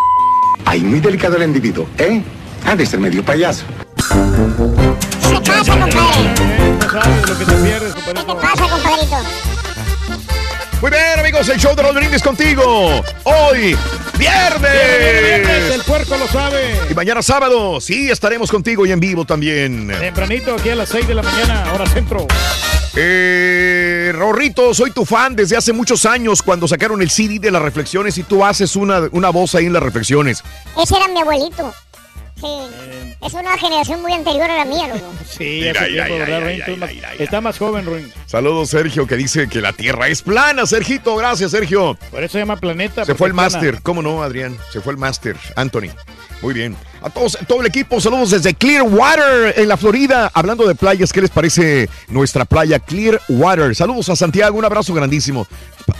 [0.65, 2.23] Ay, muy delicado el individuo, ¿eh?
[2.67, 3.65] Ha de ser medio payaso.
[4.11, 6.35] ¿Qué pasa, compadre?
[6.81, 7.95] No sabes lo que te pierdes.
[7.95, 9.17] ¿Qué pasa, compadrito?
[10.81, 13.03] Muy bien, amigos, el show de los brindis contigo.
[13.25, 13.77] Hoy,
[14.21, 14.61] Viernes,
[15.23, 15.75] viernes.
[15.75, 16.79] El puerco lo sabe.
[16.91, 19.89] Y mañana sábado, sí, estaremos contigo y en vivo también.
[19.89, 22.27] Tempranito, aquí a las 6 de la mañana, hora centro.
[22.97, 27.63] Eh, Rorrito, soy tu fan desde hace muchos años cuando sacaron el CD de las
[27.63, 30.43] reflexiones y tú haces una, una voz ahí en las reflexiones.
[30.77, 31.73] Ese era mi abuelito.
[32.41, 33.17] Sí.
[33.27, 35.13] Es una generación muy anterior a la mía, loco.
[35.31, 36.81] Sí, Mira, hace mira, tiempo, mira, ¿verdad, mira, Ruin?
[36.81, 38.13] Tú mira, más- Está más joven, Ruin.
[38.27, 40.67] Saludos, Sergio, que dice que la Tierra es plana.
[40.67, 41.97] Sergito, gracias, Sergio.
[42.11, 43.05] Por eso se llama planeta.
[43.05, 43.81] Se fue el máster.
[43.83, 44.57] ¿Cómo no, Adrián?
[44.73, 45.37] Se fue el máster.
[45.57, 45.89] Anthony.
[46.43, 46.75] Muy bien.
[47.03, 50.31] A todos, a todo el equipo, saludos desde Clearwater, en la Florida.
[50.35, 53.75] Hablando de playas, ¿qué les parece nuestra playa Clearwater?
[53.77, 55.47] Saludos a Santiago, un abrazo grandísimo.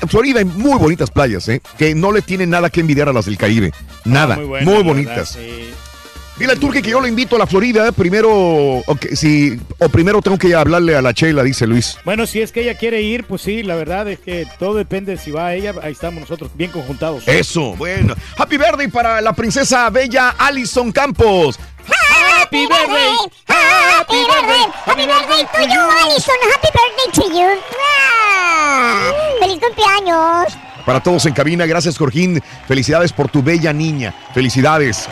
[0.09, 1.61] Florida hay muy bonitas playas, ¿eh?
[1.79, 3.73] Que no le tienen nada que envidiar a las del Caribe.
[4.05, 4.35] Nada.
[4.35, 5.29] Ah, muy muy, verdad, bonitas.
[5.31, 5.71] sí.
[6.41, 7.93] Dile al Turque que yo lo invito a la Florida.
[7.93, 8.31] Primero,
[8.87, 11.99] ok, si, o primero tengo que hablarle a la Chela, dice Luis.
[12.03, 15.13] Bueno, si es que ella quiere ir, pues sí, la verdad es que todo depende
[15.13, 15.75] de si va ella.
[15.83, 17.29] Ahí estamos nosotros, bien conjuntados.
[17.29, 18.15] Eso, bueno.
[18.39, 21.61] Happy birthday para la princesa bella Alison Campos.
[22.41, 26.35] Happy birthday, happy birthday, happy birthday to you, Alison.
[26.55, 27.61] Happy birthday to you.
[27.79, 30.59] Ah, ¡Feliz cumpleaños!
[30.87, 32.43] Para todos en cabina, gracias Jorgín.
[32.67, 34.15] Felicidades por tu bella niña.
[34.33, 35.07] Felicidades.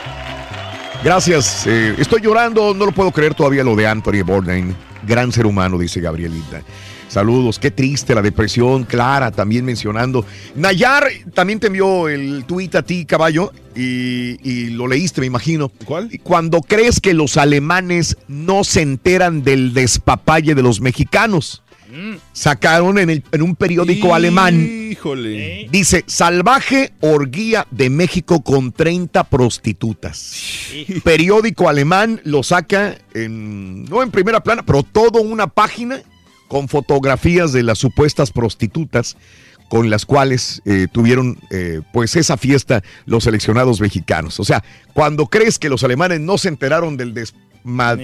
[1.03, 1.67] Gracias.
[1.67, 4.75] eh, estoy llorando, no lo puedo creer todavía lo de Anthony Bourdain.
[5.07, 6.63] Gran ser humano, dice Gabrielita.
[7.09, 10.27] Saludos, qué triste la depresión, Clara también mencionando.
[10.55, 15.71] Nayar también te envió el tuit a ti, caballo, y, y lo leíste, me imagino.
[15.87, 16.11] ¿Cuál?
[16.23, 21.63] Cuando crees que los alemanes no se enteran del despapalle de los mexicanos.
[22.33, 24.55] Sacaron en, el- en un periódico alemán
[24.91, 25.69] Híjole.
[25.71, 30.35] Dice, salvaje orgía de México con 30 prostitutas.
[31.05, 36.01] Periódico alemán lo saca en, no en primera plana, pero toda una página
[36.49, 39.17] con fotografías de las supuestas prostitutas
[39.69, 44.41] con las cuales eh, tuvieron eh, pues esa fiesta los seleccionados mexicanos.
[44.41, 47.13] O sea, cuando crees que los alemanes no se enteraron del
[47.65, 47.97] desma-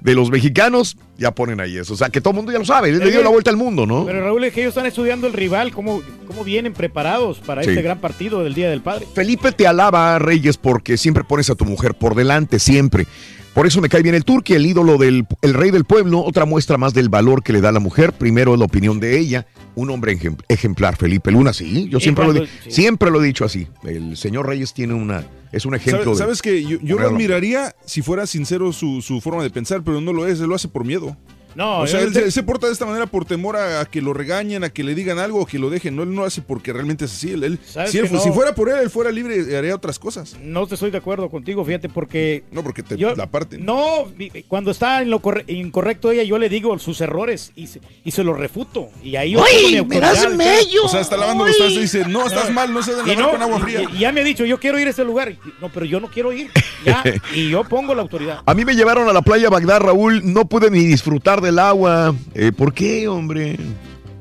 [0.00, 1.94] de los mexicanos, ya ponen ahí eso.
[1.94, 3.86] O sea, que todo el mundo ya lo sabe, le dio la vuelta al mundo,
[3.86, 4.04] ¿no?
[4.06, 7.70] Pero Raúl, es que ellos están estudiando el rival, cómo, cómo vienen preparados para Sí.
[7.70, 9.06] este gran partido del Día del Padre.
[9.14, 13.06] Felipe te alaba, Reyes, porque siempre pones a tu mujer por delante, siempre.
[13.54, 16.44] Por eso me cae bien el turqui, el ídolo del el rey del pueblo, otra
[16.44, 18.12] muestra más del valor que le da a la mujer.
[18.12, 21.88] Primero la opinión de ella, un hombre ejem- ejemplar, Felipe Luna, sí.
[21.90, 23.66] Yo siempre, lo, cuando- di- siempre lo he dicho así.
[23.82, 26.14] El señor Reyes tiene una, es un ejemplo.
[26.14, 29.50] ¿Sabes, de sabes que yo, yo lo admiraría si fuera sincero su, su forma de
[29.50, 31.16] pensar, pero no lo es, él lo hace por miedo.
[31.54, 34.00] No, o sea, él, te- se- porta de esta manera por temor a, a que
[34.02, 35.96] lo regañen, a que le digan algo o que lo dejen.
[35.96, 37.32] No, él no lo hace porque realmente es así.
[37.32, 38.20] Él, él- ¿Sabes si, él no?
[38.20, 40.36] si fuera por él, él fuera libre, haría otras cosas.
[40.42, 42.44] No te estoy de acuerdo contigo, fíjate, porque...
[42.52, 43.58] No, porque te yo- la parte.
[43.58, 44.06] No,
[44.46, 48.10] cuando está en lo corre- incorrecto ella, yo le digo sus errores y se, y
[48.12, 48.88] se los refuto.
[49.02, 50.84] Y ahí yo ¡Ay, tengo mi me das mello!
[50.84, 53.42] O sea, está lavando los trastes y dice, no, estás mal, no se lavar con
[53.42, 53.82] agua fría.
[53.92, 55.30] Y, y ya me ha dicho, yo quiero ir a ese lugar.
[55.30, 56.50] Y- No, pero yo no quiero ir.
[56.84, 57.02] Ya,
[57.34, 58.40] y yo pongo la autoridad.
[58.46, 60.20] A mí me llevaron a la playa Bagdad, Raúl.
[60.32, 62.14] No pude ni disfrutar del agua.
[62.34, 63.58] Eh, ¿Por qué, hombre?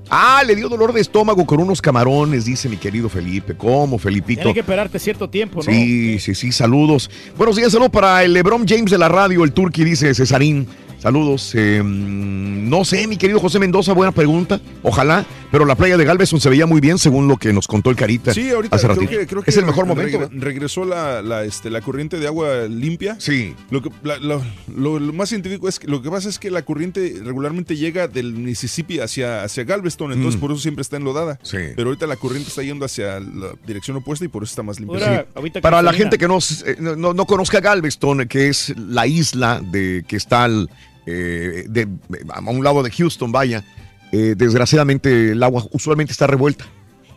[0.10, 3.56] Ah, le dio dolor de estómago con unos camarones, dice mi querido Felipe.
[3.58, 4.41] ¿Cómo, Felipito?
[4.41, 5.64] Tiene que esperarte cierto tiempo, ¿no?
[5.64, 7.10] Sí, sí, sí, saludos.
[7.38, 10.66] Buenos días, saludos para el LeBron James de la radio, el Turqui, dice Cesarín.
[10.99, 11.54] Saludos.
[11.56, 14.60] eh, mm, no sé, mi querido José Mendoza, buena pregunta.
[14.82, 17.90] Ojalá, pero la playa de Galveston se veía muy bien según lo que nos contó
[17.90, 18.34] el Carita.
[18.34, 20.19] Sí, ahorita hace creo que, creo que es el mejor re- momento.
[20.30, 23.15] regre- regresó la, la, este, la corriente de agua limpia.
[23.19, 23.56] Sí.
[23.69, 24.41] Lo, que, la- lo,
[24.76, 28.07] lo- lo más científico es que lo que pasa es que la corriente regularmente llega
[28.07, 30.41] del Mississippi hacia, hacia Galveston, entonces Mm.
[30.41, 31.40] por eso siempre está enlodada.
[31.44, 31.57] Sí.
[31.76, 34.80] Pero ahorita la corriente está yendo hacia la dirección opuesta y por eso está más
[34.80, 35.26] limpia.
[35.41, 35.49] Sí.
[35.61, 39.61] Para la gente que no, eh, no, no- no conozca Galveston, que es la isla
[39.64, 40.69] de que está al,
[41.06, 41.88] eh, de-
[42.30, 43.64] a un lado de Houston, vaya,
[44.11, 46.65] eh, desgraciadamente el agua usualmente está revuelta.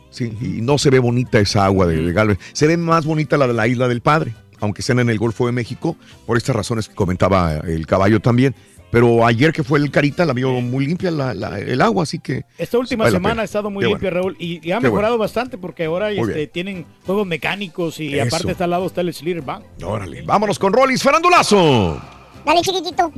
[0.09, 2.45] Sí, y no se ve bonita esa agua de, de Galveston.
[2.53, 5.45] Se ve más bonita la de la isla del Padre, aunque estén en el Golfo
[5.45, 5.95] de México,
[6.25, 8.53] por estas razones que comentaba el caballo también.
[8.91, 12.19] Pero ayer que fue el Carita, la vio muy limpia la- la- el agua, así
[12.19, 12.43] que...
[12.57, 14.23] Esta última vale semana ha estado muy Qué limpia, bueno.
[14.23, 15.23] Raúl, y, y ha Qué mejorado bueno.
[15.23, 18.27] bastante porque ahora este, tienen juegos mecánicos y Eso.
[18.35, 19.63] aparte está al lado está el Slater Bank.
[19.81, 22.01] Órale, vámonos con Rollis Farandulazo.
[22.45, 23.13] Dale, chiquitito.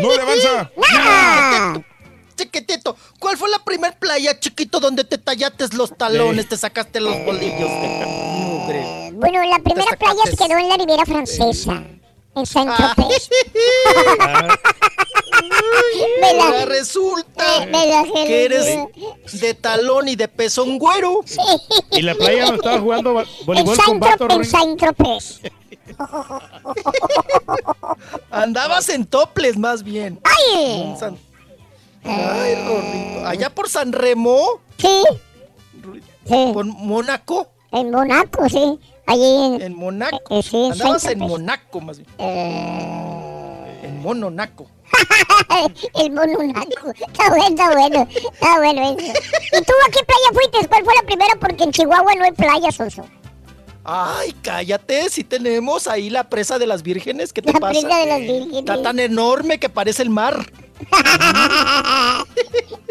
[0.00, 0.70] ¡No le avanza!
[0.94, 1.84] ¡Nada!
[2.38, 7.16] Chiquitito, ¿cuál fue la primer playa, chiquito, donde te tallates los talones, te sacaste los
[7.24, 9.10] bolillos de mugre?
[9.12, 11.82] Bueno, la primera playa quedó en la Riviera Francesa,
[12.36, 13.28] en Saint-Tropez.
[16.20, 18.26] Me la- Ahora resulta me- me la gelé.
[18.26, 18.66] que eres
[19.40, 21.20] de talón y de pezón güero.
[21.90, 23.76] Y la playa donde estaba jugando voleibol
[24.18, 24.50] con en Ring.
[24.50, 25.40] Saint-Tropez.
[28.30, 30.20] Andabas en toples más bien.
[30.24, 30.94] ¡Ay!
[32.04, 33.26] Ay, Rorrito.
[33.26, 34.60] Allá por San Remo.
[34.78, 35.02] Sí.
[36.26, 36.50] Sí.
[36.52, 37.48] ¿Por Mónaco?
[37.72, 38.78] En Monaco, sí.
[39.06, 39.62] Allí en...
[39.62, 40.18] En Monaco.
[40.30, 41.18] Eh, sí, Andabas en.
[41.18, 42.08] Monaco más bien.
[42.18, 44.66] En Mononaco.
[45.94, 46.90] El mononaco.
[46.90, 48.08] Está bueno, está bueno.
[48.32, 49.12] Está bueno eso.
[49.52, 50.68] ¿Y tú a qué playa fuiste?
[50.68, 51.34] ¿Cuál fue la primera?
[51.38, 53.04] Porque en Chihuahua no hay playas, Soso.
[53.84, 57.80] Ay, cállate, si tenemos ahí la presa de las vírgenes, ¿qué te La pasa?
[57.80, 58.58] presa de las vírgenes.
[58.58, 60.52] Está tan enorme que parece el mar.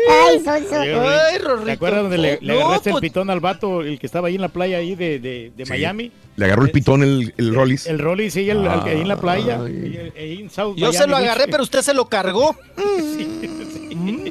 [0.10, 0.76] Ay, Soso.
[0.82, 1.66] Ay, Rorrito.
[1.66, 4.28] ¿Te acuerdas donde le, le No, agarraste el pues- pitón al vato, el que estaba
[4.30, 5.72] ahí en la playa ahí de, de, de Sí.
[5.72, 6.12] Miami?
[6.36, 7.88] Le agarró el pitón el, el Rollis.
[7.88, 9.60] El Rolly sí, el, al- ahí en la playa.
[9.66, 10.12] Ay.
[10.18, 12.56] ahí- en South Yo se lo agarré, pero usted se lo cargó.
[13.98, 14.30] Mm.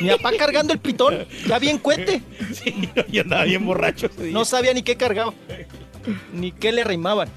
[0.00, 2.22] Mi papá cargando el pitón, ya bien cuete.
[2.52, 4.32] Sí, y andaba bien borracho ese día.
[4.32, 5.34] No sabía ni qué cargaba,
[6.32, 7.28] ni qué le rimaban.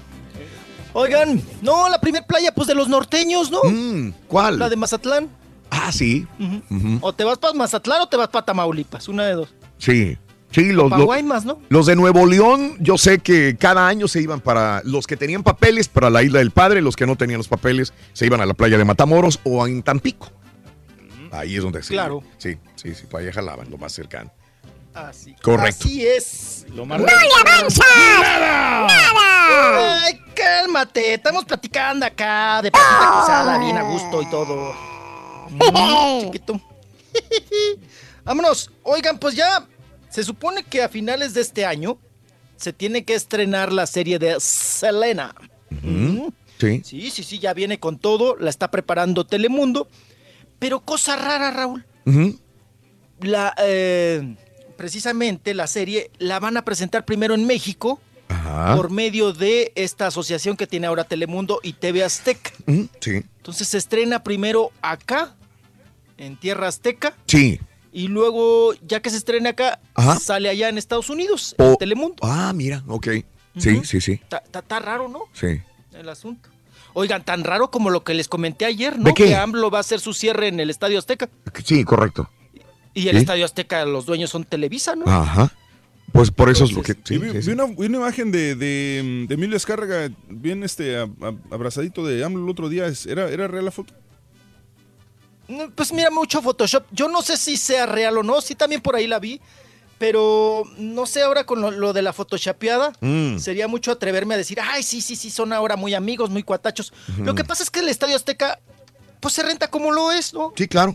[0.98, 3.62] Oigan, no, la primer playa, pues de los norteños, ¿no?
[3.64, 4.58] Mm, ¿Cuál?
[4.58, 5.28] La de Mazatlán.
[5.70, 6.26] Ah, sí.
[7.02, 9.54] O te vas para Mazatlán o te vas para Tamaulipas, una de dos.
[9.76, 10.16] Sí.
[10.52, 11.58] Sí, los, los- Guaymas, ¿no?
[11.68, 15.42] los de Nuevo León, yo sé que cada año se iban para los que tenían
[15.42, 18.46] papeles para la Isla del Padre, los que no tenían los papeles se iban a
[18.46, 20.30] la playa de Matamoros o en Tampico.
[21.30, 22.22] Ahí es donde se Claro.
[22.38, 24.30] Sí, sí, sí, para allá jalaban, lo más cercano.
[24.96, 25.34] Así.
[25.42, 25.84] Correcto.
[25.84, 26.66] Así es.
[26.70, 27.86] Lo más ¡No le avanzas!
[28.18, 30.04] ¡Nada!
[30.04, 34.74] Ay, cálmate, estamos platicando acá de patita cruzada, bien a gusto y todo.
[35.48, 36.60] Mm, chiquito.
[38.24, 38.68] Vámonos.
[38.82, 39.64] Oigan, pues ya
[40.10, 41.98] se supone que a finales de este año
[42.56, 45.36] se tiene que estrenar la serie de Selena.
[45.70, 46.34] Ujú.
[46.58, 46.82] Sí.
[46.84, 49.88] Sí, sí, sí, ya viene con todo, la está preparando Telemundo.
[50.58, 51.86] Pero cosa rara, Raúl.
[53.20, 54.34] La, eh,
[54.76, 58.76] precisamente la serie la van a presentar primero en México Ajá.
[58.76, 62.50] por medio de esta asociación que tiene ahora Telemundo y TV Azteca.
[63.00, 63.22] Sí.
[63.36, 65.34] Entonces se estrena primero acá,
[66.18, 67.60] en Tierra Azteca, Sí.
[67.92, 70.18] y luego, ya que se estrena acá, Ajá.
[70.18, 72.16] sale allá en Estados Unidos, en O- Telemundo.
[72.22, 73.08] Ah, mira, ok.
[73.58, 74.12] Sí, sí, sí.
[74.12, 75.20] Está está raro, ¿no?
[75.32, 75.60] Sí.
[75.94, 76.50] El asunto.
[76.92, 79.04] Oigan, tan raro como lo que les comenté ayer, ¿no?
[79.04, 79.26] ¿De qué?
[79.26, 81.28] Que AMLO va a hacer su cierre en el Estadio Azteca.
[81.64, 82.28] Sí, correcto.
[82.96, 83.20] Y el ¿Sí?
[83.20, 85.04] Estadio Azteca, los dueños son Televisa, ¿no?
[85.06, 85.52] Ajá.
[86.12, 86.94] Pues por eso es lo que.
[87.04, 87.50] Sí, vi, sí, vi sí.
[87.50, 92.24] una, vi una imagen de, de, de Emilio Escárraga bien este, a- a- abrazadito de
[92.24, 92.86] AMLO el otro día.
[92.86, 93.92] Es- ¿Era, ¿Era real la foto?
[95.48, 96.84] No, Pues mira, mucho Photoshop.
[96.90, 99.40] Yo no sé si sea real o no, sí también por ahí la vi.
[99.98, 103.38] Pero no sé ahora con lo, lo de la photoshopeada, Mm.
[103.38, 106.92] sería mucho atreverme a decir, ay, sí, sí, sí, son ahora muy amigos, muy cuatachos.
[107.18, 108.58] Lo que pasa es que el Estadio Azteca,
[109.20, 110.52] pues se renta como lo es, ¿no?
[110.56, 110.94] Sí, claro.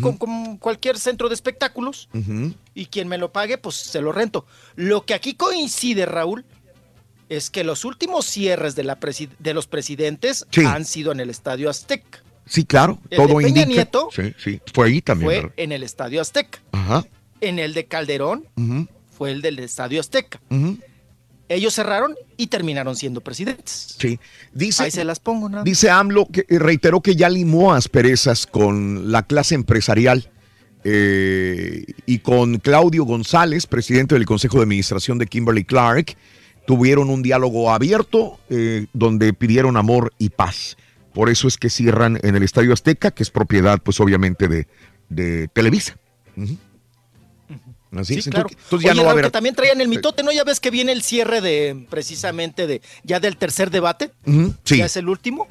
[0.00, 2.08] Con, con cualquier centro de espectáculos.
[2.74, 4.44] Y quien me lo pague, pues se lo rento.
[4.76, 6.44] Lo que aquí coincide, Raúl,
[7.30, 10.64] es que los últimos cierres de, la presi- de los presidentes Sí.
[10.64, 12.22] han sido en el Estadio Azteca.
[12.46, 12.98] Sí, claro.
[13.10, 13.66] El Todo de Peña indica.
[13.66, 14.60] Nieto Sí, sí.
[14.72, 15.26] Fue ahí también.
[15.28, 15.52] Fue ¿verdad?
[15.58, 16.58] en el Estadio Azteca.
[16.72, 17.04] Ajá.
[17.40, 18.46] En el de Calderón
[19.16, 20.40] fue el del Estadio Azteca.
[21.48, 23.96] Ellos cerraron y terminaron siendo presidentes.
[23.98, 24.20] Sí.
[24.52, 25.64] Dice, Ahí se las pongo, ¿no?
[25.64, 30.30] Dice AMLO que eh, reiteró que ya limó asperezas con la clase empresarial
[30.84, 36.16] eh, y con Claudio González, presidente del Consejo de Administración de Kimberly Clark.
[36.66, 40.76] Tuvieron un diálogo abierto eh, donde pidieron amor y paz.
[41.14, 44.66] Por eso es que cierran en el Estadio Azteca, que es propiedad, pues obviamente, de,
[45.08, 45.96] de Televisa.
[46.36, 46.58] Ujú.
[47.96, 48.24] Así Sí, es.
[48.28, 48.48] claro.
[48.48, 49.30] Entonces, entonces ya Oye, no va a haber.
[49.30, 50.30] también traían el mitote, ¿no?
[50.32, 54.12] Ya ves que viene el cierre de, precisamente, de ya del tercer debate.
[54.64, 54.76] Sí.
[54.78, 55.46] Ya es el último.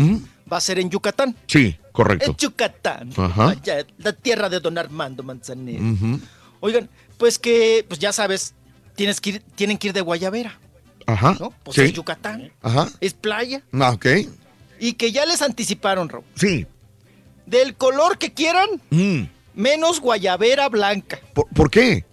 [0.52, 1.36] Va a ser en Yucatán.
[1.48, 2.32] Sí, correcto.
[2.32, 3.10] En Yucatán.
[3.18, 3.50] Ajá.
[3.50, 5.84] Allá, la tierra de don Armando Manzanero.
[5.84, 6.20] Ujú.
[6.62, 8.54] Oigan, pues que, pues ya sabes,
[8.96, 10.60] tienes que ir, tienen que ir de Guayabera,
[11.06, 11.36] Ajá.
[11.40, 11.52] ¿no?
[11.64, 11.82] Pues sí.
[11.82, 12.52] es Yucatán.
[12.62, 12.88] Ajá.
[13.02, 13.62] Es playa.
[13.74, 14.06] Ah, ok.
[14.80, 16.24] Y que ya les anticiparon, Raúl.
[16.36, 16.66] Sí.
[17.46, 19.24] Del color que quieran, Mm.
[19.56, 21.20] menos Guayabera blanca.
[21.34, 22.06] ¿Por, por qué?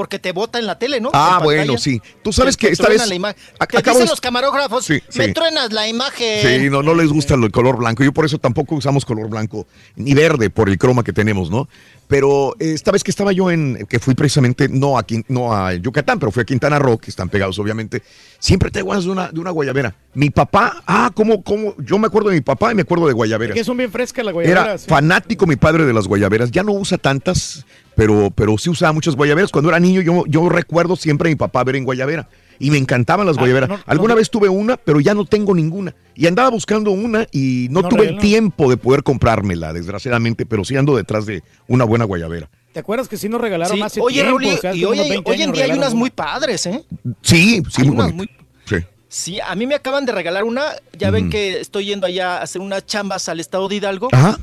[0.00, 1.10] Porque te bota en la tele, ¿no?
[1.12, 2.00] Ah, En bueno, sí.
[2.24, 3.34] Tú sabes Te- que esta vez- la
[3.66, 5.32] Te dicen los camarógrafos, Sí, me sí.
[5.34, 6.40] truenas la imagen.
[6.62, 8.02] Sí, no, no les gusta el color blanco.
[8.02, 11.68] Yo por eso tampoco usamos color blanco ni verde por el croma que tenemos, ¿no?
[12.10, 15.74] Pero eh, esta vez que estaba yo en, que fui precisamente, no a, no a
[15.74, 18.02] Yucatán, pero fui a Quintana Roo, que están pegados obviamente,
[18.40, 19.94] siempre te guardas de una, de una guayabera.
[20.14, 21.76] Mi papá, ah, ¿cómo, cómo?
[21.78, 23.54] Yo me acuerdo de mi papá y me acuerdo de guayaberas.
[23.54, 24.64] Que son bien frescas las guayaberas.
[24.64, 24.88] Era sí.
[24.88, 26.50] fanático mi padre de las guayaberas.
[26.50, 27.64] Ya no usa tantas,
[27.94, 29.52] pero, pero sí usaba muchas guayaberas.
[29.52, 32.28] Cuando era niño yo, yo recuerdo siempre a mi papá ver en guayabera.
[32.60, 33.68] Y me encantaban las Ah, guayaberas.
[33.68, 34.18] no, no, Alguna no.
[34.18, 35.94] vez tuve una, pero ya no tengo ninguna.
[36.14, 40.64] Y andaba buscando una y no, No tuve el tiempo de poder comprármela, desgraciadamente, pero
[40.64, 42.48] sí ando detrás de una buena guayabera.
[42.72, 44.36] ¿Te acuerdas que sí nos regalaron Sí, hace Oye, tiempo?
[44.46, 46.84] O sea, y hoy, unos hay- 20 hoy en día hay unas muy padres, ¿eh?
[47.22, 48.28] Sí, sí, Hay muy unas.
[48.66, 48.76] Sí.
[49.08, 50.66] Sí, a mí me acaban de regalar una.
[50.96, 54.08] Ya ven que estoy yendo allá a hacer unas chambas al estado de Hidalgo.
[54.12, 54.38] Ajá.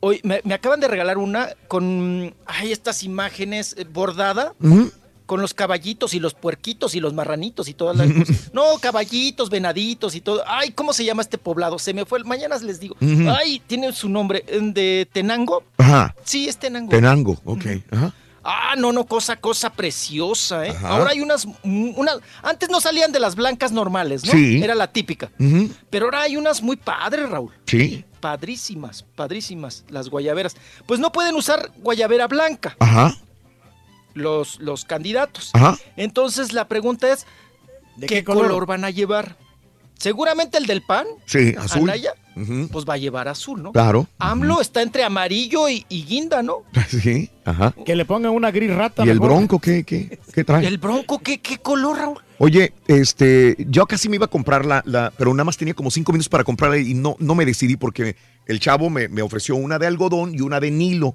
[0.00, 4.90] Hoy me, me acaban de regalar una con ay, estas imágenes eh, bordada Ujú.
[5.26, 8.50] Con los caballitos y los puerquitos y los marranitos y todas las cosas.
[8.52, 10.42] No, caballitos, venaditos y todo.
[10.46, 11.78] Ay, ¿cómo se llama este poblado?
[11.78, 12.18] Se me fue.
[12.18, 12.96] el- Mañana les digo.
[13.36, 14.44] Ay, tiene su nombre.
[14.60, 15.64] ¿De Tenango?
[15.78, 16.14] Ajá.
[16.24, 16.90] Sí, es Tenango.
[16.90, 17.64] Tenango, ok.
[17.90, 18.14] Ajá.
[18.46, 20.70] Ah, no, no, cosa, cosa preciosa, ¿eh?
[20.70, 20.88] Ajá.
[20.88, 24.32] Ahora hay unas, mm, unas, antes no salían de las blancas normales, ¿no?
[24.32, 24.62] Sí.
[24.62, 25.30] Era la típica.
[25.88, 27.52] Pero ahora hay unas muy padres, Raúl.
[27.66, 28.04] Sí.
[28.20, 30.56] Padrísimas, padrísimas, las guayaberas.
[30.86, 33.16] Pues no pueden usar guayabera blanca, Ajá.
[34.14, 35.50] Los, los candidatos.
[35.52, 35.76] Ajá.
[35.96, 37.26] Entonces la pregunta es,
[37.96, 38.46] ¿De ¿qué, qué color?
[38.46, 38.66] color?
[38.66, 39.36] van a llevar?
[39.98, 41.88] Seguramente el del PAN, Sí, azul.
[41.88, 42.68] Anaya, Ujú.
[42.70, 43.72] pues va a llevar azul, ¿no?
[43.72, 44.08] Claro.
[44.18, 46.64] AMLO está entre amarillo y, y guinda, ¿no?
[46.88, 47.72] Sí, ajá.
[47.86, 49.04] Que le pongan una gris rata.
[49.06, 50.66] ¿Y el bronco qué, qué, qué trae?
[50.66, 52.18] El bronco, ¿qué, qué color, Raúl?
[52.38, 55.90] Oye, este, yo casi me iba a comprar la, la- pero nada más tenía como
[55.92, 59.54] cinco minutos para comprarla y no, no me decidí porque el chavo me, me ofreció
[59.54, 61.14] una de algodón y una de Nilo.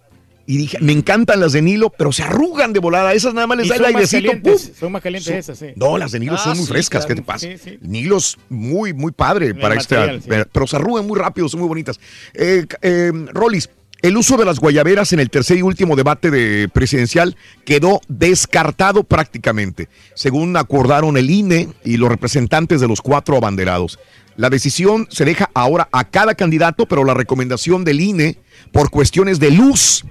[0.51, 3.13] Y dije, me encantan las de Nilo, pero se arrugan de volada.
[3.13, 4.31] Esas nada más les Y da el airecito.
[4.79, 5.67] son más calientes Son- esas, sí.
[5.75, 7.05] No, las de Nilo Ah, son muy sí, frescas.
[7.05, 7.07] claro.
[7.07, 7.47] ¿Qué te pasa?
[7.47, 7.77] Sí, sí.
[7.83, 9.95] Nilo es muy, muy padre para este.
[9.95, 10.29] material, sí.
[10.51, 11.99] Pero se arrugan muy rápido, son muy bonitas.
[12.33, 13.69] Eh, eh, Rolis,
[14.01, 19.03] el uso de las guayaberas en el tercer y último debate de presidencial quedó descartado
[19.03, 23.99] prácticamente, según acordaron el INE y los representantes de los cuatro abanderados.
[24.35, 28.37] La decisión se deja ahora a cada candidato, pero la recomendación del INE
[28.71, 30.05] por cuestiones de luz,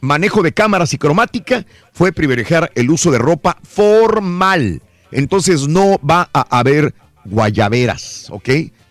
[0.00, 4.82] manejo de cámaras y cromática fue privilegiar el uso de ropa formal.
[5.10, 6.94] Entonces no va a haber
[7.24, 8.48] guayaberas, ¿ok?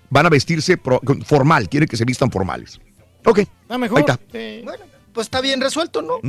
[0.10, 2.80] Van a vestirse pro- formal, quiere que se vistan formales.
[3.26, 3.42] Ok.
[3.69, 3.98] Ah, mejor.
[4.00, 4.19] Ahí está.
[4.64, 6.19] Bueno, pues está bien resuelto, ¿no?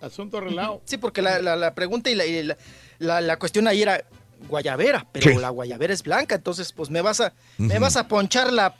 [0.00, 0.80] Asunto arreglado.
[0.84, 2.56] Sí, porque la, la- la pregunta y, la, y la-
[2.98, 4.04] la- la cuestión ahí era
[4.48, 5.36] guayabera, pero Sí.
[5.38, 8.74] la guayabera es blanca, entonces pues me vas a, me vas a ponchar la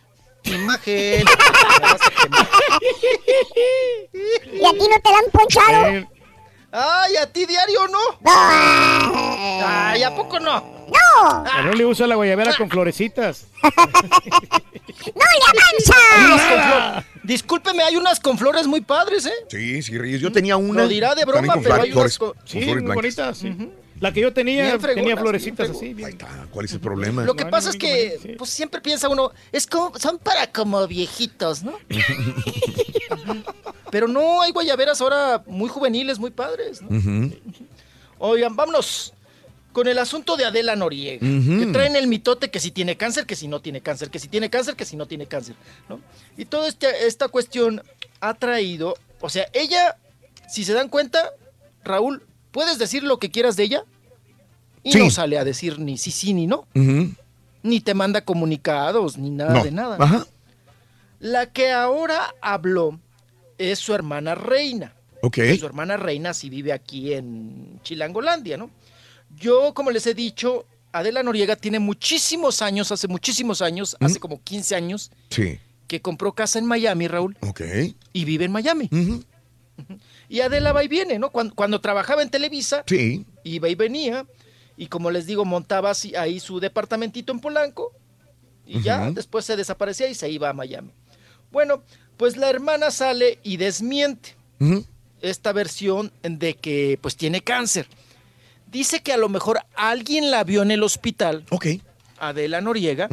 [0.55, 1.25] imagen.
[4.53, 6.09] ¿Y a ti no te la han ponchado?
[6.73, 7.99] Ay, a ti diario no.
[8.21, 9.67] ¡No!
[9.67, 10.61] Ay, ¿a poco no?
[10.89, 11.45] ¡No!
[11.51, 13.47] a Rolly usa la guayabera con florecitas.
[13.63, 13.71] ¡No
[15.15, 17.05] le avanza!
[17.23, 19.33] Discúlpeme, hay unas con flores muy padres, ¿eh?
[19.49, 20.21] Sí, sí, Reyes.
[20.21, 20.83] Yo tenía una.
[20.83, 23.39] Lo dirá de broma, pero hay unas flores, con- con Sí, flores muy bonitas.
[23.39, 23.57] sí.
[24.01, 25.95] La que yo tenía tenía florecitas así.
[25.95, 26.19] bien.
[26.51, 27.25] ¿Cuál es el problema?
[27.25, 28.29] Lo que No, pasa no, es que, sí.
[28.37, 31.79] pues siempre piensa uno, es como, son para como viejitos, ¿no?
[33.91, 37.31] Pero no, hay guayaberas ahora muy juveniles, muy padres, ¿no?
[38.19, 39.13] Oigan, vámonos
[39.73, 43.37] con el asunto de Adela Noriega, que traen el mitote que si tiene cáncer, que
[43.37, 45.55] si no tiene cáncer, que si tiene cáncer, que si no tiene cáncer,
[45.89, 46.01] ¿no?
[46.37, 47.83] Y toda este- esta cuestión
[48.21, 49.97] ha traído, o sea, ella,
[50.49, 51.31] si se dan cuenta,
[51.85, 52.23] Raúl,
[52.57, 53.85] puedes decir lo que quieras de ella
[54.83, 54.99] y Sí.
[54.99, 56.67] no sale a decir ni sí, sí, ni no,
[57.63, 59.63] ni te manda comunicados, ni nada No.
[59.65, 59.97] de nada.
[60.01, 60.27] Ajá.
[61.21, 62.99] La que ahora habló
[63.59, 64.95] es su hermana Reina.
[65.23, 65.37] Ok.
[65.59, 68.71] Su hermana Reina sí vive aquí en Chilangolandia, ¿no?
[69.37, 74.41] Yo, como les he dicho, Adela Noriega tiene muchísimos años, hace muchísimos años, hace como
[74.43, 75.59] 15 años, Sí.
[75.89, 77.61] que compró casa en Miami, Raúl, Ok.
[78.15, 78.89] y vive en Miami.
[78.91, 79.23] Ujú.
[80.29, 81.31] Y Adela va y viene, ¿no?
[81.31, 83.25] Cuando, cuando trabajaba en Televisa, Sí.
[83.45, 84.27] iba y venía,
[84.77, 87.93] y como les digo, montaba así- ahí su departamentito en Polanco,
[88.67, 90.91] y ya después se desaparecía y se iba a Miami.
[91.53, 91.83] Bueno,
[92.17, 94.35] pues la hermana sale y desmiente
[95.21, 97.87] esta versión de que pues tiene cáncer.
[98.71, 101.67] Dice que a lo mejor alguien la vio en el hospital, Ok.
[102.19, 103.09] Adela Noriega,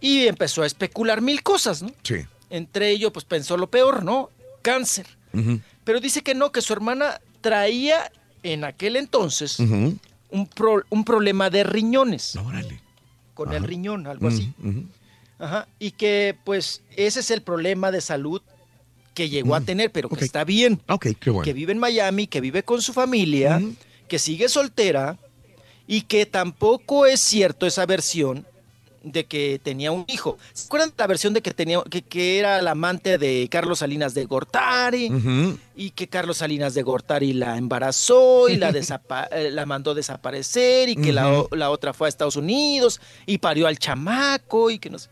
[0.00, 1.90] y empezó a especular mil cosas, ¿no?
[2.02, 2.16] Sí.
[2.50, 4.30] Entre ello, pues pensó lo peor, ¿no?
[4.62, 5.06] Cáncer.
[5.84, 8.10] Pero dice que no, que su hermana traía
[8.42, 12.36] en aquel entonces un, pro- un problema de riñones.
[12.36, 12.80] Órale.
[13.34, 14.52] Con el riñón, algo así.
[15.38, 15.68] Ajá.
[15.78, 18.42] Y que pues ese es el problema de salud
[19.14, 20.80] que llegó a Mm, tener, pero que está bien.
[20.88, 21.44] Ok, qué bueno.
[21.44, 23.60] Que vive en Miami, que vive con su familia,
[24.08, 25.18] que sigue soltera
[25.86, 28.46] y que tampoco es cierto esa versión
[29.12, 30.38] de que tenía un hijo.
[30.52, 33.80] ¿Se acuerdan de la versión de que tenía que, que era la amante de Carlos
[33.80, 35.10] Salinas de Gortari
[35.76, 38.70] y que Carlos Salinas de Gortari la embarazó y la,
[39.30, 43.66] eh, la mandó desaparecer y que la, la otra fue a Estados Unidos y parió
[43.66, 45.08] al chamaco y que no sé.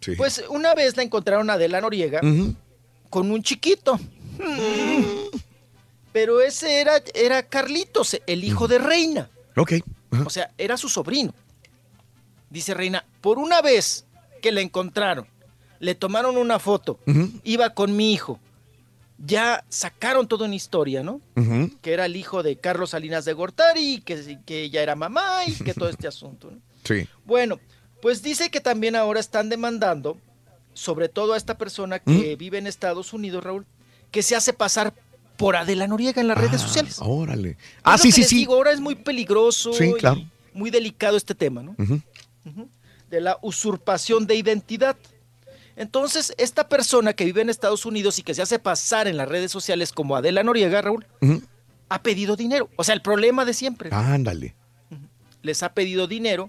[0.00, 0.14] Sí.
[0.16, 2.20] Pues una vez la encontraron a Adela Noriega
[3.10, 3.98] con un chiquito.
[6.12, 9.30] Pero ese era, era Carlitos, el hijo de Reina.
[9.56, 9.74] Ok.
[10.24, 11.34] O sea, era su sobrino.
[12.50, 14.06] Dice Reina, por una vez
[14.42, 15.26] que la encontraron,
[15.80, 16.98] le tomaron una foto,
[17.44, 18.38] iba con mi hijo.
[19.24, 21.20] Ya sacaron toda una historia, ¿no?
[21.82, 25.52] Que era el hijo de Carlos Salinas de Gortari, que, que ella era mamá y
[25.54, 26.58] que todo este asunto, ¿no?
[26.84, 27.06] Sí.
[27.24, 27.58] Bueno,
[28.00, 30.18] pues dice que también ahora están demandando,
[30.72, 33.66] sobre todo a esta persona que vive en Estados Unidos, Raúl,
[34.12, 34.94] que se hace pasar
[35.36, 36.96] por Adela Noriega en las redes sociales.
[37.00, 37.50] Órale.
[37.50, 38.36] Es Ah, lo sí, que sí, les sí.
[38.36, 40.20] digo, ahora es muy peligroso Sí, claro.
[40.54, 41.74] muy delicado este tema, ¿no?
[41.78, 42.00] Ujú.
[43.10, 44.96] De la usurpación de identidad.
[45.76, 49.28] Entonces, esta persona que vive en Estados Unidos y que se hace pasar en las
[49.28, 51.06] redes sociales como Adela Noriega, Raúl,
[51.88, 52.68] ha pedido dinero.
[52.76, 53.90] O sea, el problema de siempre.
[53.92, 54.54] Ándale.
[55.42, 56.48] Les ha pedido dinero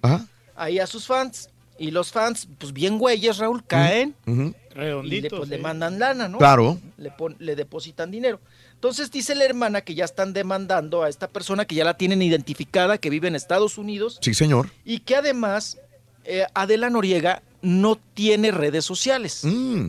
[0.56, 1.50] ahí a sus fans.
[1.77, 4.42] Y los fans, pues bien güeyes, Raúl, caen Ujú.
[4.42, 5.40] y le, Redonditos.
[5.40, 5.59] pues, le eh.
[5.59, 6.38] mandan lana, ¿no?
[6.38, 6.77] Claro.
[6.98, 8.42] Le, pon- le depositan dinero.
[8.80, 12.22] Entonces dice la hermana que ya están demandando a esta persona que ya la tienen
[12.22, 14.69] identificada, que vive en Estados Unidos Sí, señor.
[14.85, 15.77] y que además
[16.24, 19.88] eh, Adela Noriega no tiene redes sociales, Mm.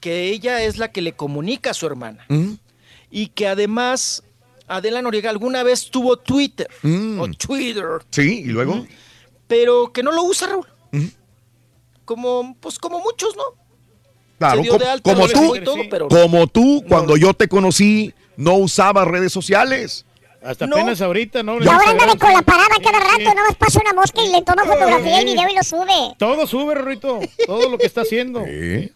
[0.00, 2.52] que ella es la que le comunica a su hermana Mm.
[3.10, 4.22] y que además
[4.68, 7.20] Adela Noriega alguna vez tuvo Twitter Mm.
[7.20, 8.86] o Twitter, Sí, y luego.
[9.48, 10.66] pero que no lo usa Raúl.
[12.06, 13.42] Como, pues como muchos, ¿no?
[14.38, 17.48] Claro, Se dio co- de alta, como tú, todo, pero como tú, cuando yo te
[17.48, 20.04] conocí, no usabas redes sociales.
[20.42, 20.76] Hasta No.
[20.76, 21.54] apenas ahorita, ¿no?
[21.54, 23.24] Y ahora Instagram, con la parada cada rato, Sí.
[23.24, 26.14] nada más pasa una mosca y le toma fotografía y video y lo sube.
[26.18, 27.20] Todo sube, Rorrito.
[27.46, 28.42] Todo lo que está haciendo.
[28.46, 28.92] ¿Eh?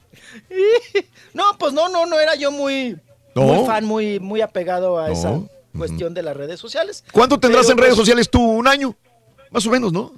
[1.35, 2.97] No, pues no, no, no era yo muy,
[3.35, 3.43] No.
[3.43, 5.13] muy fan, muy, muy apegado a No.
[5.13, 5.41] esa
[5.77, 7.05] cuestión de las redes sociales.
[7.13, 8.43] ¿Cuánto tendrás Pero, en redes pues, sociales tú?
[8.43, 8.95] ¿Un año?
[9.51, 10.13] Más o menos, ¿no?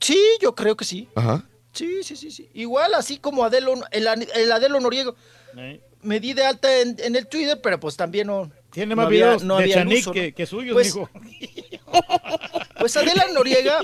[0.00, 1.08] Sí, yo creo que sí.
[1.14, 1.44] Ajá.
[1.78, 2.48] Sí, sí, sí, sí.
[2.54, 5.14] Igual así como Adelo, el, el Adelo Noriego.
[5.56, 5.80] Eh.
[6.02, 8.50] Me di de alta en, en el Twitter, pero pues también no.
[8.70, 10.14] Tiene no más había- videos no de había Chanik uso, ¿no?
[10.14, 11.08] que, que suyos, Pues- mijo.
[12.78, 13.80] Pues Adela Noriega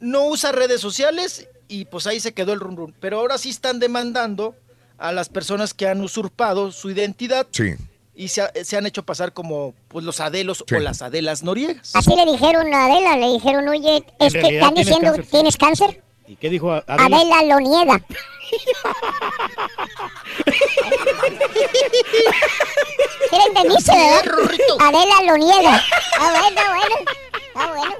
[0.00, 2.94] no usa redes sociales y pues ahí se quedó el run run.
[3.00, 4.56] Pero ahora sí están demandando
[4.98, 7.74] a las personas que han usurpado su identidad Sí.
[8.14, 10.74] y se, ha- se han hecho pasar como pues los Adelos Sí.
[10.74, 11.94] o las Adelas Noriegas.
[11.94, 15.26] Así le dijeron a Adela, le dijeron, oye, es que están diciendo, cáncer.
[15.30, 16.02] ¿tienes cáncer?
[16.26, 17.16] ¿Y qué dijo Adela?
[17.16, 18.00] Adela lo niega.
[23.30, 24.32] ¿Sí le entendiste, verdad?
[24.80, 25.82] Adela lo niega.
[26.18, 26.96] Ah, bueno, bueno.
[27.54, 27.94] Ah, bueno.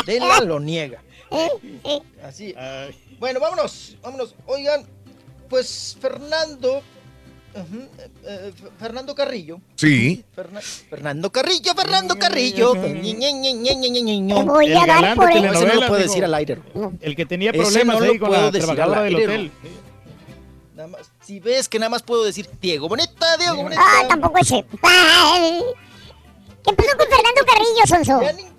[0.00, 1.02] Adela lo niega.
[1.30, 1.50] Eh,
[1.82, 2.00] eh.
[2.22, 2.54] Así.
[2.56, 2.94] Ay.
[3.18, 4.36] Bueno, vámonos, vámonos.
[4.46, 4.86] Oigan,
[5.48, 6.80] pues Fernando,
[7.54, 7.88] eh,
[8.24, 9.60] eh, Fernando Carrillo.
[9.76, 10.24] Sí.
[10.34, 12.72] Ferna- Fernando Carrillo, Fernando Carrillo.
[12.72, 12.78] Te
[14.44, 15.42] voy El a dar por el...
[15.44, 16.58] No lo puedo decir al aire.
[17.00, 19.50] El que tenía problemas no ahí con puedo la trabajadora del aire, hotel.
[20.74, 23.80] Nada más, si ves que nada más puedo decir Diego Boneta, Diego Boneta.
[23.80, 24.64] Ah, tampoco ese.
[24.82, 25.60] Ay,
[26.64, 28.20] ¿Qué pasó con Fernando Carrillo, Sonso?
[28.36, 28.54] Ni-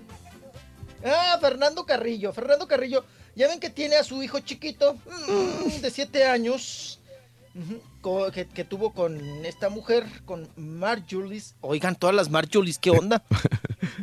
[1.08, 2.32] Ah, Fernando Carrillo.
[2.32, 4.94] Fernando Carrillo, ya ven que tiene a su hijo chiquito
[5.28, 6.98] mm, de siete años.
[8.32, 11.54] Que, que tuvo con esta mujer, con Marjulis.
[11.60, 13.22] Oigan, todas las Marjulis, ¿qué onda?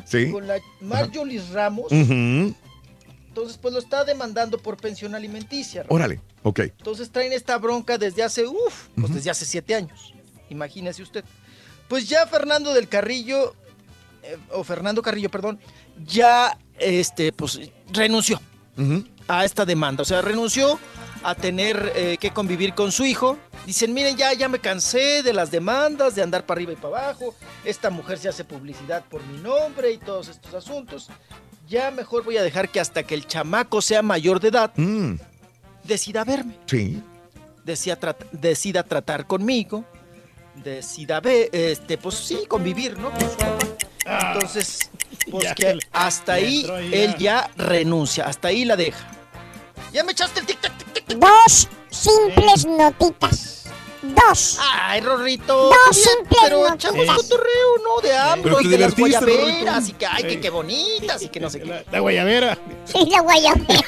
[0.05, 0.31] Sí.
[0.31, 1.91] Con la Marjulis Ramos.
[1.91, 5.85] Entonces, pues lo está demandando por pensión alimenticia.
[5.87, 6.59] Órale, ok.
[6.59, 10.13] Entonces traen esta bronca desde hace, uff, pues desde hace siete años.
[10.49, 11.23] Imagínese usted.
[11.87, 13.55] Pues ya Fernando del Carrillo,
[14.23, 15.59] eh, o Fernando Carrillo, perdón,
[16.05, 17.59] ya este, pues
[17.91, 18.39] renunció
[19.27, 20.03] a esta demanda.
[20.03, 20.79] O sea, renunció
[21.23, 23.37] a tener eh, que convivir con su hijo.
[23.65, 26.99] Dicen, miren, ya, ya me cansé de las demandas, de andar para arriba y para
[27.05, 27.33] abajo.
[27.63, 31.09] Esta mujer se hace publicidad por mi nombre y todos estos asuntos.
[31.67, 35.15] Ya mejor voy a dejar que hasta que el chamaco sea mayor de edad, Mm,
[35.83, 37.01] decida verme sí.
[37.63, 39.85] decida, trat- decida tratar conmigo,
[40.55, 43.11] decida ver, este, pues sí, convivir, ¿no?
[44.05, 44.89] Entonces,
[45.31, 47.47] pues Ya que hasta ahí él ya.
[47.47, 49.07] ya renuncia, hasta ahí la deja.
[49.93, 50.73] Ya me echaste el tic tac.
[51.15, 53.62] Dos simples notitas.
[54.03, 54.59] Dos.
[54.61, 55.53] Ay, Rorrito.
[55.55, 58.01] Dos bien, simples Pero echamos cotorreo, ¿no?
[58.01, 59.89] De ambos, te de las guayaberas, Rorrito.
[59.89, 61.85] y que, ay, que qué bonitas, y que no sé qué.
[61.91, 62.57] La guayabera.
[62.85, 63.79] Sí, la guayabera.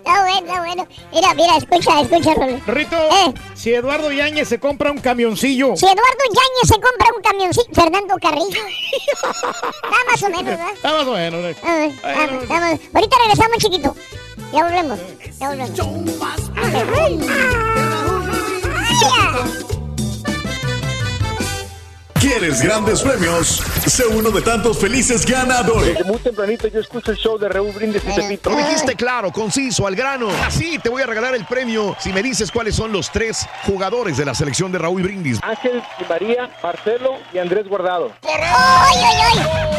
[0.00, 0.88] Está bueno, está bueno.
[1.12, 2.58] Mira, mira, escucha, escucha, Rolo.
[2.66, 2.96] Rito,
[3.54, 5.76] si Eduardo Yáñez se compra un camioncillo.
[5.76, 8.60] Si Eduardo Yañez se compra un camioncito, Fernando Carrillo.
[8.66, 10.72] Está más o menos, ¿verdad?
[10.72, 11.44] Está más o menos.
[11.44, 11.50] ¿eh?
[11.50, 13.94] Está más- Ahorita regresamos, chiquito.
[14.52, 14.98] Ya volvemos.
[15.38, 15.78] Ya volvemos.
[19.02, 19.69] Ay.
[22.20, 23.62] ¿Quieres grandes premios?
[23.86, 25.94] Sé uno de tantos felices ganadores.
[25.94, 28.50] Desde muy tempranito yo escucho el show de Raúl Brindis y Pepito.
[28.50, 30.28] Lo dijiste claro, conciso, al grano.
[30.44, 34.18] Así te voy a regalar el premio si me dices cuáles son los tres jugadores
[34.18, 35.40] de la selección de Raúl Brindis.
[35.42, 38.12] Ángel y María, Marcelo y Andrés Guardado.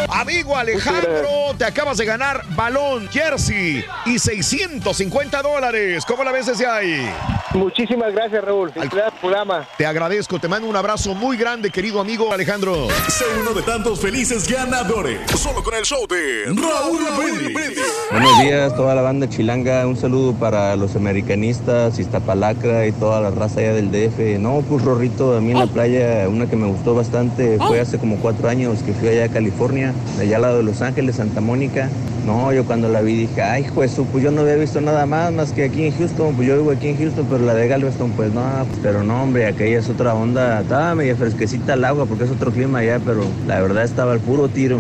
[0.10, 6.06] Amigo Alejandro, te acabas de ganar balón, jersey y 650 dólares.
[6.08, 7.08] ¿Cómo la ves desde ahí?
[7.54, 8.72] Muchísimas gracias, Raúl.
[8.80, 8.90] Al
[9.20, 9.68] programa.
[9.78, 12.88] Te agradezco, te mando un abrazo muy grande, querido amigo Alejandro.
[13.10, 15.20] Sé uno de tantos felices ganadores.
[15.36, 17.78] Solo con el show de Raúl Brindis.
[18.10, 19.86] Buenos días, toda la banda chilanga.
[19.86, 24.40] Un saludo para los americanistas, Iztapalacra y toda la raza allá del DF.
[24.40, 27.98] No, pues Rorrito, a mí en la playa, una que me gustó bastante fue hace
[27.98, 31.18] como cuatro años que fui allá a California, de allá al lado de Los Ángeles,
[31.18, 31.90] Santa Mónica.
[32.26, 35.08] No, yo cuando la vi dije, ay, de su, pues yo no había visto nada
[35.08, 36.36] más más que aquí en Houston.
[36.36, 39.24] Pues yo vivo aquí en Houston, pero la de Galveston, pues no, pues, pero no,
[39.24, 40.62] hombre, aquella es otra onda.
[40.62, 44.20] Estaba media fresquecita el agua porque es otro clima allá, pero la verdad estaba al
[44.20, 44.80] puro tiro.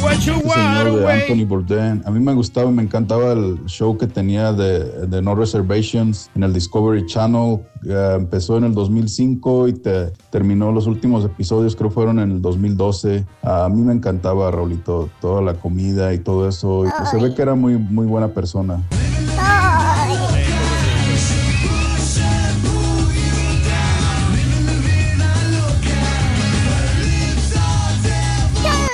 [0.00, 2.02] Señor de Anthony Bourdain.
[2.04, 6.42] A mí me gustaba, me encantaba el show que tenía de, de No Reservations en
[6.42, 7.60] el Discovery Channel.
[7.86, 12.42] Eh, empezó en el 2005 y te, terminó los últimos episodios, creo fueron en el
[12.42, 13.24] 2012.
[13.42, 16.84] a mí me encantaba, Raulito, toda la comida y todo eso.
[16.86, 18.82] Y pues se ve que era muy, muy buena persona.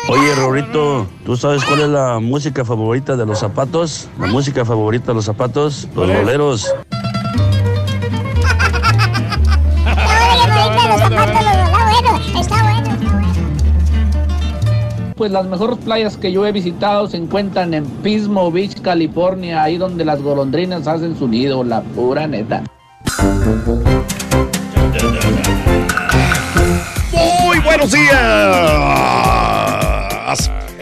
[0.09, 4.09] Oye, Rorito, ¿tú sabes cuál es la música favorita de los zapatos?
[4.21, 6.73] La música favorita de los zapatos, los boleros.
[12.39, 12.97] Está bueno.
[15.17, 19.77] Pues las mejores playas que yo he visitado se encuentran en Pismo Beach, California, ahí
[19.77, 22.63] donde las golondrinas hacen su nido, la pura neta.
[27.13, 29.46] Muy buenos días.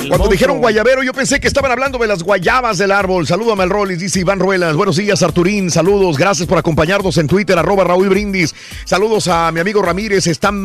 [0.09, 3.27] Cuando dijeron guayabero, yo pensé que estaban hablando de las guayabas del árbol.
[3.27, 4.75] Salúdame al Rollis, dice Iván Ruelas.
[4.77, 5.71] Buenos días, Arturín.
[5.71, 6.17] Saludos.
[6.17, 8.55] Gracias por acompañarnos en Twitter, arroba Raúl Brindis.
[8.85, 10.27] Saludos a mi amigo Ramírez.
[10.27, 10.65] Están.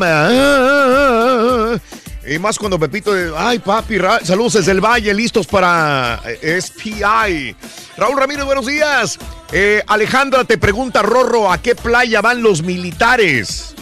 [2.28, 3.12] Y más cuando Pepito.
[3.38, 3.98] Ay, papi.
[3.98, 7.56] Ra- Saludos desde el Valle, listos para eh, SPI.
[7.98, 9.18] Raúl Ramírez, buenos días.
[9.52, 13.74] Eh, Alejandra te pregunta, Rorro, ¿a qué playa van los militares?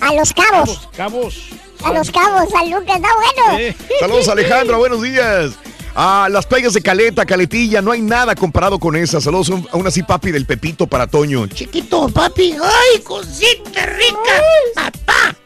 [0.00, 0.88] A los cabos.
[0.96, 1.48] Cabos.
[1.84, 2.96] A los cabos, San Lucas.
[2.96, 3.74] Está bueno.
[4.00, 5.52] Saludos Alejandro, buenos días.
[5.96, 9.22] A las playas de Caleta, Caletilla, no hay nada comparado con esas.
[9.24, 11.46] Saludos aún así, papi, del Pepito para Toño.
[11.46, 12.52] Chiquito, papi.
[12.60, 14.42] ¡Ay, cosita rica!
[14.74, 15.36] ¡Papá!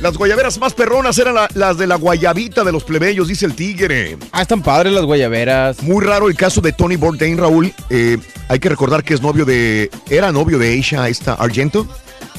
[0.00, 3.54] Las guayaberas más perronas eran la- las de la guayabita de los plebeyos, dice el
[3.54, 4.18] tigre.
[4.32, 5.82] Ah, están padres las guayaberas.
[5.82, 7.72] Muy raro el caso de Tony Bourdain, Raúl.
[7.88, 8.18] Eh,
[8.48, 9.90] hay que recordar que es novio de.
[10.10, 11.86] Era novio de Aisha, esta Argento.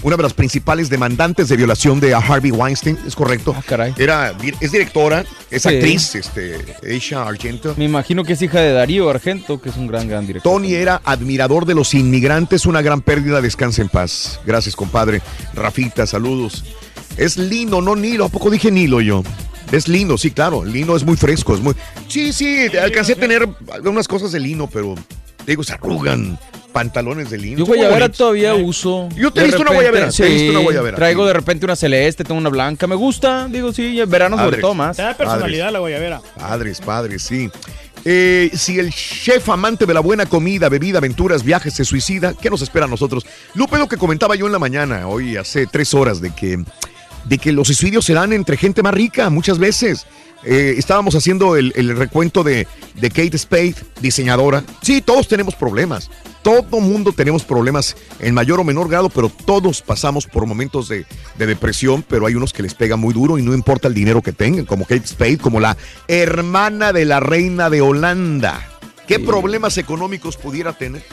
[0.06, 3.56] Una de las principales demandantes de violación de Harvey Weinstein, es correcto.
[3.98, 5.76] Era, es directora, es Ah, Sí.
[5.78, 7.74] actriz, este, Aisha Argento.
[7.76, 10.54] Me imagino que es hija de Darío Argento, que es un gran, gran director.
[10.54, 14.40] Tony era admirador de los inmigrantes, una gran pérdida, descansa en paz.
[14.46, 15.22] Gracias, compadre.
[15.56, 16.64] Rafita, saludos.
[17.18, 19.24] Es Lino, no Nilo, ¿a poco dije Nilo yo?
[19.72, 20.64] Es lino, sí, claro.
[20.64, 21.74] Lino es muy fresco, es muy.
[22.08, 24.94] Sí, sí, alcancé a tener algunas cosas de lino, pero
[25.48, 26.38] digo, se arrugan
[26.76, 27.60] pantalones de lino.
[27.60, 29.08] Yo guayabera todavía uso.
[29.16, 30.98] Yo te he visto una guayabera, te he visto una sí, guayabera.
[30.98, 32.86] Traigo de repente una celeste, tengo una blanca.
[32.86, 34.98] Me gusta, digo, sí, verano sobre todo más.
[34.98, 36.22] Te da personalidad la guayabera.
[36.38, 37.50] Padres, padres, sí.
[38.04, 42.50] Eh, si el chef amante de la buena comida, bebida, aventuras, viajes se suicida, ¿qué
[42.50, 43.26] nos espera a nosotros?
[43.54, 46.62] Lupe, lo que comentaba yo en la mañana, hoy hace tres horas, de que,
[47.24, 50.06] de que los suicidios se dan entre gente más rica muchas veces.
[50.46, 54.64] Eh, estábamos haciendo el, el recuento de, de Kate Spade, diseñadora.
[54.82, 56.10] Sí, todos tenemos problemas.
[56.44, 61.06] Todo mundo tenemos problemas en mayor o menor grado, pero todos pasamos por momentos de,
[61.40, 64.22] de depresión, pero hay unos que les pega muy duro y no importa el dinero
[64.22, 65.76] que tengan, como Kate Spade, como la
[66.08, 68.62] hermana de la reina de Holanda.
[69.08, 71.04] ¿Qué problemas económicos pudiera tener?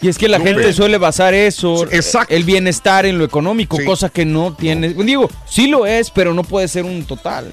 [0.00, 2.34] Y es que la No, gente suele basar eso, Exacto.
[2.34, 3.84] el bienestar en lo económico, Sí.
[3.84, 4.94] cosa que no tiene.
[4.94, 7.52] Digo, sí lo es, pero no puede ser un total.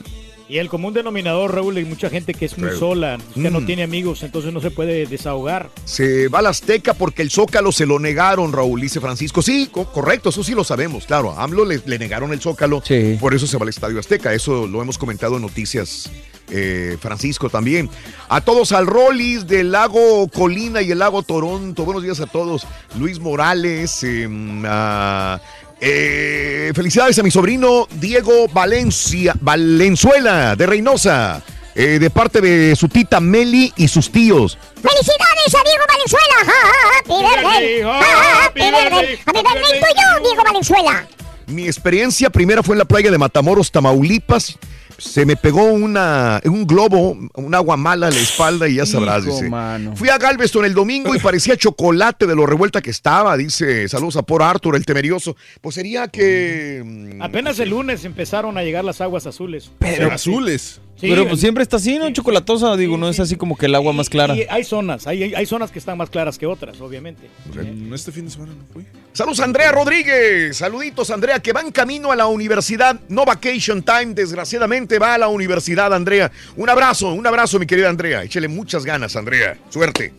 [0.52, 2.80] Y el común denominador, Raúl, hay mucha gente que es muy Raúl.
[2.80, 3.66] sola, que no Mm.
[3.66, 5.70] tiene amigos, entonces no se puede desahogar.
[5.86, 9.42] Se va a la Azteca porque el Zócalo se lo negaron, Raúl, dice Francisco.
[9.42, 11.32] Sí, co- correcto, eso sí lo sabemos, claro.
[11.32, 12.84] A AMLO le, le negaron el Zócalo,
[13.22, 14.34] por eso se va al Estadio Azteca.
[14.34, 16.12] Eso lo hemos comentado en noticias,
[16.50, 17.90] eh, Francisco también.
[18.28, 21.86] A todos al Rollis del lago Colina y el lago Toronto.
[21.86, 22.68] Buenos días a todos.
[23.00, 25.40] Luis Morales, em, a-
[25.82, 31.42] eh, felicidades a mi sobrino Diego Valencia, Valenzuela de Reynosa.
[31.76, 34.58] eh, de parte de su tita Meli y sus tíos.
[34.76, 36.54] ¡Felicidades a Diego Valenzuela!
[37.00, 37.82] ¡Happy birthday!
[37.82, 39.20] ¡Happy birthday!
[39.26, 41.08] ¡Happy birthday you, Diego Valenzuela!
[41.48, 44.58] Mi experiencia primera fue en la playa de Matamoros, Tamaulipas.
[45.02, 49.24] Se me pegó una, un globo, un agua mala a la espalda y ya sabrás,
[49.26, 49.50] Hijo, dice.
[49.50, 49.96] mano.
[49.96, 53.88] Fui a Galveston el domingo y parecía chocolate de lo revuelta que estaba, dice.
[53.90, 55.36] Saludos a por Arthur, el temerioso.
[55.62, 56.82] Pues sería que...
[56.86, 59.72] mm, Apenas el lunes empezaron a llegar las aguas azules.
[59.80, 60.82] Pero- azules.
[61.02, 62.12] Sí, pero pues siempre está así, ¿no?
[62.14, 64.36] Chocolatosa, digo, no es así como que el agua más clara.
[64.36, 67.28] Y hay zonas, hay, hay- zonas que están más claras que otras, obviamente.
[67.56, 68.86] No, Este fin de semana no fui.
[69.12, 70.56] Saludos a Andrea Rodríguez.
[70.58, 73.00] Saluditos, Andrea, que va en camino a la universidad.
[73.10, 76.32] No vacation time, desgraciadamente va a la universidad, Andrea.
[76.56, 78.24] Un abrazo, un abrazo, mi querida Andrea.
[78.24, 79.58] Échele muchas ganas, Andrea.
[79.70, 80.14] Suerte.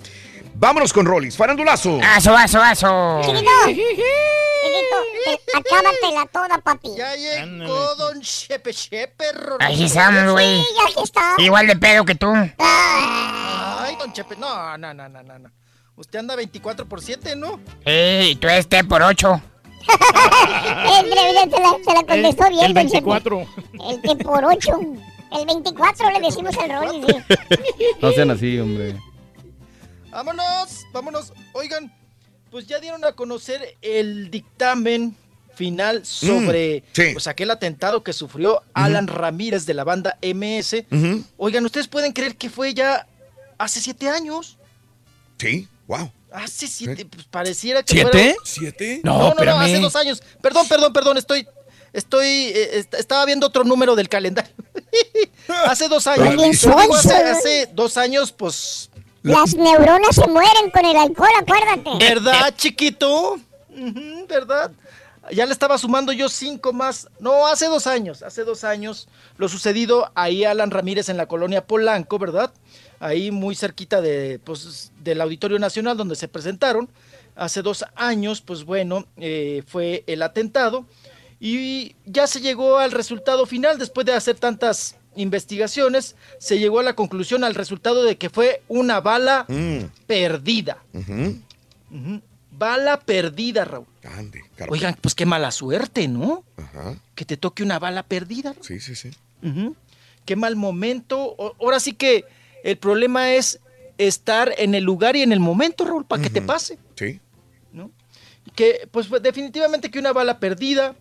[0.57, 1.36] Vámonos con Rollis.
[1.36, 2.01] Farandulazo.
[2.02, 3.23] Aso, aso, aso.
[5.25, 6.89] Te- acábatela toda, papi.
[6.97, 9.25] Ya llegó Don Chepe Chepe.
[9.60, 10.60] Aquí estamos, güey.
[10.60, 11.34] Sí, aquí está.
[11.39, 12.33] Igual de pedo que tú.
[12.59, 14.36] Ay, Don Chepe.
[14.36, 15.51] No, no, no, no, no.
[15.97, 17.60] Usted anda 24 por 7, ¿no?
[17.84, 19.41] Ey, tú este por ocho.
[19.83, 23.10] El breve se la, se la contestó bien, el don Chepe.
[23.10, 23.47] 24.
[23.89, 24.81] El que por ocho.
[25.33, 27.36] El 24 le decimos al Rolly, sí.
[28.01, 28.97] No sean así, hombre.
[30.10, 31.33] Vámonos, vámonos.
[31.52, 31.92] Oigan,
[32.53, 35.17] pues ya dieron a conocer el dictamen
[35.55, 37.05] final sobre sí.
[37.15, 40.85] pues, aquel atentado que sufrió Alan Ramírez de la banda MS.
[41.39, 43.07] Oigan, ¿ustedes pueden creer que fue ya
[43.57, 44.59] hace siete años?
[45.39, 46.13] Sí, wow.
[46.31, 48.11] Hace siete, pues pareciera que ¿Siete?
[48.11, 49.01] fueron- ¿Siete?
[49.03, 49.61] No, no, no, espérame.
[49.61, 50.23] hace dos años.
[50.43, 51.47] Perdón, perdón, perdón, estoy,
[51.95, 54.53] estoy, eh, est- estaba viendo otro número del calendario.
[55.67, 56.31] hace dos años.
[56.31, 58.91] Digo, hace dos años, pues,
[59.23, 61.91] Las neuronas se mueren con el alcohol, acuérdate.
[61.99, 63.39] ¿verdad, chiquito?
[64.28, 64.73] ¿Verdad?
[65.31, 67.09] Ya le estaba sumando yo cinco más.
[67.20, 71.26] No, hace dos años, hace dos años, lo sucedido ahí a Alan Ramírez en la
[71.26, 72.52] colonia Polanco, ¿verdad?
[72.99, 76.89] Ahí muy cerquita de, pues, del Auditorio Nacional donde se presentaron.
[77.36, 80.84] Hace dos años, pues bueno, eh, fue el atentado
[81.41, 86.83] y ya se llegó al resultado final después de hacer tantas investigaciones, se llegó a
[86.83, 90.79] la conclusión, al resultado de que fue una bala Mm, perdida.
[92.51, 93.87] Bala perdida, Raúl.
[94.05, 94.43] Ande.
[94.69, 96.45] Oigan, pues qué mala suerte, ¿no?
[96.57, 96.97] Ajá.
[97.15, 98.55] Que te toque una bala perdida.
[98.61, 99.11] Sí, sí, sí.
[99.43, 99.75] Ujú.
[100.25, 101.19] Qué mal momento.
[101.39, 102.25] O- ahora sí que
[102.63, 103.59] el problema es
[103.99, 106.79] estar en el lugar y en el momento, Raúl, para que te pase.
[106.97, 107.21] Sí.
[108.57, 110.95] Que, pues definitivamente que una bala perdida,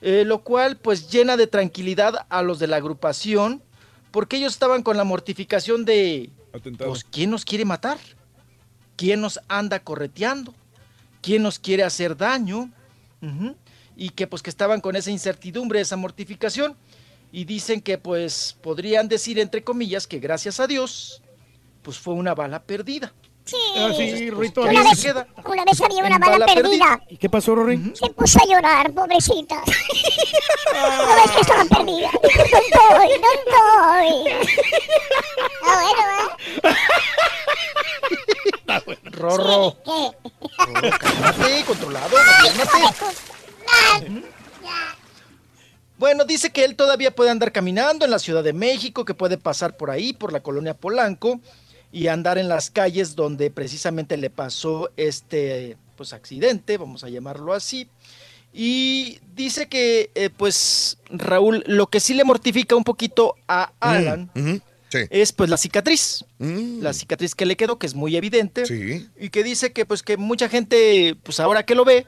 [0.00, 3.62] eh, lo cual pues llena de tranquilidad a los de la agrupación,
[4.10, 6.90] porque ellos estaban con la mortificación de, Atentado.
[6.90, 7.98] pues, ¿quién nos quiere matar?
[8.96, 10.54] ¿Quién nos anda correteando?
[11.20, 12.70] ¿Quién nos quiere hacer daño?
[13.96, 16.76] Y que pues que estaban con esa incertidumbre, esa mortificación,
[17.32, 21.22] y dicen que pues podrían decir entre comillas que gracias a Dios,
[21.82, 23.12] pues fue una bala perdida.
[23.48, 23.56] Sí.
[23.76, 24.60] Ah, sí, Rito.
[24.60, 25.06] Una vez,
[25.46, 27.00] una vez había una bala, bala perdida.
[27.08, 27.94] ¿Y qué pasó, Rory?
[27.94, 29.54] Se puso a llorar, pobrecita.
[30.74, 32.10] ¿No ves que estaba perdida?
[32.12, 33.08] ¿Dónde estoy?
[33.08, 34.58] ¿Dónde estoy?
[35.64, 36.02] Ah, bueno,
[38.66, 38.82] ¿va?
[39.12, 39.76] Rorro.
[39.82, 40.12] ¿Qué?
[40.98, 42.16] Cálmate, controlado.
[45.96, 49.38] Bueno, dice que él todavía puede andar caminando en la Ciudad de México, que puede
[49.38, 51.40] pasar por ahí, por la colonia Polanco,
[51.92, 57.52] y andar en las calles donde precisamente le pasó este pues accidente, vamos a llamarlo
[57.52, 57.88] así.
[58.52, 64.30] Y dice que, eh, pues, Raúl, lo que sí le mortifica un poquito a Alan
[64.34, 64.56] Mm,
[64.90, 65.00] Sí.
[65.10, 66.24] es pues la cicatriz.
[66.38, 66.80] Mm.
[66.80, 68.62] La cicatriz que le quedó, que es muy evidente.
[69.20, 72.06] Y que dice que pues que mucha gente, pues ahora que lo ve,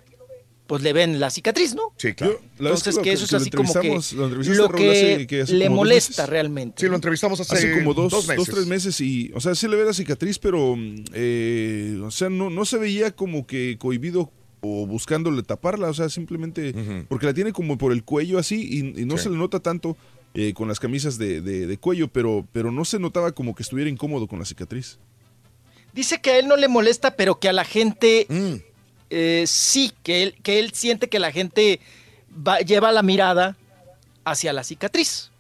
[0.71, 1.93] pues le ven la cicatriz, ¿no?
[1.97, 2.41] Sí, claro.
[2.61, 5.41] Entonces que eso es lo así como que entrevistamos- lo entrevistaste, lo que hace- que
[5.43, 6.81] hace le dos molesta realmente.
[6.81, 8.55] Sí, lo entrevistamos hace, Hace como dos, dos dos, meses.
[8.55, 12.31] tres meses y, o sea, sí le ve la cicatriz, pero, mm, eh, o sea,
[12.31, 16.73] no, no se veía como que cohibido o buscándole taparla, o sea, simplemente
[17.09, 18.63] porque la tiene como por el cuello así
[18.97, 19.25] y, y no Sí.
[19.25, 19.97] se le nota tanto
[20.35, 23.65] eh, con las camisas de, de- de cuello, pero, pero no se notaba como que
[23.65, 25.01] estuviera incómodo con la cicatriz.
[25.93, 28.70] Dice que a él no le molesta, pero que a la gente Mm.
[29.11, 31.81] Eh, sí, que él, que él siente que la gente
[32.47, 33.57] va- lleva la mirada
[34.25, 35.31] hacia la cicatriz.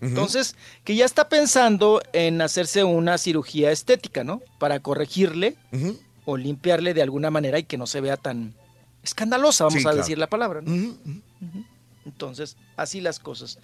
[0.00, 4.42] Entonces, que ya está pensando en hacerse una cirugía estética, ¿no?
[4.58, 5.56] Para corregirle
[6.26, 8.52] o limpiarle de alguna manera y que no se vea tan
[9.02, 9.96] escandalosa, vamos Sí, a claro.
[9.96, 10.94] decir la palabra, ¿no?
[12.04, 13.58] Entonces, así las cosas.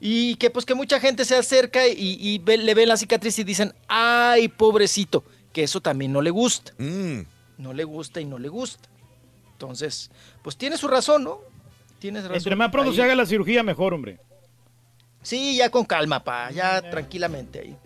[0.00, 3.38] Y que pues que mucha gente se acerca y, y ve- le ven la cicatriz
[3.38, 6.72] y dicen, ay, pobrecito, que eso también no le gusta.
[6.78, 7.20] Mm.
[7.58, 8.88] No le gusta y no le gusta.
[9.62, 10.10] Entonces,
[10.42, 11.38] pues tiene su razón, ¿no?
[12.00, 12.36] Tienes razón.
[12.36, 12.96] Entre más pronto Ahí.
[12.96, 14.18] se haga la cirugía, mejor, hombre.
[15.22, 17.76] Sí, ya con calma, pa, ya tranquilamente ahí.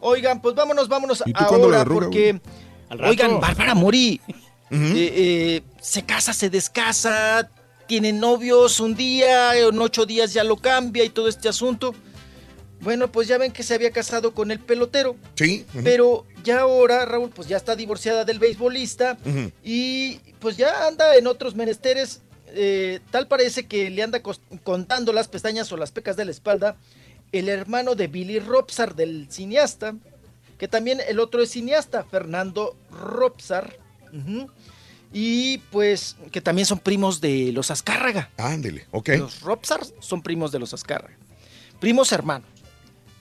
[0.00, 2.40] Oigan, pues vámonos, vámonos ¿Y tú ahora arruga, porque,
[2.88, 3.10] Al rato.
[3.10, 4.34] oigan, Bárbara Mori eh,
[4.72, 7.48] eh, se casa, se descasa,
[7.86, 11.94] tiene novios un día, en ocho días ya lo cambia y todo este asunto.
[12.86, 15.66] Bueno, pues ya ven que se había casado con el pelotero, Sí.
[15.82, 19.18] pero ya ahora, Raúl, pues ya está divorciada del beisbolista
[19.64, 22.22] y pues ya anda en otros menesteres.
[22.58, 24.22] eh, tal parece que le anda
[24.62, 26.76] contando las pestañas o las pecas de la espalda
[27.32, 29.96] el hermano de Billy Robsar, del cineasta,
[30.56, 33.76] que también el otro es cineasta, Fernando Robsar.
[35.12, 38.30] Y pues que también son primos de los Azcárraga.
[38.36, 39.08] Ándele, ok.
[39.18, 41.16] Los Robsar son primos de los Azcárraga.
[41.80, 42.48] Primos hermanos.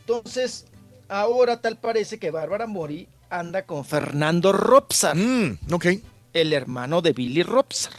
[0.07, 0.65] Entonces,
[1.09, 5.15] ahora tal parece que Bárbara Mori anda con Fernando Robsar.
[5.15, 5.85] Mm, ok.
[6.31, 7.93] El hermano de Billy Robsar.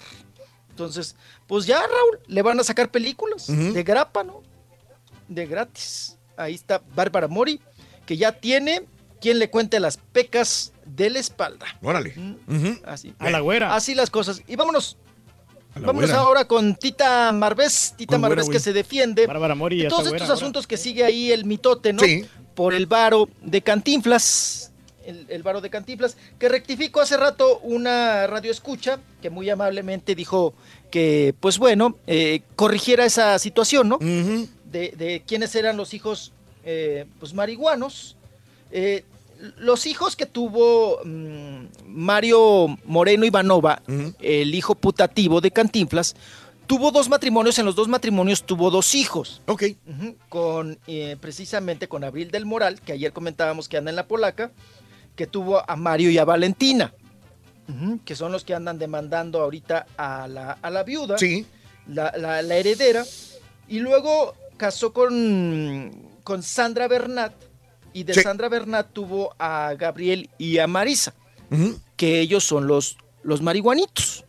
[0.70, 1.16] Entonces,
[1.48, 4.42] pues ya, Raúl, le van a sacar películas de grapa, ¿no?
[5.26, 6.16] De gratis.
[6.36, 7.60] Ahí está Bárbara Mori,
[8.04, 8.84] que ya tiene
[9.20, 11.66] quien le cuente las pecas de la espalda.
[11.82, 12.14] Órale.
[12.14, 12.72] Mm.
[12.84, 13.14] Así.
[13.18, 13.74] A la güera.
[13.74, 14.42] Así las cosas.
[14.46, 14.96] Y vámonos.
[15.80, 17.94] Vámonos ahora con Tita Marvés.
[17.96, 18.56] Tita ¿Cuál güera, Marvés güey?
[18.56, 19.26] que se defiende.
[19.26, 20.34] Bárbara Mori de todos estos ahora.
[20.34, 22.02] asuntos que sigue ahí el mitote, ¿no?
[22.02, 22.24] Sí.
[22.54, 24.72] Por el varo de Cantinflas.
[25.04, 30.16] El, el varo de Cantinflas, que rectificó hace rato una radio escucha, que muy amablemente
[30.16, 30.52] dijo
[30.90, 33.98] que, pues bueno, eh, corrigiera esa situación, ¿no?
[34.00, 36.32] De, de quiénes eran los hijos
[36.64, 38.16] eh, pues marihuanos.
[38.72, 39.04] Eh,
[39.58, 43.82] los hijos que tuvo mm, Mario Moreno Ivanova,
[44.20, 46.14] el hijo putativo de Cantinflas,
[46.66, 49.42] tuvo dos matrimonios, en los dos matrimonios tuvo dos hijos.
[49.46, 49.64] Ok.
[50.28, 54.50] Con eh, precisamente con Abril del Moral, que ayer comentábamos que anda en la polaca,
[55.14, 56.92] que tuvo a Mario y a Valentina,
[58.04, 61.44] que son los que andan demandando ahorita a la, a la viuda Sí.
[61.88, 63.04] la, la- la heredera,
[63.68, 65.90] y luego casó con,
[66.22, 67.32] con Sandra Bernat,
[67.96, 68.20] y de Sí.
[68.20, 71.14] Sandra Bernat tuvo a Gabriel y a Marisa,
[71.96, 74.24] que ellos son los, los marihuanitos.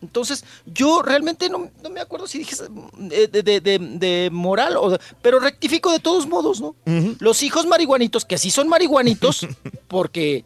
[0.00, 2.56] Entonces, yo realmente no, no me acuerdo si dije
[2.98, 6.74] de, de- de- de- de moral, o, pero rectifico de todos modos, ¿no?
[7.20, 9.46] Los hijos marihuanitos, que sí son marihuanitos,
[9.88, 10.44] porque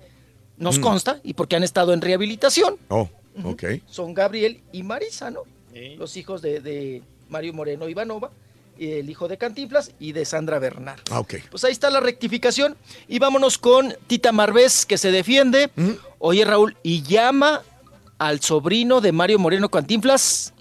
[0.58, 0.82] nos Mm.
[0.82, 3.08] consta y porque han estado en rehabilitación, Oh,
[3.44, 3.64] ok.
[3.86, 5.42] son Gabriel y Marisa, ¿no?
[5.96, 8.30] Los hijos de, de Mario Moreno Ivanova,
[8.78, 11.00] el hijo de Cantinflas y de Sandra Bernal.
[11.10, 11.34] Ah, ok.
[11.50, 12.76] Pues ahí está la rectificación.
[13.08, 15.70] Y vámonos con Tita Marvés, que se defiende.
[16.18, 17.62] Oye, Raúl, y llama
[18.18, 20.52] al sobrino de Mario Moreno Cantinflas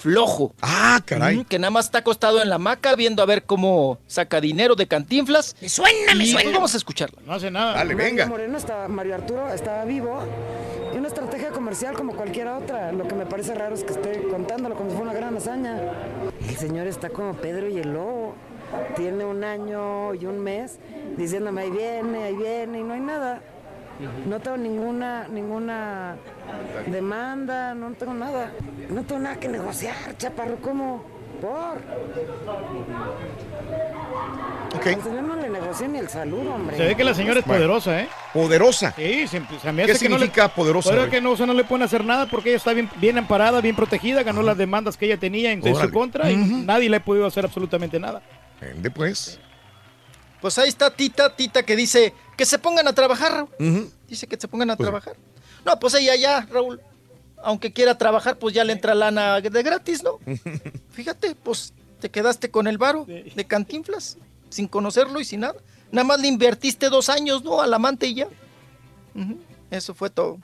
[0.00, 0.54] flojo.
[0.62, 1.44] Ah, caray.
[1.44, 4.86] Que nada más está acostado en la hamaca viendo a ver cómo saca dinero de
[4.86, 5.54] Cantinflas.
[5.60, 6.50] Me suena, me Y suena.
[6.52, 7.20] vamos a escucharla.
[7.26, 7.74] No hace nada.
[7.74, 8.26] Dale, venga.
[8.26, 10.20] Moreno estaba, Mario Arturo estaba vivo
[10.94, 12.92] y una estrategia comercial como cualquiera otra.
[12.92, 15.78] Lo que me parece raro es que esté contándolo como si fuera una gran hazaña.
[16.48, 18.34] El señor está como Pedro y el lobo.
[18.96, 20.78] Tiene un año y un mes
[21.16, 23.42] diciéndome ahí viene, ahí viene y no hay nada.
[24.26, 26.16] No tengo ninguna, ninguna
[26.86, 28.52] demanda, no tengo nada.
[28.88, 31.04] No tengo nada que negociar, chaparro, ¿cómo?
[31.40, 31.78] ¿Por?
[34.72, 36.76] Al señor no le negocié ni el saludo, hombre.
[36.76, 38.08] Se ve que la señora es poderosa, ¿eh?
[38.32, 38.92] Poderosa.
[38.96, 41.36] Sí, se, se me ¿Qué hace que no le- significa poderosa, Pero que no, o
[41.36, 44.42] sea, no le pueden hacer nada porque ella está bien, bien amparada, bien protegida, ganó
[44.42, 47.44] las demandas que ella tenía en, en su contra y nadie le ha podido hacer
[47.44, 48.22] absolutamente nada.
[48.60, 49.40] Vende, pues.
[50.40, 53.90] Pues ahí está Tita, Tita que dice que se pongan a trabajar, Raúl.
[54.08, 55.14] Dice que se pongan a Pues- trabajar.
[55.66, 56.80] No, pues ella ya, Raúl.
[57.42, 60.18] Aunque quiera trabajar, pues ya le entra lana de gratis, ¿no?
[60.90, 64.16] Fíjate, pues te quedaste con el varo de cantinflas,
[64.48, 65.56] sin conocerlo y sin nada.
[65.92, 67.60] Nada más le invertiste dos años, ¿no?
[67.60, 68.28] Al amante y ya.
[69.70, 70.38] Eso fue todo.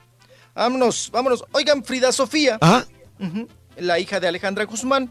[0.53, 1.45] Vámonos, vámonos.
[1.51, 2.59] Oigan, Frida Sofía,
[3.77, 5.09] la hija de Alejandra Guzmán,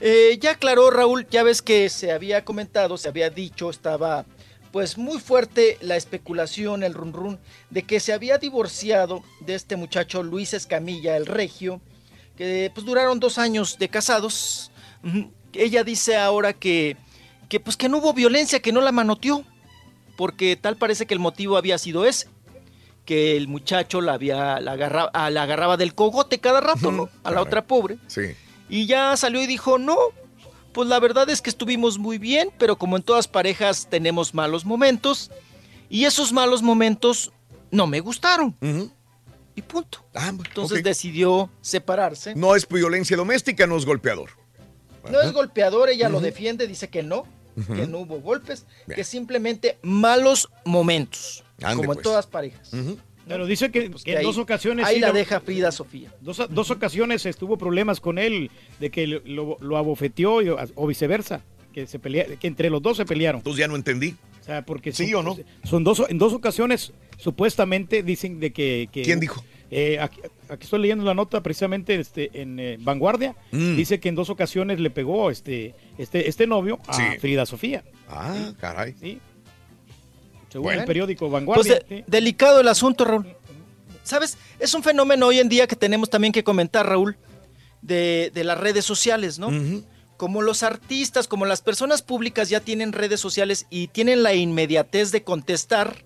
[0.00, 4.24] eh, ya aclaró Raúl, ya ves que se había comentado, se había dicho, estaba
[4.74, 7.38] pues muy fuerte la especulación, el run run,
[7.70, 11.80] de que se había divorciado de este muchacho Luis Escamilla, el regio,
[12.36, 14.72] que pues duraron dos años de casados.
[15.52, 16.96] Ella dice ahora que,
[17.48, 19.44] que pues que no hubo violencia, que no la manoteó,
[20.16, 22.26] porque tal parece que el motivo había sido ese,
[23.04, 27.08] que el muchacho la había, la agarraba, ah, la agarraba del cogote cada rato, ¿no?
[27.22, 27.98] A la otra pobre.
[28.08, 28.34] Sí.
[28.68, 29.96] Y ya salió y dijo, no,
[30.74, 34.66] pues la verdad es que estuvimos muy bien, pero como en todas parejas tenemos malos
[34.66, 35.30] momentos,
[35.88, 37.32] y esos malos momentos
[37.70, 38.54] no me gustaron.
[39.54, 40.04] Y punto.
[40.12, 40.84] Entonces ok.
[40.84, 42.34] decidió separarse.
[42.34, 44.30] No es violencia doméstica, no es golpeador.
[45.10, 47.24] No es golpeador, ella lo defiende, dice que no,
[47.74, 48.96] que no hubo golpes, Bien.
[48.96, 52.02] que simplemente malos momentos, Ande, como en pues.
[52.02, 52.70] todas parejas.
[53.26, 54.84] Pero dice que, Pues que que en ahí- dos ocasiones...
[54.86, 56.12] ahí sí la lo- deja Frida Sofía.
[56.20, 61.86] Dos, dos ocasiones estuvo problemas con él, de que lo, abofeteó y- o viceversa, que,
[61.86, 63.38] se pelea, que entre los dos se pelearon.
[63.40, 64.14] Entonces ya no entendí.
[64.40, 65.38] O sea, porque ¿Sí son, o no?
[65.64, 68.88] Son dos, en dos ocasiones, supuestamente dicen de que...
[68.92, 69.42] que- ¿Quién dijo?
[69.70, 70.20] Eh, aquí,
[70.50, 73.34] aquí estoy leyendo la nota precisamente este, en eh, Vanguardia.
[73.50, 73.74] Mm.
[73.76, 77.02] Dice que en dos ocasiones le pegó este, este, este novio a Sí.
[77.18, 77.82] Frida Sofía.
[78.08, 78.94] Ah, caray.
[79.00, 79.18] Sí.
[80.54, 80.80] Según Bueno.
[80.82, 81.74] el periódico Pues Vanguardia.
[81.88, 82.04] de- sí.
[82.06, 83.26] delicado el asunto, Raúl.
[84.04, 84.38] ¿Sabes?
[84.60, 87.16] Es un fenómeno hoy en día que tenemos también que comentar, Raúl,
[87.82, 89.50] de, de las redes sociales, ¿no?
[90.16, 95.10] Como los artistas, como las personas públicas ya tienen redes sociales y tienen la inmediatez
[95.10, 96.04] de contestar,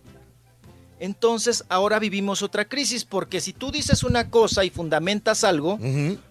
[0.99, 5.79] entonces ahora vivimos otra crisis, porque si tú dices una cosa y fundamentas algo,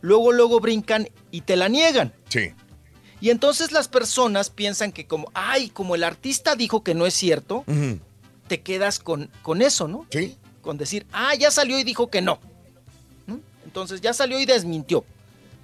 [0.01, 2.13] luego, luego brincan y te la niegan.
[2.29, 2.49] Sí.
[3.21, 7.13] Y entonces las personas piensan que como, ay, como el artista dijo que no es
[7.13, 7.99] cierto, Ujú.
[8.48, 10.06] Te quedas con, con eso, ¿no?
[10.11, 10.35] Sí.
[10.61, 12.40] Con decir, ah, ya salió y dijo que no.
[13.66, 15.03] Entonces ya salió y desmintió.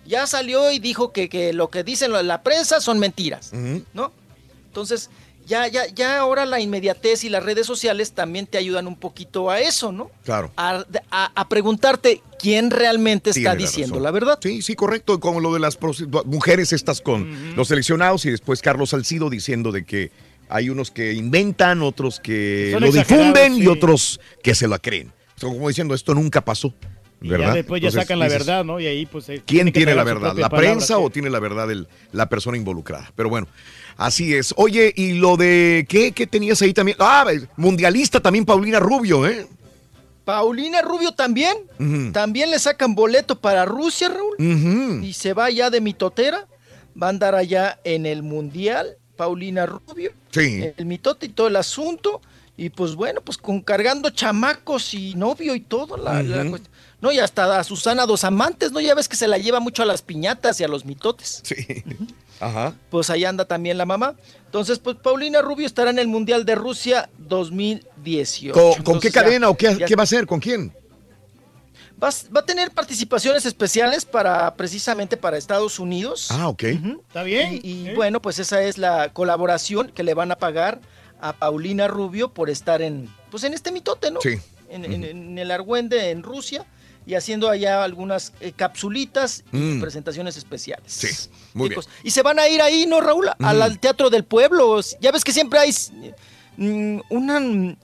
[0.05, 3.51] Ya salió y dijo que, que lo que dicen la- prensa son mentiras.
[3.93, 4.11] ¿no?
[4.67, 5.09] Entonces,
[5.45, 9.49] ya, ya, ya ahora la inmediatez y las redes sociales también te ayudan un poquito
[9.49, 10.11] a eso, ¿no?
[10.25, 10.51] Claro.
[10.57, 14.37] A, a- a preguntarte quién realmente está Tiene diciendo la verdad.
[14.41, 15.19] Sí, sí, correcto.
[15.21, 15.77] Como lo de las
[16.25, 20.11] mujeres estas con los seleccionados y después Carlos Salcido diciendo de que
[20.53, 25.11] hay unos que inventan, otros que Son lo difunden y otros que se la creen.
[25.35, 26.73] O sea, como diciendo, esto nunca pasó.
[27.21, 27.47] Y ¿Verdad?
[27.47, 28.79] ya después ya Entonces, sacan la dices, verdad, ¿no?
[28.79, 29.29] Y ahí pues...
[29.29, 30.35] eh, ¿Quién tiene la verdad?
[30.35, 31.01] ¿La palabra, prensa sí.
[31.01, 33.11] o tiene la verdad el- la persona involucrada?
[33.15, 33.47] Pero bueno,
[33.97, 34.53] así es.
[34.57, 36.97] Oye, y lo de ¿qué, qué tenías ahí también?
[36.99, 37.25] Ah,
[37.55, 39.47] mundialista también Paulina Rubio, ¿eh?
[40.25, 41.57] Paulina Rubio también.
[42.13, 45.03] También le sacan boleto para Rusia, Raúl.
[45.03, 46.47] Y se va ya de mitotera.
[47.01, 48.97] Va a andar allá en el Mundial.
[49.15, 50.11] Paulina Rubio.
[50.31, 50.71] Sí.
[50.77, 52.21] El mitote y todo el asunto.
[52.55, 55.97] Y pues bueno, pues con cargando chamacos y novio y todo.
[55.97, 56.61] La, cuestión.
[57.01, 58.79] No, y hasta a Susana dos amantes, ¿no?
[58.79, 61.41] Ya ves que se la lleva mucho a las piñatas y a los mitotes.
[61.43, 61.55] Sí.
[62.39, 62.75] Ajá.
[62.89, 64.15] Pues ahí anda también la mamá.
[64.45, 68.53] Entonces, pues Paulina Rubio estará en el Mundial de Rusia 2018.
[68.53, 70.27] ¿Con, con qué Entonces, ya- cadena o qué, ya qué va a hacer?
[70.27, 70.71] ¿Con quién?
[72.03, 76.27] Va, va a tener participaciones especiales para precisamente para Estados Unidos.
[76.31, 76.63] Ah, ok.
[76.63, 77.61] Está bien.
[77.63, 80.81] Y, y bueno, pues esa es la colaboración que le van a pagar
[81.21, 84.19] a Paulina Rubio por estar en, pues en este mitote, ¿no?
[84.21, 84.37] Sí.
[84.69, 86.65] En, en- en el Argüende, en Rusia,
[87.05, 89.81] y haciendo allá algunas eh, capsulitas y Mm.
[89.81, 90.91] presentaciones especiales.
[90.91, 91.07] Sí,
[91.53, 91.75] muy Y bien.
[91.81, 93.29] pues- Y se van a ir ahí, ¿no, Raúl?
[93.39, 93.63] Al, Ujú.
[93.63, 94.79] al Teatro del Pueblo.
[94.99, 95.71] Ya ves que siempre hay
[96.57, 97.75] mm, una mm,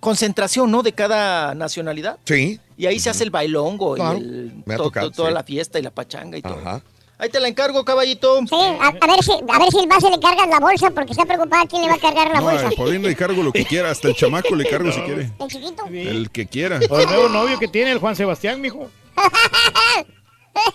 [0.00, 0.82] concentración, ¿no?
[0.82, 2.18] De cada nacionalidad.
[2.24, 2.60] Sí.
[2.76, 5.28] Y ahí se hace el bailongo Claro, y el- me ha to- tocado, to- toda
[5.28, 5.34] sí.
[5.34, 6.58] la fiesta y la pachanga y todo.
[6.58, 6.82] Ajá.
[7.18, 8.40] Ahí te la encargo, caballito.
[8.40, 11.12] Sí, a, a ver si, a ver si el base le cargas la bolsa porque
[11.12, 12.68] está preocupada quién le va a cargar la No, bolsa.
[12.68, 15.32] a Paulina le cargo lo que quiera, hasta el chamaco le cargo si quiere.
[15.40, 15.86] ¿El chiquito?
[15.90, 16.78] El que quiera.
[16.90, 18.90] O el nuevo novio que tiene el Juan Sebastián, mijo.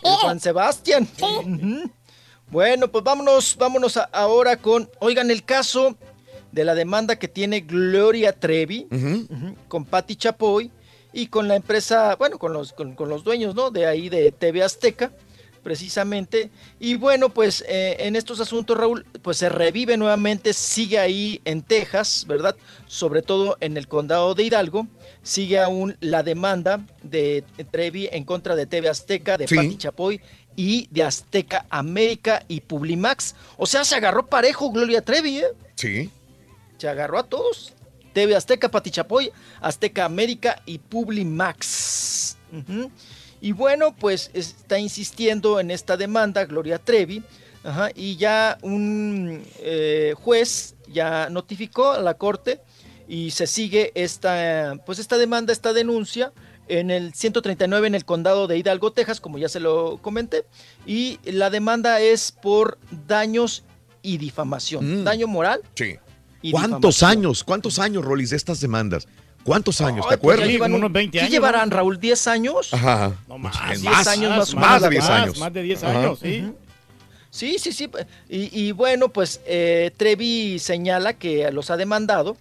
[0.03, 1.07] El Juan Sebastián.
[1.21, 1.91] Ujú.
[2.47, 5.95] Bueno, pues vámonos, vámonos a- ahora con, oigan, el caso
[6.51, 8.87] de la demanda que tiene Gloria Trevi
[9.67, 10.71] con Patti Chapoy
[11.13, 13.69] y con la empresa, bueno, con los, con, con los dueños, ¿no?
[13.71, 15.11] De ahí de TV Azteca,
[15.63, 16.49] precisamente.
[16.79, 21.61] Y bueno, pues eh, en estos asuntos, Raúl, pues se revive nuevamente, sigue ahí en
[21.61, 22.55] Texas, ¿verdad?
[22.87, 24.87] Sobre todo en el condado de Hidalgo,
[25.21, 29.55] sigue aún la demanda de Trevi en contra de TV Azteca, de Sí.
[29.55, 30.21] Patti Chapoy
[30.55, 33.35] y de Azteca América y Publimax.
[33.57, 35.45] O sea, se agarró parejo Gloria Trevi, ¿eh?
[35.75, 36.09] Sí.
[36.81, 37.73] Se agarró a todos.
[38.11, 42.37] TV Azteca, Pati Chapoy, Azteca América y Publimax.
[42.51, 42.89] Ujú.
[43.39, 47.21] Y bueno, pues está insistiendo en esta demanda Gloria Trevi.
[47.63, 52.59] ajá, y ya un eh, juez ya notificó a la corte
[53.07, 56.33] y se sigue esta, pues esta demanda, esta denuncia
[56.67, 60.45] en el 139 en el condado de Hidalgo, Texas, como ya se lo comenté.
[60.87, 63.63] Y la demanda es por daños
[64.01, 65.03] y difamación.
[65.03, 65.97] Daño moral Sí.
[66.41, 67.43] Y ¿Cuántos años?
[67.43, 69.07] ¿Cuántos años, Rolis, de estas demandas?
[69.43, 70.05] ¿Cuántos años?
[70.07, 70.45] ¿Te Ay, pues acuerdas?
[70.45, 71.99] ya llevan ¿Qué llevarán, Raúl?
[71.99, 72.73] ¿10 años?
[72.73, 73.15] Ajá.
[73.27, 75.23] No más, más, más, 10 años más más menos de la 10 verdad.
[75.23, 75.39] años.
[75.39, 75.99] Más de 10 Ajá.
[75.99, 76.41] años, sí.
[76.43, 76.55] Ujú.
[77.31, 77.89] Sí, sí, sí.
[78.29, 82.35] Y, y bueno, pues eh, Trevi señala que los ha demandado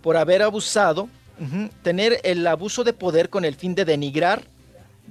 [0.00, 1.08] por haber abusado,
[1.40, 4.44] ujú, tener el abuso de poder con el fin de denigrar,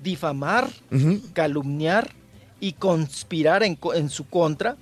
[0.01, 1.21] difamar, Ujú.
[1.33, 2.11] calumniar
[2.59, 4.77] y conspirar en, co- en su contra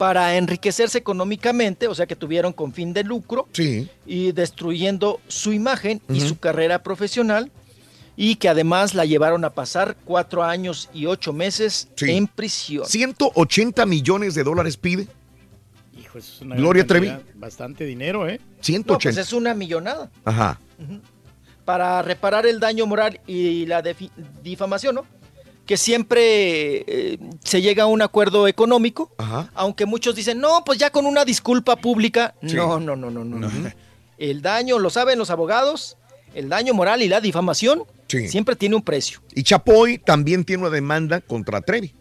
[0.00, 3.86] para enriquecerse económicamente, o sea que tuvieron con fin de lucro Sí.
[4.06, 7.52] y destruyendo su imagen y su carrera profesional
[8.16, 12.12] y que además la llevaron a pasar cuatro años y ocho meses Sí.
[12.12, 12.86] en prisión.
[12.86, 15.06] 180 millones de dólares pide.
[16.00, 17.12] Hijo, eso es una Gloria Trevi.
[17.34, 18.38] Bastante dinero, ¿eh?
[18.40, 19.20] No, pues 180.
[19.20, 20.58] es una millonada Ajá.
[21.66, 23.82] para reparar el daño moral y la
[24.42, 25.04] difamación, ¿no?
[25.70, 29.52] Que siempre eh, se llega a un acuerdo económico, Ajá.
[29.54, 32.34] aunque muchos dicen, no, pues ya con una disculpa pública.
[32.44, 32.56] Sí.
[32.56, 33.38] No, no, no, no, no.
[33.38, 33.48] no.
[34.18, 35.96] El daño, lo saben los abogados,
[36.34, 38.26] el daño moral y la difamación Sí.
[38.26, 39.20] siempre tiene un precio.
[39.32, 41.94] Y Chapoy también tiene una demanda contra Trevi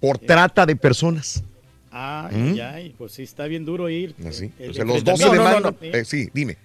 [0.00, 1.44] por trata de personas.
[1.92, 2.58] Ay, ¿Mm?
[2.60, 4.16] ay, pues sí, está bien duro ir.
[4.28, 4.50] Así.
[4.58, 5.76] El O sea, los dos se No, no, no, demandan.
[5.80, 5.86] no.
[5.98, 6.56] Eh, sí, dime.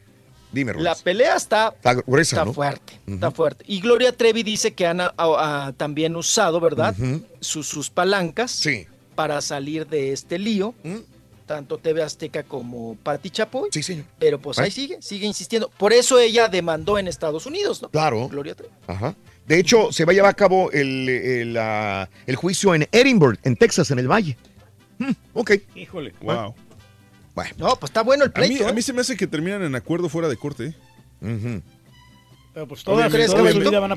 [0.54, 0.74] Dime.
[0.76, 2.54] La pelea está, Está gruesa, está ¿no?
[2.54, 3.66] fuerte, está fuerte.
[3.68, 6.96] Y Gloria Trevi dice que han ah, ah, también usado, ¿verdad?
[7.42, 8.86] Sus, sus palancas Sí.
[9.16, 10.98] para salir de este lío, ¿Mm?
[11.46, 13.70] tanto TV Azteca como Pati Chapoy.
[13.74, 14.06] Sí, señor.
[14.20, 14.62] Pero pues ¿Eh?
[14.64, 15.70] ahí sigue, sigue insistiendo.
[15.78, 17.90] Por eso ella demandó en Estados Unidos, ¿no?
[17.90, 18.30] Claro.
[18.30, 18.72] Gloria Trevi.
[18.88, 19.16] Ajá.
[19.46, 21.58] De hecho, se va a llevar a cabo el, el,
[22.28, 24.38] el juicio en Edinburgh, en Texas, en el Valle.
[25.00, 25.52] Hmm, ok.
[25.76, 26.14] Híjole.
[26.22, 26.56] Wow.
[27.36, 27.52] Bueno.
[27.58, 28.68] No, pues está bueno el A mí, pleito.
[28.68, 28.74] a ¿eh?
[28.74, 30.76] mí se me hace que terminan en acuerdo fuera de corte.
[31.22, 31.62] ¿eh?
[32.54, 33.38] Pero pues Obviamente, con-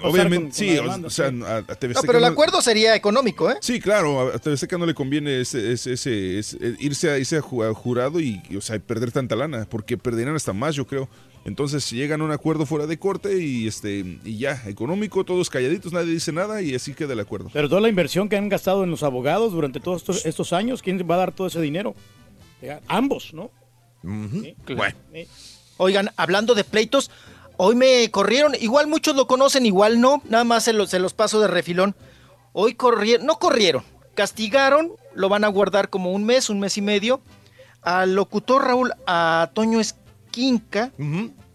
[0.00, 0.66] con sí.
[0.74, 1.42] la o- demanda, o sea, sí.
[1.44, 3.56] a, a TV No, Azteca pero el no- acuerdo sería económico, ¿eh?
[3.60, 7.18] Sí, claro, a TV Azteca no le conviene ese, ese, ese- ese- eh, irse, a,
[7.18, 10.74] irse a ju- a jurado y, o sea, perder tanta lana, porque perderían hasta más,
[10.74, 11.06] yo creo.
[11.44, 15.92] Entonces llegan a un acuerdo fuera de corte y este y ya, económico, todos calladitos,
[15.92, 17.50] nadie dice nada y así queda el acuerdo.
[17.52, 20.81] Pero toda la inversión que han gastado en los abogados durante todos estos, estos años,
[20.81, 21.94] ¿quién va a dar todo ese dinero?
[22.89, 23.51] Ambos, ¿no?
[24.02, 24.57] Sí.
[24.75, 24.97] Bueno.
[25.12, 25.26] Sí.
[25.78, 27.10] Oigan, hablando de pleitos,
[27.57, 31.12] hoy me corrieron, igual muchos lo conocen, igual no, nada más se los, se los
[31.12, 31.94] paso de refilón.
[32.52, 36.83] Hoy corrieron, no corrieron, castigaron, lo van a guardar como un mes, un mes y
[36.83, 37.20] medio,
[37.83, 40.93] al locutor Raúl, a Toño Esquinca,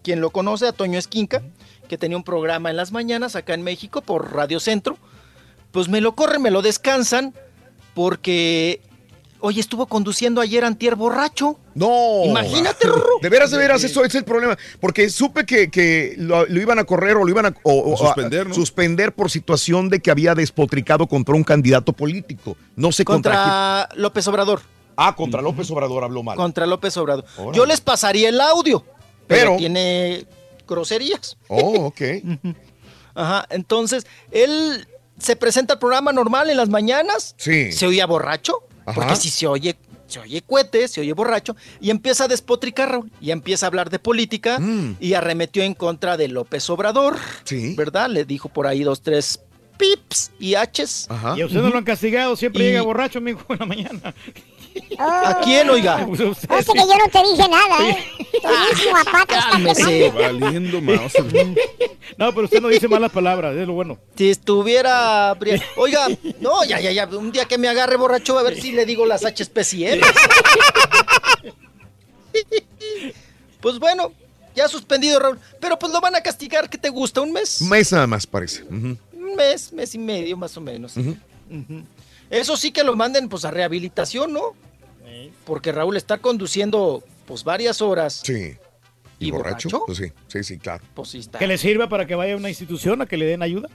[0.04, 1.42] quien lo conoce, a Toño Esquinca,
[1.90, 4.98] que tenía un programa en las mañanas acá en México por Radio Centro,
[5.72, 7.34] pues me lo corren, me lo descansan,
[7.96, 8.82] porque,
[9.42, 11.60] oye, estuvo conduciendo ayer antier borracho.
[11.76, 12.22] No.
[12.26, 12.88] Imagínate,
[13.22, 14.58] De veras, de veras, eso es el problema.
[14.80, 17.98] Porque supe que, que lo, lo iban a correr o lo iban a, o- o-
[17.98, 18.54] Suspender, a- ¿no?
[18.54, 22.56] suspender por situación de que había despotricado contra un candidato político.
[22.76, 23.44] No sé contra, quién.
[23.44, 24.62] contra López Obrador.
[24.96, 26.36] Ah, contra López Obrador habló mal.
[26.38, 27.26] Contra López Obrador.
[27.38, 27.58] Órale.
[27.58, 28.84] Yo les pasaría el audio,
[29.28, 30.26] pero, Pero- tiene
[30.68, 31.38] groserías.
[31.48, 32.02] Oh, ok.
[33.16, 34.88] Ajá, entonces, él
[35.20, 37.36] se presenta al programa normal en las mañanas.
[37.38, 37.72] Sí.
[37.72, 38.94] Se oía borracho, Ajá.
[38.94, 39.76] porque si se oye,
[40.08, 43.90] se oye cuete, se oye borracho, y empieza a despotricar, Raúl, y empieza a hablar
[43.90, 44.98] de política, Mm.
[45.00, 47.76] y arremetió en contra de López Obrador, Sí.
[47.76, 48.10] ¿verdad?
[48.10, 49.40] Le dijo por ahí dos, tres
[49.78, 51.08] pips y h's.
[51.10, 51.34] Ajá.
[51.38, 54.14] Y a usted no lo han castigado, siempre Y- llega borracho, amigo, en la mañana.
[54.98, 56.06] ¿A quién, oiga?
[56.08, 57.98] Pues usted que yo no te dije nada, ¿eh?
[59.28, 60.10] Cálmese.
[60.12, 61.14] Valiendo mouse.
[62.18, 63.98] No, pero usted no dice malas palabras, es lo bueno.
[64.16, 65.38] Si estuviera.
[65.76, 66.08] Oiga,
[66.40, 67.06] no, ya, ya, ya.
[67.08, 70.08] Un día que me agarre borracho, a ver si le digo las HPs y Ms.
[73.60, 74.12] Pues bueno,
[74.56, 75.40] ya suspendido, Raúl.
[75.60, 77.22] Pero pues lo van a castigar, ¿qué te gusta?
[77.22, 77.62] ¿Un mes?
[77.62, 78.64] Un mes nada más, parece.
[78.64, 78.98] Ujú.
[79.14, 80.98] Un mes, mes y medio, más o menos.
[80.98, 81.16] Ujú.
[82.32, 84.56] Eso sí que lo manden pues a rehabilitación, ¿no?
[85.46, 88.22] Porque Raúl estar conduciendo pues varias horas.
[88.24, 88.56] Sí.
[89.20, 89.70] ¿Y, ¿Y borracho?
[89.70, 89.84] borracho?
[89.86, 90.84] Pues sí, sí, sí, claro.
[90.96, 91.38] Pues sí está.
[91.40, 93.70] Que le sirva para que vaya a una institución a que le den ayuda.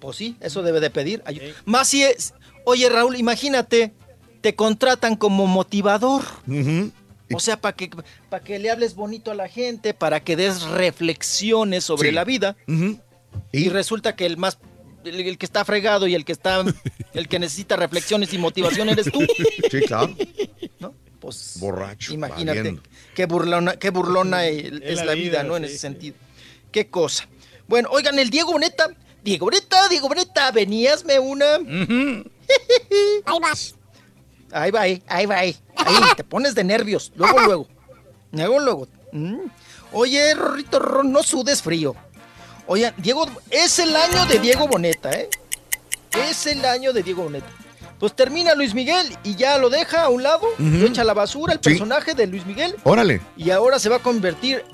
[0.00, 1.22] Pues sí, eso debe de pedir.
[1.24, 2.34] ayu- Más si es.
[2.66, 3.94] Oye, Raúl, imagínate,
[4.42, 6.22] te contratan como motivador.
[7.32, 7.90] O sea, para que,
[8.28, 12.14] para que le hables bonito a la gente, para que des reflexiones sobre Sí.
[12.14, 12.56] la vida.
[13.52, 14.58] Y resulta que el más.
[15.04, 16.64] El, el que está fregado y el que está.
[17.14, 19.20] el que necesita reflexiones y motivación eres tú.
[19.70, 20.14] Sí, claro.
[21.20, 21.56] Pues.
[21.58, 22.12] Borracho.
[22.12, 22.82] Imagínate valiendo.
[23.14, 25.56] qué burlona, qué burlona es, la la vida, vida, ¿no?
[25.56, 25.80] En ese sí.
[25.80, 26.16] sentido.
[26.70, 27.28] Qué cosa.
[27.66, 28.88] Bueno, oigan, el Diego Boneta.
[29.22, 31.54] Diego Boneta, Diego Boneta, veníasme una.
[33.24, 33.74] Ahí vas.
[34.52, 35.56] Ahí va, ahí, ahí va, ahí.
[35.76, 37.10] Ahí, te pones de nervios.
[37.16, 37.68] Luego, luego.
[38.32, 38.88] Luego, luego.
[39.12, 39.38] Mm.
[39.92, 41.96] Oye, Rorrito, no sudes frío.
[42.66, 45.28] Oye, Diego, es el año de Diego Boneta, ¿eh?
[46.12, 47.46] Es el año de Diego Boneta.
[47.98, 50.62] Pues termina Luis Miguel y ya lo deja a un lado, Ujú.
[50.64, 51.70] lo echa a la basura el Sí.
[51.70, 53.20] personaje de Luis Miguel Órale.
[53.36, 54.64] y ahora se va a convertir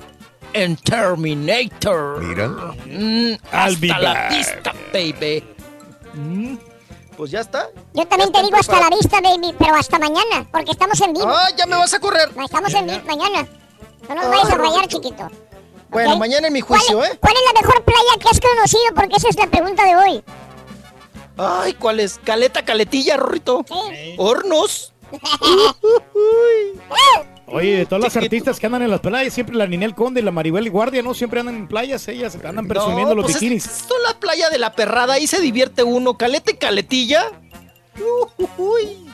[0.52, 2.22] en Terminator.
[2.22, 2.48] Mira.
[2.48, 4.30] Mm, I'll be hasta la back.
[4.30, 5.44] vista, baby.
[6.14, 6.56] Mm,
[7.16, 7.68] Pues ya está.
[7.92, 11.28] Yo también te digo hasta la vista, baby, pero hasta mañana, porque estamos en vivo.
[11.28, 12.34] Ah, ya me vas a correr.
[12.34, 13.46] No, estamos en vivo mañana.
[14.08, 15.28] No nos vayas a rayar, chiquito.
[15.90, 17.18] Bueno, mañana en mi juicio, ¿Cuál, ¿eh?
[17.20, 18.82] ¿Cuál es la mejor playa que has conocido?
[18.94, 20.24] Porque esa es la pregunta de hoy.
[21.36, 22.18] Ay, ¿cuál es?
[22.22, 23.64] Caleta, caletilla, Rorrito.
[24.18, 24.92] Hornos.
[27.52, 30.24] Oye, de todas las artistas que andan en las playas, siempre la Ninel Conde y
[30.24, 31.14] la Maribel Guardia, ¿no?
[31.14, 33.66] Siempre andan en playas, ellas andan presumiendo No, los pues es- bikinis.
[33.66, 36.16] Esto es la playa de la perrada, ahí se divierte uno.
[36.16, 37.24] Caleta y caletilla.
[38.56, 39.09] Uy.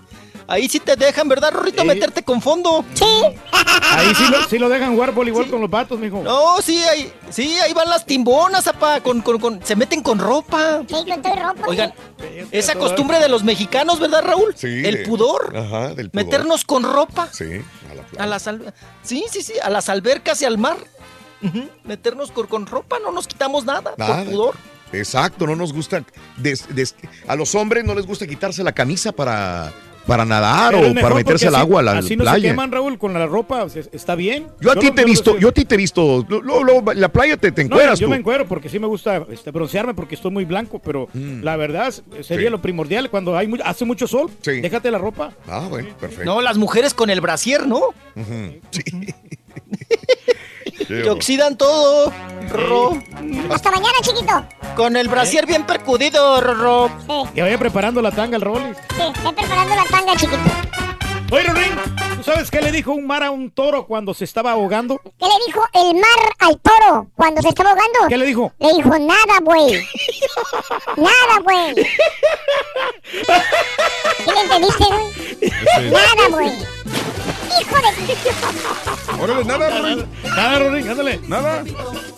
[0.49, 1.83] Ahí sí te dejan, ¿verdad, Rorrito?
[1.83, 1.89] Sí.
[1.89, 2.85] Meterte con fondo.
[2.95, 3.05] Sí.
[3.91, 6.23] Ahí sí lo, sí lo dejan jugar voleibol con los vatos, mijo.
[6.23, 10.19] No, sí, ahí, sí, ahí van las timbonas, apa, con, con, con- se meten con
[10.19, 10.83] ropa.
[10.89, 11.67] Sí, con todo ropa.
[11.67, 11.93] Oigan,
[12.53, 14.55] esa costumbre de los mexicanos, ¿verdad, Raúl?
[14.57, 14.83] Sí.
[14.85, 15.55] El de- pudor.
[15.57, 16.25] Ajá, del pudor.
[16.25, 17.29] Meternos con ropa.
[17.33, 17.45] Sí,
[17.91, 18.25] a la playa.
[18.25, 20.77] A las al- sí, sí, sí, a las albercas y al mar.
[21.43, 24.23] Ujú, Meternos con, con ropa, no nos quitamos nada, Nada.
[24.25, 24.55] por pudor.
[24.93, 26.03] Exacto, no nos gusta.
[26.37, 26.95] des- des-
[27.27, 29.73] a los hombres no les gusta quitarse la camisa para,
[30.07, 33.13] para nadar o para meterse al agua, a la Así no se queman, Raúl, con
[33.13, 34.47] la ropa, o sea, está bien.
[34.61, 36.25] yo a ti te he visto, yo a ti te he visto.
[36.29, 38.11] lo- lo- lo- la playa te, te No, encueras yo tú.
[38.11, 41.93] me encuero porque sí me gusta este, broncearme porque estoy muy blanco, pero la verdad
[42.23, 42.51] sería Sí.
[42.51, 44.31] lo primordial cuando hay mu- hace mucho sol.
[44.43, 44.61] Sí.
[44.61, 45.33] Déjate la ropa.
[45.49, 46.25] Ah, bueno, perfecto.
[46.25, 47.81] No, las mujeres con el brasier, ¿no?
[48.71, 48.83] Sí.
[50.89, 52.13] Que oxidan todo,
[52.51, 52.99] Rorro.
[53.51, 54.45] Hasta mañana, chiquito.
[54.77, 56.91] Con el brasier bien percudido, Rorro.
[57.07, 58.77] Sí, Que vaya preparando la tanga al Rollis.
[58.97, 60.39] sí, estoy preparando la tanga, chiquito.
[61.33, 61.73] Oye, Rorín,
[62.19, 65.01] ¿tú sabes qué le dijo un mar a un toro cuando se estaba ahogando?
[65.19, 67.99] ¿Qué le dijo el mar al toro cuando se estaba ahogando?
[68.09, 68.53] ¿Qué le dijo?
[68.61, 69.73] Le dijo, nada, güey.
[70.97, 71.75] nada, güey.
[74.25, 75.91] ¿Sí le entendiste, güey?
[75.91, 76.53] Nada, güey.
[77.61, 79.23] Hijo de...
[79.23, 80.07] Órale, nada, Rory.
[80.25, 81.21] Nada, Rorín, ándale.
[81.27, 81.65] Nada.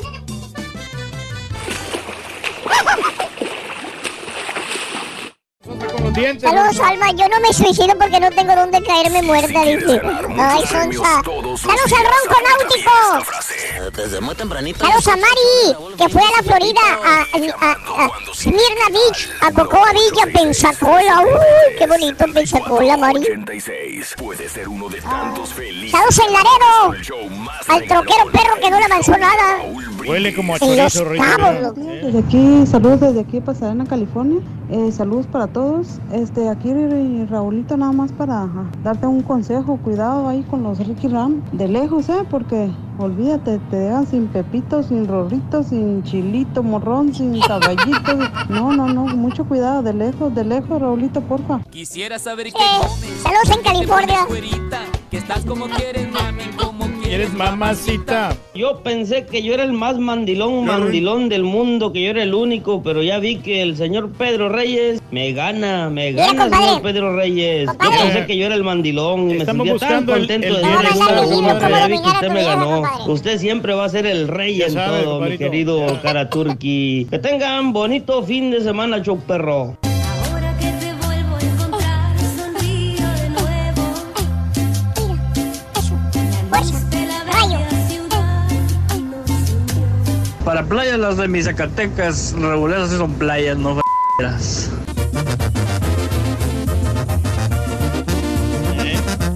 [5.68, 6.48] Con los dientes.
[6.48, 7.10] Saludos, Alma.
[7.12, 10.00] Yo no me suicido porque no tengo dónde caerme muerta, dice.
[10.38, 11.22] Ay, sonsa.
[11.22, 13.96] Saludos al Ronco Náutico.
[13.96, 14.78] Desde muy tempranito.
[14.80, 19.52] Saludos a Mari, que fue a la Florida, a, a, a, a Smyrna Beach, a
[19.52, 21.20] Cocoa Beach, a Pensacola.
[21.20, 23.20] Uy, qué bonito Pensacola, Mari.
[23.20, 25.90] 86 puede ser uno de tantos felices.
[25.90, 27.28] Saludos en Laredo,
[27.68, 29.58] al troquero perro que no le avanzó nada.
[30.06, 31.80] Huele como a chorizo, loco.
[31.80, 34.40] Desde aquí, saludos desde aquí, Pasadena, California.
[34.70, 35.98] Eh, saludos para todos.
[36.12, 36.72] Este, aquí
[37.28, 39.78] Raulito nada más para ajá, darte un consejo.
[39.78, 41.42] Cuidado ahí con los Ricky Ram.
[41.52, 42.24] De lejos, ¿eh?
[42.30, 48.18] Porque olvídate, te dejan sin pepito, sin rorrito, sin chilito, morrón, sin caballito.
[48.48, 49.82] No, no, no, mucho cuidado.
[49.82, 51.60] De lejos, de lejos, Raulito, porfa.
[51.70, 54.26] Quisiera saber qué Eh, saludos en California.
[55.10, 56.67] que estás como quieres, mami, como
[57.10, 58.36] Eres mamacita.
[58.54, 62.34] Yo pensé que yo era el más mandilón, mandilón del mundo, que yo era el
[62.34, 66.66] único, pero ya vi que el señor Pedro Reyes me gana, me gana, compadre.
[66.66, 67.66] señor Pedro Reyes.
[67.66, 70.60] Yo pensé que yo era el mandilón y me Estamos sentía tan contento el de
[70.60, 72.82] ser el número uno pero ya vi que usted me ganó.
[73.06, 77.06] Usted siempre va a ser el rey Ya en sabe, todo, mi querido cara turqui.
[77.08, 79.78] Que tengan bonito fin de semana, show perro.
[90.48, 93.78] Para playas las de mis Zacatecas, regulares son playas, no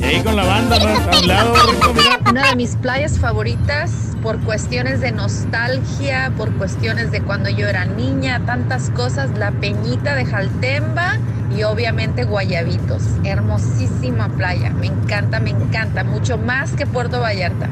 [0.01, 0.87] Y ahí con la banda, ¿no?
[0.89, 2.19] A un lado, Rorín, mira.
[2.31, 7.85] Una de mis playas favoritas por cuestiones de nostalgia, por cuestiones de cuando yo era
[7.85, 11.19] niña, tantas cosas, la Peñita de Jaltemba
[11.55, 13.03] y obviamente Guayabitos.
[13.23, 14.71] Hermosísima playa.
[14.71, 16.05] Me encanta, me encanta.
[16.05, 17.69] Mucho más que Puerto Vallarta.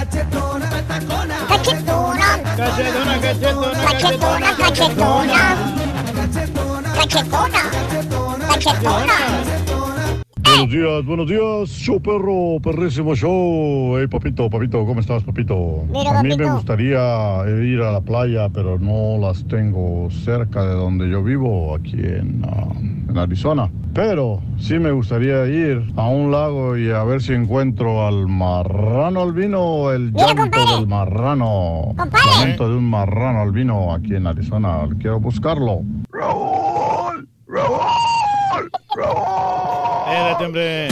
[0.00, 0.64] Cachetona,
[1.46, 2.28] Cachetona.
[2.56, 5.40] Cachetona, cachetona.
[6.96, 7.60] Cachetona.
[8.48, 9.16] Cachetona.
[10.42, 13.98] Buenos días, buenos días, show perro, perrísimo show.
[13.98, 15.84] Hey, papito, papito, ¿cómo estás, papito?
[15.90, 16.54] Mira, a mí me papito.
[16.54, 21.96] gustaría ir a la playa, pero no las tengo cerca de donde yo vivo, aquí
[22.00, 22.72] en, ah,
[23.10, 23.70] en Arizona.
[23.92, 29.22] Pero sí me gustaría ir a un lago y a ver si encuentro al marrano
[29.22, 31.94] albino o el llanto del marrano.
[31.96, 34.88] Lamento de un marrano albino aquí en Arizona.
[35.00, 35.80] Quiero buscarlo.
[40.06, 40.88] Espérate, hombre.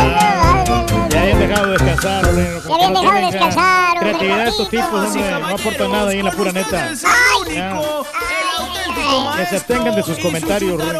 [0.00, 0.64] Ah,
[1.10, 2.46] ya habían dejado de descansar, hombre.
[2.68, 4.10] Ya habían dejado de descansar, hombre.
[4.10, 5.30] Creatividad de estos tipos, hombre.
[5.40, 6.90] No aportan nada ahí en la pura neta.
[7.52, 7.80] Ya.
[9.36, 10.96] Que se abstengan de sus comentarios, Rubén.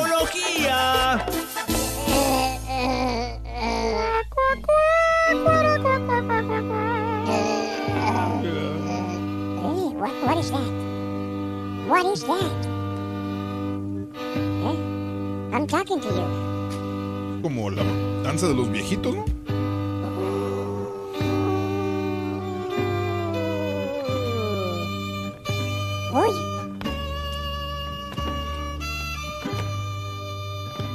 [11.94, 12.66] What is that?
[14.66, 14.76] Eh?
[15.54, 17.40] I'm talking to you.
[17.40, 17.84] Como la
[18.24, 19.24] danza de los viejitos, ¿no?
[26.12, 26.42] Oye.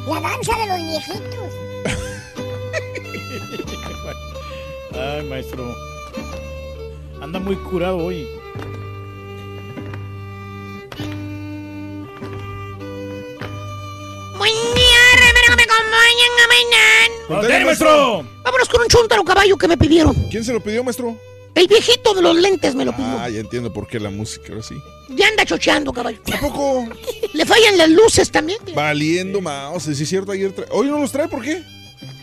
[0.05, 1.53] La danza de los viejitos.
[4.99, 5.73] Ay, maestro.
[7.21, 8.27] Anda muy curado hoy.
[17.69, 18.25] Maestro.
[18.43, 20.13] Vámonos con un chuntaro caballo que me pidieron.
[20.29, 21.17] ¿Quién se lo pidió, maestro?
[21.55, 23.19] El viejito de los lentes me lo pidió.
[23.19, 24.75] Ah, ya entiendo por qué la música, ahora sí.
[25.09, 26.19] Ya anda chocheando, caballo.
[26.33, 26.87] ¿A poco?
[27.33, 28.59] Le fallan las luces también.
[28.73, 30.67] Valiendo mouse, sí es cierto, ayer trae...
[30.71, 31.63] Hoy no los trae, ¿por qué?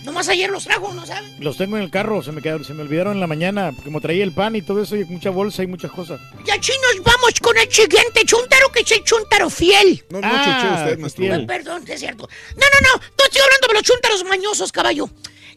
[0.06, 1.28] Nomás ayer los trajo, ¿no sabes?
[1.40, 3.90] Los tengo en el carro, se me quedaron, se me olvidaron en la mañana, porque
[3.90, 6.20] me traía el pan y todo eso, y mucha bolsa y muchas cosas.
[6.46, 10.04] Y aquí nos vamos con el siguiente chuntaro, que es el chuntaro fiel.
[10.10, 11.24] No, no usted, maestro.
[11.34, 12.28] Ah, perdón, es cierto.
[12.54, 15.10] No, no, no, no estoy hablando de los chuntaros mañosos, caballo.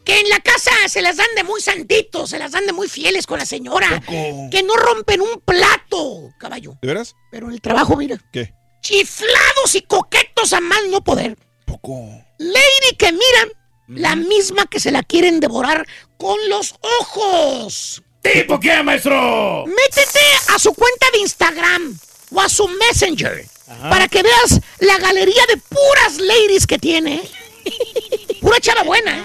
[0.03, 2.89] Que en la casa se las dan de muy santitos, se las dan de muy
[2.89, 4.01] fieles con la señora.
[4.07, 6.73] Que no rompen un plato, caballo.
[6.81, 7.13] ¿De veras?
[7.29, 8.17] Pero en el trabajo, mira.
[8.33, 8.51] ¿Qué?
[8.81, 11.37] Chiflados y coquetos a más no poder.
[11.67, 12.09] Poco.
[12.39, 13.49] Lady que miran,
[13.89, 15.85] la misma que se la quieren devorar
[16.17, 18.01] con los ojos.
[18.21, 19.65] ¿Tipo qué, maestro?
[19.65, 20.19] Métete
[20.53, 21.97] a su cuenta de Instagram
[22.31, 23.45] o a su Messenger
[23.89, 27.21] para que veas la galería de puras ladies que tiene.
[28.41, 29.23] Pura chava buena, ¿eh?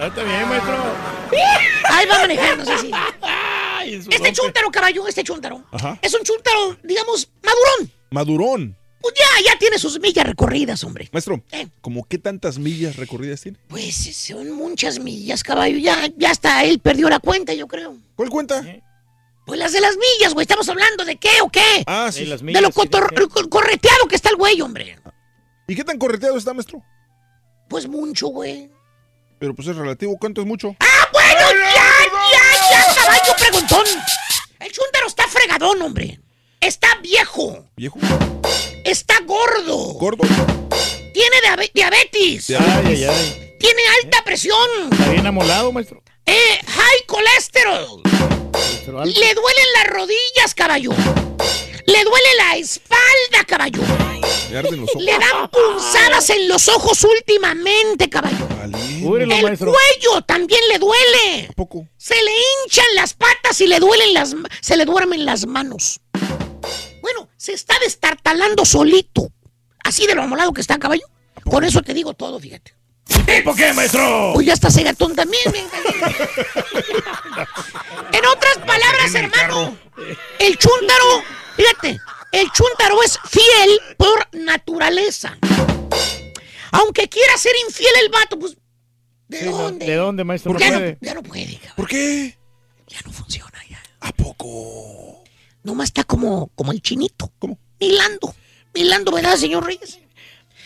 [0.00, 0.74] Ah, Está bien, maestro.
[1.90, 2.90] Ahí va manejando, sí, sí.
[4.02, 4.32] su Este rompe.
[4.32, 5.62] chúntaro, caballo, este chúntaro.
[5.72, 5.98] Ajá.
[6.02, 7.92] Es un chúntaro, digamos, madurón.
[8.10, 8.76] Madurón.
[9.02, 11.08] Pues ya, ya tiene sus millas recorridas, hombre.
[11.12, 11.66] Maestro, Eh.
[11.80, 13.58] ¿cómo qué tantas millas recorridas tiene?
[13.68, 15.76] Pues son muchas millas, caballo.
[15.78, 17.96] Ya, ya hasta él perdió la cuenta, yo creo.
[18.14, 18.64] ¿Cuál cuenta?
[19.44, 20.44] Pues las de las millas, güey.
[20.44, 21.82] Estamos hablando de qué o qué.
[21.86, 22.26] Ah, sí.
[22.26, 24.98] las de lo correteado que está el güey, hombre.
[25.66, 26.82] ¿Y qué tan correteado está, maestro?
[27.68, 28.70] Pues mucho, güey.
[29.40, 30.76] Pero pues es relativo, ¿cuánto es mucho?
[30.78, 31.40] ¡Ah, bueno!
[31.74, 31.90] ¡Ya,
[32.32, 33.84] ya, ya, caballo preguntón!
[34.60, 36.20] El chúntaro está fregadón, hombre.
[36.60, 37.68] Está viejo.
[37.76, 37.98] ¿Viejo?
[38.84, 39.76] Está gordo.
[39.94, 40.24] ¿Gordo?
[41.12, 42.50] Tiene diabe- diabetes.
[42.50, 43.54] Ay, ay, ay.
[43.58, 44.68] Tiene alta presión.
[44.90, 46.02] Está bien amolado, maestro.
[46.26, 48.02] Eh, high cholesterol.
[49.04, 50.90] Le duelen las rodillas, caballo.
[51.86, 53.80] Le duele la espalda, caballo.
[54.98, 58.48] Le dan punzadas en los ojos últimamente, caballo.
[58.62, 59.72] El maestro.
[59.72, 61.50] cuello también le duele.
[61.56, 61.86] poco?
[61.96, 62.30] Se le
[62.64, 66.00] hinchan las patas y le duelen las se le duermen las manos.
[67.02, 69.30] Bueno, se está destartalando solito.
[69.84, 71.04] Así de lo amolado que está, caballo.
[71.44, 72.74] Con eso te digo todo, fíjate.
[73.26, 74.30] ¿Tipo qué, maestro?
[74.34, 75.42] Pues ya está cegatón también.
[78.12, 79.76] en otras palabras, hermano,
[80.38, 81.22] el chúntaro,
[81.56, 82.00] fíjate,
[82.30, 85.36] el chúntaro es fiel por naturaleza.
[86.70, 88.56] Aunque quiera ser infiel el vato, pues,
[89.28, 89.86] ¿de Sí, dónde?
[89.86, 90.56] ¿De dónde, maestro?
[90.58, 91.74] Ya, no, ya no puede, cabrón.
[91.76, 92.38] ¿Por qué?
[92.86, 93.82] Ya no funciona ya.
[94.00, 95.11] ¿A poco?
[95.62, 97.32] Nomás está como, como el chinito.
[97.38, 97.58] ¿Cómo?
[97.80, 98.34] Milando.
[98.74, 99.98] Milando, ¿verdad, señor Reyes?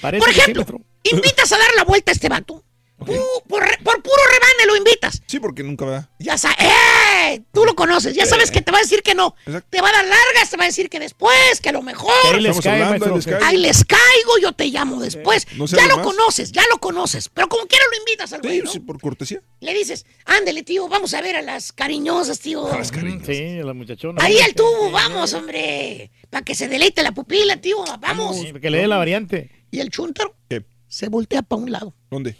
[0.00, 2.62] Parece Por ejemplo, invitas a dar la vuelta a este vato.
[2.98, 3.12] Por,
[3.46, 5.22] puro rebane lo invitas.
[5.26, 6.08] Sí, porque nunca va.
[6.18, 7.42] Ya sabes, ¡eh!
[7.52, 9.34] Tú lo conoces, ya sabes que te va a decir que no.
[9.46, 9.68] Exacto.
[9.70, 12.10] Te va a dar largas, te va a decir que después, que a lo mejor.
[12.34, 13.26] Ahí les cae, hablando, les.
[13.42, 15.46] Ahí les caigo, yo te llamo después.
[15.56, 16.06] No ya lo más.
[16.06, 17.28] conoces, ya lo conoces.
[17.28, 18.70] Pero como quiera lo invitas al güey, Sí, ¿no?
[18.72, 19.40] sí, por cortesía.
[19.60, 22.66] Le dices, ándele, tío, vamos a ver a las cariñosas, tío.
[22.72, 23.26] A las cariñosas.
[23.26, 24.24] Sí, la muchachona.
[24.24, 26.10] Ahí al tubo, vamos, hombre.
[26.30, 27.76] Para que se deleite la pupila, tío.
[28.00, 28.36] Vamos.
[28.36, 29.50] Sí, que le dé la variante.
[29.70, 30.64] Y el chúntaro ¿Qué?
[30.88, 31.94] se voltea para un lado.
[32.10, 32.36] ¿Dónde?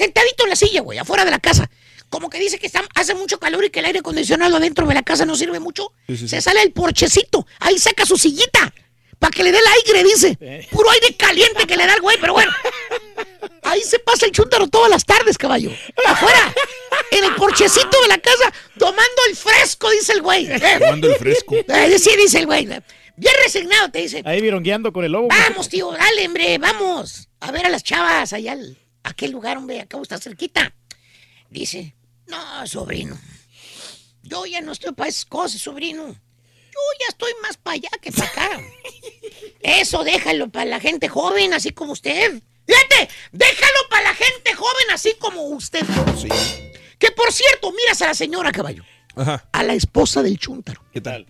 [0.00, 1.70] Sentadito en la silla, güey, afuera de la casa.
[2.08, 4.94] Como que dice que está- hace mucho calor y que el aire acondicionado adentro de
[4.94, 5.92] la casa no sirve mucho.
[6.08, 7.46] Sí, sí, Se sale el porchecito.
[7.60, 8.72] Ahí saca su sillita.
[9.18, 10.66] Para que le dé el aire, dice.
[10.70, 12.50] Puro aire caliente que le da el güey, pero bueno.
[13.62, 15.70] Ahí se pasa el chúntaro todas las tardes, caballo.
[16.06, 16.54] Afuera.
[17.10, 20.48] En el porchecito de la casa, tomando el fresco, dice el güey.
[20.78, 21.54] Tomando el fresco.
[21.56, 22.64] Eh, sí, dice el güey.
[22.66, 24.22] Bien resignado, te dice.
[24.24, 25.28] Ahí virongueando con el lobo.
[25.28, 27.28] Vamos, tío, dale, hombre, vamos.
[27.40, 30.72] A ver a las chavas allá al a aquel lugar, hombre, acá está cerquita.
[31.48, 31.94] Dice,
[32.26, 33.18] no, sobrino.
[34.22, 36.06] Yo ya no estoy para esas cosas, sobrino.
[36.06, 38.50] Yo ya estoy más para allá que para acá.
[39.60, 42.40] Eso déjalo para la gente joven, así como usted.
[42.66, 45.84] Fíjate, déjalo para la gente joven, así como usted.
[46.16, 46.28] Sí.
[46.98, 48.84] Que por cierto, miras a la señora caballo,
[49.16, 49.48] Ajá.
[49.52, 50.84] a la esposa del chúntaro.
[50.92, 51.26] ¿Qué tal?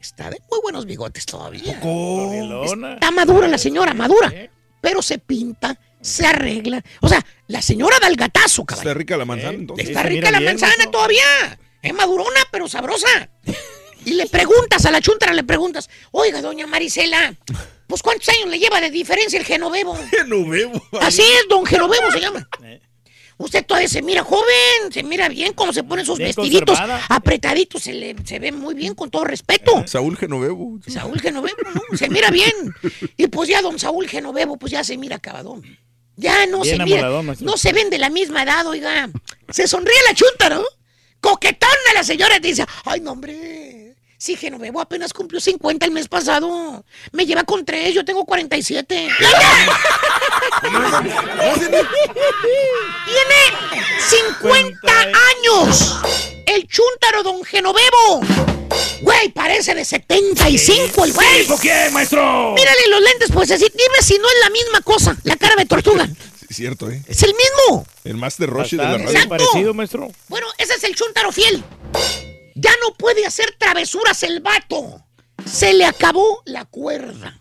[0.00, 1.74] Está de muy buenos bigotes todavía.
[1.74, 4.32] Está madura la señora, madura.
[4.80, 6.82] Pero se pinta, se arregla.
[7.00, 8.88] O sea, la señora da el gatazo, caballo.
[8.88, 9.88] Está rica la manzana, entonces.
[9.88, 11.58] Está rica la manzana todavía.
[11.82, 13.30] Es madurona, pero sabrosa.
[14.04, 17.34] Y le preguntas a la chuntara, le preguntas, oiga, doña Marisela,
[17.86, 19.94] pues ¿cuántos años le lleva de diferencia el Genovevo?
[20.10, 20.82] Genovevo.
[21.00, 22.48] Así es, don Genovevo se llama.
[23.36, 27.06] Usted todavía se mira joven, se mira bien, cómo se ponen sus Bien vestiditos conservada.
[27.08, 29.82] apretaditos, se, le, se ve muy bien, con todo respeto.
[29.86, 30.78] Saúl Genovevo.
[30.86, 31.96] Saúl Genovevo, ¿no?
[31.96, 32.52] Se mira bien.
[33.16, 35.62] Y pues ya don Saúl Genovevo, pues ya se mira acabadón.
[36.20, 37.08] Ya no Bien se mira,
[37.40, 39.08] no se ven de la misma edad, oiga.
[39.48, 40.62] Se sonríe la chunta, ¿no?
[41.20, 43.89] Coquetona la señora y te dice, ay, no, hombre.
[44.20, 46.84] Sí, Genovevo apenas cumplió 50 el mes pasado.
[47.12, 48.86] Me lleva con 3, yo tengo 47.
[50.60, 51.88] Tiene
[54.10, 55.96] 50 años.
[56.44, 58.20] El chúntaro don Genovevo.
[59.00, 61.40] Güey, parece de 75 el güey.
[61.40, 62.52] ¿Tipo quién, maestro?
[62.52, 63.68] Mírale los lentes, pues así.
[63.72, 65.16] Dime si no es la misma cosa.
[65.24, 66.06] La cara de tortuga.
[66.50, 67.00] Cierto, ¿eh?
[67.08, 67.86] Es el mismo.
[68.04, 69.28] El Master Roshi de la radio.
[69.30, 70.12] parecido, maestro.
[70.28, 71.64] Bueno, ese es el chúntaro fiel.
[72.54, 75.02] Ya no puede hacer travesuras el vato.
[75.46, 77.36] Se le acabó la cuerda.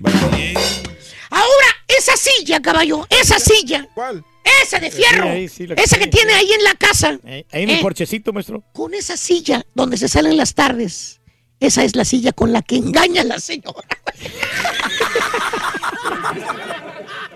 [1.32, 3.88] Ahora, esa silla, caballo, esa silla.
[3.94, 4.24] ¿Cuál?
[4.64, 5.24] Esa de fierro.
[5.26, 7.20] Sí, ahí sí, la- esa que tiene ahí en la casa.
[7.26, 8.64] Ahí en el Eh, porchecito, maestro.
[8.74, 11.20] Con esa silla donde se salen las tardes.
[11.60, 13.88] Esa es la silla con la que engaña a la señora.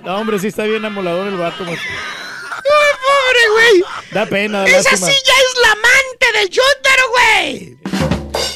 [0.04, 1.90] No, hombre, sí está bien amolador el vato, maestro.
[2.50, 3.84] ¡Ay, pobre, güey!
[4.12, 5.08] Da pena, da Esa lástima.
[5.08, 5.76] silla es la
[6.34, 7.78] del chúntaro, güey.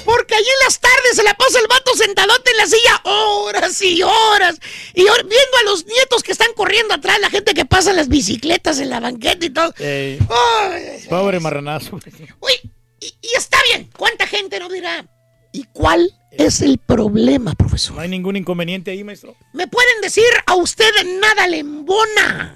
[0.06, 3.82] Porque allí en las tardes se la pasa el vato sentadote en la silla horas
[3.82, 4.60] y horas.
[4.94, 8.08] Y viendo a los nietos que están corriendo atrás, la gente que pasa en las
[8.08, 9.74] bicicletas en la banqueta y todo.
[9.78, 12.00] Ey, Ay, pobre marranazo.
[12.40, 12.54] uy,
[13.00, 13.90] y, y está bien.
[13.96, 15.06] ¿Cuánta gente no dirá?
[15.54, 17.96] ¿Y cuál es el problema, profesor?
[17.96, 19.36] No hay ningún inconveniente ahí, maestro.
[19.54, 20.90] Me pueden decir a usted
[21.20, 22.56] nada le embona.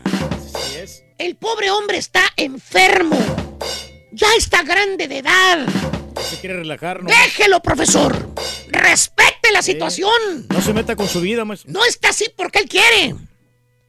[0.55, 1.03] Así es.
[1.17, 3.17] El pobre hombre está enfermo.
[4.11, 5.65] Ya está grande de edad.
[6.29, 7.09] Se quiere relajar, ¿no?
[7.09, 8.29] Déjelo, profesor.
[8.67, 10.47] Respete la situación.
[10.49, 11.71] No se meta con su vida, maestro.
[11.71, 13.15] No está así porque él quiere.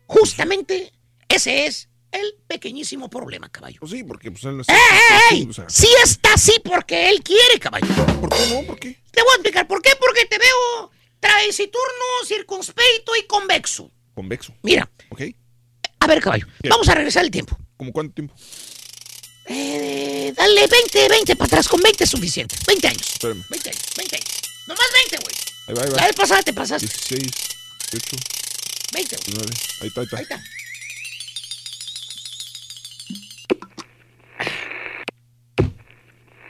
[0.06, 0.92] Justamente
[1.28, 3.80] ese es el pequeñísimo problema, caballo.
[3.80, 4.76] Pues sí, porque pues él no ¡Ey,
[5.30, 5.46] ey, ey!
[5.48, 7.86] o sea, Sí está así porque él quiere, caballo.
[8.20, 8.62] ¿Por qué no?
[8.66, 8.98] ¿Por qué?
[9.10, 9.90] Te voy a explicar por qué.
[9.98, 13.90] Porque te veo taciturno, circunspecto y convexo.
[14.14, 14.54] Convexo.
[14.62, 15.22] Mira, ¿Ok?
[16.00, 16.46] a ver, caballo.
[16.62, 16.68] ¿Qué?
[16.68, 17.58] Vamos a regresar el tiempo.
[17.76, 18.34] ¿Cómo cuánto tiempo?
[19.46, 21.68] Eh, dale 20, 20 para atrás.
[21.68, 22.56] Con 20 es suficiente.
[22.66, 23.10] 20 años.
[23.12, 23.44] Espérame.
[23.48, 24.28] 20 años, 20 años.
[24.66, 25.34] Nomás 20, güey.
[25.68, 26.06] Ahí va, ahí La va.
[26.06, 26.86] vez pasada te pasaste.
[26.86, 27.22] 16,
[27.92, 28.16] 18,
[28.92, 29.26] 20, güey.
[29.26, 29.52] 19.
[29.80, 30.16] Ahí está, ahí está.
[30.16, 30.42] Ahí está.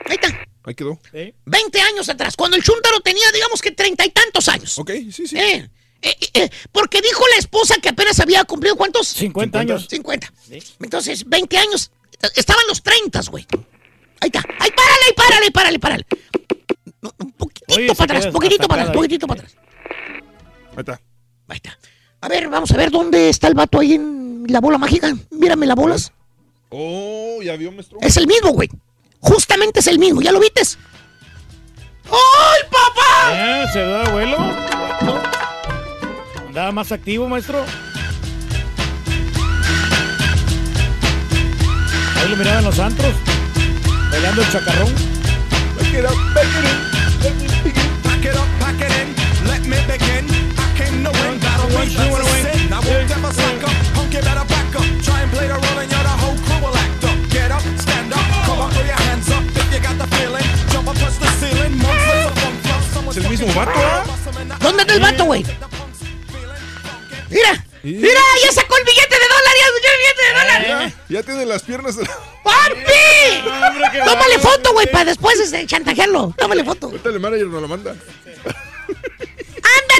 [0.05, 0.47] Ahí está.
[0.65, 0.99] Ahí quedó.
[1.45, 4.77] 20 años atrás, cuando el chúntaro tenía, digamos que treinta y tantos años.
[4.79, 5.37] Ok, sí, sí.
[5.37, 5.69] Eh,
[6.01, 9.07] eh, eh, porque dijo la esposa que apenas había cumplido ¿cuántos?
[9.07, 9.87] 50 años.
[9.89, 10.31] 50.
[10.81, 11.91] Entonces, 20 años.
[12.35, 13.45] Estaban los 30, güey.
[14.21, 14.39] Ahí está.
[14.59, 16.05] Ahí párale, ahí párale, párale, párale.
[17.01, 19.57] No, un poquitito Oye, para atrás, poquitito para atrás, poquitito para atrás.
[20.71, 21.01] Ahí está.
[21.49, 21.77] Ahí está.
[22.21, 25.13] A ver, vamos a ver dónde está el vato ahí en la bola mágica.
[25.31, 26.13] Mírame las bolas.
[26.69, 27.99] Oh, ya vio, maestro.
[28.01, 28.69] Es el mismo, güey.
[29.19, 30.77] Justamente es el mismo, ¿ya lo vistes?
[32.05, 33.31] ¡Ay, papá!
[33.31, 34.37] Eh, ¿Se da abuelo?
[36.47, 37.63] Andaba más activo, maestro.
[42.23, 43.13] Ahí lo miraban los antros.
[44.09, 44.93] Bailando el chacarrón.
[45.75, 46.93] Back it up, back it in.
[47.21, 48.01] Let me begin.
[48.01, 49.13] Pack it up, pack it in,
[49.45, 50.25] let me begin.
[50.55, 52.71] I came to win, battle me, that's a sin.
[52.71, 54.87] I won't ever slack up, punk, you better back up.
[55.03, 57.17] Try and play the role and you're the whole crew will act up.
[57.29, 60.47] Get up, stand up, come on, throw your hands up if you got the feeling.
[60.71, 64.05] Jump up, touch the ceiling, monsters of funk, funk, someone's Es el mismo vato, ¿ah?
[64.61, 65.43] ¿Dónde está el vato, güey?
[67.29, 68.21] Mira, ¡Mira!
[68.41, 69.53] ¡Ya sacó el billete de dólar!
[69.59, 70.93] ¡Ya el billete de dólar!
[71.09, 71.97] Ya, tiene las piernas.
[71.97, 72.05] De...
[74.05, 74.87] ¡Tómale foto, güey!
[74.87, 76.33] Para después este, chantajearlo.
[76.37, 76.87] Tómale foto.
[76.87, 77.91] Ahorita el manager nos lo manda.
[77.91, 78.05] ¡Anda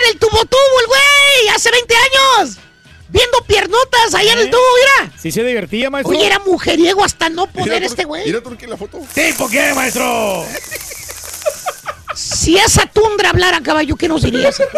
[0.01, 1.49] en el tubo tubo, el güey!
[1.55, 2.57] ¡Hace 20 años!
[3.09, 4.51] Viendo piernotas ahí en el ¿Eh?
[4.51, 4.61] tubo,
[5.01, 5.11] mira.
[5.19, 6.15] Sí se divertía, maestro.
[6.17, 8.25] Oye, era mujeriego hasta no poder este güey.
[8.25, 9.01] Mira, Turquía, la foto.
[9.13, 10.45] Sí, ¿por qué, maestro?
[12.15, 14.61] Si esa tundra hablara, caballo, ¿qué nos dirías?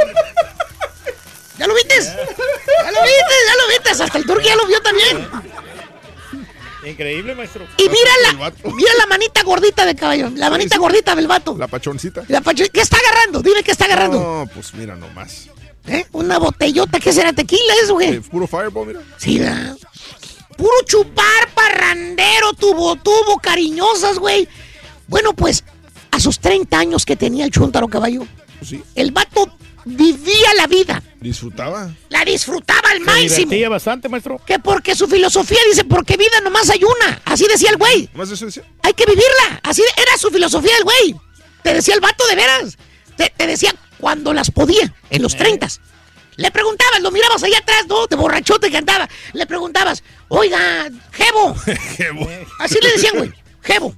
[1.57, 1.95] ¿Ya lo viste?
[2.01, 3.35] ¿Ya lo viste?
[3.47, 3.89] ¿Ya lo viste?
[4.03, 5.27] Hasta el turco ya lo vio también.
[6.85, 7.65] Increíble, maestro.
[7.77, 10.29] Y mira la, mira la manita gordita del caballo.
[10.35, 11.55] La manita gordita del vato.
[11.57, 12.23] La pachoncita.
[12.27, 13.41] La pacho- ¿Qué está agarrando?
[13.41, 14.19] Dime qué está agarrando.
[14.19, 15.47] No, pues mira nomás.
[15.87, 16.05] ¿Eh?
[16.11, 17.33] Una botellota, ¿qué será?
[17.33, 18.15] ¿Tequila eso, güey?
[18.15, 19.01] Eh, puro fireball, mira.
[19.17, 19.75] Sí, ¿verdad?
[20.57, 24.47] Puro chupar, parrandero, tubo, tubo, cariñosas, güey.
[25.07, 25.63] Bueno, pues,
[26.11, 28.27] a sus 30 años que tenía el chuntaro caballo,
[28.63, 28.83] Sí.
[28.95, 29.47] el vato
[29.85, 31.01] vivía la vida.
[31.19, 31.93] Disfrutaba.
[32.09, 33.27] La disfrutaba al Se máximo.
[33.29, 34.39] divertía bastante, maestro.
[34.45, 37.21] Que porque su filosofía dice, porque vida nomás hay una.
[37.25, 38.09] Así decía el güey.
[38.13, 38.63] ¿Más eso decía?
[38.83, 39.59] Hay que vivirla.
[39.63, 41.15] Así era su filosofía del güey.
[41.63, 42.77] Te decía el vato de veras.
[43.17, 45.67] Te, te decía cuando las podía, en los 30.
[46.37, 48.07] Le preguntabas, lo mirabas allá atrás, ¿no?
[48.07, 49.07] De borrachote que andaba.
[49.33, 51.55] Le preguntabas, oiga, Jebo.
[52.59, 53.31] Así le decían, güey.
[53.61, 53.95] Jebo.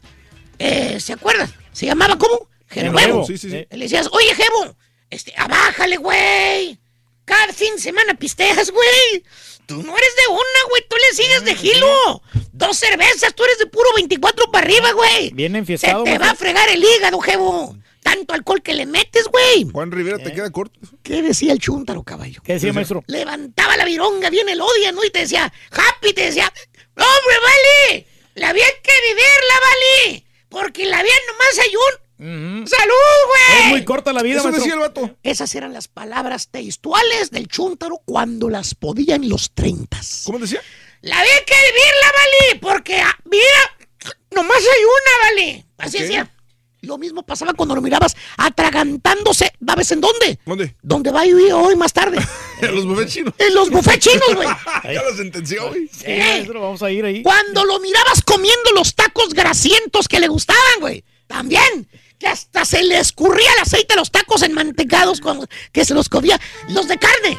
[0.59, 1.51] Eh, ¿Se acuerdan?
[1.73, 2.47] ¿Se llamaba cómo?
[2.69, 2.99] Genuevo.
[2.99, 3.65] Genuevo, sí, sí, sí.
[3.71, 4.75] Le decías, oye, Jebo,
[5.09, 6.77] este, abájale, güey.
[7.25, 9.23] Cada fin de semana pisteas, güey.
[9.65, 10.83] Tú no eres de una, güey.
[10.89, 12.21] Tú le sigues de gilo.
[12.53, 15.31] Dos cervezas, tú eres de puro 24 para arriba, güey.
[15.31, 17.75] Bien Se enfiestado, te va a fregar el hígado, Jebo.
[18.01, 19.67] Tanto alcohol que le metes, güey.
[19.69, 20.79] Juan Rivera te queda corto.
[21.03, 22.41] ¿Qué decía el chúntaro, caballo?
[22.43, 23.03] ¿Qué decía, maestro?
[23.07, 25.03] Levantaba la vironga bien el odia, ¿no?
[25.03, 26.51] Y te decía, Happy, te decía,
[26.95, 28.07] ¡Hombre, vale!
[28.35, 30.25] La hay que vivirla, vale.
[30.49, 32.06] Porque la vida nomás hay un...
[32.17, 33.63] ¡Salud, güey!
[33.63, 34.63] Es muy corta la vida, Eso maestro.
[34.63, 35.15] decía el vato.
[35.23, 40.23] Esas eran las palabras textuales del chúntaro cuando las podía en los treintas.
[40.25, 40.61] ¿Cómo decía?
[41.01, 42.59] La vida hay que vivirla, vale.
[42.61, 45.65] Porque ah, vida nomás hay una, vale.
[45.77, 46.01] Así Ok.
[46.03, 46.33] decía.
[46.81, 49.51] Lo mismo pasaba cuando lo mirabas atragantándose.
[49.65, 50.39] ¿Sabes en dónde?
[50.45, 50.75] ¿Dónde?
[50.81, 52.17] ¿Dónde va a ir hoy más tarde?
[52.59, 53.33] En los buffets chinos.
[53.37, 54.47] En los buffets chinos, güey.
[54.91, 55.87] ya lo sentenció, güey.
[55.91, 57.21] Sí, maestro, vamos a ir ahí.
[57.21, 61.03] Cuando lo mirabas comiendo los tacos grasientos que le gustaban, güey.
[61.27, 61.87] También.
[62.19, 66.09] Que hasta se le escurría el aceite a los tacos enmantecados cuando, que se los
[66.09, 66.39] comía.
[66.69, 67.37] Los de carne.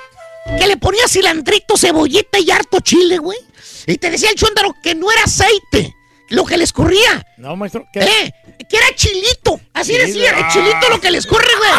[0.59, 3.39] Que le ponía cilantrito, cebollita y harto chile, güey.
[3.87, 5.95] Y te decía el chúndaro que no era aceite
[6.31, 7.27] lo que le escurría.
[7.39, 7.87] No, maestro.
[7.93, 8.01] ¿qué?
[8.01, 8.33] ¿Eh?
[8.69, 9.61] Que era chilito.
[9.73, 10.49] Así Sí, decía, el ah.
[10.53, 11.71] chilito lo que le escurre, güey.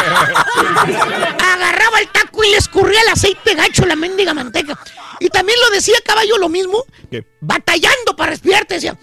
[1.40, 4.78] Agarraba el taco y le escurría el aceite gacho, la mendiga manteca.
[5.20, 7.26] Y también lo decía caballo lo mismo, ¿Qué?
[7.42, 8.66] batallando para respirar.
[8.66, 8.98] Te decía,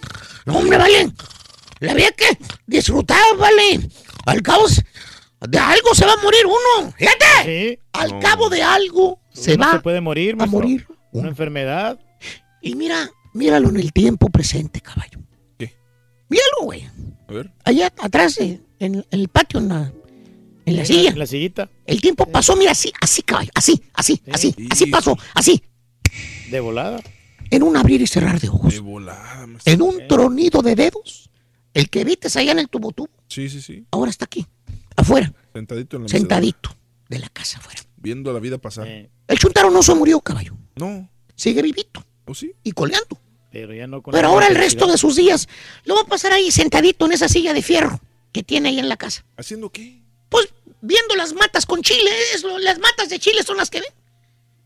[0.45, 1.11] no, hombre, vale.
[1.81, 2.27] La había que
[2.67, 3.81] disfrutar, vale.
[4.25, 4.65] Al cabo,
[5.49, 6.93] de algo se va a morir uno.
[6.97, 7.25] Fíjate.
[7.45, 7.79] Sí.
[7.93, 8.21] Al No.
[8.21, 10.87] cabo de algo se Uno va se puede morir, a morir.
[11.13, 11.99] Una enfermedad.
[12.63, 15.21] Y mira, míralo en el tiempo presente, caballo.
[15.59, 15.77] ¿Qué?
[16.29, 16.89] Míralo, güey.
[17.29, 17.53] A ver.
[17.65, 19.93] allá atrás, eh, en, en el patio, en la,
[20.65, 21.11] en la silla.
[21.11, 21.69] En la sillita.
[21.85, 25.63] El tiempo pasó, mira, así, así, caballo, así, así, así, así pasó, así,
[26.51, 27.01] De volada.
[27.51, 29.73] en un abrir y cerrar de ojos, De volada, maestro.
[29.73, 31.31] en un tronido de dedos.
[31.77, 33.85] El que vites allá en el tubo tubo, Sí, sí, sí.
[33.91, 34.47] ahora está aquí,
[34.97, 36.71] afuera, Sentadito en la mecedora, sentadito
[37.11, 37.83] de la casa afuera.
[37.99, 38.87] Viendo la vida pasar.
[38.89, 41.11] Eh, El chuntaro no se murió, caballo, No.
[41.35, 42.55] sigue vivito ¿O sí?
[42.63, 43.21] y coleando.
[43.53, 45.49] pero ya no con Pero ahora el resto de sus días
[45.85, 48.01] lo va a pasar ahí sentadito en esa silla de fierro
[48.33, 49.27] que tiene ahí en la casa.
[49.37, 50.01] ¿Haciendo qué?
[50.31, 50.49] Pues
[50.81, 53.93] viendo las matas con chile, es lo- las matas de chile son las que ven.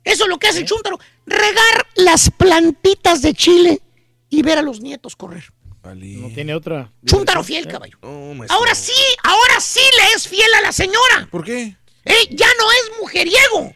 [0.04, 3.80] Eso es lo que hace el chúntaro, regar las plantitas de chile
[4.28, 5.52] y ver a los nietos correr.
[5.82, 6.06] Vale.
[6.16, 6.92] No tiene otra.
[7.06, 7.98] Chúntaro fiel, caballo.
[8.02, 8.58] No, maestro.
[8.58, 8.92] Ahora sí,
[9.24, 11.28] ahora sí le es fiel a la señora.
[11.30, 11.76] ¿Por qué?
[12.04, 12.28] ¿Eh?
[12.30, 13.72] Ya no es mujeriego.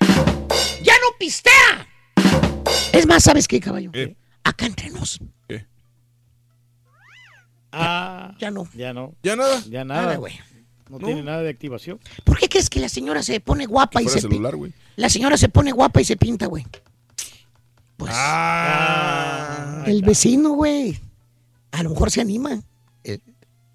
[0.83, 1.89] Ya no pistea.
[2.93, 3.91] Es más, ¿sabes qué, caballo?
[3.93, 4.17] ¿Qué?
[4.45, 5.19] Acá entre nos.
[5.49, 5.67] ¿Qué?
[7.73, 8.69] Ah, Ya no.
[8.75, 9.15] ya no.
[9.23, 9.63] ¿Ya nada?
[9.69, 10.17] Ya Nada, nada.
[10.17, 10.39] güey.
[10.91, 11.07] No, No.
[11.07, 11.99] tiene nada de activación.
[12.25, 14.29] ¿Por qué crees que la señora se pone guapa y se pinta?
[14.29, 14.73] celular, güey.
[14.97, 16.67] La señora se pone guapa y se pinta, güey.
[17.97, 19.83] Pues Ah.
[19.87, 21.01] el vecino, güey.
[21.75, 22.63] A lo mejor se anima.
[23.03, 23.19] Eh,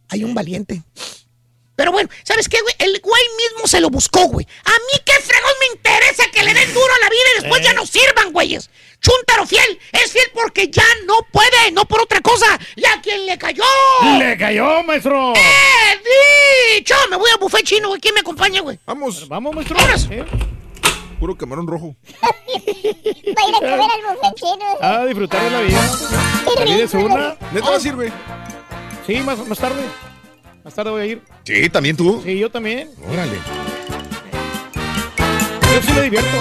[0.07, 0.81] hay un valiente.
[1.75, 2.75] Pero bueno, ¿sabes qué, güey?
[2.79, 4.45] El güey mismo se lo buscó, güey.
[4.65, 7.61] A mí qué fregón me interesa que le den duro a la vida y después
[7.61, 8.69] ya no sirvan, güeyes.
[9.01, 12.59] Chúntaro fiel, es fiel porque ya no puede, no por otra cosa.
[12.75, 13.63] ¿Y a quién le cayó?
[14.17, 15.33] ¡Le cayó, maestro!
[15.35, 16.95] ¡Eh, dicho!
[17.09, 18.01] Me voy al buffet chino, güey.
[18.01, 18.77] ¿Quién me acompaña, güey?
[18.85, 19.27] Vamos.
[19.27, 19.77] Vamos, maestro.
[20.09, 20.25] ¿Eh?
[21.19, 21.95] Puro camarón rojo.
[22.23, 24.65] Va a ir a comer al buffet chino.
[24.81, 25.89] A disfrutar de la vida.
[26.57, 27.35] La vida es una.
[27.51, 28.11] ¿Neta va sirve?
[29.06, 29.81] Sí, más, más tarde.
[30.64, 31.22] Más tarde voy a ir.
[31.43, 32.22] Sí, también tú.
[32.23, 32.89] Sí, yo también.
[33.11, 33.38] Órale.
[35.80, 36.38] Yo sí me divierto.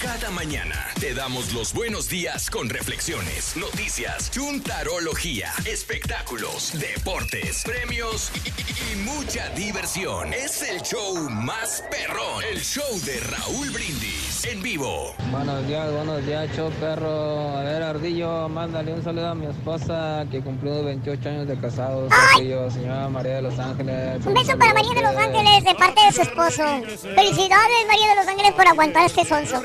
[1.24, 9.48] damos los buenos días con reflexiones, noticias, chuntarología, espectáculos, deportes, premios y, y- y mucha
[9.50, 10.34] diversión.
[10.34, 15.14] Es el show más perrón, el show de Raúl Brindis en vivo.
[15.30, 17.56] Buenos días, buenos días, show perro.
[17.56, 22.12] A ver, Ardillo, mándale un saludo a mi esposa que cumplió 28 años de casados.
[22.34, 24.26] Ardillo, señora María de Los Ángeles.
[24.26, 26.82] Un beso para María de Los Ángeles de parte de su esposo.
[27.14, 29.62] Felicidades, María de Los Ángeles, por aguantar este sonso.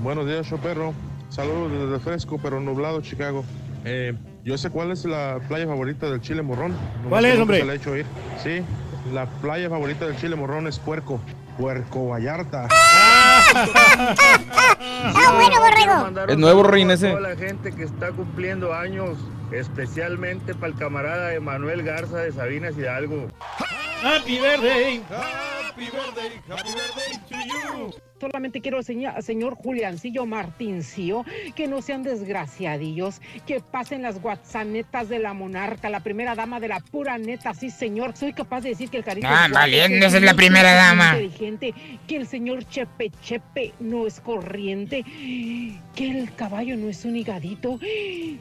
[0.00, 0.94] Buenos días, show perro.
[1.28, 3.44] Saludos desde fresco pero nublado Chicago.
[3.84, 6.72] Eh, yo sé cuál es la playa favorita del Chile Morrón.
[6.72, 7.58] Nomás ¿Cuál es, hombre?
[7.58, 8.06] Se le ha hecho ir.
[8.42, 8.62] Sí,
[9.12, 11.20] la playa favorita del Chile Morrón es Puerco.
[11.58, 12.68] Puerco Vallarta.
[15.06, 16.32] Ah, bueno, borrego.
[16.32, 17.10] Es nuevo, Rin, ese.
[17.10, 19.18] Toda la gente que está cumpliendo años,
[19.52, 23.28] especialmente para el camarada Emanuel Garza de Sabinas Hidalgo.
[24.02, 25.00] Happy birthday.
[25.08, 26.40] Happy birthday.
[26.48, 27.94] Happy birthday to you.
[28.20, 31.24] Solamente quiero señor, señor Juliancillo Martincillo
[31.54, 36.68] que no sean desgraciadillos, que pasen las guatzanetas de la monarca, la primera dama de
[36.68, 38.16] la pura neta, sí señor.
[38.16, 41.10] Soy capaz de decir que el carito Ah, esa es la primera dama.
[41.20, 41.74] inteligente,
[42.06, 45.04] que el señor Chepe Chepe no es corriente,
[45.94, 47.78] que el caballo no es un higadito.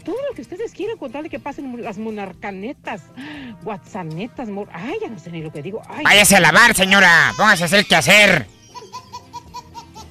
[0.06, 3.02] Todo lo que ustedes quieran contarle que pasen las monarcanetas,
[3.64, 5.82] guatzanetas, mor- ay, ya no sé ni lo que digo.
[5.90, 6.04] Ay.
[6.04, 7.34] Váyase a lavar, señora.
[7.38, 8.48] Póngase a hacer qué hacer.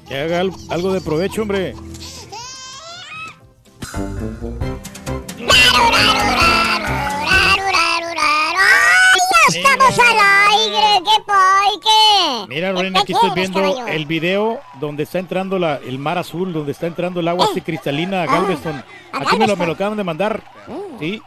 [0.08, 1.74] Que haga al- algo de provecho, hombre.
[7.84, 9.18] ¡Ay,
[9.52, 10.16] ya estamos al
[10.52, 11.02] aire!
[11.04, 12.46] ¡Qué poi, qué!
[12.54, 13.86] Mira, Lorena, aquí ¿Qué estoy viendo caballo?
[13.88, 17.60] el video donde está entrando la, el mar azul, donde está entrando el agua así
[17.60, 18.76] cristalina a Galveston.
[18.78, 18.84] Eh.
[19.12, 19.58] a Aquí me lo, Galveston.
[19.58, 20.42] me lo acaban de mandar.
[20.66, 20.98] Mm.
[20.98, 21.22] Sí.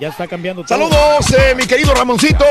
[0.00, 0.78] Ya está cambiando todo.
[0.78, 2.44] Saludos, eh, mi querido Ramoncito.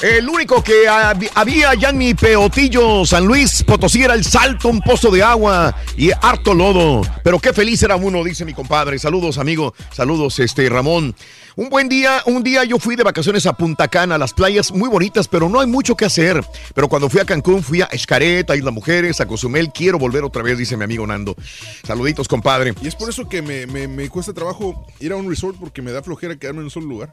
[0.00, 4.68] El único que hab- había ya en mi peotillo San Luis Potosí era el salto,
[4.68, 7.02] un pozo de agua y harto lodo.
[7.24, 8.96] Pero qué feliz era uno, dice mi compadre.
[9.00, 9.74] Saludos, amigo.
[9.92, 11.16] Saludos, este Ramón.
[11.56, 14.88] Un buen día, un día yo fui de vacaciones a Punta Cana, las playas muy
[14.88, 16.44] bonitas, pero no hay mucho que hacer.
[16.72, 19.72] Pero cuando fui a Cancún, fui a Escaret, a Isla Mujeres, a Cozumel.
[19.72, 21.34] Quiero volver otra vez, dice mi amigo Nando.
[21.84, 22.72] Saluditos, compadre.
[22.80, 25.82] Y es por eso que me, me- me cuesta trabajo ir a un resort porque
[25.82, 27.12] me da flojera quedarme en un solo lugar.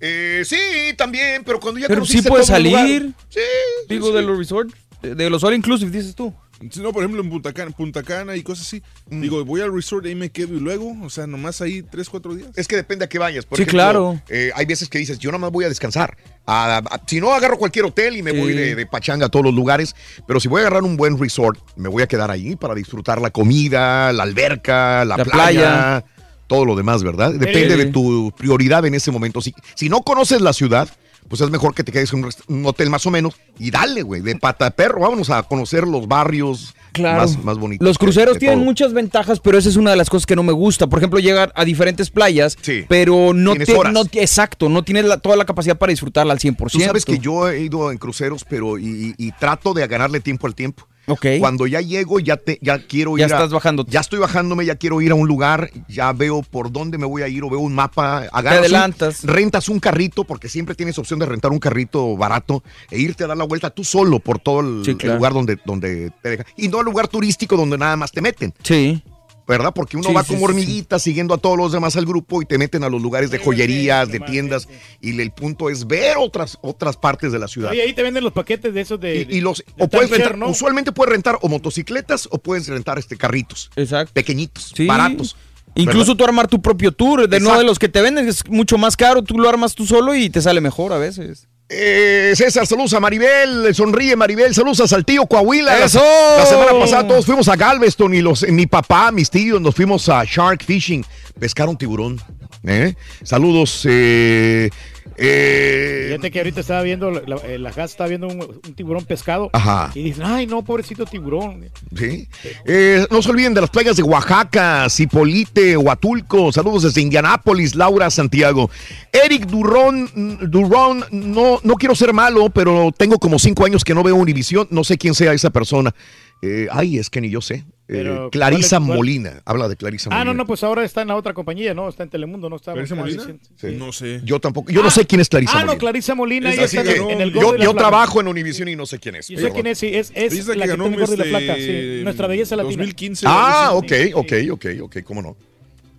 [0.00, 0.56] Eh, sí,
[0.96, 3.12] también, pero cuando ya Pero sí lugar- salir.
[3.28, 3.40] Sí.
[3.88, 4.12] Digo, sí.
[4.14, 4.70] de los resort,
[5.02, 6.32] de los all inclusive, dices tú.
[6.80, 8.82] No, por ejemplo, en Punta Cana, Punta Cana y cosas así.
[9.10, 9.20] Mm.
[9.20, 12.08] Digo, voy al resort y ahí me quedo y luego, o sea, nomás ahí tres,
[12.10, 12.48] cuatro días.
[12.56, 13.46] Es que depende a qué vayas.
[13.46, 14.20] Por Sí, ejemplo, claro.
[14.28, 16.16] eh, hay veces que dices, yo nada más voy a descansar.
[16.46, 19.44] A- a- si no, agarro cualquier hotel y me voy de, de pachanga a todos
[19.44, 19.94] los lugares.
[20.26, 23.20] Pero si voy a agarrar un buen resort, me voy a quedar ahí para disfrutar
[23.20, 26.04] la comida, la alberca, la, La playa, playa.
[26.48, 27.32] Todo lo demás, ¿verdad?
[27.34, 29.40] Depende de tu prioridad en ese momento.
[29.40, 30.88] Si, si no conoces la ciudad,
[31.28, 34.02] pues es mejor que te quedes en un, un hotel más o menos y dale,
[34.02, 35.00] güey, de pata de perro.
[35.02, 37.18] Vámonos a conocer los barrios Claro.
[37.20, 37.86] más, más bonitos.
[37.86, 38.64] Los cruceros de tienen todo.
[38.64, 40.86] muchas ventajas, pero esa es una de las cosas que no me gusta.
[40.86, 42.86] Por ejemplo, llegar a diferentes playas, Sí.
[42.88, 46.38] pero no, Tienes te- no- exacto, no tienes la- toda la capacidad para disfrutarla al
[46.40, 46.78] 100%.
[46.78, 50.20] Tú sabes que yo he ido en cruceros, pero y, y- y trato de ganarle
[50.20, 50.88] tiempo al tiempo.
[51.08, 51.26] Ok.
[51.40, 53.20] Cuando ya llego, ya te, ya quiero ir.
[53.20, 53.84] Ya a- estás bajando.
[53.88, 57.22] Ya estoy bajándome, ya quiero ir a un lugar, ya veo por dónde me voy
[57.22, 58.24] a ir o veo un mapa.
[58.32, 59.24] un- adelantas.
[59.24, 63.26] rentas un carrito, porque siempre tienes opción de rentar un carrito barato e irte a
[63.26, 65.16] dar la vuelta tú solo por todo el, Sí, el claro.
[65.16, 66.46] lugar donde, donde te dejan.
[66.56, 68.52] Y no al lugar turístico donde nada más te meten.
[68.62, 69.02] Sí.
[69.48, 69.72] ¿Verdad?
[69.74, 72.42] Porque uno Sí, va sí, como sí, hormiguita siguiendo a todos los demás al grupo
[72.42, 74.68] y te meten a los lugares de joyerías, de tiendas.
[75.00, 77.70] Y el punto es ver otras, otras partes de la ciudad.
[77.70, 79.26] Oye, ahí te venden los paquetes de esos de.
[79.28, 80.48] Y, y los, de o puedes rentar, ¿no?
[80.50, 83.70] usualmente puedes rentar o motocicletas o puedes rentar este carritos.
[83.74, 84.12] Exacto.
[84.12, 84.86] Pequeñitos, Sí.
[84.86, 85.34] baratos.
[85.74, 86.16] Incluso ¿verdad?
[86.16, 87.58] tú armar tu propio tour, de no Exacto.
[87.60, 90.28] de los que te venden, es mucho más caro, tú lo armas tú solo y
[90.28, 91.48] te sale mejor a veces.
[91.70, 95.78] Eh, César, saludos a Maribel, sonríe Maribel, saludos a Saltillo, Coahuila.
[95.78, 96.02] La- ¡Eso!
[96.38, 100.08] La, semana pasada todos fuimos a Galveston y los, mi papá, mis tíos, nos fuimos
[100.08, 101.04] a Shark Fishing,
[101.38, 102.18] pescar un tiburón.
[102.66, 102.94] ¿eh?
[103.22, 103.82] Saludos.
[103.88, 104.70] Eh,
[105.18, 108.74] eh, Fíjate que ahorita estaba viendo, la, la, eh, la casa estaba viendo un, un
[108.74, 109.50] tiburón pescado.
[109.52, 109.90] Ajá.
[109.94, 111.68] Y dicen, ay, no, pobrecito tiburón.
[111.96, 112.28] Sí.
[112.64, 116.52] Eh, no se olviden de las playas de Oaxaca, Cipolite, Huatulco.
[116.52, 118.70] Saludos desde Indianápolis, Laura Santiago.
[119.12, 120.08] Eric Durón,
[120.50, 124.68] Durón, no, no quiero ser malo, pero tengo como cinco años que no veo Univisión.
[124.70, 125.94] No sé quién sea esa persona.
[126.40, 127.56] Eh, ay, es que ni yo sé.
[127.56, 128.96] Eh, Pero, Clarisa ¿cuál es- cuál?
[128.98, 129.42] Molina.
[129.46, 130.24] Habla de Clarisa Ah, Molina.
[130.32, 131.88] no, no, pues ahora está en la otra compañía, ¿no?
[131.88, 132.74] Está en Telemundo, no está.
[132.74, 133.24] ¿Clarisa Molina?
[133.56, 133.68] Sí.
[133.78, 134.20] No sé.
[134.24, 134.70] Yo tampoco.
[134.70, 135.72] Yo no sé quién es Clarisa Ah, Molina.
[135.72, 138.84] no, Clarisa Molina, ella está que en el yo yo trabajo en Univisión y no
[138.86, 139.28] sé quién es.
[139.28, 139.54] Yo sé Perdón.
[139.54, 142.04] quién es, sí, es, es la que, ganó tiene el gordo y la este, sí.
[142.04, 142.76] Nuestra belleza latina.
[142.76, 143.26] 2015.
[143.26, 145.36] Ah, ok, ok, ok, ok, cómo no.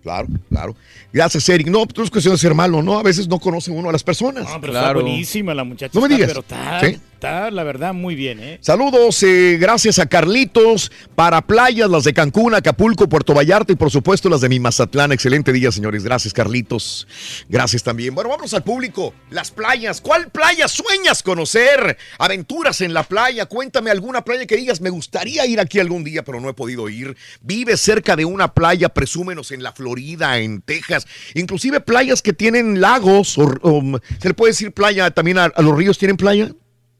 [0.02, 0.76] Claro, claro.
[1.12, 1.66] Gracias, Eric.
[1.66, 2.98] No, pues es cuestión de ser malo, ¿no?
[2.98, 4.44] A veces no conoce uno a las personas.
[4.48, 5.90] No, pero está buenísima la muchacha.
[5.92, 6.28] No me está, digas.
[6.30, 7.00] Pero está, ¿Sí?
[7.22, 8.58] La verdad, muy bien, ¿eh?
[8.62, 13.90] Saludos, eh, gracias a Carlitos, para playas, las de Cancún, Acapulco, Puerto Vallarta y por
[13.90, 15.12] supuesto las de mi Mazatlán.
[15.12, 16.02] Excelente día, señores.
[16.02, 17.06] Gracias, Carlitos.
[17.48, 18.14] Gracias también.
[18.14, 19.12] Bueno, vamos al público.
[19.30, 20.00] Las playas.
[20.00, 21.98] ¿Cuál playa sueñas conocer?
[22.18, 23.46] Aventuras en la playa.
[23.46, 26.88] Cuéntame alguna playa que digas, me gustaría ir aquí algún día, pero no he podido
[26.88, 27.16] ir.
[27.42, 31.06] Vives cerca de una playa, presúmenos en la Florida, en Texas.
[31.34, 33.36] Inclusive playas que tienen lagos.
[33.36, 33.82] O,
[34.20, 35.98] ¿Se le puede decir playa también a los ríos?
[35.98, 36.50] ¿Tienen playa?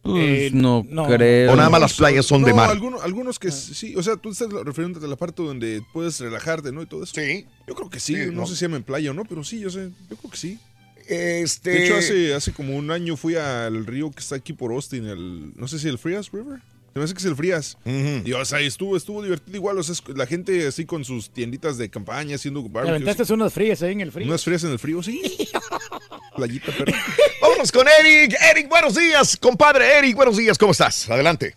[0.03, 1.07] Pues no, no.
[1.07, 1.53] creo.
[1.53, 2.71] O nada más las playas son de No, mar.
[2.71, 6.73] Algunos, algunos que sí, o sea, tú estás refiriéndote a la parte donde puedes relajarte,
[6.73, 6.83] ¿no?
[6.83, 7.13] Y todo eso.
[7.15, 7.47] Sí.
[7.69, 8.47] Yo creo que sí, Sí, no, ¿no?
[8.47, 10.59] sé si llaman playa o no, pero sí, yo sé, yo creo que sí.
[11.07, 11.71] Este...
[11.71, 15.07] De hecho, hace, hace como un año fui al río que está aquí por Austin,
[15.07, 16.61] el, no sé si el Frias River.
[16.93, 17.79] Se me hace que es el Frías.
[17.85, 19.79] Y o sea, estuvo, estuvo divertido igual.
[19.79, 23.03] O sea, es- la gente así con sus tienditas de campaña haciendo Te barbecues.
[23.03, 24.27] aventaste unas frías ahí en el frío.
[24.27, 25.23] Unas frías en el frío, sí.
[26.37, 26.93] Playita, pero.
[27.43, 28.35] Vámonos con Eric.
[28.53, 29.99] Eric, buenos días, compadre.
[29.99, 30.59] Eric, buenos días.
[30.59, 31.09] ¿Cómo estás?
[31.09, 31.55] Adelante.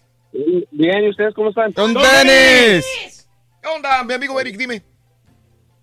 [0.71, 1.71] Bien, ¿y ustedes cómo están?
[1.73, 3.27] ¡Con tenis!
[3.61, 4.55] ¿Qué onda, mi amigo Eric?
[4.57, 4.81] Dime.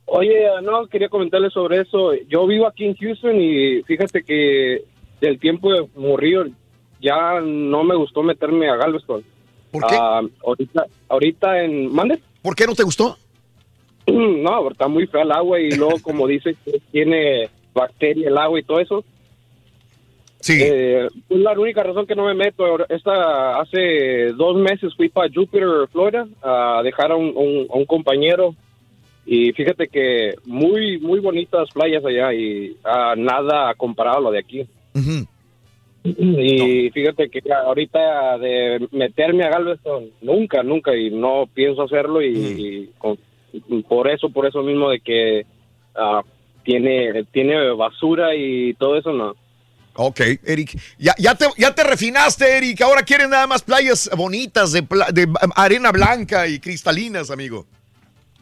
[0.07, 2.13] Oye, no, quería comentarles sobre eso.
[2.29, 4.85] Yo vivo aquí en Houston y fíjate que
[5.21, 6.47] del tiempo de Morrillo
[7.01, 9.25] ya no me gustó meterme a Galveston.
[9.71, 9.97] ¿Por qué?
[9.99, 11.93] Ah, ahorita, ahorita en...
[11.93, 12.21] ¿Mande?
[12.43, 13.17] ¿Por qué no te gustó?
[14.07, 16.57] No, está muy fea el agua y luego como dice
[16.91, 19.05] tiene bacteria el agua y todo eso.
[20.41, 20.59] Sí.
[20.61, 22.65] Eh, la única razón que no me meto.
[22.89, 27.85] Esta, hace dos meses fui para Jupiter, Florida, a dejar a un, un- a un
[27.85, 28.55] compañero.
[29.27, 34.39] Y fíjate que muy, muy bonitas playas allá y ah, nada comparado a lo de
[34.41, 34.67] aquí.
[36.03, 42.23] Y fíjate que ahorita de meterme a Galveston, nunca, nunca, y no pienso hacerlo.
[42.23, 43.19] Y, y con-
[43.89, 45.45] por eso, por eso mismo de que
[45.95, 46.23] ah,
[46.65, 49.35] tiene, tiene basura y todo eso, no.
[49.95, 50.79] Ok, Eric.
[50.99, 52.81] Ya, ya, te, ya te refinaste, Eric.
[52.81, 57.67] Ahora quieres nada más playas bonitas de, pla- de arena blanca y cristalinas, amigo.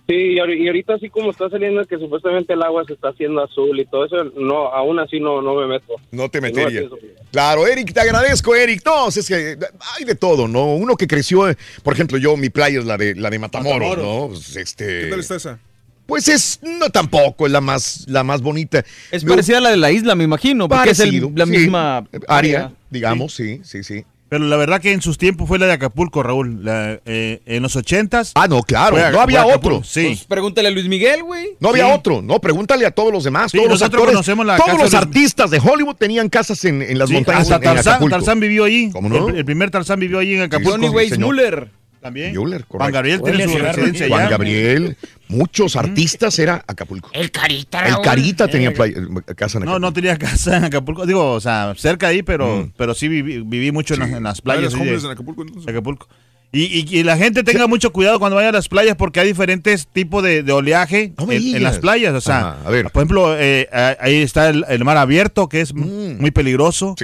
[0.09, 3.11] Sí, y ahori- y ahorita así como está saliendo que supuestamente el agua se está
[3.11, 5.97] haciendo azul y todo eso, no, aún así no, no me meto.
[6.13, 6.97] No te Y no.
[7.31, 8.81] Claro, Eric, te agradezco, Eric.
[8.87, 9.59] No, es que
[9.99, 10.75] hay de todo, ¿no?
[10.77, 11.43] Uno que creció,
[11.83, 14.05] por ejemplo, yo, mi playa es la de, la de Matamoros, Matamoros.
[14.05, 14.29] ¿no?
[14.29, 15.59] Pues, este, ¿Qué tal está esa?
[16.07, 18.83] Pues es, no tampoco, es la más, la más bonita.
[19.11, 21.45] Es Me- parecida a la de la isla, me imagino, porque Parecido, es el- la
[21.45, 21.51] sí.
[21.51, 24.05] misma área, digamos, sí, sí, sí.
[24.29, 26.63] Pero la verdad que en sus tiempos fue la de Acapulco, Raúl.
[26.63, 28.33] La, eh, en los ochentas.
[28.35, 29.83] Ah, no, claro, fue no había otro.
[29.83, 30.05] Sí.
[30.09, 31.51] Pues pregúntale a Luis Miguel, güey.
[31.61, 31.93] No había Sí.
[31.95, 34.71] otro, no, pregúntale a todos los demás, Sí, todos los nosotros actores, conocemos la todos
[34.73, 37.75] casa los artistas de Hollywood tenían casas en, en las Sí, montañas hasta en, en
[37.77, 38.17] Tarzán, Acapulco.
[38.17, 38.91] Tarzán vivió ahí.
[38.93, 39.29] ¿Cómo no?
[39.31, 40.73] El, el primer Tarzán vivió ahí en Acapulco.
[40.73, 41.71] Johnny Weissmuller.
[42.01, 42.31] También.
[42.33, 42.93] Müller, Juan correcto.
[42.95, 44.15] Gabriel tiene su residencia allá.
[44.17, 44.97] Juan Gabriel,
[45.29, 47.11] muchos artistas era Acapulco.
[47.13, 48.05] El Carita, El Raúl.
[48.05, 48.95] Carita tenía Eh, playa-
[49.37, 49.79] casa en No, Acapulco.
[49.81, 51.07] no tenía casa en Acapulco.
[51.07, 52.73] Digo, o sea, cerca de ahí, pero, Mm.
[52.77, 54.63] pero sí viví, viví mucho en, las, en las playas.
[54.65, 55.69] ¿Eres ahí de- homeless en Acapulco, entonces?
[55.69, 56.09] Acapulco.
[56.51, 59.27] Y, y- y la gente tenga mucho cuidado cuando vaya a las playas porque hay
[59.29, 62.15] diferentes tipos de, de oleaje No en, las playas.
[62.15, 62.85] O sea, Ajá, a ver.
[62.91, 63.69] por ejemplo, eh,
[64.01, 66.19] ahí está el, el mar abierto, que es Mm.
[66.21, 66.95] muy peligroso.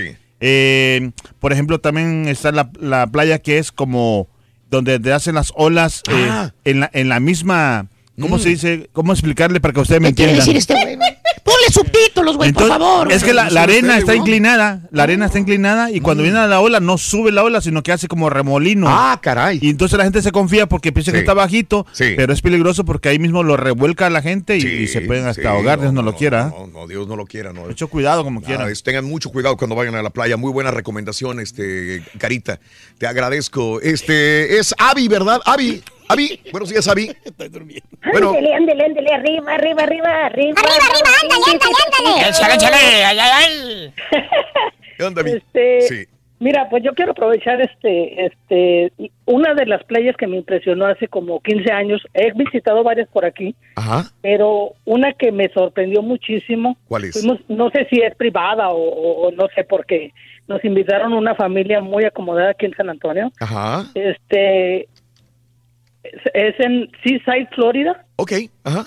[0.40, 4.28] Eh, por ejemplo, también está la, la playa que es como
[4.70, 6.52] donde te hacen las olas eh, Ah.
[6.64, 7.86] en, la, en la misma...
[8.20, 8.40] ¿Cómo Mm.
[8.40, 8.88] se dice?
[8.92, 10.54] ¿Cómo explicarle para que ustedes me ¿Qué quiere entiendan?
[10.54, 11.14] decir este güey?
[11.42, 13.12] Ponle subtítulos, güey, por favor.
[13.12, 15.04] Es que la, la arena está inclinada, la Mm.
[15.04, 18.08] arena está inclinada y cuando viene la ola no sube la ola, sino que hace
[18.08, 18.86] como remolino.
[18.88, 19.58] Ah, caray.
[19.60, 22.14] Y entonces la gente se confía porque piensa que está bajito, Sí.
[22.16, 25.26] pero es peligroso porque ahí mismo lo revuelca a la gente y, y se pueden
[25.26, 26.46] hasta sí, ahogar, no, Dios no, lo quiera.
[26.56, 27.66] No, no, Dios no lo quiera, no.
[27.66, 28.70] Mucho cuidado como Nada, quiera.
[28.70, 30.36] es- tengan mucho cuidado cuando vayan a la playa.
[30.38, 32.58] Muy buena recomendación, este, Carita.
[32.96, 33.80] Te agradezco.
[33.82, 35.40] Este, es Avi, ¿verdad?
[35.44, 37.10] Avi, Avi, buenos días, Avi.
[37.24, 37.86] Estoy durmiendo.
[38.12, 38.28] Bueno.
[38.30, 40.60] Ándale, ándale, ándale, arriba, arriba, arriba, arriba.
[40.60, 42.28] Arriba, arriba, ándale, ándale, ándale.
[42.28, 43.92] Échale, échale, ay, ay, ay.
[44.98, 45.30] ¿Qué onda, Avi?
[45.32, 46.04] Este, Sí.
[46.40, 48.92] Mira, pues yo quiero aprovechar este, este,
[49.24, 52.02] una de las playas que me impresionó hace como 15 años.
[52.12, 54.10] He visitado varias por aquí, Ajá.
[54.20, 56.76] pero una que me sorprendió muchísimo.
[56.86, 57.12] ¿Cuál es?
[57.12, 60.12] Fuimos, no sé si es privada o, o- o no sé por qué.
[60.46, 63.32] Nos invitaron una familia muy acomodada aquí en San Antonio.
[63.40, 63.86] Ajá.
[63.94, 64.88] Este,
[66.32, 68.04] es, en Seaside, Florida.
[68.16, 68.32] Ok,
[68.64, 68.84] ajá.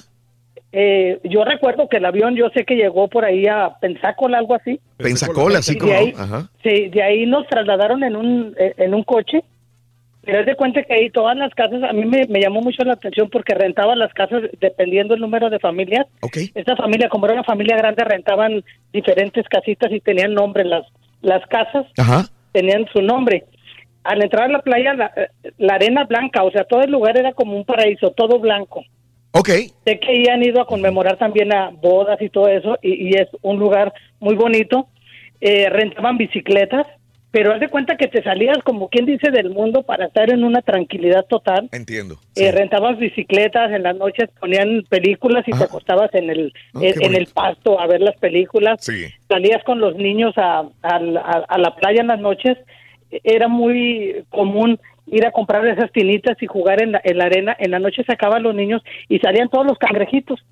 [0.71, 4.55] Eh, yo recuerdo que el avión, yo sé que llegó por ahí a Pensacola, algo
[4.55, 4.79] así.
[4.97, 6.13] Pensacola, sí, Y como ahí-.
[6.17, 6.49] Ajá.
[6.61, 9.43] Sí, de ahí nos trasladaron en un, eh, en un coche.
[10.23, 12.83] Pero es de cuenta que ahí todas las casas, a mí me, me llamó mucho
[12.83, 16.05] la atención porque rentaban las casas dependiendo del número de familias.
[16.19, 16.37] Ok.
[16.53, 20.65] Esta familia, como era una familia grande, rentaban diferentes casitas y tenían nombre.
[20.65, 20.85] Las,
[21.21, 22.25] las casas Ajá.
[22.51, 23.45] tenían su nombre.
[24.08, 25.27] Al entrar a la playa, la, eh,
[25.58, 28.84] la arena blanca, o sea, todo el lugar era como un paraíso, todo blanco.
[29.32, 29.50] Ok.
[29.86, 33.14] Sé que ahí han ido a conmemorar también a bodas y todo eso, y, y
[33.16, 34.88] es un lugar muy bonito.
[35.42, 36.88] Eh, rentaban bicicletas,
[37.30, 40.44] pero haz de cuenta que te salías, como quien dice, del mundo para estar en
[40.44, 41.69] una tranquilidad total.
[41.72, 42.16] Entiendo.
[42.36, 47.03] Eh, rentabas bicicletas, en las noches ponían películas y te acostabas en el, Ah, en,
[47.03, 48.77] en el pasto a ver las películas.
[48.84, 49.06] Sí.
[49.27, 52.58] Salías con los niños a, a la- a la playa en las noches.
[53.24, 54.80] Era muy común
[55.10, 57.56] ir a comprar esas tinitas y jugar en la, en la arena.
[57.60, 60.44] En la noche sacaban los niños y salían todos los cangrejitos.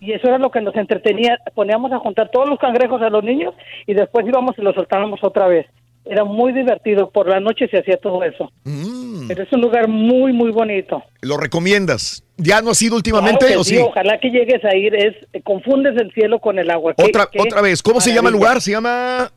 [0.00, 1.38] Y eso era lo que nos entretenía.
[1.54, 3.54] Poníamos a juntar todos los cangrejos a los niños
[3.86, 5.66] y después íbamos y los soltábamos otra vez.
[6.04, 7.10] Era muy divertido.
[7.10, 8.50] Por la noche se hacía todo eso.
[8.64, 9.28] Mm.
[9.28, 11.02] Pero es un lugar muy, muy bonito.
[11.22, 12.24] ¿Lo recomiendas?
[12.36, 13.78] ¿Ya no has ido últimamente Claro o sí?
[13.78, 14.94] Ojalá que llegues a ir.
[14.96, 16.94] Es confundes el cielo con el agua.
[16.96, 18.60] Qué- Otra, qué otra vez, ¿cómo se llama el lugar?
[18.60, 19.30] Se llama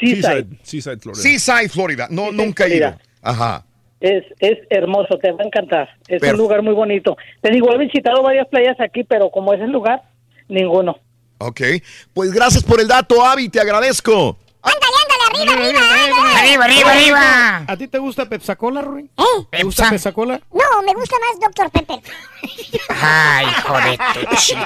[0.00, 0.46] Seaside.
[0.62, 1.22] Seaside, Florida.
[1.22, 2.06] Seaside, Florida.
[2.10, 2.94] No, nunca he ido.
[3.20, 3.64] Ajá.
[4.00, 5.88] Es, es hermoso, te va a encantar.
[6.08, 7.16] Es un lugar muy bonito.
[7.40, 10.02] Te digo, he visitado varias playas aquí, pero como es el lugar,
[10.48, 10.98] ninguno.
[11.38, 11.60] Ok.
[12.12, 14.38] Pues gracias por el dato, Avi, te agradezco.
[15.34, 17.64] Arriba, arriba, arriba.
[17.66, 19.04] ¿A ti te gusta Pepsacola, Rui?
[19.16, 19.46] ¿Eh?
[19.50, 20.40] ¿Te gusta Pepsacola?
[20.52, 21.70] No, me gusta más Dr.
[21.70, 22.00] Pepper.
[23.00, 24.56] Ay, hijo de tu chi-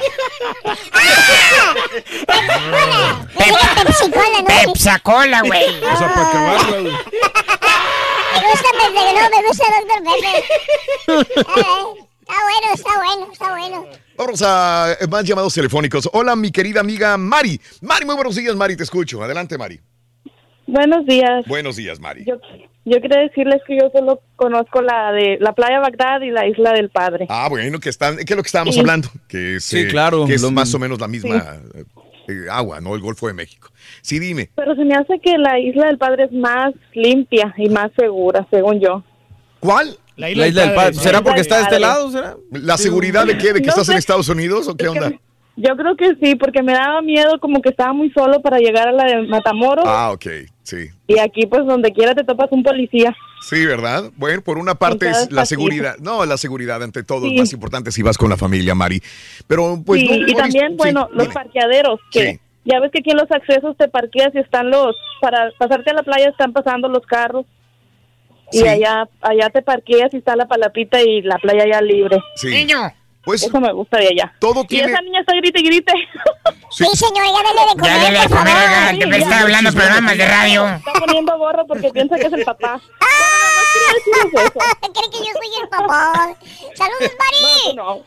[3.36, 4.72] Pepsi-Cola, ¿no?
[4.72, 5.76] Pepsacola, güey.
[5.82, 6.92] O sea, para acabarla, güey.
[6.92, 10.00] Me gusta Pepsi, no, me gusta Dr.
[10.04, 11.46] Pepper.
[11.54, 13.86] Ay, Está bueno, está bueno, está bueno.
[14.16, 16.08] Vamos a eh, más llamados telefónicos.
[16.12, 17.60] Hola, mi querida amiga Mari.
[17.82, 19.22] Mari, muy buenos días, Mari, te escucho.
[19.22, 19.80] Adelante, Mari.
[20.66, 21.44] Buenos días.
[21.46, 22.24] Buenos días, Mari.
[22.24, 22.36] Yo,
[22.84, 26.72] yo quería decirles que yo solo conozco la de la playa Bagdad y la isla
[26.72, 27.26] del Padre.
[27.28, 28.80] Ah, bueno, que están, ¿qué es lo que estábamos Sí.
[28.80, 29.08] hablando?
[29.28, 31.84] Que es, Sí, eh, claro, Que es lo más o menos la misma eh,
[32.28, 32.94] eh, agua, ¿no?
[32.94, 33.68] El Golfo de México.
[34.02, 34.50] Sí, dime.
[34.56, 38.46] Pero se me hace que la isla del Padre es más limpia y más segura,
[38.50, 39.04] según yo.
[39.60, 39.96] ¿Cuál?
[40.16, 40.94] La isla del Padre.
[40.94, 42.10] ¿Será porque está de este lado?
[42.10, 42.36] ¿Será?
[42.50, 43.52] ¿La seguridad de qué?
[43.52, 43.98] ¿De que No estás en.
[43.98, 45.12] Estados Unidos o qué onda?
[45.56, 48.88] Yo creo que sí, porque me daba miedo como que estaba muy solo para llegar
[48.88, 50.26] a la de Matamoros Ah, ok,
[50.62, 50.90] sí.
[51.06, 53.16] y aquí pues donde quiera te topas un policía.
[53.40, 54.10] Sí, ¿verdad?
[54.16, 55.96] Bueno, por una parte es la seguridad.
[55.98, 57.34] No, la seguridad ante todo Sí.
[57.34, 59.00] es más importante si vas con la familia, Mari.
[59.46, 60.00] Pero pues...
[60.02, 62.40] sí, no- y también, sí, bueno, los parqueaderos, que Sí.
[62.66, 65.94] ya ves que aquí en los accesos te parqueas y están los, para pasarte a
[65.94, 67.46] la playa están pasando los carros.
[68.52, 72.18] Y allá allá te parqueas y está la palapita y la playa ya libre.
[72.36, 72.48] Sí.
[72.48, 72.78] Niño.
[73.26, 74.32] Pues Eso me gusta de allá.
[74.38, 75.92] Todo Y tiene- esa niña está grite y grite.
[76.70, 77.90] Sí, señor, ya dele de comer.
[77.90, 80.68] Ya dele de por comer, oiga, que me está hablando programas de radio.
[80.76, 82.80] Está poniendo gorro porque piensa que es el papá.
[84.16, 86.36] Cree que yo soy el papá.
[86.74, 88.02] Saludos, Mari.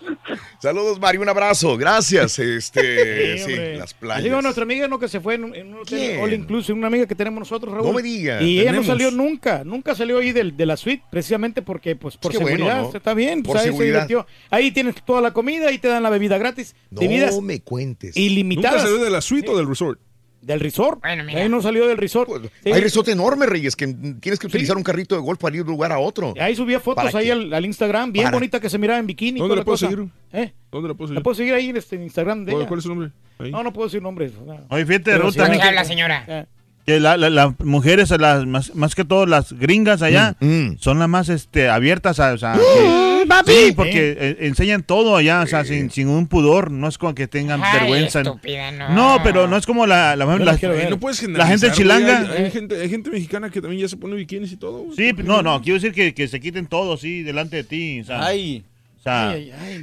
[0.59, 1.77] Saludos, Mari, un abrazo.
[1.77, 2.39] Gracias.
[2.39, 4.27] Este, Sí, sí, las playas.
[4.29, 7.15] como nuestra amiga no que se fue en un, hotel all inclusive, una amiga que
[7.15, 7.87] tenemos nosotros, Raúl.
[7.87, 8.87] No me diga, Y ella no tenemos.
[8.87, 12.57] salió nunca, nunca salió ahí del- de, la suite, precisamente porque, pues, por Qué bueno,
[12.57, 12.97] seguridad, ¿no?
[12.97, 14.01] está bien, Por pues, ahí seguridad.
[14.01, 14.27] se divirtió.
[14.49, 18.15] Ahí tienes toda la comida, ahí te dan la bebida gratis, No bebidas me cuentes.
[18.15, 18.73] ilimitadas.
[18.83, 19.99] ¿Nunca salió de la suite o del resort?
[20.41, 21.03] Del resort.
[21.03, 22.29] Ahí no salió del resort.
[22.63, 22.71] Sí.
[22.71, 25.69] Hay resort enorme, Reyes, que tienes que utilizar un carrito de golf para ir de
[25.71, 26.35] un lugar a otro.
[26.39, 28.37] Ahí subía fotos ¿Para ahí al, al Instagram, bien ¿Para?
[28.37, 29.39] bonita que se miraba en bikini.
[29.39, 29.89] y ¿Dónde la puedo cosa.
[29.89, 30.07] seguir?
[30.31, 30.53] ¿Eh?
[30.71, 31.19] ¿Dónde la puedo seguir?
[31.19, 32.67] La puedo seguir ahí en este Instagram de ¿Cuál- ella.
[32.67, 33.11] cuál es su nombre?
[33.39, 33.51] Ahí.
[33.51, 34.31] No, no puedo decir nombres.
[34.69, 36.47] Oye, fíjate, Pero Ruth, también que- habla, señora.
[36.85, 40.37] Que la- la- las mujeres, las, más, más que todo las gringas allá,
[40.79, 42.19] son las más este, abiertas.
[42.21, 43.51] A, o sea, que- papi.
[43.51, 46.71] sí, porque eh, enseñan todo allá, o sea, sin, sin un pudor.
[46.71, 48.21] No es como que tengan Ay, vergüenza.
[48.21, 48.89] estúpida, no.
[48.89, 52.31] No, pero no es como la, la, la- Eh, no puedes la gente chilanga.
[52.31, 54.85] Hay, hay gente, hay gente mexicana que también ya se pone bikinis y todo.
[54.95, 58.01] Sí, no, no, quiero decir que, que se quiten todo así delante de ti.
[58.01, 58.63] O sea, Ay.
[58.99, 59.33] O sea,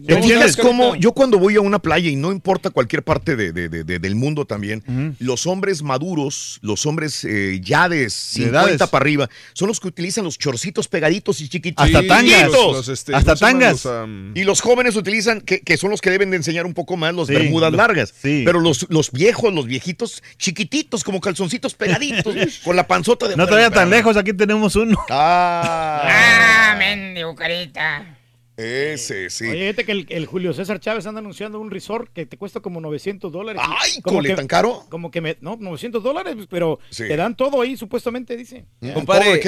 [0.06, 0.94] ¿Me entiendes cómo?
[0.94, 3.98] Yo cuando voy a una playa y no importa cualquier parte de- de- de- de-
[3.98, 8.90] del mundo también, los hombres maduros, los hombres eh, ya de 50 edades.
[8.90, 11.86] para arriba, son los que utilizan los chorcitos pegaditos y chiquititos.
[11.86, 12.44] Hasta tangas.
[12.50, 13.84] Los- los, este, Hasta tangas.
[13.86, 16.96] Los, y los jóvenes utilizan, que, que son los que deben de enseñar un poco
[16.98, 18.12] más, los Sí, bermudas los- largas.
[18.22, 18.42] sí.
[18.44, 23.46] Pero los, los viejos, los viejitos, chiquititos, como calzoncitos pegaditos, con la panzota de no
[23.46, 24.98] te vayas tan lejos, aquí tenemos uno.
[25.10, 28.15] Ah, Ah, mendigo carita.
[28.56, 29.44] Ese sí.
[29.46, 32.60] Oye, fíjate que el, el Julio César Chávez anda anunciando un resort que te cuesta
[32.60, 33.60] como 900 dólares.
[33.64, 34.84] Ay, como ¿cole, que- tan caro?
[34.88, 37.04] Como que me, no, 900 dólares, pero Sí.
[37.06, 38.64] te dan todo ahí, supuestamente, dice.
[38.94, 39.40] Compadre,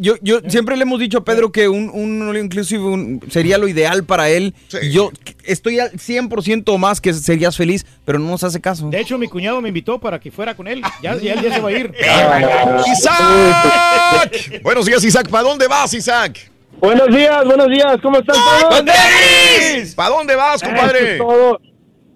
[0.00, 3.68] Yo, yo siempre le hemos dicho a Pedro que un, un inclusive un- sería lo
[3.68, 4.54] ideal para él.
[4.82, 5.10] Y Yo
[5.44, 8.90] estoy al 100% o más que serías feliz, pero no nos hace caso.
[8.90, 10.82] De hecho, mi cuñado me invitó para que fuera con él.
[11.02, 11.92] Ya, ya, ya se va a ir.
[12.92, 14.60] ¡Isaac!
[14.62, 15.28] Buenos días, Isaac.
[15.28, 16.50] ¿Para dónde vas, Isaac?
[16.80, 18.82] Buenos días, buenos días, ¿cómo están todos?
[19.96, 20.98] ¿Para dónde vas, compadre?
[20.98, 21.60] Eso es todo.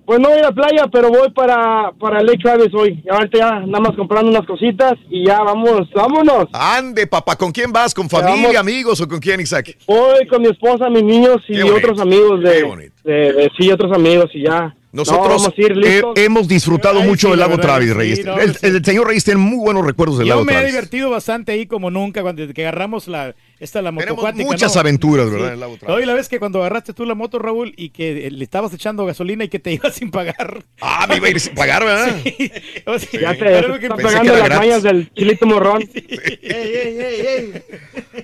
[0.05, 3.01] Pues no voy a la playa, pero voy para, para Lake Travis hoy.
[3.09, 6.47] Ahorita ya nada más comprando unas cositas y ya vamos, vámonos.
[6.53, 7.95] Ande, papá, ¿con quién vas?
[7.95, 8.57] ¿Con familia, Vamos.
[8.57, 9.77] amigos o con quién, Isaac?
[9.87, 14.75] Voy con mi esposa, mis niños y otros amigos de- sí, otros amigos y ya.
[14.93, 17.95] No, Nosotros ir he- hemos disfrutado Ay, mucho sí, del la lago verdad, Travis, sí,
[17.95, 18.25] Reyes.
[18.25, 18.67] no, el, sí.
[18.67, 20.73] el señor Reyes tiene muy buenos recuerdos del Yo lago me he Travis.
[20.73, 24.45] divertido bastante ahí como nunca cuando desde que agarramos la esta la Tenemos motocuática.
[24.45, 24.81] muchas ¿no?
[24.81, 25.97] aventuras, ¿verdad, el lago Travis?
[25.97, 28.75] Hoy la vez que cuando agarraste tú la moto, Raúl, y que eh, le estabas
[28.75, 30.65] echando gasolina y que te ibas sin pagar.
[30.81, 32.17] Ah, me iba a ir sin pagar, ¿verdad?
[32.25, 32.51] Sí.
[32.87, 34.59] O sea, Ya te pero que- están pegando las gratis.
[34.59, 35.83] mañas del chilito morrón.
[35.95, 37.01] Ey, ey,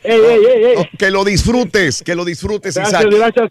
[0.02, 0.88] ey, ey.
[0.98, 3.14] Que lo disfrutes, que lo disfrutes, Gracias, Isaac.
[3.14, 3.50] gracias.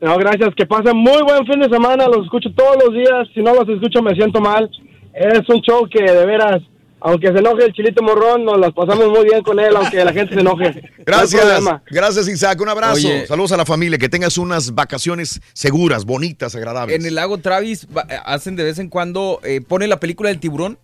[0.00, 0.50] No, gracias.
[0.56, 2.06] Que pasen muy buen fin de semana.
[2.06, 3.26] Los escucho todos los días.
[3.34, 4.70] Si no los escucho, me siento mal.
[5.12, 6.62] Es un show que de veras,
[7.00, 10.12] aunque se enoje el chilito morrón, nos las pasamos muy bien con él, aunque la
[10.12, 10.80] gente se enoje.
[11.06, 12.94] Gracias, gracias Isaac, un abrazo.
[13.08, 13.26] Oye.
[13.26, 16.94] Saludos a la familia, que tengas unas vacaciones seguras, bonitas, agradables.
[16.96, 20.38] En el lago Travis va- hacen de vez en cuando, eh, pone la película del
[20.38, 20.78] tiburón,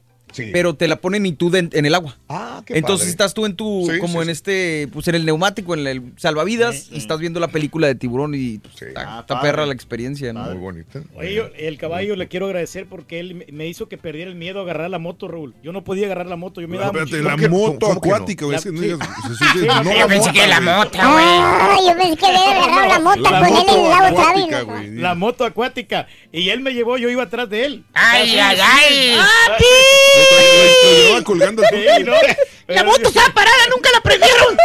[0.52, 2.16] pero te la ponen y tú de- en el agua.
[2.28, 3.10] Ah, qué Entonces padre.
[3.10, 4.30] estás tú en tu, Sí, como sí, en sí.
[4.32, 8.34] este, pues en el neumático, en el salvavidas, y estás viendo la película de tiburón
[8.34, 9.50] y pues, está, está padre.
[9.50, 10.42] perra la experiencia, ¿no?
[10.44, 11.02] Muy bonita.
[11.16, 14.60] Oye, yo- el caballo le quiero agradecer porque él me- hizo que perdiera el miedo
[14.60, 15.54] a agarrar la moto, Raúl.
[15.62, 18.52] Yo no podía agarrar la moto, yo me daba Espérate, la moto acuática, güey.
[18.54, 18.82] La- es que no
[19.98, 20.76] yo pensé que la güey.
[20.76, 24.94] mota, Ah, yo pensé que había agarrado la mota con él en el lago güey.
[24.96, 26.06] La moto acuática.
[26.32, 27.84] Y él me llevó, yo iba atrás de él.
[27.94, 29.16] Ay, ay, ay.
[30.30, 32.04] Lo llevaba colgando Sí.
[32.66, 34.56] La moto estaba parada, nunca la prendieron.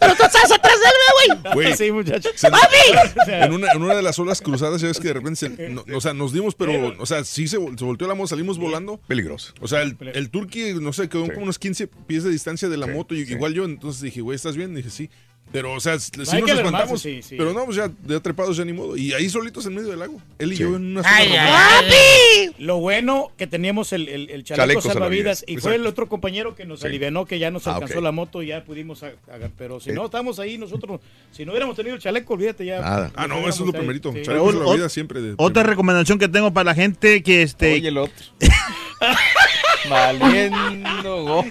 [0.00, 1.54] Pero tú estás atrás de él, güey.
[1.54, 2.30] Güey, Sí, muchacho.
[2.42, 3.30] ¡Papi!
[3.30, 5.84] en, una, en una de las olas cruzadas, ya ves que de repente, se- no-
[5.94, 8.98] o sea, nos dimos, pero, o sea, sí se, se volteó la moto, salimos volando.
[9.06, 9.52] Peligroso.
[9.60, 12.76] O sea, el, el turqui, no sé, quedó como unos 15 pies de distancia de
[12.76, 14.74] la moto, y igual yo, entonces dije, güey, ¿estás bien?
[14.74, 15.08] dije, sí.
[15.52, 17.00] Pero, o sea, sí hay nos espantamos.
[17.00, 17.36] sí, sí.
[17.38, 18.96] Pero no, pues ya, ya trepados ya ni modo.
[18.96, 20.20] Y ahí solitos en medio del lago.
[20.38, 22.50] Él y yo en una Ay, zona ay.
[22.58, 26.08] Lo bueno que teníamos el, el, el chaleco, Chaleco salvavidas salvavidas, y fue el otro
[26.08, 26.86] compañero que nos Sí.
[26.86, 29.12] alivianó que ya nos Ah, alcanzó la moto y ya pudimos a-
[29.56, 29.92] pero si Eh.
[29.94, 31.00] no estamos ahí nosotros
[31.32, 33.12] si no hubiéramos tenido el chaleco olvídate ya Nada.
[33.14, 34.12] Ah, no, eso es lo primerito.
[34.12, 35.20] vida ot- siempre.
[35.22, 38.14] De, Otra recomendación que tengo para la gente que este Oye, el otro.
[39.88, 41.44] Valiendo.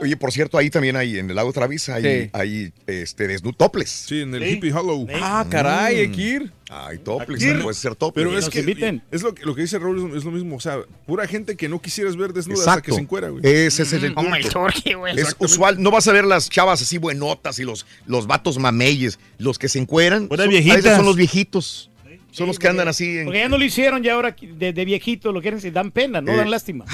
[0.00, 2.30] oye, por cierto, ahí también hay, en el lago Travis, hay, Sí.
[2.32, 3.38] hay este.
[3.86, 4.48] Sí, en el Sí.
[4.50, 5.06] Hippie Hollow.
[5.20, 6.52] Ah, caray, hay que ir.
[6.70, 8.26] Hay toples, puede ser toples.
[8.26, 9.02] Pero es que inviten.
[9.10, 10.56] es lo, que- lo que dice Raúl, es, es lo mismo.
[10.56, 13.40] O sea, pura gente que no quisieras ver desnuda hasta que se encuera, güey.
[13.42, 14.60] Ese es el Como el punto.
[14.60, 15.18] Jorge, güey.
[15.18, 19.18] Es usual, no vas a ver las chavas así buenotas y los, los vatos mameyes.
[19.38, 21.90] Los que se encueran, son, a veces son los viejitos.
[22.30, 23.24] Son los que andan así en...
[23.24, 26.20] porque ya no lo hicieron ya ahora de, de viejito lo quieren si dan pena
[26.20, 26.36] no Eh.
[26.36, 26.84] dan lástima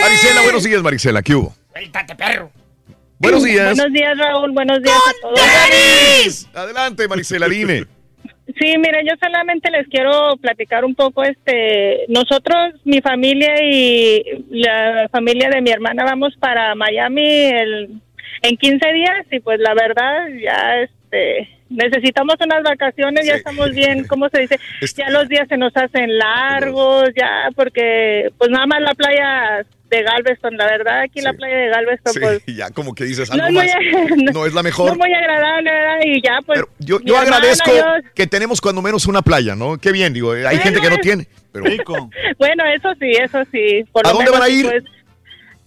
[0.00, 1.54] Marisela, buenos días, Marisela, ¿qué hubo?
[1.72, 2.50] Suéltate, perro.
[3.18, 3.76] Buenos días.
[3.76, 4.52] Buenos días, Raúl.
[4.52, 6.48] Buenos días a todos.
[6.54, 7.84] Adelante, Marisela, dime.
[8.60, 15.08] Sí, mire, yo solamente les quiero platicar un poco, este, nosotros, mi familia y la
[15.12, 18.00] familia de mi hermana vamos para Miami el,
[18.42, 24.04] en 15 días y pues la verdad ya, este, necesitamos unas vacaciones, ya estamos bien,
[24.08, 24.58] ¿cómo se dice?
[24.80, 29.66] Este- Ya los días se nos hacen largos, ya, porque pues nada más la playa
[29.90, 31.36] de Galveston, la verdad, aquí la Sí.
[31.38, 34.32] playa de Galveston, Sí, pues ya como que dices no algo es muy, más.
[34.34, 34.92] No es la no mejor.
[34.92, 35.96] es muy agradable, ¿verdad?
[36.04, 36.58] Y ya, pues.
[36.60, 39.78] Pero yo, yo hermana, agradezco yo- que tenemos cuando menos una playa, ¿no?
[39.78, 41.26] Qué bien, digo, eh, hay Bueno, gente que no tiene.
[41.52, 42.10] Pero rico.
[42.38, 43.84] Bueno, eso sí, eso sí.
[43.92, 44.64] Por ¿A dónde menos, van a ir?
[44.66, 44.84] Pues,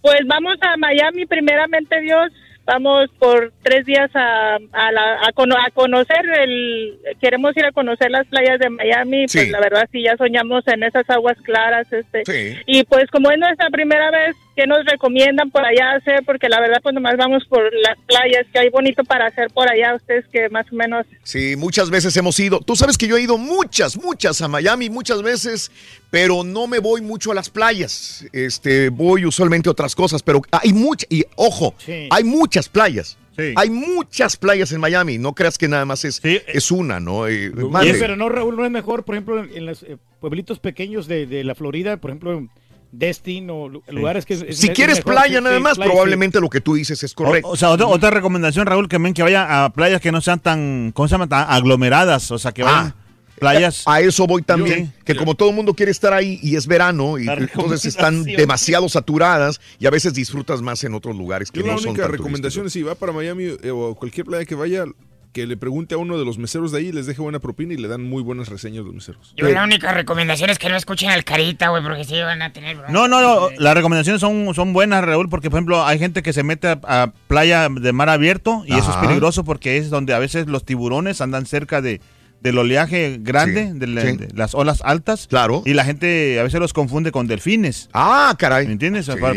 [0.02, 2.32] pues vamos a Miami, primeramente Dios.
[2.66, 6.98] Vamos por tres días a, a, la- a, cono- a conocer el...
[7.20, 9.28] Queremos ir a conocer las playas de Miami.
[9.28, 9.40] Sí.
[9.40, 11.92] Pues la verdad sí, ya soñamos en esas aguas claras.
[11.92, 12.58] este Sí.
[12.68, 16.60] Y pues como es nuestra primera vez, qué nos recomiendan por allá hacer, porque la
[16.60, 20.26] verdad pues nomás vamos por las playas, que hay bonito para hacer por allá, ustedes
[20.28, 22.60] que más o menos Sí, muchas veces hemos ido.
[22.60, 25.72] Tú sabes que yo he ido muchas, muchas a Miami, muchas veces,
[26.10, 28.26] pero no me voy mucho a las playas.
[28.34, 32.08] Este, voy usualmente a otras cosas, pero hay muchas, y ojo, Sí.
[32.10, 33.18] hay muchas playas.
[33.56, 35.18] Hay muchas playas en Miami.
[35.18, 37.26] No creas que nada más es, es una, ¿no?
[37.28, 41.08] Eh, de- pero no, Raúl, no es mejor, por ejemplo, en los eh, pueblitos pequeños
[41.08, 42.48] de, de la Florida, por ejemplo,
[42.92, 44.36] Destin o lu- lugares que...
[44.36, 45.94] si es quieres mejor, playa sí, nada más, playa, sí.
[45.94, 47.48] probablemente lo que tú dices es correcto.
[47.48, 50.20] O, o sea, otra, otra recomendación, Raúl, que ven que vaya a playas que no
[50.22, 51.28] sean tan, ¿cómo se llama?
[51.28, 52.30] Tan aglomeradas.
[52.32, 52.94] O sea, que vayan
[53.40, 53.84] playas.
[53.88, 56.68] A eso voy también, Yo- que como todo el mundo quiere estar ahí y es
[56.68, 61.50] verano y La entonces están demasiado saturadas y a veces disfrutas más en otros lugares
[61.50, 63.96] que Yo la no son única tan recomendación es si va para Miami eh, o
[63.96, 64.86] cualquier playa que vaya,
[65.34, 67.78] que le pregunte a uno de los meseros de ahí, les deje buena propina y
[67.78, 69.34] le dan muy buenas reseñas los meseros.
[69.38, 72.52] Yo la única recomendación es que no escuchen al Carita, güey, porque sí van a
[72.52, 72.78] tener...
[72.90, 76.34] No, no, no, las recomendaciones son, son buenas, Raúl, porque por ejemplo hay gente que
[76.34, 80.14] se mete a, a playa de mar abierto y eso es peligroso porque es donde
[80.14, 82.02] a veces los tiburones andan cerca de
[82.42, 84.18] del oleaje grande, Sí, de, la- sí.
[84.18, 85.28] de las olas altas.
[85.28, 85.64] Claro.
[85.66, 87.90] Y la gente a veces los confunde con delfines.
[87.94, 88.66] Ah, caray.
[88.68, 89.06] ¿Me entiendes?
[89.06, 89.12] Sí.
[89.22, 89.30] Por,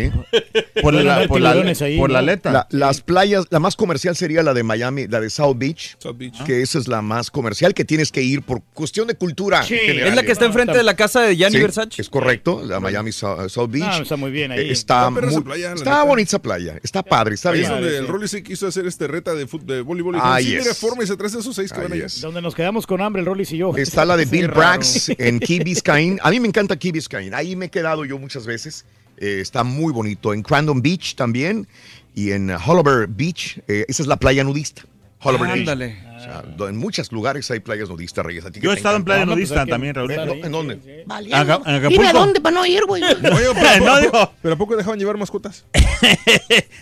[0.83, 1.55] por la, por, la,
[1.99, 2.51] por la aleta.
[2.53, 5.97] La- las playas, la más comercial sería la de Miami, la de South Beach,
[6.45, 9.63] que esa es la más comercial, que tienes que ir por cuestión de cultura.
[9.63, 10.09] general.
[10.09, 12.03] Es la que está enfrente de la casa de Gianni Sí, Versace.
[12.03, 13.85] Es correcto, la Miami South, South Beach.
[13.87, 14.61] Ah, está muy bien ahí.
[14.69, 17.71] Eh, Está, esa muy- playa, la está bonita esa playa, está padre, está Ahí bien.
[17.71, 20.17] es donde el Rolly se quiso hacer este reta de, fut- de voleibol.
[20.17, 20.79] Y Ahí dijo, sí, mira, es.
[20.79, 22.07] forma y se trae esos seis que van allá.
[22.21, 23.77] Donde nos quedamos con hambre, el Rollis y yo.
[23.77, 24.49] Está la de Sí, Bill.
[24.49, 26.19] Brax en Key Biscayne.
[26.23, 27.35] A mí me encanta Key Biscayne.
[27.35, 28.85] Ahí me he quedado yo muchas veces.
[29.17, 30.35] Eh, está muy bonito.
[30.35, 31.67] En Crandon Beach también.
[32.15, 33.61] Y en Holliver Beach.
[33.69, 34.83] eh, esa es la playa nudista.
[35.21, 35.59] Holliver Beach.
[35.61, 35.99] Ándale.
[36.17, 38.45] O sea, do- en muchos lugares hay playas nudistas, Reyes.
[38.47, 40.11] ¿A ti Yo he estado en playa Ah, no, pues nudista hay que también, Raúl.
[40.13, 40.77] ¿En dónde?
[40.77, 42.03] Dime Acapulco.
[42.07, 43.03] a dónde para no ir, güey.
[43.23, 43.35] Pero,
[43.85, 45.65] No, ¿a digo- poco, pero ¿a poco dejaban llevar mascotas?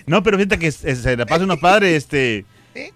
[0.06, 2.44] No, pero fíjate que se le pasa unos padres, este...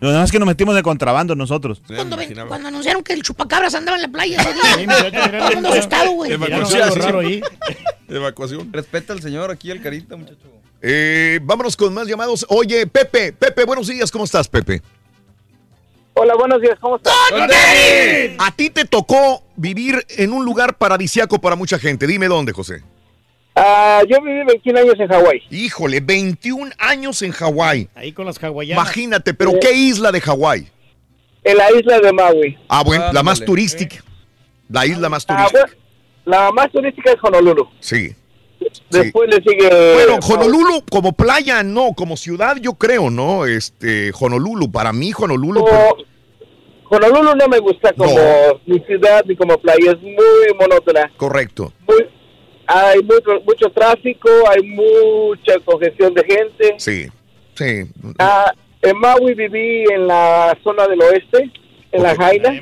[0.01, 1.83] Lo demás es que nos metimos de contrabando nosotros.
[1.87, 5.31] Cuando, ven- cuando anunciaron que el chupacabras andaba en la playa ese día.
[5.39, 6.33] Todo el mundo asustado, güey.
[6.33, 7.43] Evacuación.
[8.09, 8.73] Evacuación.
[8.73, 10.39] Respeta al señor aquí, el carita, muchacho.
[10.83, 12.47] Eh, vámonos con más llamados.
[12.49, 14.11] Oye, Pepe, Pepe, buenos días.
[14.11, 14.81] ¿Cómo estás, Pepe?
[16.15, 17.13] Hola, buenos días, ¿cómo estás?
[18.39, 22.07] A ti te tocó vivir en un lugar paradisiaco para mucha gente.
[22.07, 22.83] Dime dónde, José.
[23.59, 25.43] Ah, yo viví 21 años en Hawái.
[25.51, 27.89] Híjole, 21 años en Hawái.
[27.95, 28.85] Ahí con las hawaianas.
[28.85, 30.69] Imagínate, pero ¿qué isla de Hawái?
[31.43, 32.59] En la isla de Maui.
[32.69, 33.97] Ah, bueno, la más turística.
[34.69, 35.61] La isla más Ah, turística.
[35.63, 35.77] bueno,
[36.27, 37.67] la más turística es Honolulu.
[37.81, 38.15] Sí.
[38.91, 39.69] Después le sigue...
[39.95, 43.47] Bueno, Honolulu como playa no, como ciudad yo creo, ¿no?
[43.47, 45.61] Este, Honolulu, para mí Honolulu.
[45.61, 45.97] Oh,
[46.91, 48.13] Honolulu no me gusta como
[48.67, 51.11] ni ciudad ni como playa, es muy monótona.
[51.17, 51.73] Correcto.
[52.67, 56.75] Hay mucho, mucho tráfico, hay mucha congestión de gente.
[56.79, 57.07] Sí,
[57.55, 57.91] sí.
[58.19, 61.51] Ah, en Maui viví en la zona del oeste,
[61.93, 62.61] en la Jaina.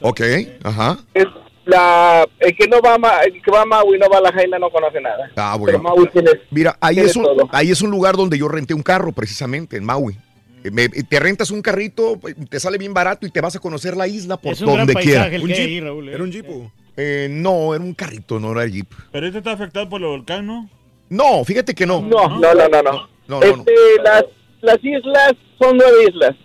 [0.00, 0.20] Ok,
[0.64, 0.98] ajá.
[1.14, 1.26] Es
[1.64, 4.22] la, el que no va a, Ma- el que va a Maui no va a
[4.22, 5.30] la Jaina no conoce nada.
[5.36, 5.82] Ah, Pero bueno.
[5.96, 7.48] Maui tiene, Mira, ahí tiene es, un, todo.
[7.52, 10.16] ahí es un lugar donde yo renté un carro, precisamente, en Maui.
[10.64, 13.96] Eh, me- te rentas un carrito, te sale bien barato y te vas a conocer
[13.96, 15.24] la isla por Es un gran donde quiera.
[15.24, 16.08] hay ahí, Raúl.
[16.08, 16.12] ¿eh?
[16.14, 16.46] ¿Era un jeep?
[16.96, 18.88] Eh, no, era un carrito, no era jeep.
[19.12, 20.68] Pero este está afectado por el volcán, ¿no?
[21.08, 22.00] No, fíjate que no.
[22.02, 22.82] No, no, no, no.
[22.82, 22.92] no.
[23.28, 23.40] No, no, no.
[23.44, 23.72] Este,
[24.02, 24.24] Las,
[24.60, 26.36] las islas son nueve islas.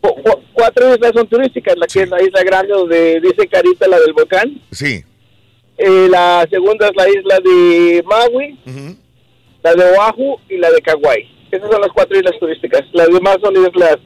[0.00, 3.86] Cu- cu- cuatro islas son turísticas, la que es la isla grande donde dice Carita,
[3.88, 4.60] la del volcán.
[4.72, 5.04] Sí.
[5.78, 8.58] Eh, la segunda es la isla de Maui,
[9.62, 11.28] la de Oahu y la de Kauai.
[11.50, 12.82] Esas son las cuatro islas turísticas.
[12.92, 13.98] Las demás son islas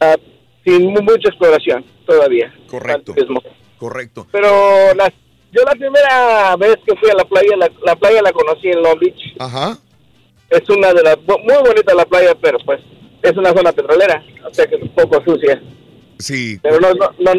[0.00, 0.16] ah,
[0.64, 2.52] sin mu- mucha exploración todavía.
[2.68, 3.14] Correcto.
[3.78, 4.26] Correcto.
[4.32, 5.10] Pero las,
[5.52, 8.82] yo la primera vez que fui a la playa, la, la playa la conocí en
[8.82, 9.34] Long Beach.
[9.38, 9.78] Ajá.
[10.50, 12.80] Es una de las, muy bonita la playa, pero pues
[13.22, 15.60] es una zona petrolera, o sea que es un poco sucia.
[16.18, 16.58] Sí.
[16.62, 17.32] Pero no, no, no,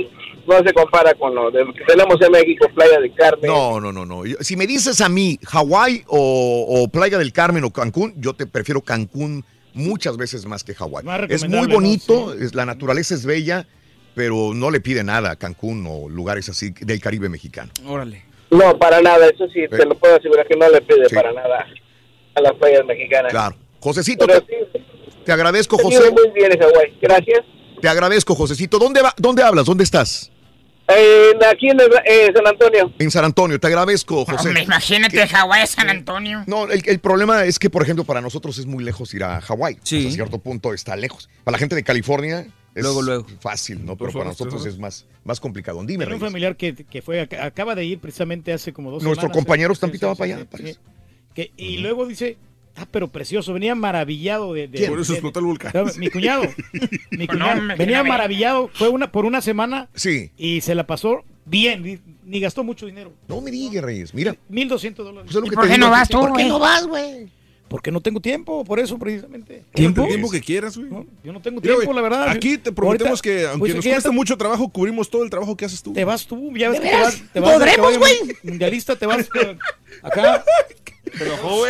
[0.48, 3.50] no se compara con lo de- que tenemos en México, Playa de Carmen.
[3.52, 4.24] No, no, no, no.
[4.42, 8.46] Si me dices a mí Hawái o, o Playa del Carmen o Cancún, yo te
[8.46, 9.44] prefiero Cancún
[9.74, 11.06] muchas veces más que Hawái.
[11.30, 13.68] Es muy bonito, es- la naturaleza es bella,
[14.16, 17.72] pero no le pide nada a Cancún o lugares así del Caribe mexicano.
[17.86, 18.24] Órale.
[18.52, 21.16] No, para nada, eso sí, te lo puedo asegurar que no le pide Sí.
[21.16, 21.66] para nada
[22.36, 23.32] a las playas mexicanas.
[23.32, 23.56] Claro.
[23.80, 24.42] Josecito, te,
[25.26, 26.12] te agradezco, He José.
[26.12, 27.42] muy bien en Hawái, gracias.
[27.82, 28.78] Te agradezco, Josecito.
[28.80, 29.66] ¿Dónde, va, ¿Dónde hablas?
[29.66, 30.32] ¿Dónde estás?
[30.90, 32.92] Eh, aquí en el- eh, San Antonio.
[32.98, 33.60] En San Antonio.
[33.60, 34.48] Te agradezco, José.
[34.48, 36.44] Hombre, imagínate Hawái, San Antonio.
[36.48, 39.40] No, el, el problema es que, por ejemplo, para nosotros es muy lejos ir a
[39.40, 39.78] Hawái.
[39.84, 40.08] Sí.
[40.08, 41.30] a cierto punto está lejos.
[41.44, 42.48] Para la gente de California
[42.80, 43.26] es Luego, luego.
[43.40, 43.96] fácil, ¿no?
[43.98, 45.84] Pero para nosotros es más, más complicado.
[45.86, 49.04] Dime, Tengo un familiar que, que fue, ac- acaba de ir precisamente hace como dos
[49.04, 49.36] Nuestro semanas.
[49.38, 49.76] compañero.
[49.76, 50.80] Stampita va para allá, parece.
[51.34, 52.38] que y luego dice,
[52.76, 54.68] ah, pero precioso, venía maravillado de...
[54.68, 55.74] de- eso explotó el volcán.
[55.98, 56.44] Mi cuñado.
[57.12, 60.32] Mi cuñado venía maravillado, fue una por una semana Sí.
[60.38, 63.12] y se la pasó bien, ni, ni gastó mucho dinero.
[63.28, 64.14] No me digas, Reyes.
[64.14, 64.36] Mira.
[64.52, 65.24] 1.200 dólares.
[65.26, 67.28] Pues es lo ¿Y que por qué no vas tú, ¿Por qué no vas, güey?
[67.70, 69.64] Porque no tengo tiempo, por eso precisamente.
[69.74, 70.02] ¿Tiempo?
[70.04, 70.90] El tiempo que quieras, güey.
[71.24, 72.30] Yo no tengo Mira, tiempo, la verdad.
[72.30, 75.56] Aquí te prometemos Ahorita, que, aunque pues, nos está- mucho trabajo, cubrimos todo el trabajo
[75.56, 75.94] que haces tú.
[75.94, 77.22] Te vas tú, ya ves ¿De que te vas.
[77.32, 78.16] Te vas ¿Podremos, güey?
[78.44, 79.28] Mundialista, te vas
[80.04, 80.44] acá.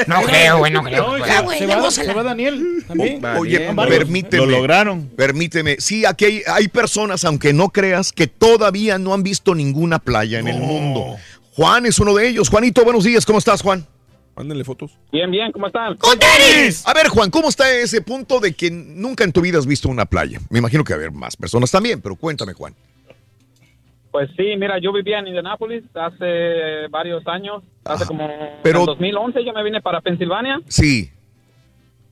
[0.07, 1.03] No creo, güey, no creo.
[1.03, 1.23] No, güey.
[1.25, 3.23] Ya, güey, se, va, se va Daniel también.
[3.37, 3.97] Oye, varios.
[3.99, 4.45] permíteme.
[4.45, 5.07] Lo lograron.
[5.15, 5.77] Permíteme.
[5.79, 10.39] Sí, aquí hay, hay personas, aunque no creas, que todavía no han visto ninguna playa
[10.39, 11.17] en el mundo.
[11.53, 12.49] Juan es uno de ellos.
[12.49, 13.25] Juanito, buenos días.
[13.25, 13.85] ¿Cómo estás, Juan?
[14.39, 14.97] Mándenle fotos.
[15.11, 15.97] Bien, bien, ¿cómo están?
[16.85, 19.89] A ver, Juan, ¿cómo está ese punto de que nunca en tu vida has visto
[19.89, 20.39] una playa?
[20.49, 22.73] Me imagino que va a haber más personas también, pero cuéntame, Juan.
[24.11, 28.29] Pues sí, mira, yo vivía en Indianápolis hace varios años, hace como
[28.63, 31.11] Pero- en 2011 yo me vine para Pensilvania Sí.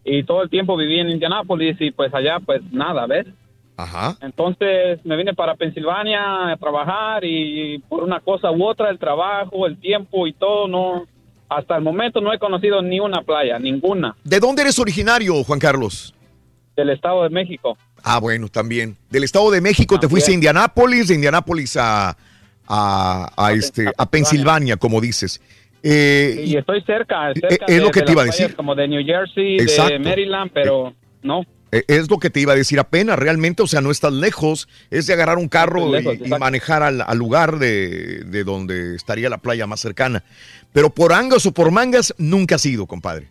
[0.03, 3.25] y todo el tiempo viví en Indianápolis y pues allá pues nada, ¿ves?
[3.77, 4.17] Ajá.
[4.19, 9.65] Entonces me vine para Pensilvania a trabajar y por una cosa u otra, el trabajo,
[9.65, 11.07] el tiempo y todo, no,
[11.49, 15.59] hasta el momento no he conocido ni una playa, ninguna, ¿De dónde eres originario, Juan
[15.59, 16.13] Carlos?
[16.75, 17.75] del Estado de México.
[18.03, 18.95] Ah, bueno, también.
[19.09, 22.15] Del Estado de México te fuiste a Indianápolis, de Indianápolis a,
[22.67, 25.41] a, a este, a Pensilvania, como dices.
[25.81, 28.55] Eh, Y estoy cerca, cerca es de, lo que de te iba a decir.
[28.55, 29.93] Como de New Jersey, Exacto.
[29.93, 30.93] de Maryland, pero
[31.23, 31.43] no.
[31.71, 34.67] Eh, Es lo que te iba a decir apenas, realmente, o sea, no estás lejos,
[34.89, 39.29] es de agarrar un carro lejos, y- manejar al, al lugar de, de donde estaría
[39.29, 40.23] la playa más cercana.
[40.73, 43.27] Pero por angas o por mangas, nunca has ido, compadre.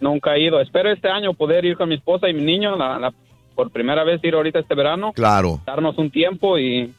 [0.00, 0.60] Nunca he ido.
[0.60, 3.14] Espero este año poder ir con mi esposa y mi niño, la, la-
[3.54, 6.92] por primera vez ir ahorita este verano, Claro, darnos un tiempo y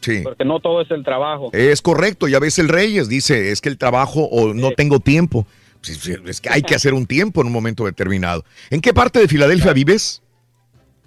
[0.00, 0.20] sí.
[0.22, 1.50] porque no todo es el trabajo.
[1.54, 5.46] Es correcto, ya ves el Reyes, dice, es que el trabajo o no tengo tiempo.
[5.88, 8.44] Es que hay que hacer un tiempo en un momento determinado.
[8.70, 10.22] ¿En qué parte de Filadelfia vives?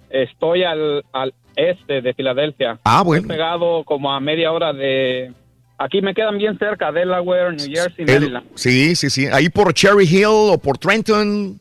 [0.08, 2.78] Estoy al, al este de Filadelfia.
[2.84, 3.22] Ah, bueno.
[3.22, 5.32] Estoy pegado como a media hora de...
[5.78, 8.46] Aquí me quedan bien cerca, Delaware, New Jersey, El- Maryland.
[8.54, 9.26] sí, sí, sí.
[9.28, 11.58] Ahí por Cherry Hill o por Trenton,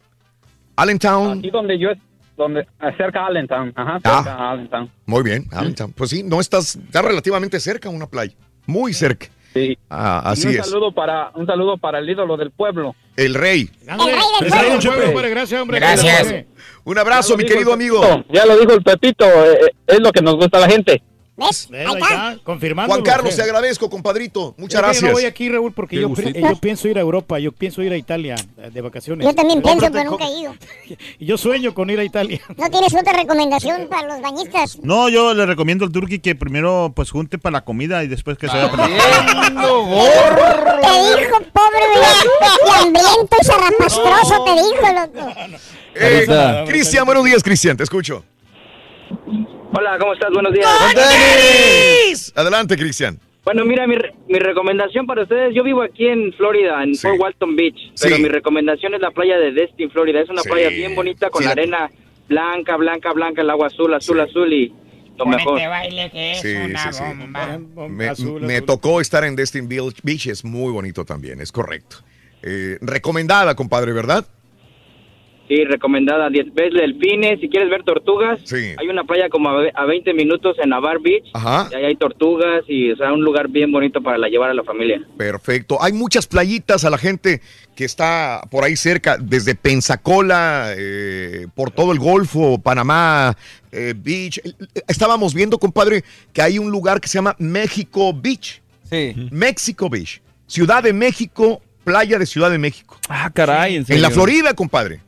[0.75, 1.39] Allentown.
[1.39, 1.89] Aquí donde yo...
[2.35, 2.65] Donde,
[2.98, 3.73] cerca de Allentown.
[3.75, 4.23] Ajá, Ah.
[4.23, 4.91] cerca de Allentown.
[5.06, 5.91] Muy bien, Allentown.
[5.93, 8.33] Pues sí, no estás, estás relativamente cerca a una playa.
[8.65, 9.27] Muy cerca.
[9.53, 9.77] Sí.
[9.89, 10.65] Ah, Y así un es.
[10.67, 12.95] Saludo para, un saludo para el ídolo del pueblo.
[13.15, 13.69] El rey.
[13.87, 14.11] Ándale.
[14.11, 14.79] El rey del Gracias, pueblo.
[14.91, 15.79] pueblo, hombre, gracias, hombre.
[15.79, 16.21] Gracias.
[16.21, 16.47] hombre.
[16.85, 18.01] Un abrazo, mi querido amigo.
[18.31, 21.01] Ya lo dijo el Pepito, eh, es lo que nos gusta a la gente.
[21.39, 21.69] ¿Ves?
[21.71, 21.97] Ahí está.
[21.97, 22.93] está, confirmando.
[22.93, 24.53] Juan Carlos, te agradezco, compadrito.
[24.57, 25.03] Muchas Yo gracias.
[25.03, 27.97] no voy aquí, Raúl, porque yo, yo pienso ir a Europa, yo pienso ir a
[27.97, 29.25] Italia eh, de vacaciones.
[29.25, 30.53] Yo también pienso, pero nunca he ido.
[31.17, 32.41] Y yo sueño con ir a Italia.
[32.57, 34.79] ¿No tienes otra recomendación para los bañistas?
[34.83, 38.37] No, yo le recomiendo al Turqui que primero pues junte para la comida y después
[38.37, 39.61] que se vaya para la Te
[41.21, 45.33] dijo, pobre, y hambriento y zarrapastroso, te dijo, loco.
[45.95, 46.65] Eh.
[46.67, 48.23] Cristian, buenos días, Cristian, te escucho.
[49.73, 50.30] Hola, ¿cómo estás?
[50.33, 50.67] Buenos días.
[52.35, 53.19] Adelante, Cristian.
[53.43, 57.07] Bueno, mira, mi, re- mi recomendación para ustedes, yo vivo aquí en Florida, en Sí.
[57.07, 58.22] Fort Walton Beach, pero Sí.
[58.22, 60.22] mi recomendación es la playa de Destin, Florida.
[60.22, 60.49] Es una Sí.
[60.49, 61.89] playa bien bonita con Sí, la- arena
[62.27, 64.22] blanca, blanca, blanca, el agua azul, azul, Sí.
[64.30, 64.67] azul y
[65.17, 65.57] lo Con mejor.
[65.57, 67.03] este baile que es Sí, una sí, sí.
[67.03, 67.59] bomba.
[67.89, 68.65] Me, Azul, me azul.
[68.67, 71.98] tocó estar en Destin Beach, Beach, es muy bonito también, es correcto.
[72.43, 74.25] Eh, recomendada, compadre, ¿verdad?
[75.49, 76.29] Sí, recomendada.
[76.29, 78.73] Ves delfines, si quieres ver tortugas, Sí.
[78.77, 81.25] hay una playa como a ve- a 20 minutos en Navar Beach.
[81.33, 81.67] Ajá.
[81.71, 84.53] Y ahí hay tortugas y, o sea, un lugar bien bonito para la llevar a
[84.53, 85.01] la familia.
[85.17, 85.81] Perfecto.
[85.81, 87.41] Hay muchas playitas a la gente
[87.75, 93.35] que está por ahí cerca, desde Pensacola, eh, por todo el Golfo, Panamá,
[93.71, 94.39] eh, Beach.
[94.87, 98.61] Estábamos viendo, compadre, que hay un lugar que se llama México Beach.
[98.83, 99.15] Sí.
[99.31, 100.21] México Beach.
[100.45, 102.97] Ciudad de México, playa de Ciudad de México.
[103.09, 104.99] Ah, caray, en En la Florida, compadre.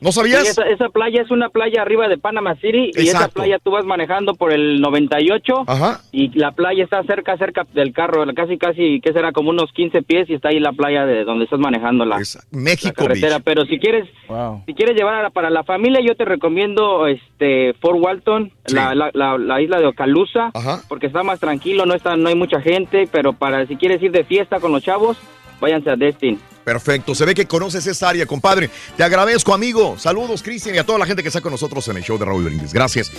[0.00, 0.42] ¿No sabías?
[0.42, 3.70] Sí, esa, esa playa es una playa arriba de Panama City y esa playa tú
[3.70, 6.00] vas manejando por el 98 Ajá.
[6.12, 10.02] y la playa está cerca, cerca del carro, casi, casi, que será como unos 15
[10.02, 12.18] pies y está ahí la playa de donde estás manejando la,
[12.50, 13.36] México carretera.
[13.36, 13.44] Beach.
[13.44, 14.62] Pero si quieres, Wow.
[14.66, 18.74] si quieres llevar a la- para la familia, yo te recomiendo este Fort Walton, Sí.
[18.74, 20.82] la, la, la, la isla de Ocalusa, Ajá.
[20.88, 24.10] porque está más tranquilo, no está, no hay mucha gente, pero para si quieres ir
[24.12, 25.16] de fiesta con los chavos,
[25.60, 26.38] váyanse a Destin.
[26.64, 27.14] Perfecto.
[27.14, 28.70] Se ve que conoces esa área, compadre.
[28.96, 29.96] Te agradezco, amigo.
[29.98, 32.24] Saludos, Cristian, y a toda la gente que está con nosotros en el show de
[32.24, 32.72] Raúl Brindis.
[32.72, 33.10] Gracias.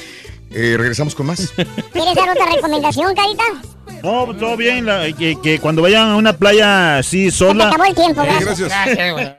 [0.52, 1.54] Eh, regresamos con más.
[1.56, 3.44] ¿Quieres dar otra recomendación, Carita?
[4.04, 4.86] No, todo bien.
[4.86, 7.68] la- que, que cuando vayan a una playa así Se sola.
[7.68, 8.60] acabó el tiempo, Eh, gracias.
[8.60, 8.70] gracias.
[8.96, 9.36] Gracias, güey.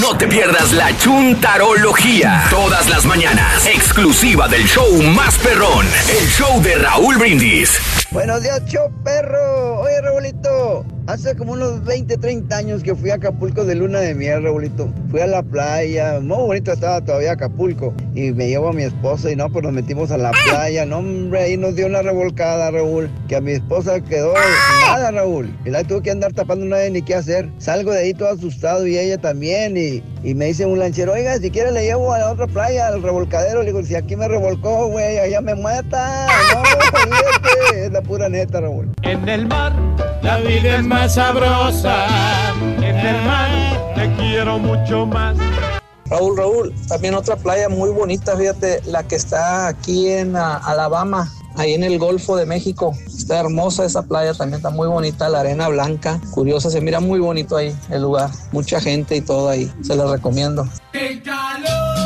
[0.00, 2.44] No te pierdas la chuntarología.
[2.50, 3.66] Todas las mañanas.
[3.66, 5.86] Exclusiva del show más perrón.
[6.20, 7.78] El show de Raúl Brindis.
[8.10, 9.80] Buenos días, show perro.
[9.80, 14.14] Oye, Raulito, Hace como unos 20, 30 años que fui a Acapulco de luna de
[14.14, 14.92] miel, Raulito.
[15.10, 17.94] Fui a la playa, muy bonito estaba todavía Acapulco.
[18.14, 20.84] Y me llevo a mi esposa y no, pues nos metimos a la playa.
[20.84, 23.08] No, hombre, ahí nos dio una revolcada, Raúl.
[23.26, 24.34] Que a mi esposa quedó
[24.82, 25.50] nada, Raúl.
[25.64, 27.48] Y la tuve que andar tapando, no había ni qué hacer.
[27.56, 29.78] Salgo de ahí todo asustado y ella también.
[29.78, 32.86] Y, y me dice un lanchero, oiga, si quiere le llevo a la otra playa,
[32.86, 33.62] al revolcadero.
[33.62, 36.26] Le digo, si aquí me revolcó, güey, allá me mata.
[36.52, 36.62] No,
[36.98, 38.90] fíjate, es la pura neta, Raúl.
[39.04, 39.72] En el mar
[40.22, 42.06] la vida es más sabrosa.
[42.76, 45.36] En el mar te quiero mucho más.
[46.06, 51.30] Raúl, Raúl, también otra playa muy bonita, fíjate, la que está aquí en ah, Alabama,
[51.54, 52.94] ahí en el Golfo de México.
[53.06, 57.20] Está hermosa esa playa, también está muy bonita, la arena blanca, curiosa, se mira muy
[57.20, 58.30] bonito ahí el lugar.
[58.52, 60.66] Mucha gente y todo ahí, se los recomiendo.
[60.92, 61.98] ¡Qué calor!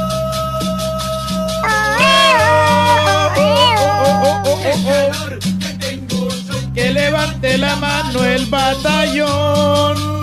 [6.75, 10.23] Que levante la mano el batallón.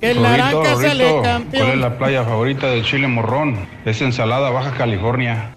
[0.00, 1.80] Que el naranja sale Rorrito, ¿Cuál es campeón.
[1.80, 3.66] la playa favorita del chile morrón?
[3.84, 5.52] Es ensalada Baja California.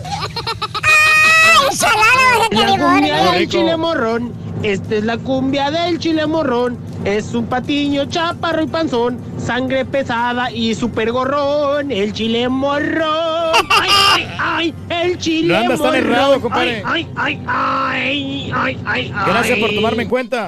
[2.51, 3.51] La cumbia Muy del rico.
[3.51, 4.33] chile morrón.
[4.61, 6.77] Esta es la cumbia del chile morrón.
[7.03, 9.17] Es un patiño chaparro y panzón.
[9.37, 11.91] Sangre pesada y super gorrón.
[11.91, 13.42] El chile morrón.
[13.69, 14.75] Ay, ay, ay.
[14.89, 16.81] El chile Lo andas tan errado, compadre.
[16.85, 19.13] Ay, ay, ay, ay, ay, ay.
[19.27, 20.47] Gracias por tomarme en cuenta.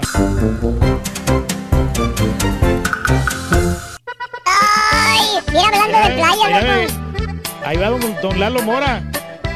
[4.45, 6.73] Ay, mira hablando de playa, Mira, loco.
[6.73, 7.65] ve.
[7.65, 9.03] Ahí va don, don Lalo Mora.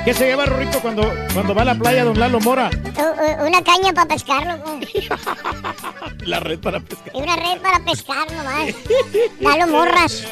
[0.06, 1.04] ¿Qué se lleva Rorrito cuando,
[1.34, 2.70] cuando va a la playa don Lalo Mora?
[3.46, 4.80] Una caña para pescar, loco.
[6.26, 7.12] La red para pescar.
[7.14, 8.74] Y una red para pescar nomás.
[9.42, 10.26] Dalo morras.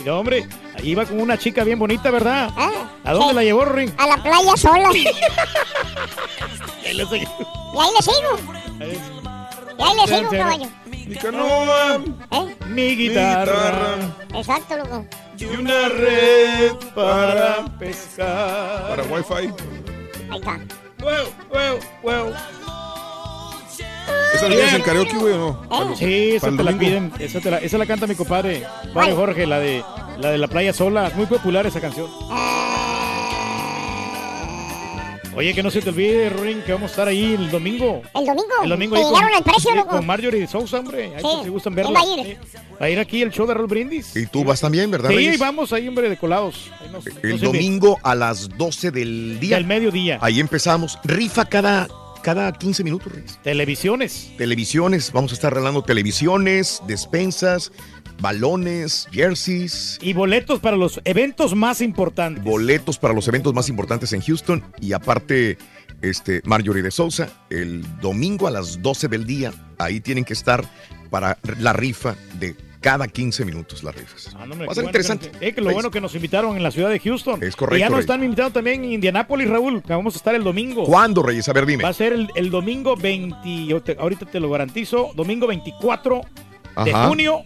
[0.00, 0.46] Mira, hombre,
[0.92, 2.50] va con una chica bien bonita, ¿verdad?
[3.04, 3.34] ¿A dónde Sí.
[3.36, 3.94] la llevó, Rorín?
[3.96, 4.90] A la playa sola.
[6.82, 7.22] Y ahí le seguí.
[7.24, 8.36] Y ahí le sigo.
[9.78, 10.66] Y ahí le sigo, caballo.
[10.86, 12.00] Mi canoa.
[12.30, 12.56] ¿Eh?
[12.68, 13.96] Mi guitarra.
[14.34, 15.06] Exacto, loco.
[15.38, 18.88] Y una red para pescar.
[18.88, 19.50] Para Wi-Fi.
[20.30, 20.60] Ahí está.
[21.02, 22.32] Huevo, huevo, huevo.
[24.34, 25.38] ¿Esa la en karaoke, güey, o
[25.70, 25.96] no?
[25.96, 27.12] Sí, esa te la piden.
[27.18, 29.84] Esa, te la, esa la canta mi compadre, Mario Jorge, la de,
[30.18, 31.10] la de la playa sola.
[31.16, 32.08] Muy popular esa canción.
[35.36, 38.02] Oye, que no se te olvide, Rorín, que vamos a estar ahí el domingo.
[38.14, 38.44] El domingo.
[38.62, 39.88] El domingo Te ahí llegaron al precio, loco.
[39.88, 41.06] con Marjorie de Sousa, hombre.
[41.16, 41.28] Ahí Sí.
[41.42, 42.00] si gustan ¿Quién verla.
[42.00, 42.38] va a ir?
[42.52, 42.58] Sí.
[42.80, 44.14] Va a ir aquí el show de Raúl Brindis.
[44.14, 45.10] Y tú vas también, ¿verdad?
[45.10, 45.38] Sí, Reyes?
[45.40, 46.70] vamos ahí, hombre, de colados.
[46.80, 49.56] Ahí nos- El nos domingo a las 12 del día.
[49.56, 50.18] Del mediodía.
[50.22, 51.00] Ahí empezamos.
[51.02, 51.88] Rifa cada,
[52.22, 53.36] cada 15 minutos, Reyes.
[53.42, 54.30] Televisiones.
[54.38, 55.10] Televisiones.
[55.10, 57.72] Vamos a estar regalando televisiones, despensas,
[58.20, 59.98] balones, jerseys.
[60.02, 62.42] Y boletos para los eventos más importantes.
[62.42, 65.58] boletos para los eventos más importantes en Houston y aparte
[66.02, 70.64] este Marjorie de Sousa el domingo a las 12 del día ahí tienen que estar
[71.10, 74.28] para la rifa de cada 15 minutos las rifas.
[74.38, 75.30] Ah, no, Va a ser bueno interesante.
[75.30, 77.42] que eh, que lo bueno que nos invitaron en la ciudad de Houston.
[77.42, 80.34] Es correcto, Y ya nos están invitando también en Indianápolis, Raúl, que vamos a estar
[80.34, 80.84] el domingo.
[80.84, 81.48] ¿Cuándo, Reyes?
[81.48, 81.82] A ver, dime.
[81.82, 86.20] Va a ser el, el domingo 20, yo te- ahorita te lo garantizo, domingo 24
[86.84, 87.42] de junio.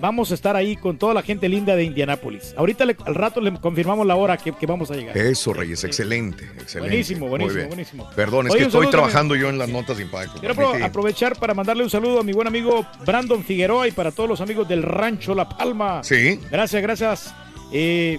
[0.00, 2.54] Vamos a estar ahí con toda la gente linda de Indianápolis.
[2.56, 5.16] Ahorita le- al rato le confirmamos la hora que, que vamos a llegar.
[5.16, 6.90] Eso, Reyes, excelente, excelente.
[6.90, 7.68] Buenísimo, Muy buenísimo, bien.
[7.68, 8.10] buenísimo.
[8.14, 10.38] Perdón, es Oye, que estoy trabajando yo en las notas de impacto.
[10.38, 14.12] Quiero apro- aprovechar para mandarle un saludo a mi buen amigo Brandon Figueroa y para
[14.12, 16.04] todos los amigos del Rancho La Palma.
[16.04, 16.40] Sí.
[16.50, 17.34] Gracias, gracias.
[17.72, 18.18] Eh,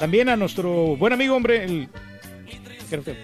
[0.00, 1.88] también a nuestro buen amigo, hombre, el...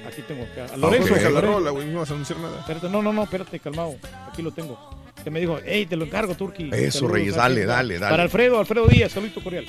[0.07, 1.15] Aquí tengo, acá, a Lorenzo.
[1.15, 1.59] Deja la Lorenzo.
[1.59, 2.59] rola, güey, no vas a anunciar nada.
[2.61, 3.95] Espérate, no, no, no, espérate, calmado.
[4.29, 4.77] Aquí lo tengo.
[5.23, 6.71] Que me dijo, hey, te lo encargo, Turki.
[6.73, 8.11] Eso, Reyes, dale, dale, dale.
[8.11, 9.67] Para Alfredo, Alfredo Díaz, saludito cordial.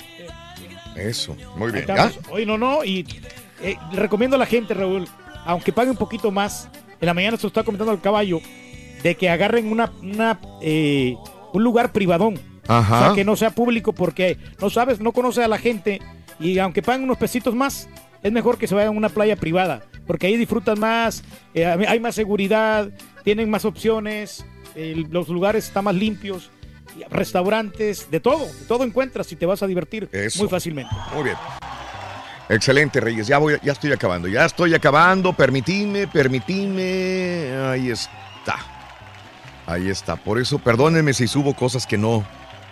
[0.96, 1.86] Eso, muy bien.
[1.88, 2.12] ¿Ya?
[2.30, 3.06] Oye, no, no, y
[3.62, 5.08] eh, recomiendo a la gente, Raúl,
[5.46, 8.42] aunque pague un poquito más, en la mañana se lo está comentando al caballo,
[9.04, 11.16] de que agarren una, una eh,
[11.54, 12.40] un lugar privadón.
[12.68, 12.96] Ajá.
[12.96, 16.00] O sea, que no sea público porque no sabes, no conoce a la gente
[16.40, 17.90] y aunque paguen unos pesitos más,
[18.22, 22.00] es mejor que se vayan a una playa privada porque ahí disfrutan más, eh, hay
[22.00, 22.90] más seguridad,
[23.24, 26.50] tienen más opciones, los lugares están más limpios,
[27.10, 30.40] restaurantes, de todo, de todo encuentras y te vas a divertir Eso.
[30.40, 30.94] muy fácilmente.
[31.14, 31.38] Muy bien.
[32.50, 33.28] Excelente, Reyes.
[33.28, 34.28] Ya voy, ya estoy acabando.
[34.28, 35.32] Ya estoy acabando.
[35.32, 37.54] Permitidme, permitidme.
[37.66, 38.58] Ahí está.
[39.66, 40.18] Ahí está.
[40.18, 42.26] Por eso, perdónenme si subo cosas que no,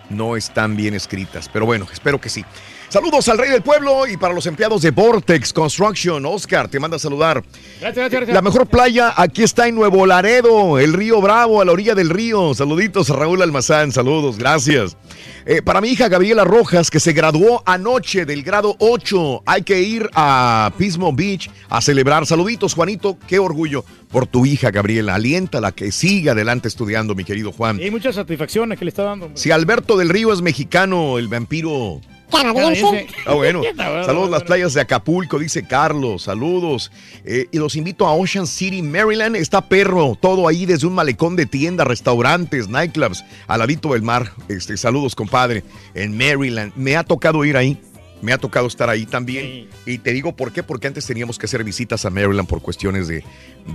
[0.09, 1.47] no están bien escritas.
[1.47, 2.43] Pero bueno, espero que sí.
[2.89, 6.25] Saludos al rey del pueblo y para los empleados de Vortex Construction.
[6.25, 7.43] Oscar, te manda a saludar.
[7.79, 8.33] Gracias, gracias, gracias.
[8.33, 12.09] La mejor playa aquí está en Nuevo Laredo, el río Bravo, a la orilla del
[12.09, 12.51] río.
[12.55, 14.97] Saluditos a Raúl Almazán, saludos, gracias.
[15.45, 19.81] Eh, para mi hija Gabriela Rojas, que se graduó anoche del grado 8, hay que
[19.81, 22.25] ir a Pismo Beach a celebrar.
[22.25, 25.13] Saluditos, Juanito, qué orgullo por tu hija Gabriela.
[25.13, 27.79] Aliéntala que siga adelante estudiando, mi querido Juan.
[27.79, 29.27] Y muchas satisfacciones que le está dando.
[29.27, 29.39] hombre.
[29.39, 32.01] Si Alberto del Río es mexicano, el vampiro
[32.31, 33.07] Canadiense.
[33.25, 33.61] Ah, bueno.
[33.77, 36.23] Saludos las playas de Acapulco, dice Carlos.
[36.23, 36.91] Saludos.
[37.25, 39.35] Eh, y los invito a Ocean City, Maryland.
[39.35, 44.31] Está perro, todo ahí desde un malecón de tiendas, restaurantes, nightclubs, al ladito del mar.
[44.47, 46.73] Este, saludos, compadre, en Maryland.
[46.75, 47.77] Me ha tocado ir ahí.
[48.21, 49.69] Me ha tocado estar ahí también.
[49.85, 53.07] Y te digo por qué, porque antes teníamos que hacer visitas a Maryland por cuestiones
[53.07, 53.23] de,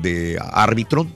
[0.03, 1.07] de árbitro.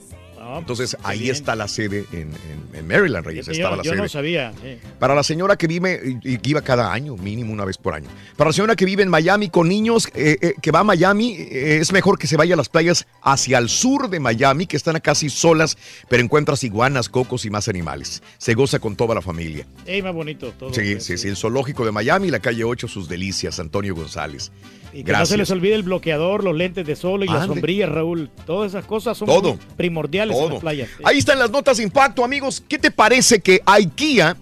[0.56, 1.32] Entonces pues, ahí bien.
[1.32, 3.46] está la sede en, en- en Maryland, Reyes.
[3.46, 4.00] Yo- Estaba la yo sede.
[4.02, 4.52] no sabía.
[4.62, 4.78] sí.
[4.98, 8.08] Para la señora que vive, y que iba cada año, mínimo una vez por año.
[8.36, 11.34] Para la señora que vive en Miami con niños, eh, eh, que va a Miami,
[11.38, 14.76] eh, es mejor que se vaya a las playas hacia el sur de Miami, que
[14.76, 15.76] están casi solas,
[16.08, 18.22] pero encuentras iguanas, cocos y más animales.
[18.38, 19.66] Se goza con toda la familia.
[19.86, 20.72] Ey, más bonito todo.
[20.72, 24.52] Sí, sí, sí, el zoológico de Miami, la calle 8, sus delicias, Antonio González.
[24.90, 25.50] Y que no se les Gracias.
[25.50, 28.30] olvide el bloqueador, los lentes de sol y las sombrillas, Raúl.
[28.46, 29.58] Todas esas cosas son Todo.
[29.76, 30.60] primordiales Todo.
[30.60, 30.82] Sí.
[31.04, 32.62] Ahí están las notas de impacto, amigos.
[32.68, 34.36] ¿Qué te parece que IKEA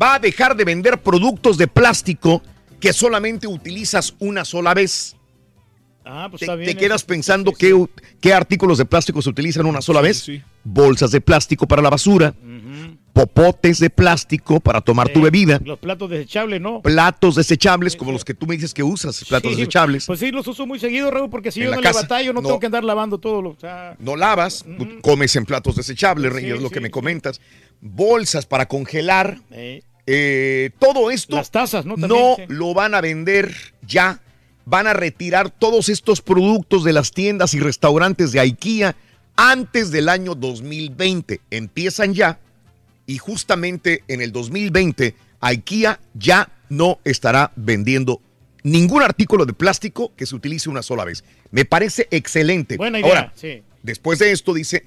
[0.00, 2.42] va a dejar de vender productos de plástico
[2.80, 5.16] que solamente utilizas una sola vez?
[6.04, 6.70] Ah, pues ¿Te, está bien.
[6.70, 7.74] te quedas pensando qué,
[8.20, 10.26] qué artículos de plástico se utilizan una sola vez?
[10.62, 12.34] Bolsas de plástico para la basura,
[13.16, 16.82] popotes de plástico para tomar tu bebida, Los platos desechables, ¿no?
[16.82, 20.04] platos desechables como los que tú me dices que usas, platos Sí, desechables.
[20.04, 22.02] Pues sí, los uso muy seguido, Raúl, porque si En yo la no casa, le
[22.04, 22.48] batallo, no, no.
[22.48, 23.40] tengo que andar lavando todo.
[23.40, 24.66] Lo, o sea, no lavas,
[25.00, 27.40] comes en platos desechables, Rey, Sí, es lo sí, que me comentas.
[27.80, 29.38] Bolsas para congelar.
[30.06, 31.96] eh, todo esto Las tazas, ¿no?
[31.96, 34.20] no También, lo van a vender ya.
[34.66, 38.94] Van a retirar todos estos productos de las tiendas y restaurantes de IKEA
[39.36, 41.40] antes del año 2020.
[41.50, 42.40] Empiezan ya
[43.06, 48.20] y justamente en el 2020 IKEA ya no estará vendiendo
[48.62, 51.24] ningún artículo de plástico que se utilice una sola vez.
[51.50, 52.76] Me parece excelente.
[52.76, 53.62] Buena idea, Ahora, sí.
[53.82, 54.86] Después de esto, dice,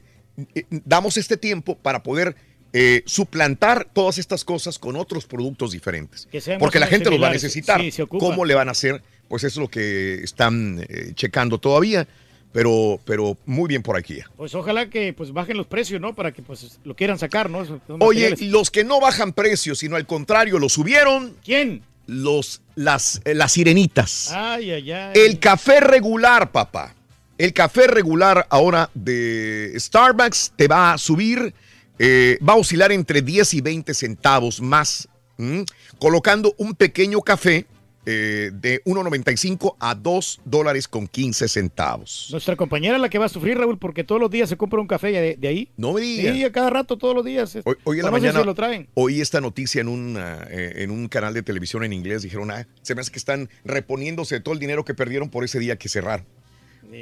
[0.54, 2.36] eh, damos este tiempo para poder
[2.74, 6.28] eh, suplantar todas estas cosas con otros productos diferentes.
[6.60, 7.80] Porque la gente los va a necesitar.
[7.80, 8.26] Sí, se ocupa.
[8.26, 9.02] ¿Cómo le van a hacer?
[9.30, 12.08] Pues eso es lo que están eh, checando todavía.
[12.52, 14.20] Pero, pero muy bien por aquí.
[14.36, 16.16] Pues ojalá que pues bajen los precios, ¿no?
[16.16, 17.64] Para que pues lo quieran sacar, ¿no?
[18.00, 21.36] Oye, los que no bajan precios, sino al contrario, lo subieron.
[21.44, 21.84] ¿Quién?
[22.08, 24.32] Los, las, eh, las sirenitas.
[24.32, 25.12] Ay, ay, ay.
[25.14, 26.96] El café regular, papá.
[27.38, 31.54] El café regular ahora de Starbucks te va a subir,
[32.00, 35.64] eh, va a oscilar entre 10 y 20 centavos más, ¿m?
[36.00, 37.66] colocando un pequeño café
[38.12, 42.30] eh, de 1.95 a 2 dólares con 15 centavos.
[42.32, 44.80] Nuestra compañera es la que va a sufrir, Raúl, porque todos los días se compra
[44.80, 45.70] un café de, de ahí.
[45.78, 46.36] No me digas.
[46.36, 47.60] Sí, a cada rato, todos los días.
[47.64, 48.88] Hoy, hoy en la mañana si lo traen.
[48.96, 52.24] oí esta noticia en un, ah, eh, en un canal de televisión en inglés.
[52.24, 55.60] Dijeron, ah, se me hace que están reponiéndose todo el dinero que perdieron por ese
[55.60, 56.26] día que cerraron.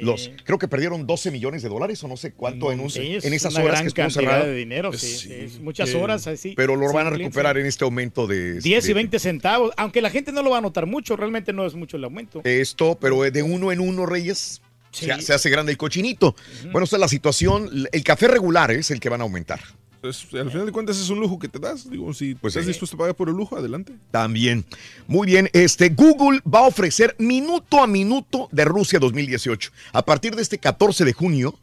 [0.02, 3.14] Los, creo que perdieron 12 millones de dólares o no sé cuánto en, un- Sí,
[3.16, 5.96] es en esas una horas gran que estuvo de dinero, sí, sí, es muchas Eh,
[5.96, 6.54] horas así.
[6.56, 10.00] Pero lo van a recuperar en este aumento de 10 y de 20 centavos, aunque
[10.02, 12.40] la gente no lo va a notar mucho, realmente no es mucho el aumento.
[12.44, 14.60] esto, pero de uno en uno, Reyes.
[14.90, 16.34] Se, se hace grande el cochinito.
[16.72, 17.86] Bueno, esta es la situación.
[17.92, 19.60] El café regular es el que van a aumentar.
[20.02, 20.14] Al
[20.50, 21.90] final de cuentas es un lujo que te das.
[21.90, 22.68] Digo, si Pues estás sí.
[22.70, 23.94] dispuesto a pagar por el lujo, adelante.
[24.10, 24.64] También.
[25.06, 29.70] Muy bien, este Google va a ofrecer minuto a minuto de Rusia 2018.
[29.92, 31.58] A partir de este 14 de junio,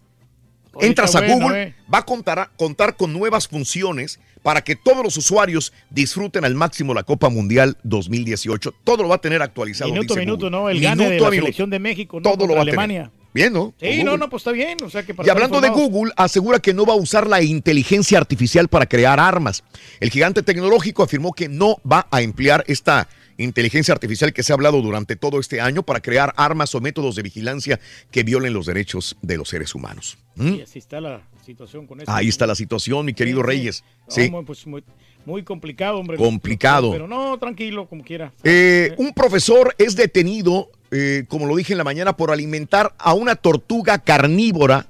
[0.82, 1.76] entras a bueno, Google, eh.
[1.94, 6.94] va a contar, contar con nuevas funciones para que todos los usuarios disfruten al máximo
[6.94, 8.74] la Copa Mundial 2018.
[8.84, 9.92] Todo lo va a tener actualizado.
[9.92, 10.52] Minuto a minuto, Google.
[10.52, 10.70] ¿no?
[10.70, 11.46] El gane de Minuto la a minuto.
[11.46, 12.24] selección de México, ¿no?
[12.32, 13.10] Todo lo va a tener.
[13.36, 13.74] Bien, ¿no?
[13.82, 14.78] Sí, no, no, pues está bien.
[14.82, 15.68] O sea, que para Y hablando de.
[15.68, 19.62] Google, asegura que no va a usar la inteligencia artificial para crear armas.
[20.00, 24.56] El gigante tecnológico afirmó que no va a emplear esta inteligencia artificial que se ha
[24.56, 28.68] hablado durante todo este año para crear armas o métodos de vigilancia que violen los
[28.68, 30.18] derechos de los seres humanos.
[30.36, 30.54] ¿Mm?
[30.54, 32.10] Y así está la situación con eso.
[32.10, 33.46] Ahí está la situación, mi querido Sí.
[33.48, 33.84] Reyes.
[34.08, 34.30] Sí.
[34.30, 34.82] muy, pues, muy,
[35.26, 36.16] muy complicado, hombre.
[36.16, 36.90] Complicado.
[36.90, 38.32] Pero no, tranquilo, como quiera.
[38.46, 43.14] Eh, un profesor es detenido, eh, como lo dije en la mañana, por alimentar a
[43.14, 44.88] una tortuga carnívora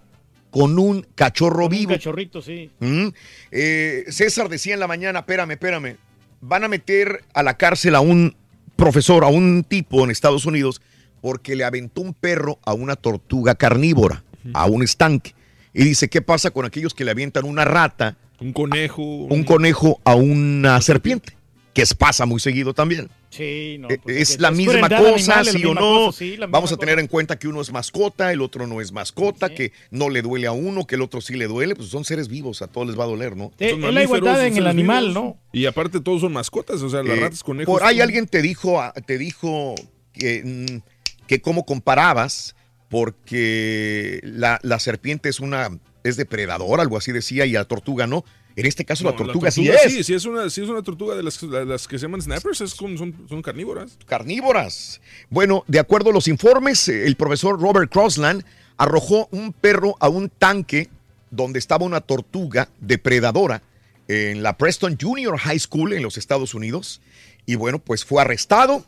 [0.52, 1.92] con un cachorro Un vivo.
[1.94, 2.70] cachorrito, sí.
[2.80, 3.08] Mm.
[3.52, 5.98] Eh, César decía en la mañana, espérame, espérame,
[6.42, 8.36] van a meter a la cárcel a un
[8.76, 10.82] profesor, a un tipo en Estados Unidos,
[11.22, 15.34] porque le aventó un perro a una tortuga carnívora, a un estanque.
[15.74, 19.02] Y dice, ¿qué pasa con aquellos que le avientan una rata, Un conejo.
[19.02, 21.36] un conejo a una serpiente?
[21.76, 23.10] Que es, pasa muy seguido también.
[23.30, 23.90] Sí, no.
[23.90, 25.82] Eh, pues, es la misma cosa, animal, la sí o no.
[26.06, 26.78] cosa, sí, Vamos a cosa.
[26.78, 30.22] tener en cuenta que uno es mascota, el otro no es mascota, que no le
[30.22, 31.76] duele a uno, que el otro sí le duele.
[31.76, 33.52] Pues son seres vivos, a todos les va a doler, ¿no?
[33.60, 35.24] Es la igualdad en el animal, vivos.
[35.24, 35.38] ¿no?
[35.52, 37.72] Y aparte todos son mascotas, o sea, las Eh, ratas, conejos.
[37.72, 39.76] Por ahí alguien te dijo, ah, te dijo
[40.14, 42.56] que, mm, que cómo comparabas,
[42.90, 45.70] porque la, la serpiente es una
[46.06, 48.24] es depredadora, algo así decía, y la tortuga no.
[48.58, 49.94] En este caso, No, la tortuga, sí tortuga es.
[49.94, 52.62] Sí, sí es una, sí es una tortuga de las, las que se llaman snappers,
[52.62, 53.98] es como- son, son carnívoras.
[54.06, 55.02] carnívoras.
[55.30, 58.46] Bueno, de acuerdo a los informes, eh, el profesor Robert Crossland
[58.78, 60.90] arrojó un perro a un tanque
[61.32, 63.62] donde estaba una tortuga depredadora
[64.08, 67.02] en la Preston Junior High School en los Estados Unidos.
[67.46, 68.86] Y bueno, pues fue arrestado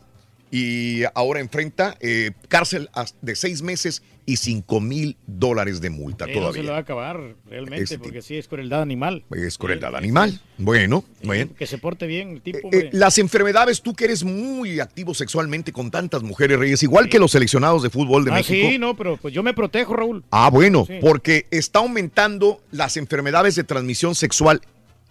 [0.49, 2.89] y ahora enfrenta eh, cárcel
[3.21, 6.63] de seis meses y cinco mil dólares de multa Sí, no se todavía.
[6.63, 9.23] le va a acabar realmente, Este- porque sí es crueldad animal.
[9.31, 10.41] Es crueldad animal.
[10.57, 11.49] Bueno, bueno.
[11.57, 15.71] Que se porte bien el tipo, Eh, las enfermedades, tú que eres muy activo sexualmente
[15.71, 18.67] con tantas mujeres, Reyes, igual que los seleccionados de fútbol de ah, México.
[18.69, 20.25] sí, no, pero pues yo me protejo, Raúl.
[20.29, 20.97] Ah, bueno, Sí.
[20.99, 24.61] porque está aumentando las enfermedades de transmisión sexual.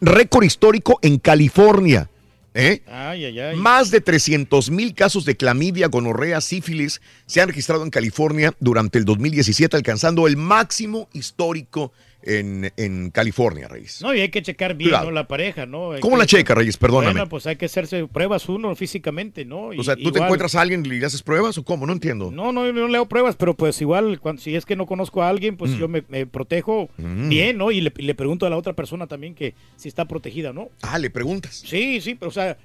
[0.03, 2.11] Récord histórico en California.
[2.57, 2.83] ¿Eh?
[2.87, 3.57] Ay, ay, ay.
[3.57, 8.99] Más de 300 mil casos de clamidia, gonorrea, sífilis se han registrado en California durante
[8.99, 11.93] el 2017, alcanzando el máximo histórico
[12.27, 14.03] en, en California, Reyes.
[14.03, 14.91] No, y hay que checar bien.
[14.91, 15.11] ¿no?
[15.11, 15.93] La pareja, ¿no?
[15.93, 16.77] Hay ¿Cómo que- la checa, Reyes?
[16.77, 17.13] Perdóname.
[17.13, 19.73] Bueno, pues hay que hacerse pruebas uno físicamente, ¿no?
[19.73, 21.87] Y- o sea, ¿tú te encuentras a alguien y le haces pruebas o cómo?
[21.87, 22.31] No entiendo.
[22.31, 25.23] No, no, yo no leo pruebas, pero pues igual, cuando, si es que no conozco
[25.23, 25.79] a alguien, pues Mm.
[25.79, 27.29] yo me, me protejo Mm.
[27.29, 27.71] bien, ¿no?
[27.71, 30.69] Y le, le pregunto a la otra persona también que si está protegida, ¿no?
[30.83, 31.63] Ah, le preguntas.
[31.65, 32.57] Sí, sí, pero o sea,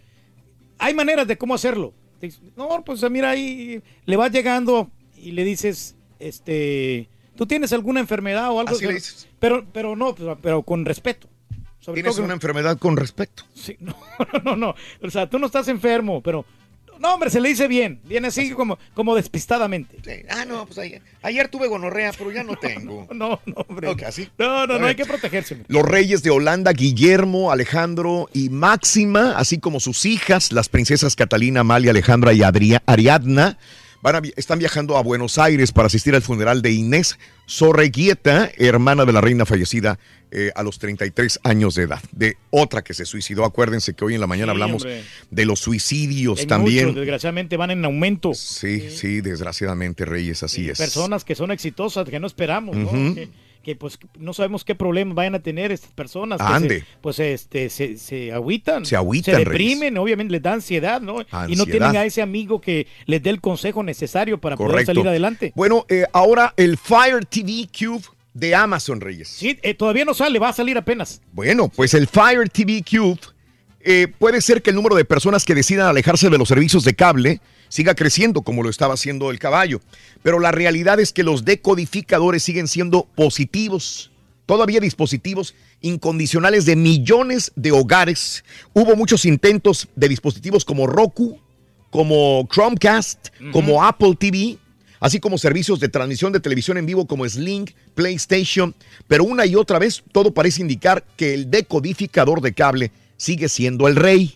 [0.79, 1.93] hay maneras de cómo hacerlo.
[2.55, 8.49] No, pues mira, ahí le vas llegando y le dices, este, ¿tú tienes alguna enfermedad
[8.51, 8.73] o algo?
[8.75, 9.27] Así le dices.
[9.39, 11.27] Pero, pero no, pero, pero con respeto.
[11.79, 13.43] Sobre Tienes todo una enfermedad con respecto.
[13.55, 13.95] Sí, no,
[14.43, 14.75] no, no.
[15.01, 16.45] O sea, tú no estás enfermo, pero.
[16.99, 17.99] No, hombre, se le dice bien.
[18.03, 19.97] Viene así como, como despistadamente.
[20.29, 23.07] Ah, no, pues ayer, ayer tuve gonorrea, pero ya no tengo.
[23.15, 23.95] no, no, hombre.
[24.05, 24.29] ¿así?
[24.37, 25.55] No, no, no, hay que protegerse.
[25.55, 25.65] hombre.
[25.69, 31.61] Los reyes de Holanda, Guillermo, Alejandro y Máxima, así como sus hijas, las princesas Catalina,
[31.61, 33.57] Amalia, Alejandra y Adria- Ariadna,
[34.01, 39.05] van a están viajando a Buenos Aires para asistir al funeral de Inés Sorreguieta, hermana
[39.05, 39.99] de la reina fallecida
[40.31, 43.43] eh, a los 33 años de edad, de otra que se suicidó.
[43.45, 45.03] Acuérdense que hoy en la mañana Sí, hablamos hombre.
[45.29, 46.85] de los suicidios Hay también.
[46.87, 48.33] muchos, desgraciadamente van en aumento.
[48.33, 50.77] Sí, sí, desgraciadamente, Reyes, así es.
[50.77, 52.89] Personas que son exitosas, que no esperamos, ¿no?
[53.13, 53.29] Que,
[53.63, 56.39] que, pues no sabemos qué problemas vayan a tener estas personas.
[56.39, 56.83] que se- Ande.
[57.01, 58.85] pues este, se, se agüitan.
[58.85, 59.49] Se agüitan, Se Reyes.
[59.51, 61.21] deprimen, obviamente les da ansiedad, ¿no?
[61.21, 61.65] Y no Ansiedad.
[61.65, 65.51] tienen a ese amigo que les dé el consejo necesario para poder salir adelante.
[65.55, 69.27] Bueno, eh, ahora el Fire TV Cube de Amazon, Reyes.
[69.27, 71.21] Sí, eh, todavía no sale, va a salir apenas.
[71.33, 73.19] Bueno, pues el Fire TV Cube
[73.83, 76.93] eh, puede ser que el número de personas que decidan alejarse de los servicios de
[76.93, 79.81] cable siga creciendo como lo estaba haciendo el caballo.
[80.23, 84.11] Pero la realidad es que los decodificadores siguen siendo positivos.
[84.45, 88.43] Todavía dispositivos incondicionales de millones de hogares.
[88.73, 91.39] Hubo muchos intentos de dispositivos como Roku,
[91.89, 94.57] como Chromecast, como Apple TV,
[94.99, 98.75] así como servicios de transmisión de televisión en vivo como Sling, PlayStation,
[99.07, 103.87] pero una y otra vez todo parece indicar que el decodificador de cable sigue siendo
[103.87, 104.35] el rey.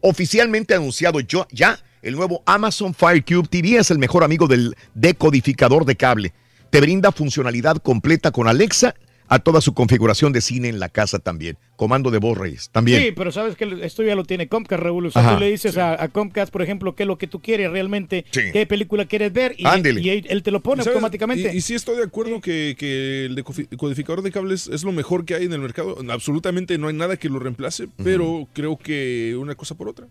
[0.00, 5.84] Oficialmente anunciado ya, el nuevo Amazon Fire Cube TV es el mejor amigo del decodificador
[5.84, 6.32] de cable.
[6.70, 8.94] Te brinda funcionalidad completa con Alexa
[9.28, 11.56] a toda su configuración de cine en la casa también.
[11.76, 13.02] Comando de voz, Reyes, también.
[13.02, 16.00] Sí, pero sabes que esto ya lo tiene Comcast, sea, Ajá, tú le dices a,
[16.02, 18.42] a Comcast, por ejemplo, qué es lo que tú quieres realmente, Sí.
[18.52, 20.00] qué película quieres ver, y, Ándele.
[20.00, 21.52] y él, te lo pone automáticamente.
[21.52, 25.24] Y, y sí estoy de acuerdo que, que el decodificador de cables es lo mejor
[25.24, 25.96] que hay en el mercado.
[26.10, 30.06] Absolutamente no hay nada que lo reemplace, pero creo que una cosa por otra.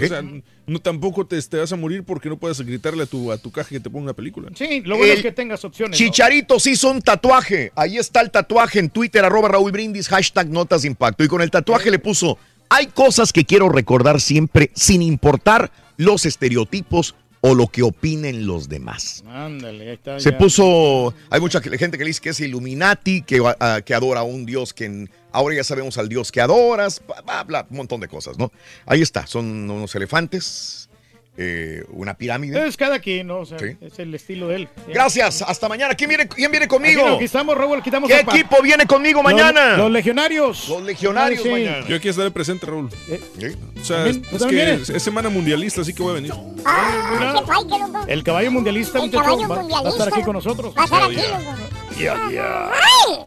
[0.00, 0.22] O sea,
[0.66, 3.50] no tampoco te, te vas a morir porque no puedes gritarle a tu, a tu
[3.50, 4.50] caja que te ponga una película.
[4.54, 5.98] Sí, lo bueno El es que tengas opciones.
[5.98, 6.06] ¿no?
[6.06, 7.72] Chicharito se hizo un tatuaje.
[7.74, 11.24] Ahí está el tatuaje en Twitter, arroba Raúl Brindis, hashtag Notas de Impacto.
[11.24, 16.26] Y con el tatuaje le puso, hay cosas que quiero recordar siempre sin importar los
[16.26, 19.24] estereotipos o lo que opinen los demás.
[19.26, 20.18] Ándale, ahí está.
[20.20, 20.38] Se ya.
[20.38, 24.44] puso, hay mucha gente que dice que es Illuminati, que, ah, que adora a un
[24.46, 28.08] dios que ahora ya sabemos al dios que adoras, bla, bla, bla, un montón de
[28.08, 28.50] cosas, ¿no?
[28.86, 30.87] Ahí está, son unos elefantes,
[31.40, 32.66] eh, una pirámide.
[32.66, 33.38] Es cada quien, ¿no?
[33.38, 33.76] O sea, Sí.
[33.80, 34.68] es el estilo de él.
[34.88, 35.94] Gracias, hasta mañana.
[35.94, 37.00] ¿Quién viene, quién viene conmigo?
[37.06, 39.70] Aquí, aquí estamos, Raúl, quitamos ¿Qué equipo viene conmigo mañana?
[39.70, 40.68] Los, los legionarios.
[40.68, 41.48] Los legionarios Sí.
[41.48, 41.86] mañana.
[41.86, 42.90] Yo aquí estaré presente, Raúl.
[42.90, 43.46] ¿Sí?
[43.80, 44.22] O sea, ¿También?
[44.24, 44.90] es, ¿Tú es también que vienes?
[44.90, 46.32] es, semana mundialista, así que voy a venir.
[46.64, 48.04] Ah, loco.
[48.08, 50.14] El caballo mundialista, El caballo va, va a estar mundialista.
[50.16, 50.74] aquí con nosotros.
[50.76, 51.40] Va a estar yeah.
[51.98, 52.70] Yeah, yeah.
[52.72, 53.26] ¡Ay!